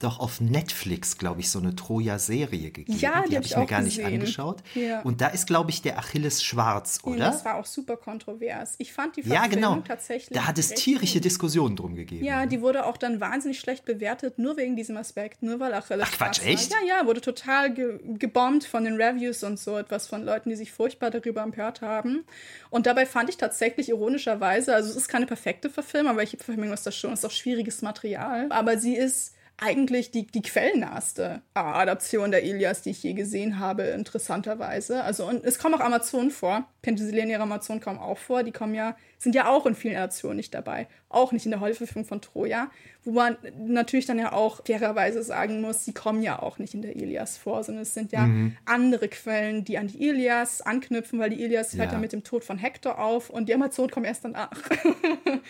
doch 0.04 0.20
auf 0.20 0.42
Netflix, 0.42 1.18
glaube 1.18 1.42
ich, 1.42 1.50
so 1.50 1.60
eine 1.60 1.76
Troja-Serie 1.76 2.72
gegeben. 2.72 2.98
Ja, 3.00 3.22
die, 3.24 3.30
die 3.30 3.36
habe 3.36 3.46
ich, 3.46 3.52
ich 3.52 3.58
mir 3.58 3.66
gar 3.66 3.84
gesehen. 3.84 4.04
nicht 4.04 4.14
angeschaut. 4.14 4.64
Ja. 4.76 5.02
Und 5.02 5.22
da 5.22 5.28
ist, 5.28 5.48
glaube 5.48 5.72
ich, 5.72 5.82
der 5.82 5.98
Achilles 5.98 6.44
schwarz, 6.44 7.00
oder? 7.04 7.18
Ja, 7.18 7.32
das 7.32 7.46
war 7.46 7.56
auch 7.56 7.66
super 7.66 7.98
kontrovers. 7.98 8.76
Ich 8.78 8.94
fand 8.94 9.16
die 9.16 9.24
Verfilmung 9.24 9.50
ja, 9.50 9.56
genau. 9.56 9.82
tatsächlich. 9.82 10.38
Da 10.38 10.48
hat 10.48 10.58
es 10.58 10.70
tierische 10.70 11.22
Diskussionen 11.22 11.76
drum 11.76 11.96
gegeben. 11.96 12.26
Ja, 12.26 12.46
die 12.46 12.62
wurde 12.62 12.86
auch 12.86 12.98
dann 12.98 13.20
wahnsinnig 13.20 13.60
schlecht 13.60 13.86
bewertet, 13.86 14.40
nur 14.40 14.58
wegen 14.58 14.76
diesem 14.76 14.98
Aspekt, 14.98 15.44
nur 15.44 15.60
weil 15.60 15.74
Achilles 15.74 16.08
Ach, 16.10 16.18
Quatsch, 16.18 16.46
echt? 16.46 16.72
Ja, 16.72 16.78
ja, 16.88 17.06
wurde 17.06 17.22
total 17.22 17.74
ge 17.74 18.00
gebombt 18.18 18.66
von 18.66 18.84
den 18.84 19.02
Reviews 19.02 19.44
und 19.44 19.60
so 19.60 19.78
etwas 19.78 20.08
von 20.08 20.24
Leuten, 20.24 20.50
die 20.50 20.56
sich 20.56 20.72
furchtbar 20.72 21.12
darüber 21.12 21.42
empört 21.42 21.82
haben. 21.82 22.26
Und 22.70 22.86
dabei 22.86 23.06
fand 23.06 23.30
ich 23.30 23.38
tatsächlich 23.38 23.90
ironischerweise, 23.90 24.74
also 24.74 24.90
es 24.90 24.96
ist 24.96 25.08
keine 25.08 25.26
perfekte 25.26 25.70
Verfilmung, 25.70 26.12
aber 26.12 26.24
ich 26.24 26.32
Verfilmung 26.32 26.74
ist 26.74 26.86
das 26.86 26.96
schon, 26.96 27.14
ist 27.14 27.26
auch 27.26 27.32
schwieriges 27.32 27.82
Material, 27.82 28.48
aber 28.50 28.78
sie 28.78 28.96
ist 28.96 29.34
eigentlich 29.62 30.10
die, 30.10 30.26
die 30.26 30.42
quellennahste 30.42 31.44
Adaption 31.54 32.32
der 32.32 32.44
Ilias, 32.44 32.82
die 32.82 32.90
ich 32.90 33.04
je 33.04 33.14
gesehen 33.14 33.60
habe, 33.60 33.84
interessanterweise. 33.84 35.04
Also, 35.04 35.28
und 35.28 35.44
es 35.44 35.60
kommen 35.60 35.76
auch 35.76 35.82
Amazonen 35.82 36.32
vor. 36.32 36.66
Penthesileniere 36.82 37.44
Amazonen 37.44 37.80
kommen 37.80 38.00
auch 38.00 38.18
vor. 38.18 38.42
Die 38.42 38.52
kommen 38.52 38.74
ja, 38.74 38.98
sind 39.20 39.36
ja 39.36 39.48
auch 39.48 39.68
in 39.68 39.76
vielen 39.76 39.96
Adaptionen 39.96 40.38
nicht 40.38 40.56
dabei. 40.56 40.88
Auch 41.10 41.32
nicht 41.32 41.46
in 41.46 41.52
der 41.52 41.60
Hollywood-Verfilmung 41.60 42.08
von 42.08 42.22
Troja. 42.22 42.72
Wo 43.04 43.12
man 43.12 43.38
natürlich 43.56 44.08
dann 44.08 44.18
ja 44.18 44.34
auch 44.34 44.66
fairerweise 44.66 45.22
sagen 45.22 45.62
muss, 45.62 45.86
sie 45.86 45.94
kommen 45.94 46.24
ja 46.24 46.42
auch 46.42 46.58
nicht 46.58 46.74
in 46.74 46.82
der 46.82 46.96
Ilias 46.96 47.38
vor, 47.38 47.64
sondern 47.64 47.84
es 47.84 47.94
sind 47.94 48.12
ja 48.12 48.22
mhm. 48.22 48.58
andere 48.66 49.10
Quellen, 49.10 49.64
die 49.64 49.78
an 49.78 49.88
die 49.88 50.08
Ilias 50.08 50.62
anknüpfen, 50.62 51.20
weil 51.20 51.30
die 51.30 51.44
Ilias 51.44 51.76
hört 51.76 51.92
ja 51.92 52.00
mit 52.00 52.14
dem 52.14 52.24
Tod 52.24 52.44
von 52.44 52.58
Hektor 52.58 52.98
auf 52.98 53.30
und 53.30 53.48
die 53.48 53.54
Amazonen 53.54 53.92
kommen 53.92 54.08
erst 54.08 54.26
danach. 54.26 54.58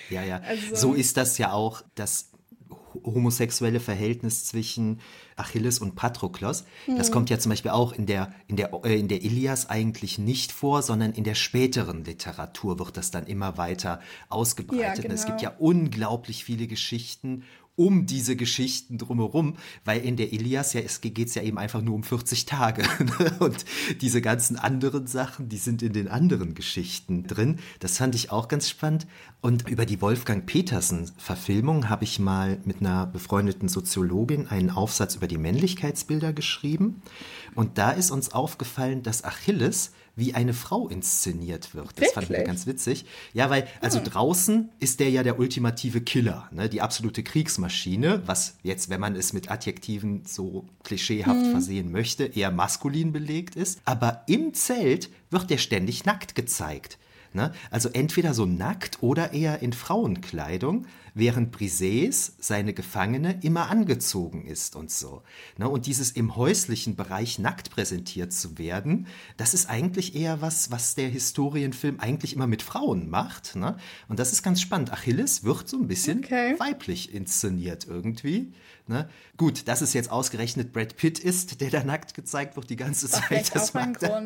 ja, 0.10 0.22
ja. 0.22 0.42
Also, 0.52 0.76
so 0.76 0.94
ist 0.94 1.16
das 1.16 1.38
ja 1.38 1.54
auch, 1.54 1.82
dass 1.96 2.32
homosexuelle 3.04 3.80
Verhältnis 3.80 4.46
zwischen 4.46 5.00
Achilles 5.36 5.80
und 5.80 5.96
Patroklos. 5.96 6.66
Mhm. 6.88 6.98
Das 6.98 7.12
kommt 7.12 7.30
ja 7.30 7.40
zum 7.40 7.50
Beispiel 7.50 7.72
auch 7.72 7.94
in 7.94 8.06
der, 8.06 8.34
in, 8.48 8.56
der, 8.56 8.72
äh, 8.84 9.00
in 9.00 9.08
der 9.08 9.24
Ilias 9.24 9.70
eigentlich 9.70 10.18
nicht 10.18 10.52
vor, 10.52 10.82
sondern 10.82 11.12
in 11.14 11.24
der 11.24 11.36
späteren 11.36 12.04
Literatur 12.06 12.80
wird 12.80 12.98
das 12.98 13.12
dann 13.12 13.26
immer 13.26 13.58
weiter 13.58 14.00
ausgebreitet. 14.30 14.98
Ja, 14.98 15.02
genau. 15.02 15.14
Es 15.14 15.26
gibt 15.26 15.42
ja 15.42 15.54
unglaublich 15.58 16.44
viele 16.44 16.68
Geschichten 16.68 17.44
um 17.76 18.06
diese 18.06 18.36
Geschichten 18.36 18.98
drumherum, 18.98 19.56
weil 19.86 20.02
in 20.02 20.18
der 20.18 20.34
Ilias 20.34 20.74
ja, 20.74 20.82
es 20.82 21.02
geht 21.02 21.18
es 21.18 21.36
ja 21.36 21.42
eben 21.42 21.58
einfach 21.58 21.82
nur 21.82 21.96
um 21.96 22.04
40 22.04 22.46
Tage. 22.46 22.84
Ne? 23.02 23.36
Und 23.40 23.66
diese 24.00 24.22
ganzen 24.22 24.58
anderen 24.58 25.08
Sachen, 25.08 25.50
die 25.50 25.58
sind 25.58 25.82
in 25.82 25.92
den 25.92 26.08
anderen 26.08 26.54
Geschichten 26.54 27.24
drin. 27.24 27.58
Das 27.80 27.98
fand 27.98 28.14
ich 28.14 28.32
auch 28.32 28.48
ganz 28.48 28.70
spannend. 28.70 29.08
Und 29.42 29.68
über 29.68 29.86
die 29.86 30.02
Wolfgang 30.02 30.46
Petersen-Verfilmung 30.46 31.90
habe 31.90 32.04
ich 32.04 32.20
mal 32.20 32.60
mit 32.64 32.80
einer 32.80 33.08
befreundeten 33.08 33.70
Soziologin 33.70 34.48
einen 34.48 34.70
Aufsatz 34.70 35.16
über 35.16 35.28
die 35.28 35.40
Männlichkeitsbilder 35.40 36.32
geschrieben. 36.32 37.02
Und 37.56 37.78
da 37.78 37.92
ist 37.92 38.12
uns 38.12 38.32
aufgefallen, 38.32 39.02
dass 39.02 39.24
Achilles 39.24 39.92
wie 40.16 40.34
eine 40.34 40.54
Frau 40.54 40.88
inszeniert 40.88 41.74
wird. 41.74 41.90
Das 41.90 41.96
Wirklich? 41.96 42.14
fanden 42.14 42.34
wir 42.34 42.44
ganz 42.44 42.68
witzig. 42.68 43.06
Ja, 43.34 43.50
weil, 43.50 43.68
also 43.82 44.00
hm. 44.00 44.06
draußen 44.06 44.70
ist 44.80 45.00
der 45.00 45.10
ja 45.10 45.24
der 45.24 45.40
ultimative 45.40 46.02
Killer, 46.02 46.50
ne? 46.52 46.70
die 46.70 46.82
absolute 46.82 47.24
Kriegsmaschine, 47.24 48.22
was 48.26 48.58
jetzt, 48.64 48.90
wenn 48.90 49.00
man 49.00 49.16
es 49.16 49.34
mit 49.34 49.50
Adjektiven 49.50 50.24
so 50.26 50.66
klischeehaft 50.84 51.46
hm. 51.46 51.52
versehen 51.52 51.92
möchte, 51.92 52.26
eher 52.26 52.52
maskulin 52.52 53.12
belegt 53.12 53.56
ist. 53.56 53.82
Aber 53.86 54.24
im 54.28 54.54
Zelt 54.54 55.10
wird 55.30 55.50
der 55.50 55.58
ständig 55.58 56.06
nackt 56.06 56.36
gezeigt. 56.36 56.98
Ne? 57.34 57.54
Also 57.70 57.90
entweder 57.90 58.34
so 58.34 58.46
nackt 58.46 59.02
oder 59.02 59.34
eher 59.34 59.62
in 59.62 59.74
Frauenkleidung 59.74 60.86
während 61.14 61.52
Briseis, 61.52 62.36
seine 62.40 62.74
Gefangene, 62.74 63.40
immer 63.42 63.70
angezogen 63.70 64.46
ist 64.46 64.76
und 64.76 64.92
so. 64.92 65.24
Ne? 65.58 65.68
Und 65.70 65.86
dieses 65.86 66.12
im 66.12 66.36
häuslichen 66.36 66.96
Bereich 66.96 67.40
nackt 67.40 67.70
präsentiert 67.70 68.34
zu 68.34 68.58
werden, 68.58 69.08
das 69.38 69.54
ist 69.54 69.70
eigentlich 69.70 70.16
eher 70.16 70.42
was, 70.42 70.72
was 70.72 70.96
der 70.96 71.10
Historienfilm 71.10 72.00
eigentlich 72.00 72.34
immer 72.34 72.48
mit 72.48 72.62
Frauen 72.62 73.10
macht. 73.10 73.56
Ne? 73.56 73.78
Und 74.08 74.20
das 74.20 74.32
ist 74.32 74.44
ganz 74.44 74.62
spannend. 74.62 74.92
Achilles 74.92 75.44
wird 75.44 75.70
so 75.70 75.78
ein 75.78 75.88
bisschen 75.88 76.20
okay. 76.20 76.56
weiblich 76.60 77.14
inszeniert 77.14 77.86
irgendwie. 77.88 78.54
Ne? 78.88 79.10
Gut, 79.38 79.68
dass 79.68 79.82
es 79.82 79.94
jetzt 79.94 80.12
ausgerechnet 80.12 80.74
Brad 80.74 80.96
Pitt 80.98 81.20
ist, 81.20 81.62
der 81.62 81.70
da 81.70 81.84
nackt 81.84 82.14
gezeigt 82.14 82.56
wird 82.56 82.70
die 82.70 82.76
ganze 82.76 83.08
Zeit. 83.10 83.54
Das 83.56 83.74
mag, 83.74 84.00
da, 84.00 84.22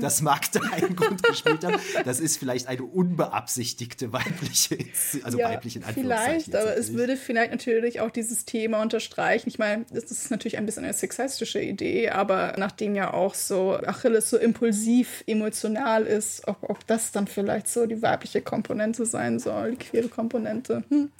das 0.00 0.22
mag 0.22 0.50
da 0.52 0.60
einen 0.72 0.96
Grund 0.96 1.22
gespielt 1.22 1.64
haben. 1.64 1.76
Das 2.04 2.20
ist 2.20 2.36
vielleicht 2.36 2.66
eine 2.66 2.82
unbeabsichtigte 2.82 4.12
weibliche, 4.12 4.78
also 5.22 5.38
ja, 5.38 5.50
weibliche 5.50 5.78
in 5.78 5.84
Vielleicht, 5.84 6.54
aber 6.54 6.76
es 6.76 6.92
würde 6.92 7.16
vielleicht 7.16 7.50
natürlich 7.50 8.00
auch 8.00 8.10
dieses 8.10 8.44
Thema 8.44 8.82
unterstreichen. 8.82 9.48
Ich 9.48 9.58
meine, 9.58 9.86
das 9.90 10.04
ist 10.10 10.30
natürlich 10.30 10.58
ein 10.58 10.66
bisschen 10.66 10.84
eine 10.84 10.92
sexistische 10.92 11.60
Idee, 11.60 12.10
aber 12.10 12.54
nachdem 12.58 12.94
ja 12.94 13.12
auch 13.12 13.34
so 13.34 13.76
Achilles 13.76 14.30
so 14.30 14.36
impulsiv, 14.36 15.24
emotional 15.26 16.04
ist, 16.04 16.46
ob, 16.46 16.58
ob 16.62 16.86
das 16.86 17.12
dann 17.12 17.26
vielleicht 17.26 17.68
so 17.68 17.86
die 17.86 18.02
weibliche 18.02 18.42
Komponente 18.42 19.06
sein 19.06 19.38
soll, 19.38 19.72
die 19.72 19.76
queere 19.76 20.08
Komponente. 20.08 20.84
Hm. 20.88 21.10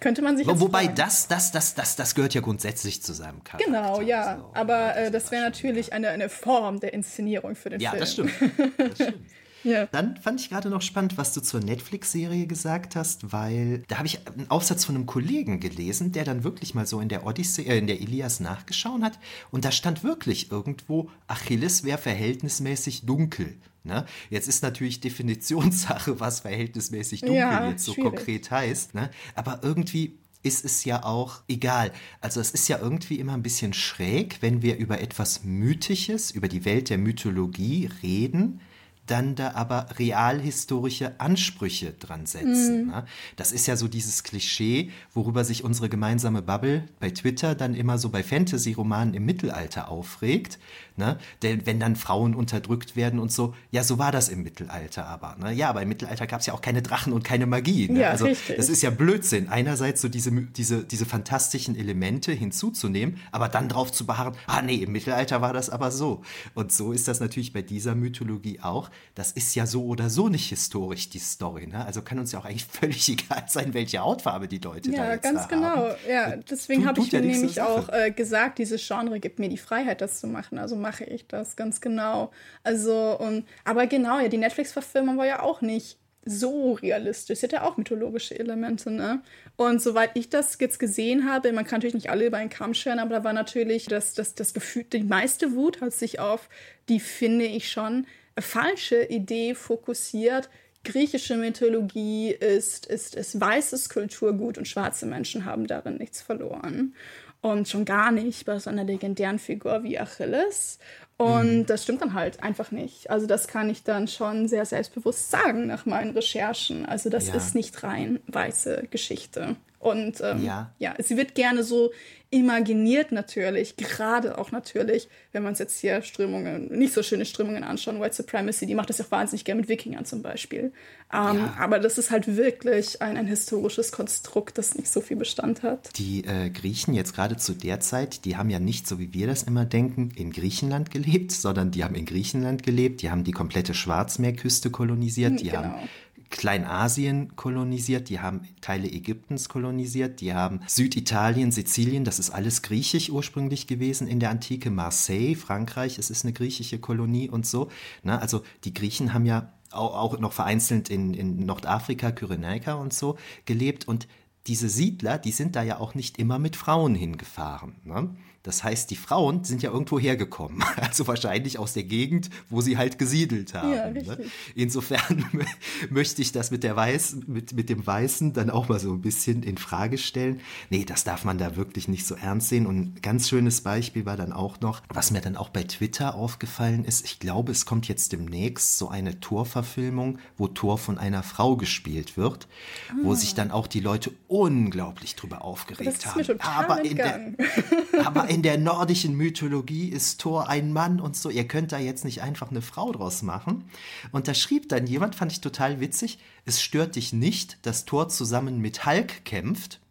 Könnte 0.00 0.22
man 0.22 0.36
sich. 0.36 0.46
Wobei 0.46 0.86
das, 0.86 1.28
das, 1.28 1.52
das, 1.52 1.74
das, 1.74 1.96
das 1.96 2.14
gehört 2.14 2.21
ja 2.30 2.40
grundsätzlich 2.40 3.02
zu 3.02 3.12
seinem 3.12 3.42
Charakter. 3.44 3.66
Genau, 3.66 4.00
ja. 4.00 4.38
So. 4.38 4.50
Aber 4.54 4.96
äh, 4.96 5.10
das 5.10 5.30
wäre 5.30 5.42
natürlich 5.42 5.92
eine, 5.92 6.08
eine 6.08 6.28
Form 6.28 6.80
der 6.80 6.92
Inszenierung 6.94 7.54
für 7.54 7.70
den 7.70 7.80
ja, 7.80 7.90
Film. 7.90 7.98
Ja, 7.98 8.00
das 8.00 8.12
stimmt. 8.12 8.32
Das 8.78 8.94
stimmt. 9.08 9.26
Ja. 9.64 9.86
Dann 9.86 10.16
fand 10.16 10.40
ich 10.40 10.50
gerade 10.50 10.70
noch 10.70 10.82
spannend, 10.82 11.16
was 11.16 11.32
du 11.34 11.40
zur 11.40 11.60
Netflix-Serie 11.60 12.46
gesagt 12.46 12.96
hast, 12.96 13.32
weil 13.32 13.84
da 13.88 13.98
habe 13.98 14.06
ich 14.06 14.26
einen 14.26 14.50
Aufsatz 14.50 14.84
von 14.84 14.96
einem 14.96 15.06
Kollegen 15.06 15.60
gelesen, 15.60 16.12
der 16.12 16.24
dann 16.24 16.44
wirklich 16.44 16.74
mal 16.74 16.86
so 16.86 17.00
in 17.00 17.08
der 17.08 17.26
Odyssee, 17.26 17.62
äh, 17.62 17.78
in 17.78 17.86
der 17.86 18.00
Ilias 18.00 18.40
nachgeschaut 18.40 19.02
hat 19.02 19.18
und 19.50 19.64
da 19.64 19.70
stand 19.72 20.02
wirklich 20.02 20.50
irgendwo, 20.50 21.10
Achilles 21.28 21.84
wäre 21.84 21.98
verhältnismäßig 21.98 23.06
dunkel. 23.06 23.56
Ne? 23.84 24.06
Jetzt 24.30 24.48
ist 24.48 24.62
natürlich 24.62 25.00
Definitionssache, 25.00 26.20
was 26.20 26.40
verhältnismäßig 26.40 27.20
dunkel 27.20 27.36
ja, 27.36 27.68
jetzt 27.68 27.84
so 27.84 27.94
schwierig. 27.94 28.14
konkret 28.14 28.50
heißt. 28.50 28.94
Ne? 28.94 29.10
Aber 29.34 29.60
irgendwie 29.62 30.18
ist 30.42 30.64
es 30.64 30.84
ja 30.84 31.04
auch 31.04 31.42
egal. 31.48 31.92
Also 32.20 32.40
es 32.40 32.50
ist 32.50 32.68
ja 32.68 32.78
irgendwie 32.78 33.18
immer 33.18 33.34
ein 33.34 33.42
bisschen 33.42 33.72
schräg, 33.72 34.38
wenn 34.40 34.62
wir 34.62 34.76
über 34.76 35.00
etwas 35.00 35.44
Mythisches, 35.44 36.30
über 36.30 36.48
die 36.48 36.64
Welt 36.64 36.90
der 36.90 36.98
Mythologie 36.98 37.88
reden, 38.02 38.60
dann 39.06 39.34
da 39.34 39.52
aber 39.54 39.86
realhistorische 39.98 41.20
Ansprüche 41.20 41.92
dran 41.92 42.26
setzen. 42.26 42.82
Mhm. 42.82 42.90
Ne? 42.90 43.04
Das 43.36 43.50
ist 43.50 43.66
ja 43.66 43.76
so 43.76 43.88
dieses 43.88 44.22
Klischee, 44.22 44.90
worüber 45.12 45.44
sich 45.44 45.64
unsere 45.64 45.88
gemeinsame 45.88 46.40
Bubble 46.40 46.84
bei 47.00 47.10
Twitter 47.10 47.54
dann 47.54 47.74
immer 47.74 47.98
so 47.98 48.10
bei 48.10 48.22
Fantasy-Romanen 48.22 49.14
im 49.14 49.24
Mittelalter 49.24 49.88
aufregt. 49.88 50.58
Ne? 50.96 51.18
Denn 51.42 51.66
wenn 51.66 51.80
dann 51.80 51.96
Frauen 51.96 52.34
unterdrückt 52.34 52.96
werden 52.96 53.18
und 53.18 53.32
so, 53.32 53.54
ja, 53.70 53.82
so 53.82 53.98
war 53.98 54.12
das 54.12 54.28
im 54.28 54.42
Mittelalter 54.42 55.06
aber. 55.06 55.36
Ne? 55.40 55.52
Ja, 55.52 55.70
aber 55.70 55.82
im 55.82 55.88
Mittelalter 55.88 56.26
gab 56.26 56.40
es 56.40 56.46
ja 56.46 56.54
auch 56.54 56.60
keine 56.60 56.82
Drachen 56.82 57.12
und 57.12 57.24
keine 57.24 57.46
Magie. 57.46 57.88
Ne? 57.88 58.00
Ja, 58.00 58.10
also 58.10 58.26
richtig. 58.26 58.56
das 58.56 58.68
ist 58.68 58.82
ja 58.82 58.90
Blödsinn. 58.90 59.48
Einerseits 59.48 60.00
so 60.00 60.08
diese, 60.08 60.30
diese, 60.30 60.84
diese 60.84 61.06
fantastischen 61.06 61.76
Elemente 61.76 62.30
hinzuzunehmen, 62.32 63.18
aber 63.32 63.48
dann 63.48 63.68
drauf 63.68 63.90
zu 63.90 64.06
beharren, 64.06 64.34
ah 64.46 64.62
nee, 64.62 64.76
im 64.76 64.92
Mittelalter 64.92 65.40
war 65.40 65.52
das 65.52 65.70
aber 65.70 65.90
so. 65.90 66.22
Und 66.54 66.70
so 66.70 66.92
ist 66.92 67.08
das 67.08 67.20
natürlich 67.20 67.52
bei 67.52 67.62
dieser 67.62 67.94
Mythologie 67.94 68.60
auch. 68.60 68.90
Das 69.14 69.32
ist 69.32 69.54
ja 69.54 69.66
so 69.66 69.84
oder 69.84 70.10
so 70.10 70.28
nicht 70.28 70.48
historisch, 70.48 71.08
die 71.08 71.18
Story. 71.18 71.66
Ne? 71.66 71.84
Also 71.84 72.02
kann 72.02 72.18
uns 72.18 72.32
ja 72.32 72.38
auch 72.38 72.44
eigentlich 72.44 72.64
völlig 72.70 73.08
egal 73.08 73.44
sein, 73.48 73.74
welche 73.74 73.98
Hautfarbe 73.98 74.48
die 74.48 74.58
Leute 74.58 74.90
ja, 74.90 75.04
da 75.04 75.12
jetzt 75.12 75.22
ganz 75.22 75.42
da 75.42 75.46
genau. 75.46 75.66
haben. 75.68 75.94
Ja, 76.08 76.36
deswegen 76.36 76.86
habe 76.86 77.00
ich 77.00 77.12
ja 77.12 77.20
mir 77.20 77.32
nämlich 77.32 77.60
auch 77.60 77.88
äh, 77.88 78.10
gesagt, 78.10 78.58
dieses 78.58 78.86
Genre 78.86 79.20
gibt 79.20 79.38
mir 79.38 79.48
die 79.48 79.58
Freiheit, 79.58 80.00
das 80.00 80.20
zu 80.20 80.26
machen. 80.26 80.58
Also 80.58 80.76
mache 80.76 81.04
ich 81.04 81.26
das 81.26 81.56
ganz 81.56 81.80
genau. 81.80 82.30
Also, 82.62 83.18
und, 83.18 83.46
aber 83.64 83.86
genau, 83.86 84.18
ja, 84.18 84.28
die 84.28 84.38
Netflix-Verfilmung 84.38 85.18
war 85.18 85.26
ja 85.26 85.42
auch 85.42 85.60
nicht 85.60 85.98
so 86.24 86.74
realistisch. 86.74 87.40
Sie 87.40 87.46
hat 87.46 87.52
ja 87.52 87.62
auch 87.62 87.76
mythologische 87.76 88.38
Elemente, 88.38 88.90
ne? 88.90 89.22
Und 89.56 89.82
soweit 89.82 90.10
ich 90.14 90.30
das 90.30 90.56
jetzt 90.60 90.78
gesehen 90.78 91.28
habe, 91.28 91.52
man 91.52 91.64
kann 91.64 91.78
natürlich 91.78 91.94
nicht 91.94 92.10
alle 92.10 92.26
über 92.26 92.36
einen 92.36 92.50
Kamm 92.50 92.74
scheren, 92.74 93.00
aber 93.00 93.16
da 93.16 93.24
war 93.24 93.32
natürlich 93.32 93.86
das, 93.86 94.14
das, 94.14 94.34
das 94.34 94.54
Gefühl, 94.54 94.84
die 94.84 95.02
meiste 95.02 95.54
Wut 95.54 95.80
hat 95.80 95.92
sich 95.92 96.20
auf 96.20 96.48
die, 96.88 97.00
finde 97.00 97.46
ich 97.46 97.70
schon, 97.70 98.06
falsche 98.38 99.04
Idee 99.04 99.54
fokussiert. 99.54 100.48
Griechische 100.84 101.36
Mythologie 101.36 102.30
ist, 102.30 102.86
ist, 102.86 103.14
ist 103.14 103.40
weißes 103.40 103.88
Kulturgut 103.88 104.58
und 104.58 104.66
schwarze 104.66 105.06
Menschen 105.06 105.44
haben 105.44 105.66
darin 105.66 105.96
nichts 105.96 106.22
verloren. 106.22 106.94
Und 107.40 107.68
schon 107.68 107.84
gar 107.84 108.12
nicht 108.12 108.46
bei 108.46 108.58
so 108.58 108.70
einer 108.70 108.84
legendären 108.84 109.38
Figur 109.38 109.82
wie 109.82 109.98
Achilles. 109.98 110.78
Und 111.16 111.58
mhm. 111.58 111.66
das 111.66 111.82
stimmt 111.84 112.02
dann 112.02 112.14
halt 112.14 112.42
einfach 112.42 112.70
nicht. 112.70 113.10
Also 113.10 113.26
das 113.26 113.46
kann 113.46 113.68
ich 113.70 113.84
dann 113.84 114.08
schon 114.08 114.48
sehr 114.48 114.64
selbstbewusst 114.64 115.30
sagen 115.30 115.66
nach 115.66 115.86
meinen 115.86 116.12
Recherchen. 116.12 116.86
Also 116.86 117.10
das 117.10 117.28
ja. 117.28 117.34
ist 117.34 117.54
nicht 117.54 117.82
rein 117.82 118.20
weiße 118.26 118.88
Geschichte. 118.90 119.56
Und 119.82 120.20
ähm, 120.20 120.44
ja. 120.44 120.72
ja, 120.78 120.94
sie 121.00 121.16
wird 121.16 121.34
gerne 121.34 121.64
so 121.64 121.90
imaginiert 122.30 123.10
natürlich, 123.10 123.76
gerade 123.76 124.38
auch 124.38 124.52
natürlich, 124.52 125.08
wenn 125.32 125.42
man 125.42 125.52
es 125.52 125.58
jetzt 125.58 125.80
hier 125.80 126.00
Strömungen, 126.02 126.68
nicht 126.68 126.94
so 126.94 127.02
schöne 127.02 127.26
Strömungen 127.26 127.64
anschauen, 127.64 128.00
White 128.00 128.14
Supremacy, 128.14 128.64
die 128.64 128.76
macht 128.76 128.88
das 128.88 128.98
ja 128.98 129.04
wahnsinnig 129.10 129.44
gerne 129.44 129.60
mit 129.60 129.68
Wikingern 129.68 130.06
zum 130.06 130.22
Beispiel. 130.22 130.72
Ähm, 131.12 131.36
ja. 131.36 131.54
Aber 131.58 131.80
das 131.80 131.98
ist 131.98 132.10
halt 132.12 132.36
wirklich 132.36 133.02
ein, 133.02 133.16
ein 133.16 133.26
historisches 133.26 133.90
Konstrukt, 133.90 134.56
das 134.56 134.76
nicht 134.76 134.90
so 134.90 135.00
viel 135.00 135.16
Bestand 135.16 135.64
hat. 135.64 135.90
Die 135.98 136.24
äh, 136.24 136.48
Griechen 136.48 136.94
jetzt 136.94 137.14
gerade 137.14 137.36
zu 137.36 137.52
der 137.52 137.80
Zeit, 137.80 138.24
die 138.24 138.36
haben 138.36 138.48
ja 138.50 138.60
nicht, 138.60 138.86
so 138.86 139.00
wie 139.00 139.12
wir 139.12 139.26
das 139.26 139.42
immer 139.42 139.64
denken, 139.66 140.12
in 140.14 140.30
Griechenland 140.30 140.92
gelebt, 140.92 141.32
sondern 141.32 141.72
die 141.72 141.82
haben 141.82 141.96
in 141.96 142.06
Griechenland 142.06 142.62
gelebt, 142.62 143.02
die 143.02 143.10
haben 143.10 143.24
die 143.24 143.32
komplette 143.32 143.74
Schwarzmeerküste 143.74 144.70
kolonisiert, 144.70 145.40
die 145.40 145.50
genau. 145.50 145.64
haben 145.64 145.88
Kleinasien 146.32 147.36
kolonisiert, 147.36 148.08
die 148.08 148.18
haben 148.18 148.40
Teile 148.60 148.90
Ägyptens 148.90 149.48
kolonisiert, 149.48 150.20
die 150.20 150.34
haben 150.34 150.60
Süditalien, 150.66 151.52
Sizilien, 151.52 152.04
das 152.04 152.18
ist 152.18 152.30
alles 152.30 152.62
griechisch 152.62 153.10
ursprünglich 153.10 153.66
gewesen 153.68 154.08
in 154.08 154.18
der 154.18 154.30
Antike, 154.30 154.70
Marseille, 154.70 155.36
Frankreich, 155.36 155.98
es 155.98 156.10
ist 156.10 156.24
eine 156.24 156.32
griechische 156.32 156.80
Kolonie 156.80 157.28
und 157.28 157.46
so. 157.46 157.68
Ne? 158.02 158.20
Also 158.20 158.42
die 158.64 158.74
Griechen 158.74 159.12
haben 159.12 159.26
ja 159.26 159.52
auch, 159.70 160.18
noch 160.18 160.32
vereinzelt 160.32 160.88
in, 160.88 161.14
in 161.14 161.46
Nordafrika, 161.46 162.10
Kyrenaika 162.10 162.74
und 162.74 162.92
so 162.92 163.16
gelebt 163.44 163.86
und 163.86 164.08
diese 164.46 164.68
Siedler, 164.68 165.18
die 165.18 165.30
sind 165.30 165.54
da 165.54 165.62
ja 165.62 165.78
auch 165.78 165.94
nicht 165.94 166.18
immer 166.18 166.38
mit 166.38 166.56
Frauen 166.56 166.94
hingefahren. 166.94 167.76
Ne? 167.84 168.10
Das 168.42 168.64
heißt, 168.64 168.90
die 168.90 168.96
Frauen 168.96 169.44
sind 169.44 169.62
ja 169.62 169.70
irgendwo 169.70 169.98
hergekommen, 169.98 170.62
also 170.76 171.06
wahrscheinlich 171.06 171.58
aus 171.58 171.74
der 171.74 171.84
Gegend, 171.84 172.30
wo 172.50 172.60
sie 172.60 172.76
halt 172.76 172.98
gesiedelt 172.98 173.54
haben. 173.54 173.72
Ja, 173.72 173.90
ne? 173.90 174.18
Insofern 174.54 175.24
möchte 175.90 176.22
ich 176.22 176.32
das 176.32 176.50
mit 176.50 176.64
der 176.64 176.74
Weiß, 176.74 177.16
mit, 177.26 177.52
mit 177.52 177.68
dem 177.68 177.86
Weißen 177.86 178.32
dann 178.32 178.50
auch 178.50 178.68
mal 178.68 178.80
so 178.80 178.92
ein 178.92 179.00
bisschen 179.00 179.42
in 179.42 179.58
Frage 179.58 179.98
stellen. 179.98 180.40
Nee, 180.70 180.84
das 180.84 181.04
darf 181.04 181.24
man 181.24 181.38
da 181.38 181.56
wirklich 181.56 181.88
nicht 181.88 182.06
so 182.06 182.14
ernst 182.16 182.48
sehen. 182.48 182.66
Und 182.66 182.76
ein 182.76 182.94
ganz 183.00 183.28
schönes 183.28 183.60
Beispiel 183.60 184.06
war 184.06 184.16
dann 184.16 184.32
auch 184.32 184.60
noch, 184.60 184.82
was 184.88 185.10
mir 185.10 185.20
dann 185.20 185.36
auch 185.36 185.50
bei 185.50 185.62
Twitter 185.62 186.14
aufgefallen 186.14 186.84
ist. 186.84 187.04
Ich 187.04 187.20
glaube, 187.20 187.52
es 187.52 187.64
kommt 187.64 187.86
jetzt 187.88 188.12
demnächst 188.12 188.76
so 188.78 188.88
eine 188.88 189.20
Torverfilmung, 189.20 190.18
wo 190.36 190.48
Tor 190.48 190.78
von 190.78 190.98
einer 190.98 191.22
Frau 191.22 191.56
gespielt 191.56 192.16
wird, 192.16 192.48
ah. 192.90 192.94
wo 193.02 193.14
sich 193.14 193.34
dann 193.34 193.50
auch 193.50 193.66
die 193.66 193.80
Leute 193.80 194.10
unglaublich 194.26 195.14
drüber 195.14 195.42
aufgeregt 195.44 196.06
haben. 196.06 196.40
aber 196.40 196.84
in, 196.84 196.96
der, 196.96 197.34
aber 198.04 198.28
in 198.32 198.42
der 198.42 198.56
nordischen 198.56 199.14
Mythologie 199.14 199.88
ist 199.88 200.18
Thor 200.18 200.48
ein 200.48 200.72
Mann 200.72 201.00
und 201.00 201.16
so. 201.16 201.28
Ihr 201.28 201.46
könnt 201.46 201.70
da 201.70 201.78
jetzt 201.78 202.06
nicht 202.06 202.22
einfach 202.22 202.50
eine 202.50 202.62
Frau 202.62 202.90
draus 202.90 203.20
machen. 203.20 203.64
Und 204.10 204.26
da 204.26 204.32
schrieb 204.32 204.70
dann 204.70 204.86
jemand, 204.86 205.14
fand 205.14 205.32
ich 205.32 205.42
total 205.42 205.80
witzig, 205.80 206.18
es 206.46 206.62
stört 206.62 206.96
dich 206.96 207.12
nicht, 207.12 207.58
dass 207.66 207.84
Thor 207.84 208.08
zusammen 208.08 208.58
mit 208.58 208.86
Hulk 208.86 209.26
kämpft. 209.26 209.81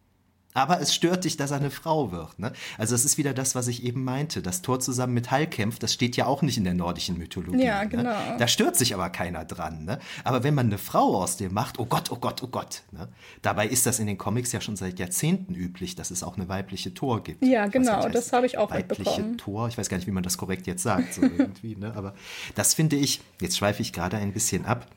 Aber 0.54 0.82
es 0.82 0.94
stört 0.94 1.24
dich, 1.24 1.38
dass 1.38 1.52
er 1.52 1.58
eine 1.58 1.72
Frau 1.72 2.12
wird. 2.12 2.40
Ne? 2.40 2.52
Also 2.78 2.96
es 2.96 3.06
ist 3.06 3.18
wieder 3.18 3.34
das, 3.34 3.56
was 3.56 3.68
ich 3.68 3.84
eben 3.84 4.04
meinte. 4.04 4.42
Das 4.42 4.62
Tor 4.62 4.80
zusammen 4.80 5.14
mit 5.14 5.32
Hall 5.32 5.48
kämpft, 5.48 5.84
das 5.84 5.94
steht 5.94 6.18
ja 6.18 6.26
auch 6.26 6.42
nicht 6.42 6.58
in 6.58 6.64
der 6.64 6.74
nordischen 6.74 7.18
Mythologie. 7.18 7.64
Ja, 7.64 7.84
genau. 7.86 8.04
Ne? 8.04 8.36
Da 8.38 8.48
stört 8.48 8.76
sich 8.76 8.94
aber 8.94 9.10
keiner 9.10 9.46
dran. 9.46 9.86
Ne? 9.86 10.00
Aber 10.24 10.44
wenn 10.44 10.54
man 10.54 10.68
eine 10.68 10.78
Frau 10.78 11.22
aus 11.22 11.38
dem 11.38 11.54
macht, 11.54 11.80
oh 11.80 11.86
Gott, 11.86 12.12
oh 12.12 12.18
Gott, 12.18 12.44
oh 12.44 12.48
Gott. 12.48 12.84
Ne? 12.92 13.08
Dabei 13.42 13.68
ist 13.68 13.86
das 13.86 14.00
in 14.00 14.08
den 14.08 14.18
Comics 14.18 14.52
ja 14.52 14.62
schon 14.62 14.76
seit 14.76 15.00
Jahrzehnten 15.00 15.56
üblich, 15.56 15.96
dass 15.96 16.12
es 16.12 16.24
auch 16.24 16.36
eine 16.36 16.50
weibliche 16.50 16.94
Tor 16.94 17.24
gibt. 17.24 17.46
Ja, 17.46 17.68
genau, 17.68 18.10
das 18.10 18.34
habe 18.34 18.46
ich 18.46 18.58
auch 18.58 18.72
weibliche 18.72 19.02
mitbekommen. 19.02 19.38
Tor, 19.38 19.68
ich 19.68 19.78
weiß 19.78 19.90
gar 19.90 19.98
nicht, 19.98 20.08
wie 20.08 20.12
man 20.12 20.24
das 20.24 20.38
korrekt 20.38 20.68
jetzt 20.68 20.84
sagt, 20.84 21.14
so 21.14 21.22
irgendwie. 21.38 21.76
Ne? 21.76 21.94
Aber 21.96 22.14
das 22.56 22.74
finde 22.74 22.98
ich, 22.98 23.22
jetzt 23.40 23.58
schweife 23.58 23.82
ich 23.82 23.94
gerade 23.94 24.18
ein 24.18 24.34
bisschen 24.34 24.66
ab 24.66 24.88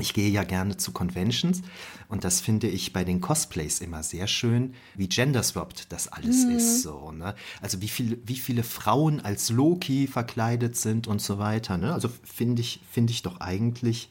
ich 0.00 0.14
gehe 0.14 0.30
ja 0.30 0.44
gerne 0.44 0.76
zu 0.76 0.92
Conventions 0.92 1.62
und 2.08 2.24
das 2.24 2.40
finde 2.40 2.68
ich 2.68 2.92
bei 2.92 3.04
den 3.04 3.20
Cosplays 3.20 3.80
immer 3.80 4.02
sehr 4.02 4.26
schön, 4.26 4.74
wie 4.94 5.08
genderswapped 5.08 5.92
das 5.92 6.08
alles 6.08 6.44
mhm. 6.44 6.56
ist. 6.56 6.82
So, 6.82 7.12
ne? 7.12 7.34
Also 7.60 7.80
wie, 7.80 7.88
viel, 7.88 8.20
wie 8.24 8.36
viele 8.36 8.62
Frauen 8.62 9.20
als 9.20 9.50
Loki 9.50 10.06
verkleidet 10.06 10.76
sind 10.76 11.06
und 11.06 11.20
so 11.20 11.38
weiter. 11.38 11.76
Ne? 11.76 11.92
Also 11.92 12.08
finde 12.24 12.62
ich, 12.62 12.80
finde 12.90 13.12
ich 13.12 13.22
doch 13.22 13.40
eigentlich 13.40 14.10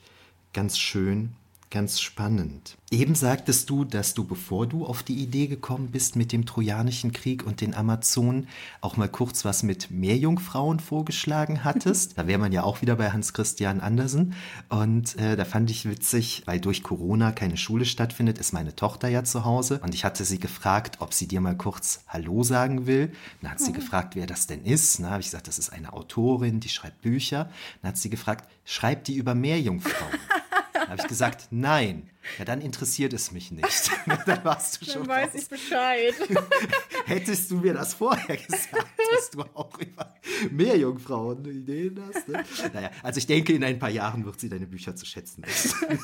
ganz 0.53 0.77
schön 0.77 1.35
Ganz 1.69 1.99
spannend. 1.99 2.77
Eben 2.91 3.13
sagtest 3.13 3.69
du, 3.69 3.83
dass 3.83 4.13
du, 4.13 4.23
bevor 4.23 4.67
du 4.67 4.85
auf 4.85 5.03
die 5.03 5.21
Idee 5.21 5.47
gekommen 5.47 5.89
bist 5.91 6.15
mit 6.15 6.31
dem 6.31 6.45
Trojanischen 6.45 7.11
Krieg 7.11 7.45
und 7.45 7.59
den 7.59 7.75
Amazonen, 7.75 8.47
auch 8.79 8.95
mal 8.95 9.09
kurz 9.09 9.43
was 9.43 9.63
mit 9.63 9.91
Meerjungfrauen 9.91 10.79
vorgeschlagen 10.79 11.65
hattest. 11.65 12.13
da 12.17 12.25
wäre 12.25 12.39
man 12.39 12.53
ja 12.53 12.63
auch 12.63 12.81
wieder 12.81 12.95
bei 12.95 13.11
Hans 13.11 13.33
Christian 13.33 13.81
Andersen. 13.81 14.33
Und 14.69 15.17
äh, 15.17 15.35
da 15.35 15.43
fand 15.43 15.69
ich 15.69 15.89
witzig, 15.89 16.43
weil 16.45 16.61
durch 16.61 16.83
Corona 16.83 17.33
keine 17.33 17.57
Schule 17.57 17.83
stattfindet, 17.83 18.37
ist 18.37 18.53
meine 18.53 18.73
Tochter 18.73 19.09
ja 19.09 19.25
zu 19.25 19.43
Hause. 19.43 19.81
Und 19.83 19.93
ich 19.93 20.05
hatte 20.05 20.23
sie 20.23 20.39
gefragt, 20.39 21.01
ob 21.01 21.13
sie 21.13 21.27
dir 21.27 21.41
mal 21.41 21.57
kurz 21.57 22.05
Hallo 22.07 22.43
sagen 22.43 22.87
will. 22.87 23.11
Dann 23.41 23.51
hat 23.51 23.59
sie 23.59 23.71
mhm. 23.71 23.75
gefragt, 23.75 24.15
wer 24.15 24.25
das 24.25 24.47
denn 24.47 24.63
ist. 24.63 25.01
Na, 25.01 25.09
habe 25.09 25.19
ich 25.19 25.27
gesagt, 25.27 25.49
das 25.49 25.59
ist 25.59 25.73
eine 25.73 25.91
Autorin, 25.91 26.61
die 26.61 26.69
schreibt 26.69 27.01
Bücher. 27.01 27.49
Dann 27.81 27.89
hat 27.89 27.97
sie 27.97 28.09
gefragt, 28.09 28.49
schreibt 28.63 29.09
die 29.09 29.15
über 29.15 29.35
Meerjungfrauen? 29.35 30.13
habe 30.87 31.01
ich 31.01 31.07
gesagt, 31.07 31.47
nein. 31.51 32.09
Ja, 32.37 32.45
dann 32.45 32.61
interessiert 32.61 33.13
es 33.13 33.31
mich 33.31 33.51
nicht. 33.51 33.91
dann 34.25 34.43
warst 34.43 34.81
du 34.81 34.85
schon. 34.85 35.03
Dann 35.03 35.07
weiß 35.07 35.33
raus. 35.33 35.41
ich 35.41 35.49
Bescheid. 35.49 36.13
Hättest 37.05 37.51
du 37.51 37.57
mir 37.57 37.73
das 37.73 37.93
vorher 37.93 38.37
gesagt, 38.37 38.87
dass 39.15 39.31
du 39.31 39.41
auch 39.53 39.77
über 39.79 40.13
Meerjungfrauen 40.51 41.45
Ideen 41.45 42.01
hast. 42.07 42.27
Ne? 42.27 42.43
Naja, 42.73 42.91
also 43.03 43.17
ich 43.17 43.27
denke, 43.27 43.53
in 43.53 43.63
ein 43.63 43.79
paar 43.79 43.89
Jahren 43.89 44.25
wird 44.25 44.39
sie 44.39 44.49
deine 44.49 44.67
Bücher 44.67 44.95
zu 44.95 45.05
schätzen 45.05 45.45
wissen. 45.45 45.73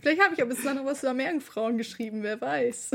Vielleicht 0.00 0.22
habe 0.22 0.34
ich 0.34 0.42
aber 0.42 0.54
bislang 0.54 0.76
noch 0.76 0.84
was 0.84 1.02
über 1.02 1.14
Meerjungfrauen 1.14 1.78
geschrieben, 1.78 2.22
wer 2.22 2.40
weiß. 2.40 2.90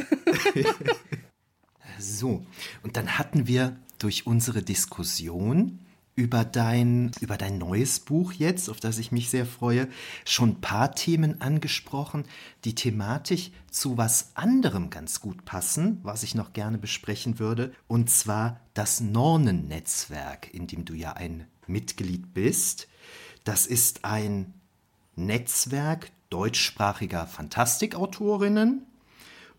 so, 2.00 2.46
und 2.84 2.98
dann 2.98 3.18
hatten 3.18 3.48
wir 3.48 3.78
durch 3.98 4.28
unsere 4.28 4.62
Diskussion 4.62 5.80
über 6.22 6.46
dein, 6.46 7.12
über 7.20 7.36
dein 7.36 7.58
neues 7.58 8.00
Buch 8.00 8.32
jetzt, 8.34 8.70
auf 8.70 8.80
das 8.80 9.00
ich 9.00 9.12
mich 9.12 9.32
sehr 9.32 9.48
freue, 9.48 9.88
schon 10.24 10.50
ein 10.50 10.62
paar 10.62 10.94
Themen 10.94 11.42
angesprochen, 11.42 12.26
die 12.64 12.76
thematisch 12.76 13.50
zu 13.72 13.98
was 13.98 14.30
anderem 14.36 14.92
ganz 14.92 15.20
gut 15.20 15.46
passen, 15.46 16.00
was 16.04 16.22
ich 16.22 16.36
noch 16.36 16.54
gerne 16.54 16.78
besprechen 16.78 17.40
würde, 17.40 17.74
und 17.88 18.12
zwar 18.12 18.60
das 18.76 19.00
Nornen-Netzwerk, 19.00 20.54
in 20.54 20.68
dem 20.68 20.86
du 20.86 20.94
ja 20.94 21.14
ein 21.14 21.48
Mitglied 21.66 22.36
bist. 22.36 22.88
Das 23.44 23.66
ist 23.66 24.06
ein 24.06 24.54
Netzwerk 25.16 26.12
deutschsprachiger 26.30 27.26
Fantastikautorinnen 27.26 28.86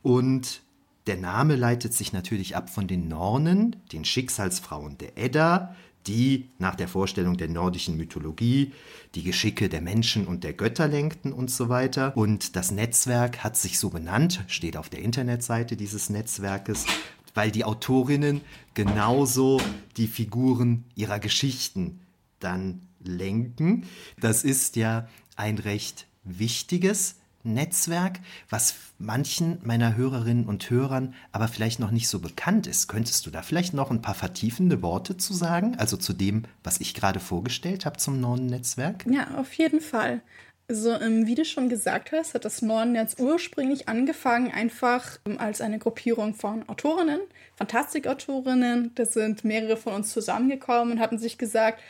und 0.03 0.63
der 1.09 1.17
Name 1.17 1.57
leitet 1.57 1.93
sich 1.93 2.13
natürlich 2.13 2.55
ab 2.55 2.71
von 2.71 2.87
den 2.87 3.09
Nornen, 3.09 3.75
den 3.91 4.05
Schicksalsfrauen 4.05 4.99
der 4.99 5.19
Edda, 5.19 5.75
die 6.07 6.51
nach 6.59 6.75
der 6.75 6.89
Vorstellung 6.89 7.37
der 7.37 7.49
nordischen 7.49 7.97
Mythologie 7.97 8.73
die 9.15 9.23
Geschicke 9.23 9.69
der 9.69 9.81
Menschen 9.81 10.27
und 10.27 10.45
der 10.45 10.53
Götter 10.53 10.89
lenkten 10.89 11.33
und 11.33 11.51
so 11.51 11.69
weiter. 11.69 12.17
Und 12.17 12.57
das 12.57 12.71
Netzwerk 12.71 13.45
hat 13.45 13.57
sich 13.57 13.79
so 13.79 13.91
benannt, 13.91 14.45
steht 14.49 14.77
auf 14.77 14.89
der 14.89 15.01
Internetseite 15.01 15.77
dieses 15.77 16.11
Netzwerkes, 16.11 16.87
weil 17.35 17.51
die 17.51 17.65
Autorinnen 17.65 18.41
genauso 18.75 19.61
die 19.97 20.07
Figuren 20.07 20.85
ihrer 20.95 21.19
Geschichten 21.19 22.01
dann 22.41 22.83
lenken. 23.01 23.85
Das 24.21 24.45
ist 24.45 24.77
ja 24.77 25.09
ein 25.37 25.59
recht 25.59 26.07
wichtiges 26.25 27.17
Netzwerk, 27.45 28.21
was 28.49 28.75
manchen 28.99 29.59
meiner 29.63 29.97
Hörerinnen 29.97 30.47
und 30.47 30.71
Hörern 30.71 31.15
aber 31.33 31.49
vielleicht 31.49 31.81
noch 31.81 31.91
nicht 31.91 32.09
so 32.09 32.21
bekannt 32.21 32.67
ist. 32.67 32.89
Könntest 32.89 33.27
du 33.27 33.31
da 33.31 33.43
vielleicht 33.43 33.75
noch 33.75 33.91
ein 33.91 34.03
paar 34.03 34.15
vertiefende 34.15 34.83
Worte 34.83 35.17
zu 35.17 35.35
sagen? 35.35 35.77
Also 35.79 35.97
zu 35.97 36.13
dem, 36.13 36.45
was 36.63 36.81
ich 36.81 36.95
gerade 36.95 37.21
vorgestellt 37.21 37.87
habe 37.87 37.99
zum 37.99 38.21
Norden-Netzwerk? 38.21 39.05
Ja, 39.09 39.39
auf 39.39 39.53
jeden 39.55 39.81
Fall. 39.81 40.23
Also, 40.69 40.91
wie 40.91 41.35
du 41.35 41.45
schon 41.45 41.69
gesagt 41.69 42.13
hast, 42.13 42.33
hat 42.33 42.47
das 42.47 42.63
Nordennetz 42.63 43.17
ursprünglich 43.19 43.89
angefangen, 43.91 44.51
einfach 44.51 45.19
ähm, 45.27 45.39
als 45.39 45.61
eine 45.61 45.79
Gruppierung 45.79 46.35
von 46.35 46.67
Autorinnen, 46.69 47.21
Fantastikautorinnen. 47.57 48.93
Da 48.95 49.05
sind 49.05 49.45
mehrere 49.45 49.77
von 49.77 49.93
uns 49.93 50.11
zusammengekommen 50.13 50.95
und 50.95 51.01
hatten 51.01 51.19
sich 51.19 51.37
gesagt, 51.37 51.83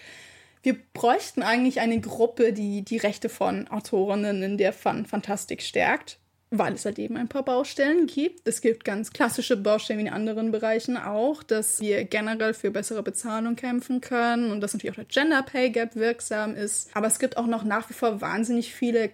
wir 0.63 0.77
bräuchten 0.95 1.43
eigentlich 1.43 1.81
eine 1.81 2.01
Gruppe, 2.01 2.53
die 2.53 2.83
die 2.83 2.99
Rechte 2.99 3.29
von 3.29 3.69
Autorinnen 3.69 4.43
in 4.43 4.59
der 4.59 4.73
Fantastik 4.73 5.63
stärkt 5.63 6.19
weil 6.55 6.75
es 6.75 6.85
halt 6.85 6.99
eben 6.99 7.17
ein 7.17 7.29
paar 7.29 7.45
Baustellen 7.45 8.07
gibt. 8.07 8.47
Es 8.47 8.61
gibt 8.61 8.85
ganz 8.85 9.11
klassische 9.13 9.57
Baustellen 9.57 9.99
wie 9.99 10.07
in 10.07 10.13
anderen 10.13 10.51
Bereichen 10.53 10.99
auch, 10.99 11.43
dass 11.43 11.81
wir 11.81 12.05
generell 12.05 12.53
für 12.53 12.71
bessere 12.71 13.03
Bezahlung 13.03 13.57
kämpfen 13.57 14.03
können 14.03 14.51
und 14.51 14.61
dass 14.61 14.75
natürlich 14.75 14.93
auch 14.93 15.03
der 15.03 15.07
Gender 15.07 15.43
Pay 15.43 15.71
Gap 15.71 15.97
wirksam 15.97 16.55
ist. 16.55 16.95
Aber 16.95 17.07
es 17.07 17.19
gibt 17.19 17.39
auch 17.39 17.47
noch 17.47 17.65
nach 17.65 17.89
wie 17.89 17.95
vor 17.95 18.21
wahnsinnig 18.21 18.75
viele 18.75 19.11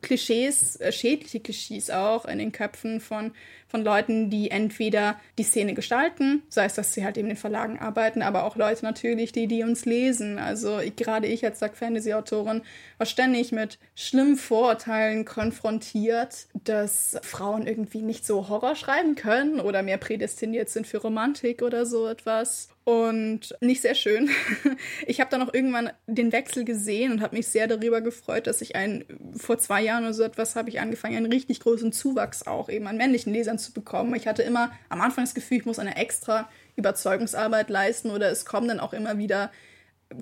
Klischees, 0.00 0.76
äh, 0.76 0.92
schädliche 0.92 1.40
Klischees 1.40 1.90
auch 1.90 2.24
in 2.24 2.38
den 2.38 2.52
Köpfen 2.52 3.00
von 3.00 3.32
von 3.68 3.82
Leuten, 3.82 4.30
die 4.30 4.50
entweder 4.50 5.18
die 5.38 5.42
Szene 5.42 5.74
gestalten, 5.74 6.42
sei 6.48 6.66
es, 6.66 6.74
dass 6.74 6.94
sie 6.94 7.04
halt 7.04 7.18
eben 7.18 7.28
in 7.28 7.34
den 7.34 7.40
Verlagen 7.40 7.78
arbeiten, 7.78 8.22
aber 8.22 8.44
auch 8.44 8.56
Leute 8.56 8.84
natürlich, 8.84 9.32
die, 9.32 9.46
die 9.46 9.62
uns 9.62 9.84
lesen. 9.84 10.38
Also 10.38 10.78
ich, 10.78 10.96
gerade 10.96 11.26
ich 11.26 11.44
als 11.44 11.58
Dark 11.58 11.76
Fantasy-Autorin 11.76 12.62
war 12.98 13.06
ständig 13.06 13.52
mit 13.52 13.78
schlimmen 13.94 14.36
Vorurteilen 14.36 15.24
konfrontiert, 15.24 16.46
dass 16.64 17.18
Frauen 17.22 17.66
irgendwie 17.66 18.02
nicht 18.02 18.24
so 18.24 18.48
Horror 18.48 18.76
schreiben 18.76 19.14
können 19.16 19.60
oder 19.60 19.82
mehr 19.82 19.98
prädestiniert 19.98 20.68
sind 20.68 20.86
für 20.86 20.98
Romantik 20.98 21.62
oder 21.62 21.86
so 21.86 22.06
etwas 22.06 22.68
und 22.86 23.56
nicht 23.60 23.82
sehr 23.82 23.96
schön. 23.96 24.30
Ich 25.06 25.20
habe 25.20 25.30
dann 25.30 25.42
auch 25.42 25.52
irgendwann 25.52 25.90
den 26.06 26.30
Wechsel 26.30 26.64
gesehen 26.64 27.10
und 27.10 27.20
habe 27.20 27.36
mich 27.36 27.48
sehr 27.48 27.66
darüber 27.66 28.00
gefreut, 28.00 28.46
dass 28.46 28.60
ich 28.60 28.76
einen, 28.76 29.04
vor 29.36 29.58
zwei 29.58 29.82
Jahren 29.82 30.04
oder 30.04 30.14
so 30.14 30.22
etwas 30.22 30.54
habe 30.54 30.68
ich 30.68 30.80
angefangen, 30.80 31.16
einen 31.16 31.32
richtig 31.32 31.60
großen 31.60 31.92
Zuwachs 31.92 32.46
auch 32.46 32.68
eben 32.68 32.86
an 32.86 32.96
männlichen 32.96 33.32
Lesern 33.32 33.58
zu 33.58 33.72
bekommen. 33.72 34.14
Ich 34.14 34.28
hatte 34.28 34.42
immer 34.42 34.70
am 34.88 35.00
Anfang 35.00 35.24
das 35.24 35.34
Gefühl, 35.34 35.58
ich 35.58 35.66
muss 35.66 35.80
eine 35.80 35.96
extra 35.96 36.48
Überzeugungsarbeit 36.76 37.70
leisten 37.70 38.10
oder 38.10 38.30
es 38.30 38.44
kommen 38.44 38.68
dann 38.68 38.80
auch 38.80 38.92
immer 38.92 39.18
wieder 39.18 39.50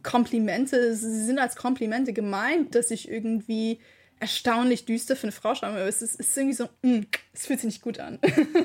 Komplimente, 0.03 0.95
sie 0.95 1.25
sind 1.25 1.39
als 1.39 1.57
Komplimente 1.57 2.15
gemeint, 2.15 2.75
dass 2.75 2.91
ich 2.91 3.11
irgendwie 3.11 3.79
erstaunlich 4.25 4.87
düster 4.87 5.17
für 5.17 5.25
eine 5.25 5.33
Frau 5.33 5.55
schreiben, 5.55 5.75
aber 5.75 5.87
es 5.87 6.01
ist, 6.01 6.19
ist 6.19 6.35
irgendwie 6.35 6.57
so, 6.57 6.71
mm, 6.81 7.03
es 7.35 7.45
fühlt 7.45 7.61
sich 7.61 7.67
nicht 7.67 7.83
gut 7.83 8.01
an. 8.01 8.19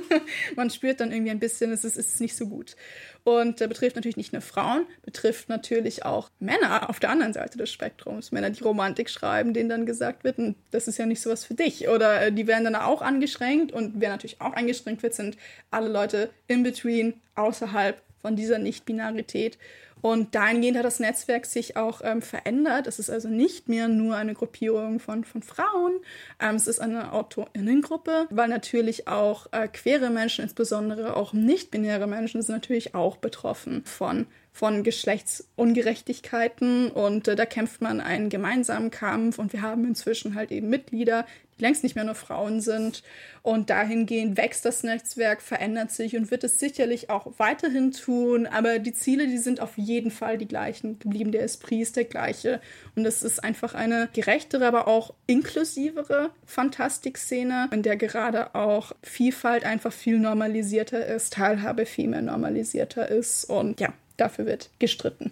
Man 0.56 0.70
spürt 0.70 1.02
dann 1.02 1.12
irgendwie 1.12 1.32
ein 1.32 1.40
bisschen, 1.40 1.74
es 1.74 1.84
ist, 1.84 1.98
ist 1.98 2.22
nicht 2.22 2.38
so 2.38 2.48
gut. 2.48 2.78
Und 3.26 3.60
äh, 3.60 3.68
betrifft 3.68 3.98
natürlich 3.98 4.16
nicht 4.16 4.32
nur 4.32 4.42
Frauen, 4.42 4.86
betrifft 5.02 5.50
natürlich 5.50 6.06
auch 6.06 6.30
Männer 6.40 6.90
auf 6.90 7.02
der 7.02 7.10
anderen 7.10 7.34
Seite 7.34 7.58
des 7.58 7.70
Spektrums. 7.74 8.32
Männer, 8.32 8.52
die 8.52 8.64
Romantik 8.64 9.10
schreiben, 9.10 9.54
denen 9.54 9.68
dann 9.68 9.86
gesagt 9.86 10.24
wird, 10.24 10.38
hm, 10.38 10.56
das 10.72 10.88
ist 10.88 10.98
ja 10.98 11.06
nicht 11.06 11.20
sowas 11.22 11.44
für 11.44 11.56
dich. 11.56 11.90
Oder 11.90 12.22
äh, 12.22 12.32
die 12.32 12.48
werden 12.48 12.64
dann 12.64 12.78
auch 12.78 13.02
angeschränkt 13.02 13.74
und 13.74 13.96
wer 13.98 14.12
natürlich 14.12 14.40
auch 14.40 14.54
eingeschränkt 14.54 15.04
wird, 15.04 15.14
sind 15.14 15.36
alle 15.72 15.90
Leute 15.90 16.30
in 16.48 16.64
between, 16.64 17.20
außerhalb 17.36 18.02
von 18.22 18.36
dieser 18.36 18.60
Nicht-Binarität. 18.60 19.58
Und 20.02 20.34
dahingehend 20.34 20.78
hat 20.78 20.86
das 20.86 21.00
Netzwerk 21.00 21.46
sich 21.46 21.76
auch 21.76 22.02
ähm, 22.04 22.22
verändert. 22.22 22.88
Es 22.88 23.00
ist 23.00 23.10
also 23.10 23.28
nicht 23.28 23.68
mehr 23.68 23.90
nur 23.90 24.16
eine 24.16 24.34
Gruppierung 24.34 25.00
von, 25.00 25.26
von 25.26 25.42
Frauen, 25.42 26.00
ähm, 26.40 26.56
es 26.56 26.68
ist 26.68 26.80
eine 26.80 27.12
AutorInnengruppe, 27.12 28.28
weil 28.30 28.48
natürlich 28.48 29.08
auch 29.08 29.48
äh, 29.52 29.68
queere 29.68 30.10
Menschen, 30.10 30.44
insbesondere 30.44 31.18
auch 31.18 31.34
nicht-binäre 31.34 32.08
Menschen, 32.08 32.42
sind 32.42 32.56
natürlich 32.56 32.96
auch 32.96 33.18
betroffen 33.18 33.84
von 33.84 34.26
von 34.60 34.84
Geschlechtsungerechtigkeiten 34.84 36.92
und 36.92 37.30
äh, 37.30 37.38
da 37.38 37.46
kämpft 37.46 37.80
man 37.80 38.02
einen 38.02 38.28
gemeinsamen 38.28 38.92
Kampf 38.92 39.40
und 39.40 39.54
wir 39.54 39.62
haben 39.62 39.86
inzwischen 39.86 40.36
halt 40.36 40.52
eben 40.52 40.68
Mitglieder, 40.68 41.26
die 41.58 41.64
längst 41.64 41.82
nicht 41.82 41.96
mehr 41.96 42.04
nur 42.04 42.16
Frauen 42.16 42.60
sind 42.60 43.02
und 43.42 43.70
dahingehend 43.70 44.36
wächst 44.36 44.66
das 44.66 44.84
Netzwerk, 44.84 45.42
verändert 45.42 45.92
sich 45.92 46.18
und 46.18 46.30
wird 46.30 46.44
es 46.44 46.60
sicherlich 46.60 47.10
auch 47.10 47.32
weiterhin 47.38 47.94
tun, 47.94 48.48
aber 48.48 48.80
die 48.80 48.92
Ziele, 48.92 49.28
die 49.28 49.38
sind 49.38 49.62
auf 49.62 49.78
jeden 49.78 50.12
Fall 50.12 50.38
die 50.38 50.50
gleichen. 50.50 51.00
Geblieben, 51.00 51.32
der 51.32 51.44
Esprit 51.44 51.82
ist 51.82 51.96
der 51.96 52.04
gleiche 52.04 52.60
und 52.98 53.06
es 53.06 53.24
ist 53.24 53.42
einfach 53.42 53.76
eine 53.76 54.10
gerechtere, 54.12 54.68
aber 54.68 54.90
auch 54.90 55.14
inklusivere 55.26 56.32
Fantastikszene, 56.46 57.70
in 57.72 57.82
der 57.82 57.96
gerade 57.96 58.56
auch 58.56 58.92
Vielfalt 59.04 59.64
einfach 59.64 59.94
viel 59.94 60.20
normalisierter 60.20 61.06
ist, 61.06 61.32
Teilhabe 61.32 61.86
viel 61.86 62.10
mehr 62.10 62.22
normalisierter 62.22 63.08
ist 63.08 63.46
und 63.46 63.80
ja, 63.80 63.94
dafür 64.20 64.46
wird 64.46 64.70
gestritten. 64.80 65.32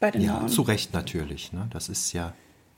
Bei 0.00 0.10
den 0.10 0.22
ja, 0.22 0.34
Normen. 0.34 0.48
zu 0.48 0.62
Recht 0.62 0.92
natürlich. 0.92 1.52
Ne? 1.52 1.68
Das 1.70 1.88
ist 1.88 2.12
ja 2.12 2.34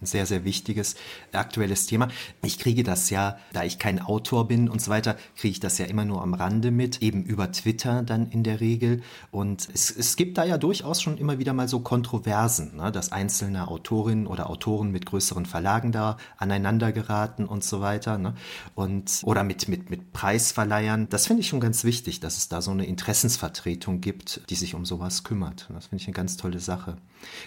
sehr, 0.06 0.26
sehr 0.26 0.44
wichtiges 0.44 0.97
aktuelles 1.32 1.86
Thema. 1.86 2.09
Ich 2.43 2.59
kriege 2.59 2.82
das 2.82 3.10
ja, 3.10 3.39
da 3.52 3.64
ich 3.64 3.78
kein 3.78 4.01
Autor 4.01 4.48
bin 4.48 4.68
und 4.68 4.81
so 4.81 4.90
weiter, 4.90 5.16
kriege 5.36 5.52
ich 5.52 5.60
das 5.60 5.78
ja 5.78 5.86
immer 5.86 6.05
nur 6.05 6.22
am 6.22 6.35
Rande 6.35 6.70
mit, 6.70 7.02
eben 7.02 7.24
über 7.24 7.51
Twitter 7.52 8.02
dann 8.02 8.31
in 8.31 8.43
der 8.43 8.60
Regel. 8.60 9.02
Und 9.31 9.68
es, 9.72 9.90
es 9.90 10.16
gibt 10.16 10.39
da 10.39 10.44
ja 10.44 10.59
durchaus 10.59 11.02
schon 11.02 11.18
immer 11.18 11.39
wieder 11.39 11.52
mal 11.52 11.68
so 11.68 11.81
Kontroversen, 11.81 12.76
ne, 12.76 12.93
dass 12.93 13.12
einzelne 13.12 13.68
Autorinnen 13.68 14.26
oder 14.26 14.51
Autoren 14.51 14.90
mit 14.90 15.06
größeren 15.06 15.47
Verlagen 15.47 15.93
da 15.93 16.16
aneinander 16.36 16.93
geraten 16.93 17.47
und 17.47 17.64
so 17.64 17.81
weiter. 17.81 18.18
Ne? 18.18 18.35
Und, 18.74 19.20
oder 19.24 19.44
mit, 19.44 19.68
mit, 19.68 19.90
mit 19.90 20.12
Preisverleihern. 20.12 21.09
Das 21.09 21.26
finde 21.26 21.40
ich 21.40 21.48
schon 21.48 21.60
ganz 21.60 21.85
wichtig, 21.85 22.20
dass 22.20 22.36
es 22.36 22.48
da 22.48 22.62
so 22.62 22.70
eine 22.70 22.86
Interessensvertretung 22.86 24.01
gibt, 24.01 24.43
die 24.51 24.55
sich 24.55 24.74
um 24.74 24.85
sowas 24.85 25.24
kümmert. 25.24 25.68
Das 25.72 25.86
finde 25.86 26.02
ich 26.02 26.09
eine 26.09 26.14
ganz 26.14 26.36
tolle 26.36 26.60
Sache. 26.60 26.97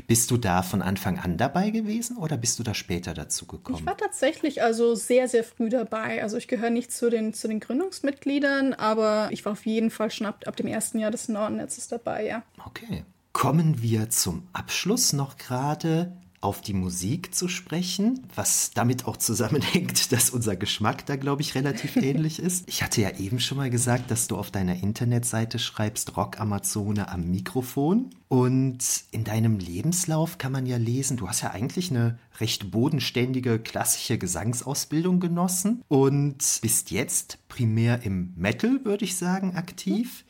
Bist 0.07 0.31
du 0.31 0.37
da 0.37 0.61
von 0.61 0.81
Anfang 0.81 1.19
an 1.19 1.37
dabei 1.37 1.69
gewesen 1.69 2.17
oder 2.17 2.37
bist 2.37 2.59
du 2.59 2.63
da 2.63 2.73
später 2.73 3.13
dazu 3.13 3.45
gekommen? 3.45 3.79
Ich 3.79 3.85
war 3.85 3.97
tatsächlich 3.97 4.61
also 4.61 4.95
sehr, 4.95 5.27
sehr 5.27 5.43
früh 5.43 5.69
dabei. 5.69 6.23
Also 6.23 6.37
ich 6.37 6.47
gehöre 6.47 6.69
nicht 6.69 6.91
zu 6.91 7.09
den, 7.09 7.33
zu 7.33 7.47
den 7.47 7.59
Gründungsmitgliedern, 7.59 8.73
aber 8.73 9.29
ich 9.31 9.45
war 9.45 9.53
auf 9.53 9.65
jeden 9.65 9.91
Fall 9.91 10.11
schon 10.11 10.27
ab, 10.27 10.43
ab 10.45 10.55
dem 10.55 10.67
ersten 10.67 10.99
Jahr 10.99 11.11
des 11.11 11.29
Nordnetzes 11.29 11.87
dabei, 11.87 12.25
ja. 12.25 12.43
Okay. 12.65 13.03
Kommen 13.33 13.83
wir 13.83 14.09
zum 14.09 14.47
Abschluss 14.51 15.13
noch 15.13 15.37
gerade 15.37 16.17
auf 16.39 16.61
die 16.61 16.73
Musik 16.73 17.33
zu 17.33 17.47
sprechen, 17.47 18.27
was 18.35 18.71
damit 18.71 19.05
auch 19.05 19.17
zusammenhängt, 19.17 20.11
dass 20.11 20.29
unser 20.29 20.55
Geschmack 20.55 21.05
da, 21.05 21.15
glaube 21.15 21.41
ich, 21.41 21.55
relativ 21.55 21.95
ähnlich 21.97 22.39
ist. 22.39 22.65
Ich 22.67 22.83
hatte 22.83 23.01
ja 23.01 23.17
eben 23.17 23.39
schon 23.39 23.57
mal 23.57 23.69
gesagt, 23.69 24.11
dass 24.11 24.27
du 24.27 24.37
auf 24.37 24.51
deiner 24.51 24.75
Internetseite 24.75 25.57
schreibst 25.57 26.15
Rock-Amazone 26.15 27.09
am 27.09 27.29
Mikrofon. 27.29 28.11
Und 28.27 28.79
in 29.11 29.23
deinem 29.23 29.57
Lebenslauf 29.57 30.37
kann 30.37 30.51
man 30.51 30.65
ja 30.65 30.77
lesen, 30.77 31.17
du 31.17 31.27
hast 31.27 31.41
ja 31.41 31.51
eigentlich 31.51 31.89
eine 31.89 32.19
recht 32.39 32.71
bodenständige 32.71 33.57
klassische 33.57 34.17
Gesangsausbildung 34.17 35.19
genossen 35.19 35.83
und 35.87 36.59
bist 36.61 36.91
jetzt 36.91 37.39
primär 37.47 38.03
im 38.03 38.33
Metal, 38.35 38.81
würde 38.83 39.05
ich 39.05 39.15
sagen, 39.15 39.55
aktiv. 39.55 40.25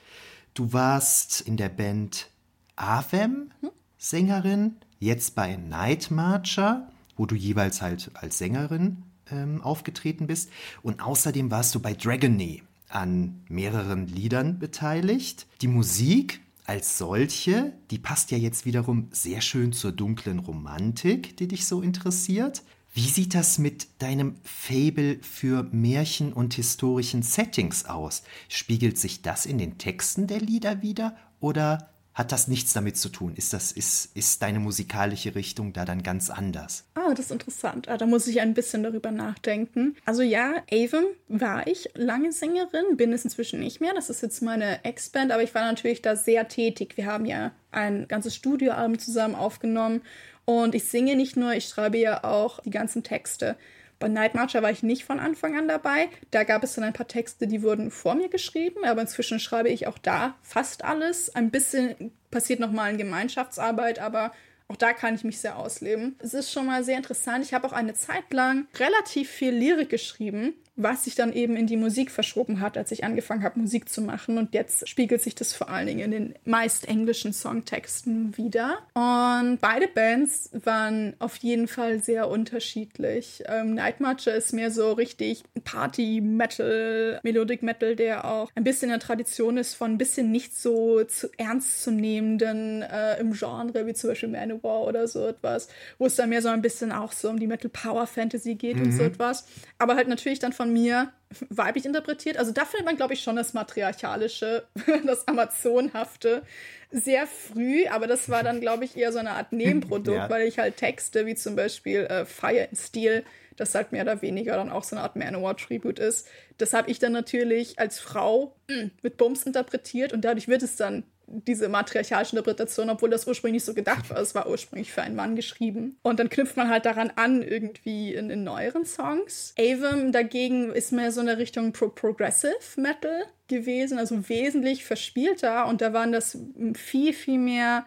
Du 0.54 0.74
warst 0.74 1.42
in 1.42 1.58
der 1.58 1.70
Band 1.70 2.30
Avem 2.76 3.52
Sängerin 3.98 4.78
jetzt 5.00 5.36
bei 5.36 5.56
Night 5.56 6.12
Marcher, 6.12 6.88
wo 7.16 7.26
du 7.26 7.36
jeweils 7.36 7.82
halt 7.82 8.12
als 8.14 8.38
Sängerin 8.38 9.04
ähm, 9.32 9.62
aufgetreten 9.62 10.28
bist. 10.28 10.50
Und 10.84 11.02
außerdem 11.02 11.52
warst 11.52 11.76
du 11.76 11.80
bei 11.80 11.94
Dragony 11.94 12.64
an 12.90 13.42
mehreren 13.50 14.08
Liedern 14.08 14.60
beteiligt. 14.60 15.48
Die 15.62 15.68
Musik 15.68 16.42
als 16.66 16.98
solche, 16.98 17.74
die 17.92 17.98
passt 17.98 18.32
ja 18.32 18.38
jetzt 18.38 18.66
wiederum 18.66 19.08
sehr 19.12 19.42
schön 19.42 19.74
zur 19.74 19.92
dunklen 19.92 20.40
Romantik, 20.40 21.38
die 21.38 21.48
dich 21.48 21.66
so 21.66 21.82
interessiert. 21.82 22.62
Wie 22.94 23.08
sieht 23.08 23.36
das 23.36 23.58
mit 23.58 23.88
deinem 24.00 24.36
Fable 24.44 25.20
für 25.22 25.64
Märchen 25.72 26.34
und 26.34 26.56
historischen 26.56 27.22
Settings 27.24 27.86
aus? 27.86 28.24
Spiegelt 28.50 28.98
sich 28.98 29.22
das 29.22 29.46
in 29.46 29.58
den 29.58 29.78
Texten 29.78 30.28
der 30.28 30.40
Lieder 30.40 30.82
wieder 30.82 31.16
oder 31.40 31.90
hat 32.18 32.32
das 32.32 32.48
nichts 32.48 32.74
damit 32.74 32.98
zu 32.98 33.10
tun? 33.10 33.36
Ist, 33.36 33.54
das, 33.54 33.72
ist, 33.72 34.10
ist 34.16 34.42
deine 34.42 34.60
musikalische 34.60 35.36
Richtung 35.36 35.72
da 35.72 35.86
dann 35.86 36.02
ganz 36.02 36.32
anders? 36.32 36.86
Ah, 36.96 37.12
das 37.12 37.26
ist 37.28 37.32
interessant. 37.32 37.88
Ah, 37.90 37.98
da 37.98 38.08
muss 38.08 38.26
ich 38.26 38.42
ein 38.42 38.56
bisschen 38.56 38.82
darüber 38.82 39.12
nachdenken. 39.12 39.96
Also 40.04 40.24
ja, 40.24 40.64
Avon 40.72 41.06
war 41.28 41.68
ich 41.68 41.92
lange 41.94 42.32
Sängerin, 42.32 42.98
bin 42.98 43.14
es 43.14 43.24
inzwischen 43.24 43.60
nicht 43.60 43.82
mehr. 43.82 43.94
Das 43.94 44.10
ist 44.10 44.24
jetzt 44.24 44.42
meine 44.42 44.84
Ex-Band, 44.84 45.32
aber 45.32 45.44
ich 45.44 45.54
war 45.54 45.62
natürlich 45.62 46.02
da 46.02 46.16
sehr 46.16 46.48
tätig. 46.48 46.98
Wir 46.98 47.06
haben 47.06 47.28
ja 47.28 47.52
ein 47.70 48.08
ganzes 48.08 48.34
Studioalbum 48.34 48.98
zusammen 48.98 49.36
aufgenommen 49.36 50.02
und 50.46 50.74
ich 50.74 50.86
singe 50.86 51.16
nicht 51.16 51.38
nur, 51.38 51.54
ich 51.54 51.66
schreibe 51.66 52.00
ja 52.00 52.24
auch 52.24 52.62
die 52.62 52.72
ganzen 52.72 53.04
Texte. 53.04 53.58
Bei 54.00 54.08
Night 54.08 54.36
Marcher 54.36 54.62
war 54.62 54.72
ich 54.72 54.84
nicht 54.84 55.06
von 55.06 55.20
Anfang 55.20 55.58
an 55.58 55.68
dabei. 55.68 56.10
Da 56.32 56.44
gab 56.44 56.64
es 56.64 56.76
dann 56.76 56.84
ein 56.84 56.94
paar 56.94 57.08
Texte, 57.08 57.48
die 57.48 57.64
wurden 57.64 57.90
vor 57.90 58.16
mir 58.16 58.30
geschrieben, 58.30 58.86
aber 58.86 59.02
inzwischen 59.02 59.40
schreibe 59.40 59.70
ich 59.70 59.88
auch 59.88 59.98
da 59.98 60.36
fast 60.44 60.86
alles. 60.86 61.34
Ein 61.36 61.50
bisschen 61.50 62.12
passiert 62.30 62.60
nochmal 62.60 62.92
in 62.92 62.98
Gemeinschaftsarbeit, 62.98 64.00
aber 64.00 64.32
auch 64.68 64.76
da 64.76 64.94
kann 64.94 65.16
ich 65.16 65.24
mich 65.24 65.40
sehr 65.40 65.58
ausleben. 65.58 66.16
Es 66.20 66.34
ist 66.34 66.52
schon 66.52 66.66
mal 66.66 66.84
sehr 66.84 66.98
interessant. 66.98 67.44
Ich 67.44 67.54
habe 67.54 67.66
auch 67.68 67.74
eine 67.74 67.94
Zeit 67.94 68.32
lang 68.32 68.68
relativ 68.78 69.30
viel 69.30 69.54
Lyrik 69.54 69.90
geschrieben 69.90 70.54
was 70.78 71.06
sich 71.06 71.16
dann 71.16 71.34
eben 71.34 71.56
in 71.56 71.66
die 71.66 71.76
Musik 71.76 72.12
verschoben 72.12 72.62
hat, 72.62 72.78
als 72.78 72.92
ich 72.92 73.04
angefangen 73.04 73.44
habe, 73.44 73.60
Musik 73.60 73.90
zu 73.90 74.02
machen. 74.02 74.38
Und 74.38 74.54
jetzt 74.54 74.88
spiegelt 74.88 75.24
sich 75.24 75.34
das 75.34 75.54
vor 75.54 75.70
allen 75.70 75.88
Dingen 75.88 76.00
in 76.00 76.12
den 76.12 76.36
meist 76.46 76.88
englischen 76.88 77.34
Songtexten 77.34 78.38
wieder. 78.38 78.78
Und 78.94 79.58
beide 79.60 79.88
Bands 79.88 80.52
waren 80.54 81.16
auf 81.18 81.36
jeden 81.38 81.68
Fall 81.68 82.00
sehr 82.00 82.30
unterschiedlich. 82.30 83.44
Ähm, 83.48 83.74
Night 83.74 84.00
Marcher 84.00 84.36
ist 84.36 84.54
mehr 84.54 84.70
so 84.70 84.94
richtig 84.94 85.44
Party-Metal, 85.64 87.22
Melodic 87.24 87.64
Metal, 87.64 87.96
der 87.96 88.26
auch 88.26 88.52
ein 88.54 88.64
bisschen 88.64 88.90
in 88.90 88.92
der 88.92 89.00
Tradition 89.00 89.58
ist 89.58 89.74
von 89.74 89.94
ein 89.94 89.98
bisschen 89.98 90.32
nicht 90.32 90.56
so 90.56 91.04
zu 91.06 91.30
ernst 91.38 91.84
zu 91.84 91.92
nehmenden 91.92 92.84
äh, 92.84 93.20
im 93.20 93.34
Genre, 93.34 93.88
wie 93.88 93.94
zum 93.94 94.12
Beispiel 94.12 94.30
Manowar 94.30 94.82
oder 94.82 95.08
so 95.08 95.26
etwas, 95.26 95.70
wo 95.98 96.06
es 96.06 96.16
dann 96.16 96.30
mehr 96.30 96.44
so 96.44 96.50
ein 96.50 96.62
bisschen 96.62 96.92
auch 96.92 97.12
so 97.12 97.30
um 97.30 97.40
die 97.40 97.48
Metal 97.48 97.70
Power 97.70 98.06
Fantasy 98.06 98.54
geht 98.54 98.78
mhm. 98.78 98.84
und 98.84 98.92
so 98.92 99.04
etwas. 99.04 99.48
Aber 99.80 99.96
halt 99.96 100.08
natürlich 100.08 100.38
dann 100.38 100.54
von 100.54 100.67
von 100.68 100.74
mir 100.74 101.12
weiblich 101.50 101.86
interpretiert. 101.86 102.38
Also 102.38 102.52
da 102.52 102.66
findet 102.66 102.86
man, 102.86 102.98
glaube 102.98 103.14
ich, 103.14 103.22
schon 103.22 103.36
das 103.36 103.54
Matriarchalische, 103.54 104.68
das 105.06 105.28
Amazonhafte 105.28 106.44
sehr 106.90 107.28
früh, 107.28 107.86
aber 107.88 108.08
das 108.08 108.30
war 108.30 108.44
dann, 108.44 108.62
glaube 108.62 108.86
ich, 108.86 108.96
eher 108.96 109.12
so 109.12 109.20
eine 109.20 109.32
Art 109.32 109.52
Nebenprodukt, 109.52 110.18
ja. 110.18 110.30
weil 110.30 110.48
ich 110.48 110.58
halt 110.58 110.78
Texte 110.78 111.26
wie 111.26 111.36
zum 111.36 111.56
Beispiel 111.56 112.02
äh, 112.02 112.26
Fire 112.26 112.68
in 112.70 112.78
Steel, 112.78 113.24
das 113.58 113.76
halt 113.76 113.92
mehr 113.92 114.04
oder 114.04 114.22
weniger 114.22 114.56
dann 114.56 114.70
auch 114.70 114.84
so 114.84 114.96
eine 114.96 115.04
Art 115.04 115.16
Manowar-Tribute 115.16 116.00
ist. 116.00 116.28
Das 116.58 116.74
habe 116.74 116.90
ich 116.90 117.00
dann 117.00 117.12
natürlich 117.12 117.80
als 117.80 118.00
Frau 118.00 118.56
mh, 118.70 118.92
mit 119.02 119.18
Bums 119.18 119.44
interpretiert 119.44 120.14
und 120.14 120.22
dadurch 120.22 120.48
wird 120.48 120.64
es 120.64 120.76
dann 120.76 121.04
diese 121.28 121.68
matriarchalische 121.68 122.36
Interpretation, 122.36 122.90
obwohl 122.90 123.10
das 123.10 123.28
ursprünglich 123.28 123.62
nicht 123.62 123.66
so 123.66 123.74
gedacht 123.74 124.10
war. 124.10 124.18
Es 124.18 124.34
war 124.34 124.50
ursprünglich 124.50 124.92
für 124.92 125.02
einen 125.02 125.16
Mann 125.16 125.36
geschrieben. 125.36 125.98
Und 126.02 126.20
dann 126.20 126.30
knüpft 126.30 126.56
man 126.56 126.70
halt 126.70 126.86
daran 126.86 127.12
an, 127.16 127.42
irgendwie 127.42 128.14
in, 128.14 128.30
in 128.30 128.44
neueren 128.44 128.86
Songs. 128.86 129.54
Avum 129.60 130.12
dagegen 130.12 130.72
ist 130.72 130.94
mehr 130.94 131.12
so 131.12 131.20
eine 131.20 131.38
Richtung 131.38 131.74
Pro 131.74 131.90
Progressive 131.90 132.56
Metal 132.78 133.26
gewesen, 133.48 133.98
also 133.98 134.30
wesentlich 134.30 134.86
verspielter. 134.86 135.68
Und 135.68 135.82
da 135.82 135.92
waren 135.92 136.14
das 136.14 136.38
viel, 136.76 137.14
viel 137.14 137.40
mehr 137.40 137.86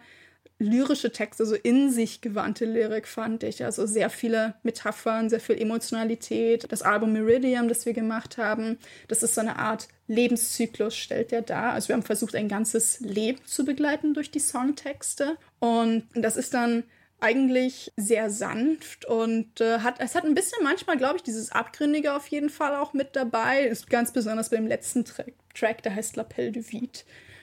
lyrische 0.61 1.11
Texte, 1.11 1.45
so 1.45 1.55
in 1.55 1.91
sich 1.91 2.21
gewandte 2.21 2.65
Lyrik 2.65 3.07
fand 3.07 3.43
ich. 3.43 3.65
Also 3.65 3.85
sehr 3.85 4.09
viele 4.09 4.53
Metaphern, 4.63 5.29
sehr 5.29 5.39
viel 5.39 5.59
Emotionalität. 5.59 6.71
Das 6.71 6.83
Album 6.83 7.13
Meridium, 7.13 7.67
das 7.67 7.85
wir 7.85 7.93
gemacht 7.93 8.37
haben, 8.37 8.77
das 9.07 9.23
ist 9.23 9.35
so 9.35 9.41
eine 9.41 9.57
Art 9.57 9.87
Lebenszyklus, 10.07 10.95
stellt 10.95 11.33
er 11.33 11.41
dar. 11.41 11.73
Also 11.73 11.89
wir 11.89 11.95
haben 11.95 12.03
versucht, 12.03 12.35
ein 12.35 12.47
ganzes 12.47 12.99
Leben 12.99 13.43
zu 13.45 13.65
begleiten 13.65 14.13
durch 14.13 14.29
die 14.29 14.39
Songtexte. 14.39 15.37
Und 15.59 16.03
das 16.13 16.37
ist 16.37 16.53
dann 16.53 16.83
eigentlich 17.19 17.91
sehr 17.97 18.31
sanft 18.31 19.05
und 19.05 19.61
äh, 19.61 19.79
hat 19.79 19.99
es 19.99 20.15
hat 20.15 20.23
ein 20.23 20.33
bisschen 20.33 20.63
manchmal, 20.63 20.97
glaube 20.97 21.17
ich, 21.17 21.23
dieses 21.23 21.51
Abgründige 21.51 22.15
auf 22.15 22.25
jeden 22.27 22.49
Fall 22.49 22.75
auch 22.75 22.93
mit 22.93 23.15
dabei. 23.15 23.63
Ist 23.63 23.91
ganz 23.91 24.11
besonders 24.11 24.49
beim 24.49 24.65
letzten 24.65 25.05
Track, 25.05 25.33
Track 25.53 25.83
der 25.83 25.95
heißt 25.95 26.15
Lapelle 26.15 26.51
de 26.51 26.71
Vide. 26.71 26.99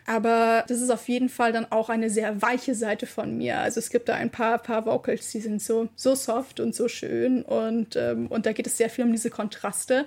Aber 0.08 0.64
das 0.66 0.80
ist 0.80 0.88
auf 0.88 1.06
jeden 1.06 1.28
Fall 1.28 1.52
dann 1.52 1.70
auch 1.70 1.90
eine 1.90 2.08
sehr 2.08 2.40
weiche 2.40 2.74
Seite 2.74 3.04
von 3.04 3.36
mir. 3.36 3.58
Also 3.58 3.78
es 3.78 3.90
gibt 3.90 4.08
da 4.08 4.14
ein 4.14 4.30
paar, 4.30 4.56
paar 4.56 4.86
Vocals, 4.86 5.30
die 5.32 5.40
sind 5.40 5.60
so, 5.60 5.90
so 5.96 6.14
soft 6.14 6.60
und 6.60 6.74
so 6.74 6.88
schön. 6.88 7.42
Und, 7.42 7.94
ähm, 7.94 8.26
und 8.28 8.46
da 8.46 8.54
geht 8.54 8.66
es 8.66 8.78
sehr 8.78 8.88
viel 8.88 9.04
um 9.04 9.12
diese 9.12 9.28
Kontraste. 9.28 10.06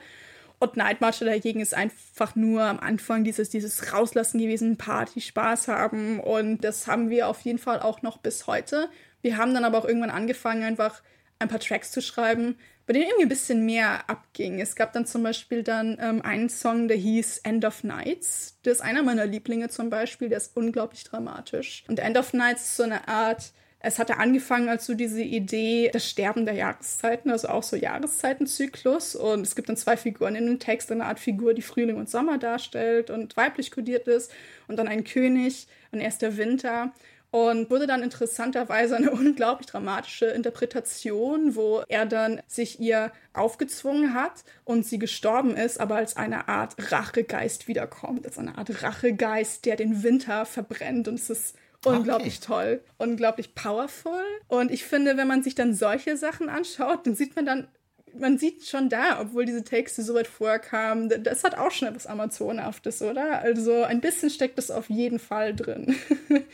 Und 0.58 0.76
Night 0.76 0.98
dagegen 1.02 1.60
ist 1.60 1.76
einfach 1.76 2.36
nur 2.36 2.64
am 2.64 2.80
Anfang 2.80 3.24
dieses, 3.24 3.52
dieses 3.52 3.94
Rauslassen 3.94 4.40
gewesen, 4.40 4.76
Party, 4.76 5.22
Spaß 5.22 5.68
haben. 5.68 6.20
Und 6.20 6.64
das 6.64 6.88
haben 6.88 7.12
wir 7.12 7.28
auf 7.28 7.42
jeden 7.42 7.60
Fall 7.60 7.80
auch 7.80 8.02
noch 8.02 8.18
bis 8.18 8.48
heute. 8.48 8.90
Wir 9.22 9.38
haben 9.38 9.54
dann 9.54 9.66
aber 9.66 9.78
auch 9.78 9.86
irgendwann 9.86 10.10
angefangen, 10.10 10.64
einfach 10.64 11.04
ein 11.38 11.48
paar 11.48 11.60
Tracks 11.60 11.92
zu 11.92 12.02
schreiben, 12.02 12.56
bei 12.92 13.00
denen 13.00 13.08
irgendwie 13.08 13.24
ein 13.24 13.30
bisschen 13.30 13.66
mehr 13.66 14.10
abging. 14.10 14.60
Es 14.60 14.76
gab 14.76 14.92
dann 14.92 15.06
zum 15.06 15.24
Beispiel 15.24 15.64
dann 15.64 15.98
ähm, 16.02 16.22
einen 16.24 16.50
Song, 16.50 16.90
der 16.90 16.98
hieß 16.98 17.38
End 17.46 17.64
of 17.64 17.86
Nights. 17.86 18.58
Der 18.66 18.74
ist 18.74 18.82
einer 18.82 19.02
meiner 19.02 19.26
Lieblinge 19.26 19.70
zum 19.70 19.90
Beispiel, 19.90 20.28
der 20.28 20.40
ist 20.40 20.58
unglaublich 20.58 21.06
dramatisch. 21.06 21.86
Und 21.88 22.00
End 22.00 22.18
of 22.18 22.34
Nights 22.34 22.64
ist 22.64 22.76
so 22.76 22.84
eine 22.84 23.08
Art 23.08 23.54
es 23.84 23.98
hatte 23.98 24.18
angefangen 24.18 24.70
als 24.70 24.86
so 24.86 24.94
diese 24.94 25.24
Idee, 25.24 25.90
das 25.92 26.08
Sterben 26.08 26.46
der 26.46 26.54
Jahreszeiten, 26.54 27.32
also 27.32 27.48
auch 27.48 27.64
so 27.64 27.76
Jahreszeitenzyklus. 27.76 29.16
Und 29.16 29.42
es 29.42 29.56
gibt 29.56 29.70
dann 29.70 29.78
zwei 29.78 29.98
Figuren 29.98 30.36
in 30.36 30.46
dem 30.46 30.60
Text, 30.60 30.92
eine 30.92 31.06
Art 31.06 31.20
Figur, 31.20 31.56
die 31.56 31.64
Frühling 31.64 31.96
und 31.96 32.10
Sommer 32.10 32.38
darstellt 32.38 33.10
und 33.10 33.38
weiblich 33.38 33.72
kodiert 33.72 34.08
ist. 34.08 34.32
Und 34.68 34.76
dann 34.78 34.88
ein 34.88 35.04
König 35.04 35.66
und 35.92 36.00
er 36.00 36.10
ist 36.10 36.22
der 36.22 36.38
Winter. 36.38 36.92
Und 37.32 37.70
wurde 37.70 37.88
dann 37.88 38.04
interessanterweise 38.04 38.98
eine 38.98 39.12
unglaublich 39.12 39.68
dramatische 39.68 40.26
Interpretation, 40.26 41.56
wo 41.56 41.82
er 41.88 42.06
dann 42.06 42.42
sich 42.48 42.80
ihr 42.80 43.12
aufgezwungen 43.34 44.14
hat 44.14 44.44
und 44.66 44.86
sie 44.86 45.00
gestorben 45.00 45.56
ist, 45.56 45.80
aber 45.80 45.96
als 45.96 46.18
eine 46.18 46.50
Art 46.50 46.76
Rachegeist 46.92 47.70
wiederkommt, 47.70 48.26
als 48.26 48.38
eine 48.38 48.58
Art 48.58 48.84
Rachegeist, 48.84 49.66
der 49.66 49.78
den 49.78 50.04
Winter 50.04 50.46
verbrennt. 50.46 51.08
Und 51.08 51.16
es 51.16 51.30
ist 51.30 51.56
unglaublich 51.86 52.38
okay. 52.38 52.46
toll, 52.46 52.84
unglaublich 52.98 53.56
powerful. 53.56 54.24
Und 54.48 54.72
ich 54.72 54.84
finde, 54.84 55.18
wenn 55.18 55.28
man 55.28 55.44
sich 55.44 55.56
dann 55.56 55.74
solche 55.74 56.18
Sachen 56.18 56.50
anschaut, 56.50 57.08
dann 57.08 57.16
sieht 57.16 57.36
man 57.36 57.46
dann, 57.46 57.68
man 58.14 58.38
sieht 58.38 58.66
schon 58.66 58.90
da, 58.90 59.22
obwohl 59.22 59.46
diese 59.46 59.64
Texte 59.64 60.04
so 60.04 60.14
weit 60.14 60.28
vorkamen, 60.28 61.24
das 61.24 61.44
hat 61.44 61.58
auch 61.58 61.72
schon 61.72 61.88
etwas 61.88 62.08
Amazonhaftes, 62.08 63.02
oder? 63.02 63.40
Also 63.40 63.84
ein 63.84 64.02
bisschen 64.02 64.30
steckt 64.30 64.58
das 64.58 64.70
auf 64.70 64.90
jeden 64.90 65.20
Fall 65.20 65.56
drin. 65.56 65.96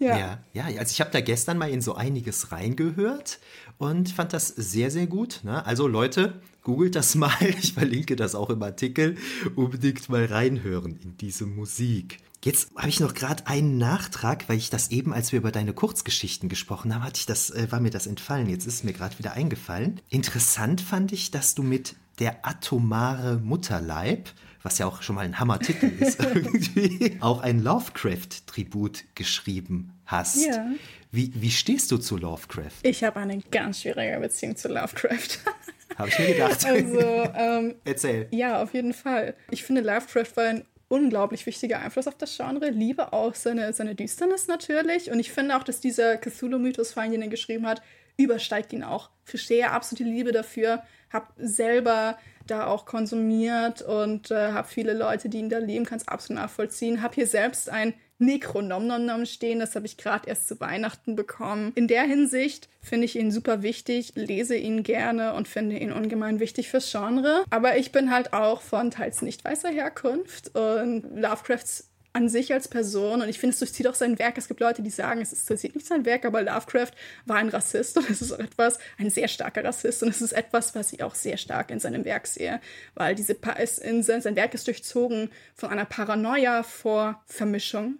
ja. 0.00 0.18
ja, 0.18 0.38
ja, 0.68 0.78
also 0.78 0.90
ich 0.90 1.00
habe 1.00 1.10
da 1.10 1.20
gestern 1.20 1.58
mal 1.58 1.70
in 1.70 1.80
so 1.80 1.94
einiges 1.94 2.50
reingehört 2.52 3.38
und 3.78 4.10
fand 4.10 4.32
das 4.32 4.48
sehr, 4.48 4.90
sehr 4.90 5.06
gut. 5.06 5.40
Ne? 5.44 5.64
Also 5.64 5.86
Leute, 5.86 6.40
googelt 6.62 6.96
das 6.96 7.14
mal, 7.16 7.32
ich 7.40 7.74
verlinke 7.74 8.16
das 8.16 8.34
auch 8.34 8.50
im 8.50 8.62
Artikel, 8.62 9.16
unbedingt 9.54 10.08
mal 10.08 10.24
reinhören 10.24 10.98
in 11.02 11.16
diese 11.16 11.46
Musik. 11.46 12.18
Jetzt 12.42 12.70
habe 12.74 12.88
ich 12.88 13.00
noch 13.00 13.12
gerade 13.12 13.46
einen 13.46 13.76
Nachtrag, 13.76 14.48
weil 14.48 14.56
ich 14.56 14.70
das 14.70 14.90
eben, 14.90 15.12
als 15.12 15.30
wir 15.30 15.38
über 15.38 15.52
deine 15.52 15.74
Kurzgeschichten 15.74 16.48
gesprochen 16.48 16.94
haben, 16.94 17.04
hatte 17.04 17.18
ich 17.18 17.26
das, 17.26 17.50
äh, 17.50 17.70
war 17.70 17.80
mir 17.80 17.90
das 17.90 18.06
entfallen. 18.06 18.48
Jetzt 18.48 18.66
ist 18.66 18.76
es 18.76 18.84
mir 18.84 18.94
gerade 18.94 19.18
wieder 19.18 19.34
eingefallen. 19.34 20.00
Interessant 20.08 20.80
fand 20.80 21.12
ich, 21.12 21.30
dass 21.30 21.54
du 21.54 21.62
mit 21.62 21.96
der 22.18 22.46
atomare 22.46 23.38
Mutterleib, 23.38 24.30
was 24.62 24.78
ja 24.78 24.86
auch 24.86 25.02
schon 25.02 25.16
mal 25.16 25.24
ein 25.24 25.38
Hammertitel 25.38 25.86
ist, 26.00 26.20
irgendwie 26.20 27.16
auch 27.20 27.40
ein 27.40 27.62
Lovecraft-Tribut 27.62 29.04
geschrieben 29.14 29.92
hast. 30.06 30.44
Ja. 30.44 30.66
Wie, 31.12 31.32
wie 31.34 31.50
stehst 31.50 31.90
du 31.90 31.98
zu 31.98 32.16
Lovecraft? 32.16 32.82
Ich 32.82 33.02
habe 33.02 33.20
eine 33.20 33.40
ganz 33.50 33.80
schwierige 33.80 34.18
Beziehung 34.20 34.56
zu 34.56 34.68
Lovecraft. 34.68 35.38
Habe 35.98 36.08
ich 36.08 36.18
mir 36.18 36.26
gedacht. 36.28 36.64
Also, 36.64 36.98
ähm, 37.34 37.74
Erzähl. 37.84 38.28
Ja, 38.30 38.62
auf 38.62 38.72
jeden 38.72 38.94
Fall. 38.94 39.34
Ich 39.50 39.64
finde, 39.64 39.82
Lovecraft 39.82 40.36
war 40.36 40.44
ein 40.44 40.64
unglaublich 40.88 41.46
wichtiger 41.46 41.80
Einfluss 41.80 42.06
auf 42.06 42.16
das 42.16 42.36
Genre. 42.36 42.70
Liebe 42.70 43.12
auch 43.12 43.34
seine, 43.34 43.72
seine 43.72 43.94
Düsternis 43.94 44.46
natürlich. 44.46 45.10
Und 45.10 45.20
ich 45.20 45.30
finde 45.30 45.56
auch, 45.56 45.62
dass 45.62 45.80
dieser 45.80 46.16
Cthulhu-Mythos, 46.16 46.94
den 46.94 47.22
er 47.22 47.28
geschrieben 47.28 47.66
hat, 47.66 47.82
übersteigt 48.16 48.72
ihn 48.72 48.82
auch. 48.82 49.10
Verstehe 49.24 49.70
absolute 49.70 50.04
Liebe 50.08 50.32
dafür. 50.32 50.82
Hab 51.12 51.32
selber 51.36 52.18
da 52.46 52.66
auch 52.66 52.84
konsumiert 52.84 53.82
und 53.82 54.30
äh, 54.30 54.52
habe 54.52 54.68
viele 54.68 54.92
Leute, 54.92 55.28
die 55.28 55.38
ihn 55.38 55.50
da 55.50 55.58
leben, 55.58 55.84
kann 55.84 55.98
es 55.98 56.08
absolut 56.08 56.42
nachvollziehen. 56.42 57.02
Habe 57.02 57.14
hier 57.14 57.26
selbst 57.26 57.68
ein 57.68 57.94
Necronomnom 58.20 59.24
stehen, 59.24 59.60
das 59.60 59.74
habe 59.74 59.86
ich 59.86 59.96
gerade 59.96 60.28
erst 60.28 60.46
zu 60.46 60.60
Weihnachten 60.60 61.16
bekommen. 61.16 61.72
In 61.74 61.88
der 61.88 62.02
Hinsicht 62.02 62.68
finde 62.82 63.06
ich 63.06 63.16
ihn 63.16 63.32
super 63.32 63.62
wichtig, 63.62 64.12
lese 64.14 64.56
ihn 64.56 64.82
gerne 64.82 65.32
und 65.34 65.48
finde 65.48 65.78
ihn 65.78 65.90
ungemein 65.90 66.38
wichtig 66.38 66.68
fürs 66.68 66.90
Genre. 66.92 67.44
Aber 67.48 67.78
ich 67.78 67.92
bin 67.92 68.12
halt 68.12 68.34
auch 68.34 68.60
von 68.60 68.90
teils 68.90 69.22
nicht 69.22 69.44
weißer 69.44 69.70
Herkunft 69.70 70.54
und 70.54 71.04
Lovecrafts 71.14 71.89
an 72.12 72.28
sich 72.28 72.52
als 72.52 72.68
Person 72.68 73.22
und 73.22 73.28
ich 73.28 73.38
finde, 73.38 73.54
es 73.54 73.60
durchzieht 73.60 73.86
auch 73.86 73.94
sein 73.94 74.18
Werk. 74.18 74.36
Es 74.36 74.48
gibt 74.48 74.60
Leute, 74.60 74.82
die 74.82 74.90
sagen, 74.90 75.20
es 75.20 75.44
durchzieht 75.44 75.74
nicht 75.74 75.86
sein 75.86 76.04
Werk, 76.04 76.24
aber 76.24 76.42
Lovecraft 76.42 76.92
war 77.24 77.36
ein 77.36 77.48
Rassist 77.48 77.96
und 77.96 78.10
es 78.10 78.20
ist 78.20 78.32
etwas, 78.32 78.78
ein 78.98 79.10
sehr 79.10 79.28
starker 79.28 79.64
Rassist 79.64 80.02
und 80.02 80.08
es 80.08 80.20
ist 80.20 80.32
etwas, 80.32 80.74
was 80.74 80.92
ich 80.92 81.02
auch 81.02 81.14
sehr 81.14 81.36
stark 81.36 81.70
in 81.70 81.78
seinem 81.78 82.04
Werk 82.04 82.26
sehe, 82.26 82.60
weil 82.94 83.14
diese 83.14 83.34
pa 83.34 83.52
ist 83.52 83.78
in, 83.78 84.02
sein 84.02 84.36
Werk 84.36 84.54
ist 84.54 84.66
durchzogen 84.66 85.30
von 85.54 85.70
einer 85.70 85.84
Paranoia 85.84 86.62
vor 86.62 87.22
Vermischung 87.26 87.98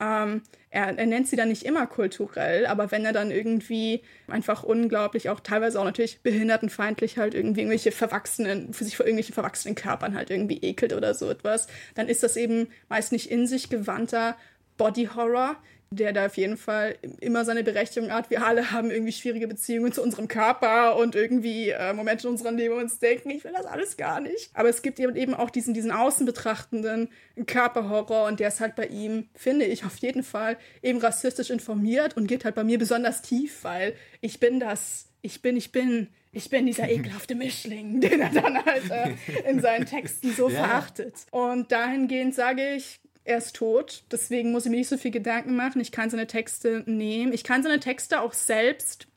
ähm, 0.00 0.42
er, 0.70 0.98
er, 0.98 1.06
nennt 1.06 1.26
sie 1.26 1.36
dann 1.36 1.48
nicht 1.48 1.64
immer 1.64 1.86
kulturell, 1.86 2.66
aber 2.66 2.90
wenn 2.90 3.04
er 3.04 3.14
dann 3.14 3.30
irgendwie 3.30 4.02
einfach 4.28 4.62
unglaublich, 4.62 5.30
auch 5.30 5.40
teilweise 5.40 5.80
auch 5.80 5.84
natürlich 5.84 6.20
behindertenfeindlich 6.20 7.16
halt 7.16 7.34
irgendwie 7.34 7.60
irgendwelche 7.60 7.92
verwachsenen, 7.92 8.74
für 8.74 8.84
sich 8.84 8.96
vor 8.96 9.06
irgendwelchen 9.06 9.34
verwachsenen 9.34 9.74
Körpern 9.74 10.14
halt 10.14 10.30
irgendwie 10.30 10.58
ekelt 10.58 10.92
oder 10.92 11.14
so 11.14 11.30
etwas, 11.30 11.66
dann 11.94 12.08
ist 12.08 12.22
das 12.22 12.36
eben 12.36 12.68
meist 12.88 13.12
nicht 13.12 13.30
in 13.30 13.46
sich 13.46 13.70
gewandter 13.70 14.36
Body 14.76 15.08
Horror, 15.14 15.56
der 15.90 16.12
da 16.12 16.26
auf 16.26 16.36
jeden 16.36 16.56
Fall 16.56 16.96
immer 17.20 17.44
seine 17.44 17.62
Berechtigung 17.62 18.10
hat. 18.10 18.30
Wir 18.30 18.44
alle 18.44 18.72
haben 18.72 18.90
irgendwie 18.90 19.12
schwierige 19.12 19.46
Beziehungen 19.46 19.92
zu 19.92 20.02
unserem 20.02 20.26
Körper 20.26 20.96
und 20.96 21.14
irgendwie 21.14 21.70
äh, 21.70 21.92
Momente 21.92 22.26
in 22.26 22.32
unserem 22.32 22.56
Leben, 22.56 22.74
uns 22.76 22.98
denken, 22.98 23.30
ich 23.30 23.44
will 23.44 23.52
das 23.52 23.66
alles 23.66 23.96
gar 23.96 24.20
nicht. 24.20 24.50
Aber 24.54 24.68
es 24.68 24.82
gibt 24.82 24.98
eben 24.98 25.34
auch 25.34 25.50
diesen, 25.50 25.74
diesen 25.74 25.92
außen 25.92 26.26
betrachtenden 26.26 27.08
Körperhorror 27.46 28.26
und 28.26 28.40
der 28.40 28.48
ist 28.48 28.60
halt 28.60 28.74
bei 28.74 28.86
ihm, 28.86 29.28
finde 29.34 29.64
ich, 29.64 29.84
auf 29.84 29.96
jeden 29.98 30.24
Fall 30.24 30.56
eben 30.82 30.98
rassistisch 30.98 31.50
informiert 31.50 32.16
und 32.16 32.26
geht 32.26 32.44
halt 32.44 32.56
bei 32.56 32.64
mir 32.64 32.78
besonders 32.78 33.22
tief, 33.22 33.62
weil 33.62 33.94
ich 34.20 34.40
bin 34.40 34.58
das, 34.58 35.06
ich 35.22 35.40
bin, 35.40 35.56
ich 35.56 35.70
bin, 35.70 36.08
ich 36.32 36.50
bin 36.50 36.66
dieser 36.66 36.88
ekelhafte 36.90 37.36
Mischling, 37.36 38.00
den 38.00 38.20
er 38.20 38.30
dann 38.30 38.64
halt 38.64 38.90
äh, 38.90 39.48
in 39.48 39.60
seinen 39.60 39.86
Texten 39.86 40.32
so 40.32 40.48
ja. 40.48 40.64
verachtet. 40.64 41.14
Und 41.30 41.70
dahingehend 41.70 42.34
sage 42.34 42.74
ich, 42.74 42.98
er 43.26 43.38
ist 43.38 43.56
tot, 43.56 44.04
deswegen 44.10 44.52
muss 44.52 44.64
ich 44.64 44.70
mir 44.70 44.78
nicht 44.78 44.88
so 44.88 44.96
viel 44.96 45.10
Gedanken 45.10 45.56
machen. 45.56 45.80
Ich 45.80 45.90
kann 45.90 46.10
seine 46.10 46.28
Texte 46.28 46.84
nehmen. 46.86 47.32
Ich 47.32 47.42
kann 47.42 47.62
seine 47.62 47.80
Texte 47.80 48.20
auch 48.20 48.32
selbst. 48.32 49.08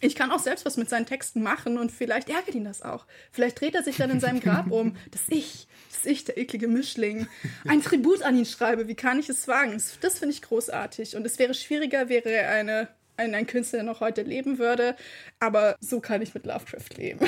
Ich 0.00 0.16
kann 0.16 0.32
auch 0.32 0.40
selbst 0.40 0.66
was 0.66 0.76
mit 0.76 0.90
seinen 0.90 1.06
Texten 1.06 1.40
machen 1.40 1.78
und 1.78 1.92
vielleicht 1.92 2.28
ärgert 2.28 2.56
ihn 2.56 2.64
das 2.64 2.82
auch. 2.82 3.06
Vielleicht 3.30 3.60
dreht 3.60 3.76
er 3.76 3.84
sich 3.84 3.96
dann 3.96 4.10
in 4.10 4.18
seinem 4.18 4.40
Grab 4.40 4.72
um, 4.72 4.96
dass 5.12 5.22
ich, 5.28 5.68
dass 5.92 6.04
ich, 6.04 6.24
der 6.24 6.36
eklige 6.36 6.66
Mischling, 6.66 7.28
ein 7.66 7.80
Tribut 7.80 8.22
an 8.22 8.36
ihn 8.36 8.44
schreibe. 8.44 8.88
Wie 8.88 8.96
kann 8.96 9.20
ich 9.20 9.28
es 9.28 9.46
wagen? 9.46 9.72
Das, 9.72 9.98
das 10.00 10.18
finde 10.18 10.34
ich 10.34 10.42
großartig. 10.42 11.14
Und 11.16 11.24
es 11.24 11.38
wäre 11.38 11.54
schwieriger, 11.54 12.08
wäre 12.08 12.30
er 12.30 12.50
eine 12.50 12.88
ein, 13.16 13.34
ein 13.34 13.46
Künstler, 13.46 13.78
der 13.78 13.86
noch 13.86 14.00
heute 14.00 14.22
leben 14.22 14.58
würde. 14.58 14.96
Aber 15.40 15.76
so 15.80 16.00
kann 16.00 16.22
ich 16.22 16.34
mit 16.34 16.46
Lovecraft 16.46 16.96
leben. 16.96 17.26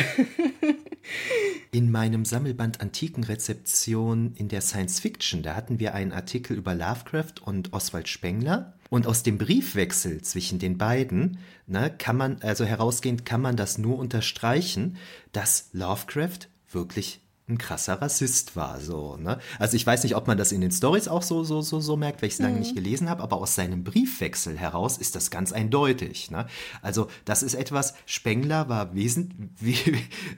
in 1.73 1.91
meinem 1.91 2.25
Sammelband 2.25 2.81
Antikenrezeption 2.81 4.35
in 4.37 4.49
der 4.49 4.61
Science 4.61 5.01
Fiction, 5.01 5.43
da 5.43 5.55
hatten 5.55 5.79
wir 5.79 5.95
einen 5.95 6.13
Artikel 6.13 6.57
über 6.57 6.75
Lovecraft 6.75 7.43
und 7.45 7.73
Oswald 7.73 8.09
Spengler. 8.09 8.75
Und 8.89 9.07
aus 9.07 9.23
dem 9.23 9.37
Briefwechsel 9.37 10.23
zwischen 10.23 10.59
den 10.59 10.79
beiden 10.79 11.39
ne, 11.67 11.93
kann 11.97 12.17
man, 12.17 12.41
also 12.43 12.65
herausgehend 12.65 13.25
kann 13.25 13.41
man 13.41 13.57
das 13.57 13.79
nur 13.79 13.99
unterstreichen, 13.99 14.97
dass 15.33 15.71
Lovecraft 15.73 16.49
wirklich 16.71 17.21
ein 17.49 17.59
krasser 17.59 18.03
Rassist 18.03 18.57
war. 18.57 18.81
So, 18.81 19.17
ne? 19.17 19.39
Also 19.61 19.77
ich 19.77 19.87
weiß 19.87 20.03
nicht, 20.03 20.17
ob 20.17 20.27
man 20.27 20.37
das 20.37 20.51
in 20.51 20.61
den 20.61 20.73
Stories 20.73 21.07
auch 21.07 21.23
so, 21.23 21.45
so, 21.45 21.63
so, 21.63 21.79
so 21.81 21.97
merkt, 21.97 22.21
weil 22.21 22.29
ich 22.29 22.35
es 22.35 22.41
lange 22.41 22.55
mhm. 22.55 22.61
nicht 22.61 22.75
gelesen 22.75 23.09
habe, 23.09 23.23
aber 23.23 23.37
aus 23.37 23.55
seinem 23.55 23.85
Briefwechsel 23.85 24.59
heraus 24.59 24.99
ist 24.99 25.15
das 25.15 25.31
ganz 25.31 25.53
eindeutig. 25.53 26.31
Ne? 26.33 26.47
Also 26.83 27.07
das 27.25 27.45
ist 27.45 27.55
etwas, 27.55 27.95
Spengler 28.05 28.69
war 28.69 28.95
wesent, 28.97 29.33
we, 29.61 29.75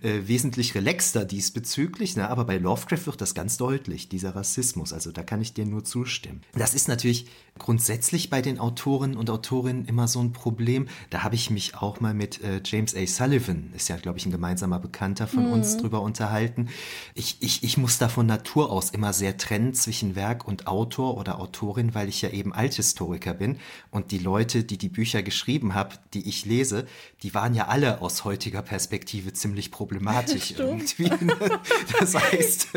äh, 0.06 0.28
wesentlich 0.28 0.74
relaxter 0.74 1.24
diesbezüglich, 1.24 2.16
ne? 2.16 2.28
aber 2.28 2.44
bei 2.44 2.59
Lovecraft 2.59 3.06
wird 3.06 3.20
das 3.22 3.35
ganz 3.35 3.56
deutlich, 3.56 4.10
dieser 4.10 4.36
Rassismus. 4.36 4.93
Also 4.93 5.10
da 5.10 5.22
kann 5.22 5.40
ich 5.40 5.55
dir 5.55 5.64
nur 5.64 5.85
zustimmen. 5.85 6.43
Das 6.52 6.74
ist 6.74 6.89
natürlich 6.89 7.26
grundsätzlich 7.59 8.30
bei 8.30 8.43
den 8.43 8.59
Autoren 8.59 9.16
und 9.16 9.30
Autorinnen 9.30 9.85
immer 9.86 10.09
so 10.09 10.20
ein 10.20 10.32
Problem. 10.32 10.89
Da 11.10 11.22
habe 11.22 11.35
ich 11.35 11.51
mich 11.51 11.76
auch 11.76 12.01
mal 12.01 12.14
mit 12.14 12.43
äh, 12.43 12.60
James 12.64 12.94
A. 12.94 13.06
Sullivan, 13.06 13.72
ist 13.74 13.89
ja, 13.89 13.97
glaube 13.97 14.18
ich, 14.18 14.26
ein 14.26 14.32
gemeinsamer 14.32 14.78
Bekannter 14.78 15.26
von 15.26 15.47
mhm. 15.47 15.52
uns, 15.52 15.76
drüber 15.76 16.02
unterhalten. 16.02 16.68
Ich, 17.14 17.36
ich, 17.40 17.62
ich 17.62 17.76
muss 17.76 17.98
da 17.98 18.09
von 18.09 18.26
Natur 18.26 18.70
aus 18.70 18.90
immer 18.90 19.12
sehr 19.12 19.36
trennen 19.36 19.74
zwischen 19.74 20.16
Werk 20.16 20.47
und 20.47 20.66
Autor 20.66 21.16
oder 21.16 21.40
Autorin, 21.40 21.94
weil 21.94 22.09
ich 22.09 22.22
ja 22.22 22.30
eben 22.30 22.52
Althistoriker 22.52 23.35
bin. 23.35 23.59
Und 23.90 24.10
die 24.10 24.18
Leute, 24.18 24.64
die 24.64 24.78
die 24.78 24.89
Bücher 24.89 25.22
geschrieben 25.22 25.74
haben, 25.74 25.97
die 26.14 26.28
ich 26.28 26.44
lese, 26.44 26.86
die 27.22 27.35
waren 27.35 27.55
ja 27.55 27.68
alle 27.68 28.01
aus 28.01 28.24
heutiger 28.24 28.62
Perspektive 28.62 29.32
ziemlich 29.32 29.70
problematisch 29.70 30.55
irgendwie. 30.59 31.09
Ne? 31.09 31.36
Das 31.98 32.14
heißt, 32.14 32.68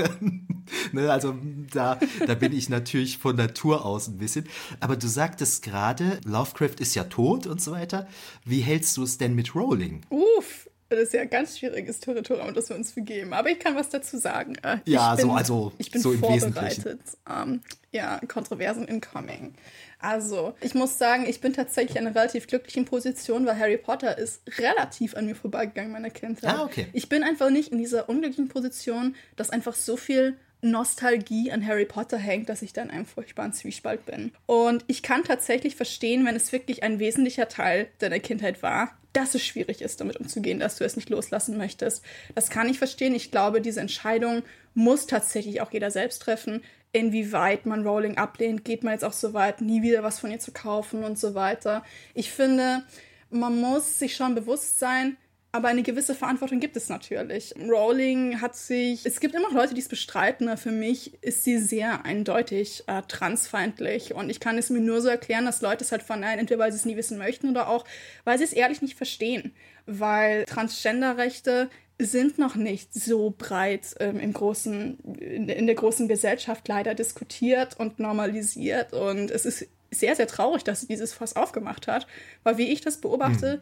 ne, 0.91 1.11
also 1.11 1.35
da, 1.71 1.99
da 2.25 2.35
bin 2.35 2.53
ich 2.53 2.69
natürlich 2.69 3.17
von 3.17 3.35
Natur 3.35 3.85
aus 3.85 4.07
ein 4.07 4.17
bisschen. 4.17 4.47
Aber 4.79 4.95
du 4.95 5.07
sagtest 5.07 5.63
gerade, 5.63 6.19
Lovecraft 6.25 6.79
ist 6.79 6.95
ja 6.95 7.03
tot 7.05 7.47
und 7.47 7.61
so 7.61 7.71
weiter. 7.71 8.07
Wie 8.45 8.61
hältst 8.61 8.97
du 8.97 9.03
es 9.03 9.17
denn 9.17 9.35
mit 9.35 9.55
Rowling? 9.55 10.01
Uff, 10.09 10.69
Das 10.89 10.99
ist 10.99 11.13
ja 11.13 11.21
ein 11.21 11.29
ganz 11.29 11.57
schwieriges 11.57 12.01
Territorium, 12.01 12.53
das 12.53 12.67
wir 12.69 12.75
uns 12.75 12.91
begeben. 12.91 13.33
Aber 13.33 13.49
ich 13.49 13.59
kann 13.59 13.75
was 13.75 13.89
dazu 13.89 14.17
sagen. 14.17 14.55
Äh, 14.61 14.77
ich 14.83 14.93
ja, 14.93 15.15
bin, 15.15 15.27
so, 15.27 15.31
also 15.31 15.71
ich 15.77 15.89
bin 15.89 16.01
so 16.01 16.11
vorbereitet. 16.11 16.99
Ähm, 17.29 17.61
ja, 17.91 18.19
Kontroversen 18.27 18.85
incoming. 18.85 19.53
Also, 19.99 20.53
ich 20.61 20.73
muss 20.73 20.97
sagen, 20.97 21.25
ich 21.27 21.39
bin 21.39 21.53
tatsächlich 21.53 21.95
in 21.95 22.07
einer 22.07 22.15
relativ 22.15 22.47
glücklichen 22.47 22.85
Position, 22.85 23.45
weil 23.45 23.57
Harry 23.57 23.77
Potter 23.77 24.17
ist 24.17 24.41
relativ 24.57 25.15
an 25.15 25.27
mir 25.27 25.35
vorbeigegangen, 25.35 25.91
meiner 25.91 26.09
Kindheit. 26.09 26.55
Ah, 26.55 26.63
okay. 26.63 26.87
Ich 26.91 27.07
bin 27.07 27.23
einfach 27.23 27.51
nicht 27.51 27.71
in 27.71 27.77
dieser 27.77 28.09
unglücklichen 28.09 28.49
Position, 28.49 29.15
dass 29.35 29.49
einfach 29.49 29.75
so 29.75 29.95
viel 29.95 30.37
Nostalgie 30.61 31.51
an 31.51 31.65
Harry 31.65 31.85
Potter 31.85 32.17
hängt, 32.17 32.49
dass 32.49 32.61
ich 32.61 32.73
dann 32.73 32.91
einem 32.91 33.05
furchtbaren 33.05 33.53
Zwiespalt 33.53 34.05
bin. 34.05 34.31
Und 34.45 34.83
ich 34.87 35.01
kann 35.01 35.23
tatsächlich 35.23 35.75
verstehen, 35.75 36.25
wenn 36.25 36.35
es 36.35 36.51
wirklich 36.51 36.83
ein 36.83 36.99
wesentlicher 36.99 37.47
Teil 37.47 37.87
deiner 37.99 38.19
Kindheit 38.19 38.61
war, 38.61 38.95
dass 39.13 39.35
es 39.35 39.43
schwierig 39.43 39.81
ist, 39.81 39.99
damit 39.99 40.17
umzugehen, 40.17 40.59
dass 40.59 40.77
du 40.77 40.85
es 40.85 40.95
nicht 40.95 41.09
loslassen 41.09 41.57
möchtest. 41.57 42.03
Das 42.35 42.49
kann 42.49 42.69
ich 42.69 42.77
verstehen. 42.77 43.15
Ich 43.15 43.31
glaube, 43.31 43.61
diese 43.61 43.81
Entscheidung 43.81 44.43
muss 44.73 45.07
tatsächlich 45.07 45.61
auch 45.61 45.71
jeder 45.71 45.91
selbst 45.91 46.21
treffen, 46.21 46.63
inwieweit 46.93 47.65
man 47.65 47.85
Rowling 47.85 48.17
ablehnt. 48.17 48.63
Geht 48.63 48.83
man 48.83 48.93
jetzt 48.93 49.03
auch 49.03 49.13
so 49.13 49.33
weit, 49.33 49.61
nie 49.61 49.81
wieder 49.81 50.03
was 50.03 50.19
von 50.19 50.31
ihr 50.31 50.39
zu 50.39 50.51
kaufen 50.51 51.03
und 51.03 51.19
so 51.19 51.35
weiter. 51.35 51.83
Ich 52.13 52.31
finde, 52.31 52.83
man 53.29 53.59
muss 53.59 53.99
sich 53.99 54.15
schon 54.15 54.35
bewusst 54.35 54.79
sein, 54.79 55.17
aber 55.53 55.67
eine 55.67 55.83
gewisse 55.83 56.15
Verantwortung 56.15 56.61
gibt 56.61 56.77
es 56.77 56.87
natürlich. 56.87 57.53
Rowling 57.59 58.39
hat 58.39 58.55
sich, 58.55 59.05
es 59.05 59.19
gibt 59.19 59.35
immer 59.35 59.51
Leute, 59.51 59.73
die 59.73 59.81
es 59.81 59.89
bestreiten, 59.89 60.47
aber 60.47 60.57
für 60.57 60.71
mich 60.71 61.21
ist 61.21 61.43
sie 61.43 61.57
sehr 61.57 62.05
eindeutig 62.05 62.85
äh, 62.87 63.01
transfeindlich. 63.05 64.13
Und 64.13 64.29
ich 64.29 64.39
kann 64.39 64.57
es 64.57 64.69
mir 64.69 64.79
nur 64.79 65.01
so 65.01 65.09
erklären, 65.09 65.45
dass 65.45 65.61
Leute 65.61 65.83
es 65.83 65.91
halt 65.91 66.03
verneinen, 66.03 66.39
entweder 66.39 66.59
weil 66.59 66.71
sie 66.71 66.77
es 66.77 66.85
nie 66.85 66.95
wissen 66.95 67.17
möchten 67.17 67.49
oder 67.49 67.67
auch, 67.67 67.83
weil 68.23 68.37
sie 68.37 68.45
es 68.45 68.53
ehrlich 68.53 68.81
nicht 68.81 68.95
verstehen. 68.95 69.53
Weil 69.85 70.45
Transgenderrechte 70.45 71.69
sind 71.99 72.37
noch 72.37 72.55
nicht 72.55 72.93
so 72.93 73.35
breit 73.37 73.95
ähm, 73.99 74.21
im 74.21 74.31
großen, 74.31 74.99
in, 75.19 75.49
in 75.49 75.65
der 75.65 75.75
großen 75.75 76.07
Gesellschaft 76.07 76.65
leider 76.69 76.95
diskutiert 76.95 77.77
und 77.77 77.99
normalisiert. 77.99 78.93
Und 78.93 79.29
es 79.29 79.45
ist 79.45 79.67
sehr, 79.91 80.15
sehr 80.15 80.27
traurig, 80.27 80.63
dass 80.63 80.79
sie 80.79 80.87
dieses 80.87 81.11
Fass 81.11 81.35
aufgemacht 81.35 81.87
hat. 81.87 82.07
Weil 82.43 82.57
wie 82.57 82.71
ich 82.71 82.79
das 82.79 83.01
beobachte, 83.01 83.55
hm 83.55 83.61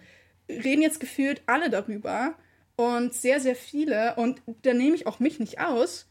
reden 0.49 0.81
jetzt 0.81 0.99
gefühlt 0.99 1.41
alle 1.45 1.69
darüber 1.69 2.35
und 2.75 3.13
sehr, 3.13 3.39
sehr 3.39 3.55
viele, 3.55 4.15
und 4.15 4.41
da 4.63 4.73
nehme 4.73 4.95
ich 4.95 5.07
auch 5.07 5.19
mich 5.19 5.39
nicht 5.39 5.59
aus, 5.59 6.07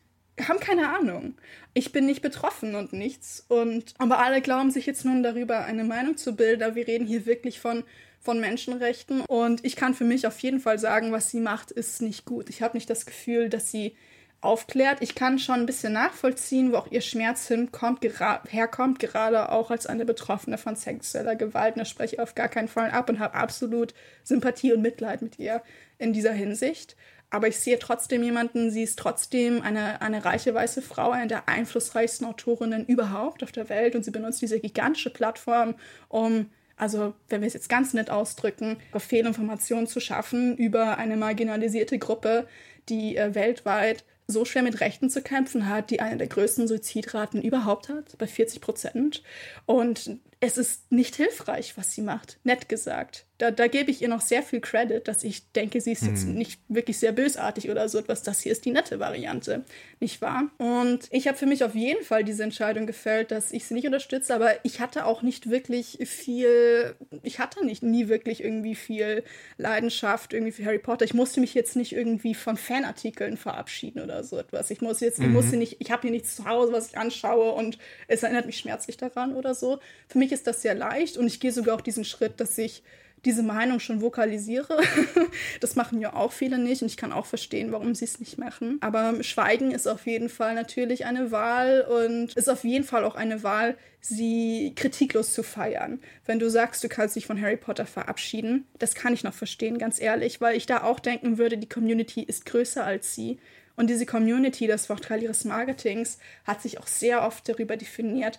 haben 0.47 0.60
keine 0.60 0.89
Ahnung. 0.97 1.35
Ich 1.74 1.93
bin 1.93 2.06
nicht 2.06 2.23
betroffen 2.23 2.74
und 2.74 2.93
nichts. 2.93 3.44
Und 3.48 3.94
aber 3.98 4.20
alle 4.20 4.40
glauben 4.40 4.70
sich 4.70 4.86
jetzt 4.86 5.05
nun 5.05 5.23
darüber 5.23 5.65
eine 5.65 5.82
Meinung 5.85 6.16
zu 6.16 6.36
bilden. 6.36 6.74
Wir 6.77 6.86
reden 6.86 7.06
hier 7.06 7.27
wirklich 7.27 7.59
von 7.59 7.85
von 8.20 8.40
Menschenrechten 8.40 9.23
und 9.23 9.65
ich 9.65 9.77
kann 9.77 9.94
für 9.94 10.05
mich 10.05 10.27
auf 10.27 10.39
jeden 10.40 10.60
Fall 10.60 10.78
sagen, 10.78 11.12
was 11.12 11.31
sie 11.31 11.40
macht, 11.40 11.70
ist 11.70 12.02
nicht 12.02 12.24
gut. 12.24 12.51
Ich 12.51 12.62
habe 12.62 12.77
nicht 12.77 12.90
das 12.90 13.06
Gefühl, 13.06 13.48
dass 13.48 13.70
sie 13.70 13.94
aufklärt. 14.40 14.98
Ich 15.01 15.15
kann 15.15 15.39
schon 15.39 15.60
ein 15.60 15.66
bisschen 15.66 15.93
nachvollziehen, 15.93 16.73
wo 16.73 16.77
auch 16.77 16.90
ihr 16.90 17.01
Schmerz 17.01 17.48
hinkommt, 17.48 18.01
gera 18.01 18.43
herkommt, 18.48 18.98
gerade 19.01 19.51
auch 19.51 19.70
als 19.70 19.86
eine 19.86 20.05
Betroffene 20.05 20.59
von 20.59 20.77
sexueller 20.77 21.35
Gewalt. 21.35 21.77
Das 21.77 21.89
spreche 21.89 22.16
ich 22.16 22.20
auf 22.20 22.35
gar 22.35 22.48
keinen 22.48 22.69
Fall 22.69 22.90
ab 22.90 23.09
und 23.09 23.19
habe 23.19 23.35
absolut 23.35 23.94
Sympathie 24.23 24.73
und 24.73 24.82
Mitleid 24.82 25.23
mit 25.23 25.39
ihr 25.39 25.62
in 25.98 26.12
dieser 26.12 26.32
Hinsicht. 26.32 26.97
Aber 27.31 27.48
ich 27.48 27.59
sehe 27.59 27.78
trotzdem 27.78 28.23
jemanden, 28.23 28.70
sie 28.70 28.85
ist 28.85 28.98
trotzdem 28.98 29.60
eine, 29.60 30.01
eine 30.01 30.24
reiche 30.24 30.55
weiße 30.55 30.81
Frau, 30.81 31.10
eine 31.10 31.27
der 31.27 31.48
einflussreichsten 31.48 32.27
Autorinnen 32.27 32.86
überhaupt 32.86 33.43
auf 33.43 33.52
der 33.52 33.69
Welt 33.69 33.94
und 33.94 34.05
sie 34.05 34.10
benutzt 34.10 34.40
diese 34.40 34.60
gigantische 34.60 35.10
Plattform, 35.10 35.74
um 36.09 36.47
also 36.78 37.12
wenn 37.28 37.40
wir 37.40 37.48
es 37.48 37.55
jetzt 37.55 37.69
ganz 37.69 37.93
nett 37.93 38.09
ausdrücken, 38.09 38.77
Fehlinformationen 38.97 39.89
zu 39.89 39.98
schaffen 39.98 40.56
über 40.56 40.97
eine 40.97 41.16
marginalisierte 41.16 41.98
Gruppe, 41.98 42.47
die 42.89 43.16
äh, 43.16 43.35
weltweit 43.35 44.05
so 44.28 44.44
schwer 44.44 44.62
mit 44.62 44.80
Rechten 44.80 45.09
zu 45.09 45.22
kämpfen 45.22 45.68
hat, 45.68 45.90
die 45.90 46.00
eine 46.00 46.18
der 46.18 46.26
größten 46.26 46.68
Suizidraten 46.68 47.40
überhaupt 47.42 47.88
hat, 47.88 48.16
bei 48.18 48.26
40 48.26 48.60
Prozent. 48.60 49.22
Und 49.64 50.18
es 50.40 50.56
ist 50.56 50.90
nicht 50.93 51.16
hilfreich, 51.16 51.77
was 51.77 51.93
sie 51.93 52.02
macht, 52.02 52.39
nett 52.44 52.69
gesagt. 52.69 53.27
Da, 53.39 53.52
da 53.52 53.69
gebe 53.69 53.93
ich 53.93 54.02
ihr 54.02 54.09
noch 54.09 54.20
sehr 54.20 54.43
viel 54.43 54.60
Credit, 54.60 55.06
dass 55.06 55.23
ich 55.23 55.52
denke, 55.52 55.81
sie 55.81 55.93
ist 55.93 56.05
jetzt 56.05 56.24
hm. 56.24 56.35
nicht 56.35 56.60
wirklich 56.69 56.98
sehr 56.98 57.12
bösartig 57.12 57.70
oder 57.70 57.89
so 57.89 57.98
etwas. 57.98 58.24
Das 58.24 58.40
hier 58.40 58.51
ist 58.51 58.65
die 58.65 58.73
nette 58.73 58.98
Variante, 58.98 59.65
nicht 60.01 60.20
wahr? 60.20 60.51
Und 60.59 61.06
ich 61.12 61.28
habe 61.28 61.39
für 61.39 61.47
mich 61.47 61.62
auf 61.62 61.77
jeden 61.77 62.05
Fall 62.05 62.24
diese 62.24 62.43
Entscheidung 62.43 62.86
gefällt, 62.86 63.31
dass 63.31 63.52
ich 63.52 63.65
sie 63.66 63.74
nicht 63.74 63.86
unterstütze, 63.86 64.35
aber 64.35 64.65
ich 64.65 64.81
hatte 64.81 65.06
auch 65.06 65.23
nicht 65.23 65.51
wirklich 65.51 65.98
viel, 66.05 66.97
ich 67.23 67.39
hatte 67.39 67.65
nicht 67.65 67.85
nie 67.85 68.09
wirklich 68.09 68.43
irgendwie 68.43 68.74
viel 68.74 69.23
Leidenschaft 69.56 70.32
irgendwie 70.32 70.52
für 70.52 70.65
Harry 70.65 70.81
Potter. 70.81 71.05
Ich 71.05 71.15
musste 71.15 71.40
mich 71.40 71.55
jetzt 71.55 71.77
nicht 71.77 71.93
irgendwie 71.93 72.35
von 72.35 72.56
Fanartikeln 72.56 73.36
verabschieden 73.36 74.02
oder 74.02 74.24
so 74.24 74.36
etwas. 74.36 74.69
Ich 74.73 74.81
muss 74.81 74.98
jetzt, 74.98 75.20
mhm. 75.20 75.27
ich 75.27 75.31
musste 75.31 75.56
nicht, 75.56 75.77
ich 75.78 75.93
habe 75.93 76.02
hier 76.02 76.10
nichts 76.10 76.35
zu 76.35 76.44
Hause, 76.44 76.73
was 76.73 76.89
ich 76.89 76.98
anschaue 76.98 77.52
und 77.52 77.78
es 78.09 78.24
erinnert 78.24 78.47
mich 78.47 78.59
schmerzlich 78.59 78.97
daran 78.97 79.36
oder 79.36 79.55
so. 79.55 79.78
Für 80.09 80.19
mich 80.19 80.27
mich 80.28 80.32
ist 80.38 80.46
das 80.46 80.60
sehr 80.60 80.74
leicht 80.74 81.16
und 81.16 81.26
ich 81.26 81.40
gehe 81.40 81.52
sogar 81.52 81.76
auch 81.76 81.80
diesen 81.80 82.05
Schritt, 82.05 82.38
dass 82.38 82.59
ich 82.59 82.82
diese 83.24 83.42
Meinung 83.42 83.80
schon 83.80 84.00
vokalisiere. 84.02 84.78
das 85.60 85.74
machen 85.74 86.00
ja 86.00 86.14
auch 86.14 86.32
viele 86.32 86.59
nicht 86.59 86.82
und 86.82 86.88
ich 86.88 86.98
kann 86.98 87.12
auch 87.12 87.26
verstehen, 87.26 87.72
warum 87.72 87.94
sie 87.94 88.05
es 88.05 88.20
nicht 88.20 88.38
machen. 88.38 88.76
Aber 88.80 89.24
Schweigen 89.24 89.72
ist 89.72 89.88
auf 89.88 90.06
jeden 90.06 90.28
Fall 90.28 90.55
natürlich 90.55 91.06
eine 91.06 91.32
Wahl 91.32 91.80
und 91.80 92.34
ist 92.34 92.50
auf 92.50 92.62
jeden 92.62 92.84
Fall 92.84 93.05
auch 93.05 93.16
eine 93.16 93.42
Wahl, 93.42 93.76
sie 94.00 94.72
kritiklos 94.76 95.32
zu 95.32 95.42
feiern. 95.42 95.98
Wenn 96.26 96.38
du 96.38 96.48
sagst, 96.48 96.84
du 96.84 96.88
kannst 96.88 97.16
dich 97.16 97.26
von 97.26 97.40
Harry 97.40 97.56
Potter 97.56 97.86
verabschieden, 97.86 98.66
das 98.78 98.94
kann 98.94 99.14
ich 99.14 99.24
noch 99.24 99.34
verstehen, 99.34 99.78
ganz 99.78 100.00
ehrlich, 100.00 100.40
weil 100.40 100.56
ich 100.56 100.66
da 100.66 100.84
auch 100.84 101.00
denken 101.00 101.38
würde, 101.38 101.59
die 101.59 101.68
Community 101.68 102.22
ist 102.22 102.46
größer 102.46 102.84
als 102.84 103.14
sie. 103.14 103.38
Und 103.74 103.88
diese 103.88 104.06
Community, 104.06 104.66
das 104.66 104.88
Wort 104.90 105.05
Teil 105.05 105.22
ihres 105.22 105.44
Marketings, 105.44 106.18
hat 106.44 106.62
sich 106.62 106.78
auch 106.78 106.86
sehr 106.86 107.24
oft 107.24 107.48
darüber 107.48 107.76
definiert, 107.76 108.38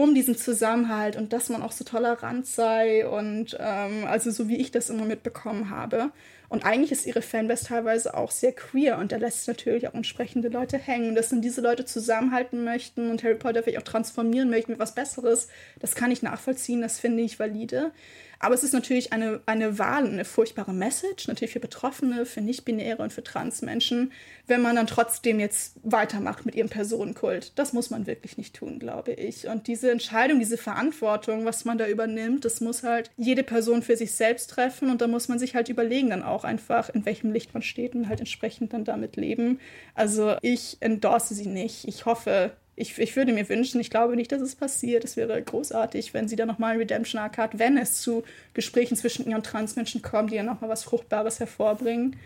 um 0.00 0.14
diesen 0.14 0.34
Zusammenhalt 0.34 1.16
und 1.16 1.34
dass 1.34 1.50
man 1.50 1.60
auch 1.62 1.72
so 1.72 1.84
tolerant 1.84 2.46
sei 2.46 3.06
und 3.06 3.54
ähm, 3.60 4.06
also 4.06 4.30
so 4.30 4.48
wie 4.48 4.56
ich 4.56 4.70
das 4.70 4.88
immer 4.88 5.04
mitbekommen 5.04 5.68
habe. 5.68 6.10
Und 6.48 6.64
eigentlich 6.64 6.90
ist 6.90 7.06
ihre 7.06 7.20
Fanbase 7.20 7.66
teilweise 7.66 8.14
auch 8.14 8.30
sehr 8.30 8.52
queer 8.52 8.96
und 8.96 9.12
da 9.12 9.18
lässt 9.18 9.46
natürlich 9.46 9.86
auch 9.88 9.94
entsprechende 9.94 10.48
Leute 10.48 10.78
hängen. 10.78 11.14
Dass 11.14 11.28
dann 11.28 11.42
diese 11.42 11.60
Leute 11.60 11.84
zusammenhalten 11.84 12.64
möchten 12.64 13.10
und 13.10 13.22
Harry 13.22 13.34
Potter 13.34 13.62
vielleicht 13.62 13.78
auch 13.78 13.90
transformieren 13.90 14.48
möchten 14.48 14.72
mit 14.72 14.80
was 14.80 14.94
Besseres, 14.94 15.48
das 15.80 15.94
kann 15.94 16.10
ich 16.10 16.22
nachvollziehen, 16.22 16.80
das 16.80 16.98
finde 16.98 17.22
ich 17.22 17.38
valide. 17.38 17.92
Aber 18.42 18.54
es 18.54 18.64
ist 18.64 18.72
natürlich 18.72 19.12
eine, 19.12 19.40
eine 19.44 19.78
Wahl, 19.78 20.06
eine 20.06 20.24
furchtbare 20.24 20.72
Message, 20.72 21.28
natürlich 21.28 21.52
für 21.52 21.60
Betroffene, 21.60 22.24
für 22.24 22.40
Nicht-Binäre 22.40 23.02
und 23.02 23.12
für 23.12 23.22
Transmenschen, 23.22 24.12
wenn 24.46 24.62
man 24.62 24.76
dann 24.76 24.86
trotzdem 24.86 25.38
jetzt 25.38 25.76
weitermacht 25.82 26.46
mit 26.46 26.54
ihrem 26.54 26.70
Personenkult. 26.70 27.52
Das 27.58 27.74
muss 27.74 27.90
man 27.90 28.06
wirklich 28.06 28.38
nicht 28.38 28.56
tun, 28.56 28.78
glaube 28.78 29.12
ich. 29.12 29.46
Und 29.46 29.66
diese 29.66 29.90
Entscheidung, 29.90 30.38
diese 30.38 30.56
Verantwortung, 30.56 31.44
was 31.44 31.66
man 31.66 31.76
da 31.76 31.86
übernimmt, 31.86 32.46
das 32.46 32.62
muss 32.62 32.82
halt 32.82 33.10
jede 33.18 33.42
Person 33.42 33.82
für 33.82 33.96
sich 33.96 34.12
selbst 34.12 34.48
treffen 34.48 34.90
und 34.90 35.02
da 35.02 35.06
muss 35.06 35.28
man 35.28 35.38
sich 35.38 35.54
halt 35.54 35.68
überlegen 35.68 36.08
dann 36.08 36.22
auch 36.22 36.44
einfach, 36.44 36.88
in 36.88 37.04
welchem 37.04 37.32
Licht 37.32 37.52
man 37.52 37.62
steht 37.62 37.94
und 37.94 38.08
halt 38.08 38.20
entsprechend 38.20 38.72
dann 38.72 38.84
damit 38.84 39.16
leben. 39.16 39.60
Also 39.94 40.36
ich 40.40 40.78
endorse 40.80 41.34
sie 41.34 41.46
nicht. 41.46 41.86
Ich 41.86 42.06
hoffe, 42.06 42.52
ich, 42.80 42.98
ich 42.98 43.14
würde 43.14 43.32
mir 43.32 43.48
wünschen, 43.48 43.80
ich 43.80 43.90
glaube 43.90 44.16
nicht, 44.16 44.32
dass 44.32 44.40
es 44.40 44.56
passiert. 44.56 45.04
Es 45.04 45.16
wäre 45.16 45.40
großartig, 45.40 46.14
wenn 46.14 46.28
sie 46.28 46.36
da 46.36 46.46
nochmal 46.46 46.72
einen 46.72 46.80
Redemption 46.80 47.20
Arc 47.20 47.36
hat, 47.36 47.58
wenn 47.58 47.76
es 47.76 48.00
zu 48.00 48.24
Gesprächen 48.54 48.96
zwischen 48.96 49.28
ihr 49.28 49.36
und 49.36 49.44
Transmenschen 49.44 50.00
kommt, 50.00 50.30
die 50.30 50.36
ja 50.36 50.42
nochmal 50.42 50.70
was 50.70 50.84
Fruchtbares 50.84 51.40
hervorbringen. 51.40 52.16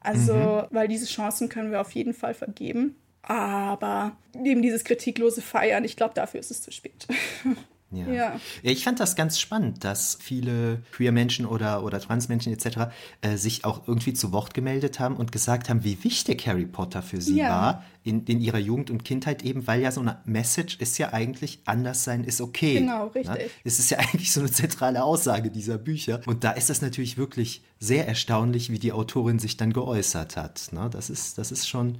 Also, 0.00 0.34
mhm. 0.34 0.66
weil 0.70 0.86
diese 0.86 1.06
Chancen 1.06 1.48
können 1.48 1.72
wir 1.72 1.80
auf 1.80 1.90
jeden 1.92 2.14
Fall 2.14 2.34
vergeben. 2.34 2.94
Aber 3.22 4.16
eben 4.34 4.62
dieses 4.62 4.84
kritiklose 4.84 5.42
Feiern, 5.42 5.84
ich 5.84 5.96
glaube, 5.96 6.14
dafür 6.14 6.38
ist 6.38 6.52
es 6.52 6.62
zu 6.62 6.70
spät. 6.70 7.08
Ja. 7.92 8.08
ja. 8.08 8.40
Ich 8.62 8.82
fand 8.82 8.98
das 8.98 9.14
ganz 9.14 9.38
spannend, 9.38 9.84
dass 9.84 10.18
viele 10.20 10.82
queer 10.92 11.12
Menschen 11.12 11.46
oder, 11.46 11.84
oder 11.84 12.00
Transmenschen 12.00 12.52
etc. 12.52 12.92
Äh, 13.20 13.36
sich 13.36 13.64
auch 13.64 13.86
irgendwie 13.86 14.12
zu 14.12 14.32
Wort 14.32 14.54
gemeldet 14.54 14.98
haben 14.98 15.16
und 15.16 15.30
gesagt 15.30 15.68
haben, 15.68 15.84
wie 15.84 16.02
wichtig 16.02 16.46
Harry 16.48 16.66
Potter 16.66 17.02
für 17.02 17.20
sie 17.20 17.36
ja. 17.36 17.48
war 17.48 17.84
in, 18.02 18.24
in 18.24 18.40
ihrer 18.40 18.58
Jugend 18.58 18.90
und 18.90 19.04
Kindheit 19.04 19.44
eben, 19.44 19.66
weil 19.66 19.80
ja 19.80 19.92
so 19.92 20.00
eine 20.00 20.18
Message 20.24 20.76
ist 20.78 20.98
ja 20.98 21.12
eigentlich, 21.12 21.60
anders 21.64 22.02
sein 22.04 22.24
ist 22.24 22.40
okay. 22.40 22.80
Genau, 22.80 23.06
ne? 23.06 23.14
richtig. 23.14 23.36
Ne? 23.36 23.50
Es 23.64 23.78
ist 23.78 23.90
ja 23.90 23.98
eigentlich 24.00 24.32
so 24.32 24.40
eine 24.40 24.50
zentrale 24.50 25.04
Aussage 25.04 25.50
dieser 25.50 25.78
Bücher. 25.78 26.20
Und 26.26 26.42
da 26.42 26.52
ist 26.52 26.70
das 26.70 26.82
natürlich 26.82 27.16
wirklich 27.16 27.62
sehr 27.78 28.08
erstaunlich, 28.08 28.70
wie 28.70 28.78
die 28.80 28.92
Autorin 28.92 29.38
sich 29.38 29.56
dann 29.56 29.72
geäußert 29.72 30.36
hat. 30.36 30.72
Ne? 30.72 30.88
Das, 30.90 31.08
ist, 31.08 31.38
das 31.38 31.52
ist 31.52 31.68
schon 31.68 31.98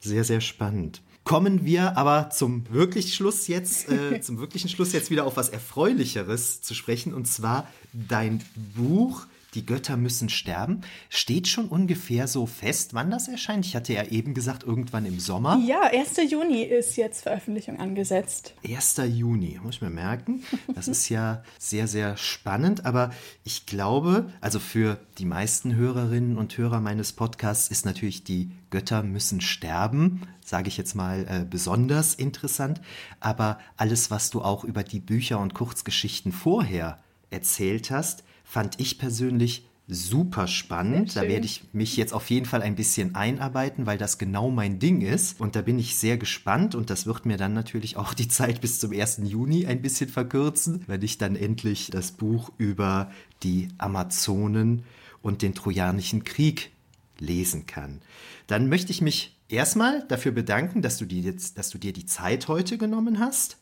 sehr, 0.00 0.24
sehr 0.24 0.40
spannend. 0.40 1.02
Kommen 1.30 1.64
wir 1.64 1.96
aber 1.96 2.30
zum 2.30 2.68
wirklich 2.70 3.14
Schluss 3.14 3.46
jetzt, 3.46 3.88
äh, 3.88 4.20
zum 4.20 4.40
wirklichen 4.40 4.68
Schluss 4.68 4.92
jetzt 4.92 5.12
wieder 5.12 5.26
auf 5.26 5.36
was 5.36 5.48
Erfreulicheres 5.48 6.60
zu 6.60 6.74
sprechen, 6.74 7.14
und 7.14 7.26
zwar 7.26 7.68
dein 7.92 8.42
Buch 8.74 9.28
Die 9.54 9.66
Götter 9.66 9.96
müssen 9.96 10.28
sterben. 10.28 10.82
Steht 11.08 11.48
schon 11.48 11.66
ungefähr 11.68 12.28
so 12.28 12.46
fest, 12.46 12.94
wann 12.94 13.10
das 13.10 13.26
erscheint? 13.26 13.66
Ich 13.66 13.74
hatte 13.74 13.92
ja 13.92 14.04
eben 14.04 14.32
gesagt, 14.34 14.62
irgendwann 14.62 15.06
im 15.06 15.18
Sommer. 15.18 15.60
Ja, 15.66 15.82
1. 15.82 16.30
Juni 16.30 16.62
ist 16.62 16.96
jetzt 16.96 17.22
Veröffentlichung 17.22 17.80
angesetzt. 17.80 18.54
1. 18.64 19.00
Juni, 19.08 19.58
muss 19.62 19.76
ich 19.76 19.82
mir 19.82 19.90
merken. 19.90 20.44
Das 20.74 20.88
ist 20.88 21.08
ja 21.08 21.42
sehr, 21.58 21.88
sehr 21.88 22.16
spannend. 22.16 22.86
Aber 22.86 23.10
ich 23.44 23.66
glaube, 23.66 24.32
also 24.40 24.58
für 24.60 24.98
die 25.18 25.24
meisten 25.24 25.74
Hörerinnen 25.74 26.38
und 26.38 26.56
Hörer 26.56 26.80
meines 26.80 27.12
Podcasts 27.12 27.68
ist 27.68 27.84
natürlich 27.84 28.24
die 28.24 28.50
Götter 28.70 29.02
müssen 29.02 29.40
sterben, 29.40 30.22
sage 30.44 30.68
ich 30.68 30.76
jetzt 30.76 30.94
mal 30.94 31.26
äh, 31.28 31.44
besonders 31.44 32.14
interessant. 32.14 32.80
Aber 33.18 33.58
alles, 33.76 34.10
was 34.10 34.30
du 34.30 34.42
auch 34.42 34.64
über 34.64 34.84
die 34.84 35.00
Bücher 35.00 35.40
und 35.40 35.54
Kurzgeschichten 35.54 36.30
vorher 36.30 36.98
erzählt 37.30 37.90
hast, 37.90 38.22
fand 38.50 38.80
ich 38.80 38.98
persönlich 38.98 39.64
super 39.86 40.48
spannend. 40.48 41.14
Da 41.14 41.22
werde 41.22 41.46
ich 41.46 41.62
mich 41.72 41.96
jetzt 41.96 42.12
auf 42.12 42.30
jeden 42.30 42.46
Fall 42.46 42.62
ein 42.62 42.74
bisschen 42.74 43.14
einarbeiten, 43.14 43.86
weil 43.86 43.96
das 43.96 44.18
genau 44.18 44.50
mein 44.50 44.80
Ding 44.80 45.02
ist. 45.02 45.40
Und 45.40 45.54
da 45.54 45.62
bin 45.62 45.78
ich 45.78 45.96
sehr 45.96 46.18
gespannt 46.18 46.74
und 46.74 46.90
das 46.90 47.06
wird 47.06 47.26
mir 47.26 47.36
dann 47.36 47.52
natürlich 47.52 47.96
auch 47.96 48.12
die 48.12 48.26
Zeit 48.26 48.60
bis 48.60 48.80
zum 48.80 48.92
1. 48.92 49.20
Juni 49.22 49.66
ein 49.66 49.82
bisschen 49.82 50.10
verkürzen, 50.10 50.82
wenn 50.88 51.00
ich 51.02 51.16
dann 51.16 51.36
endlich 51.36 51.90
das 51.92 52.10
Buch 52.10 52.50
über 52.58 53.12
die 53.44 53.68
Amazonen 53.78 54.82
und 55.22 55.42
den 55.42 55.54
Trojanischen 55.54 56.24
Krieg 56.24 56.72
lesen 57.20 57.66
kann. 57.66 58.00
Dann 58.48 58.68
möchte 58.68 58.90
ich 58.90 59.00
mich 59.00 59.38
erstmal 59.48 60.04
dafür 60.08 60.32
bedanken, 60.32 60.82
dass 60.82 60.98
du 60.98 61.04
dir 61.04 61.20
jetzt, 61.20 61.56
dass 61.56 61.70
du 61.70 61.78
dir 61.78 61.92
die 61.92 62.06
Zeit 62.06 62.48
heute 62.48 62.78
genommen 62.78 63.20
hast 63.20 63.58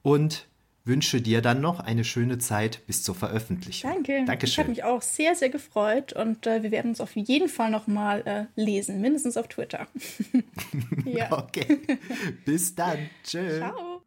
und 0.00 0.46
wünsche 0.84 1.20
dir 1.20 1.42
dann 1.42 1.60
noch 1.60 1.80
eine 1.80 2.04
schöne 2.04 2.38
Zeit 2.38 2.86
bis 2.86 3.02
zur 3.02 3.14
Veröffentlichung. 3.14 3.90
Danke. 3.90 4.24
Dankeschön. 4.24 4.52
Ich 4.52 4.58
habe 4.58 4.68
mich 4.70 4.84
auch 4.84 5.02
sehr, 5.02 5.34
sehr 5.34 5.50
gefreut 5.50 6.12
und 6.12 6.46
äh, 6.46 6.62
wir 6.62 6.70
werden 6.70 6.90
uns 6.90 7.00
auf 7.00 7.14
jeden 7.14 7.48
Fall 7.48 7.70
noch 7.70 7.86
mal 7.86 8.22
äh, 8.26 8.60
lesen, 8.60 9.00
mindestens 9.00 9.36
auf 9.36 9.48
Twitter. 9.48 9.86
ja. 11.04 11.30
Okay. 11.42 11.80
Bis 12.44 12.74
dann. 12.74 13.10
Tschö. 13.24 13.58
Ciao. 13.58 14.02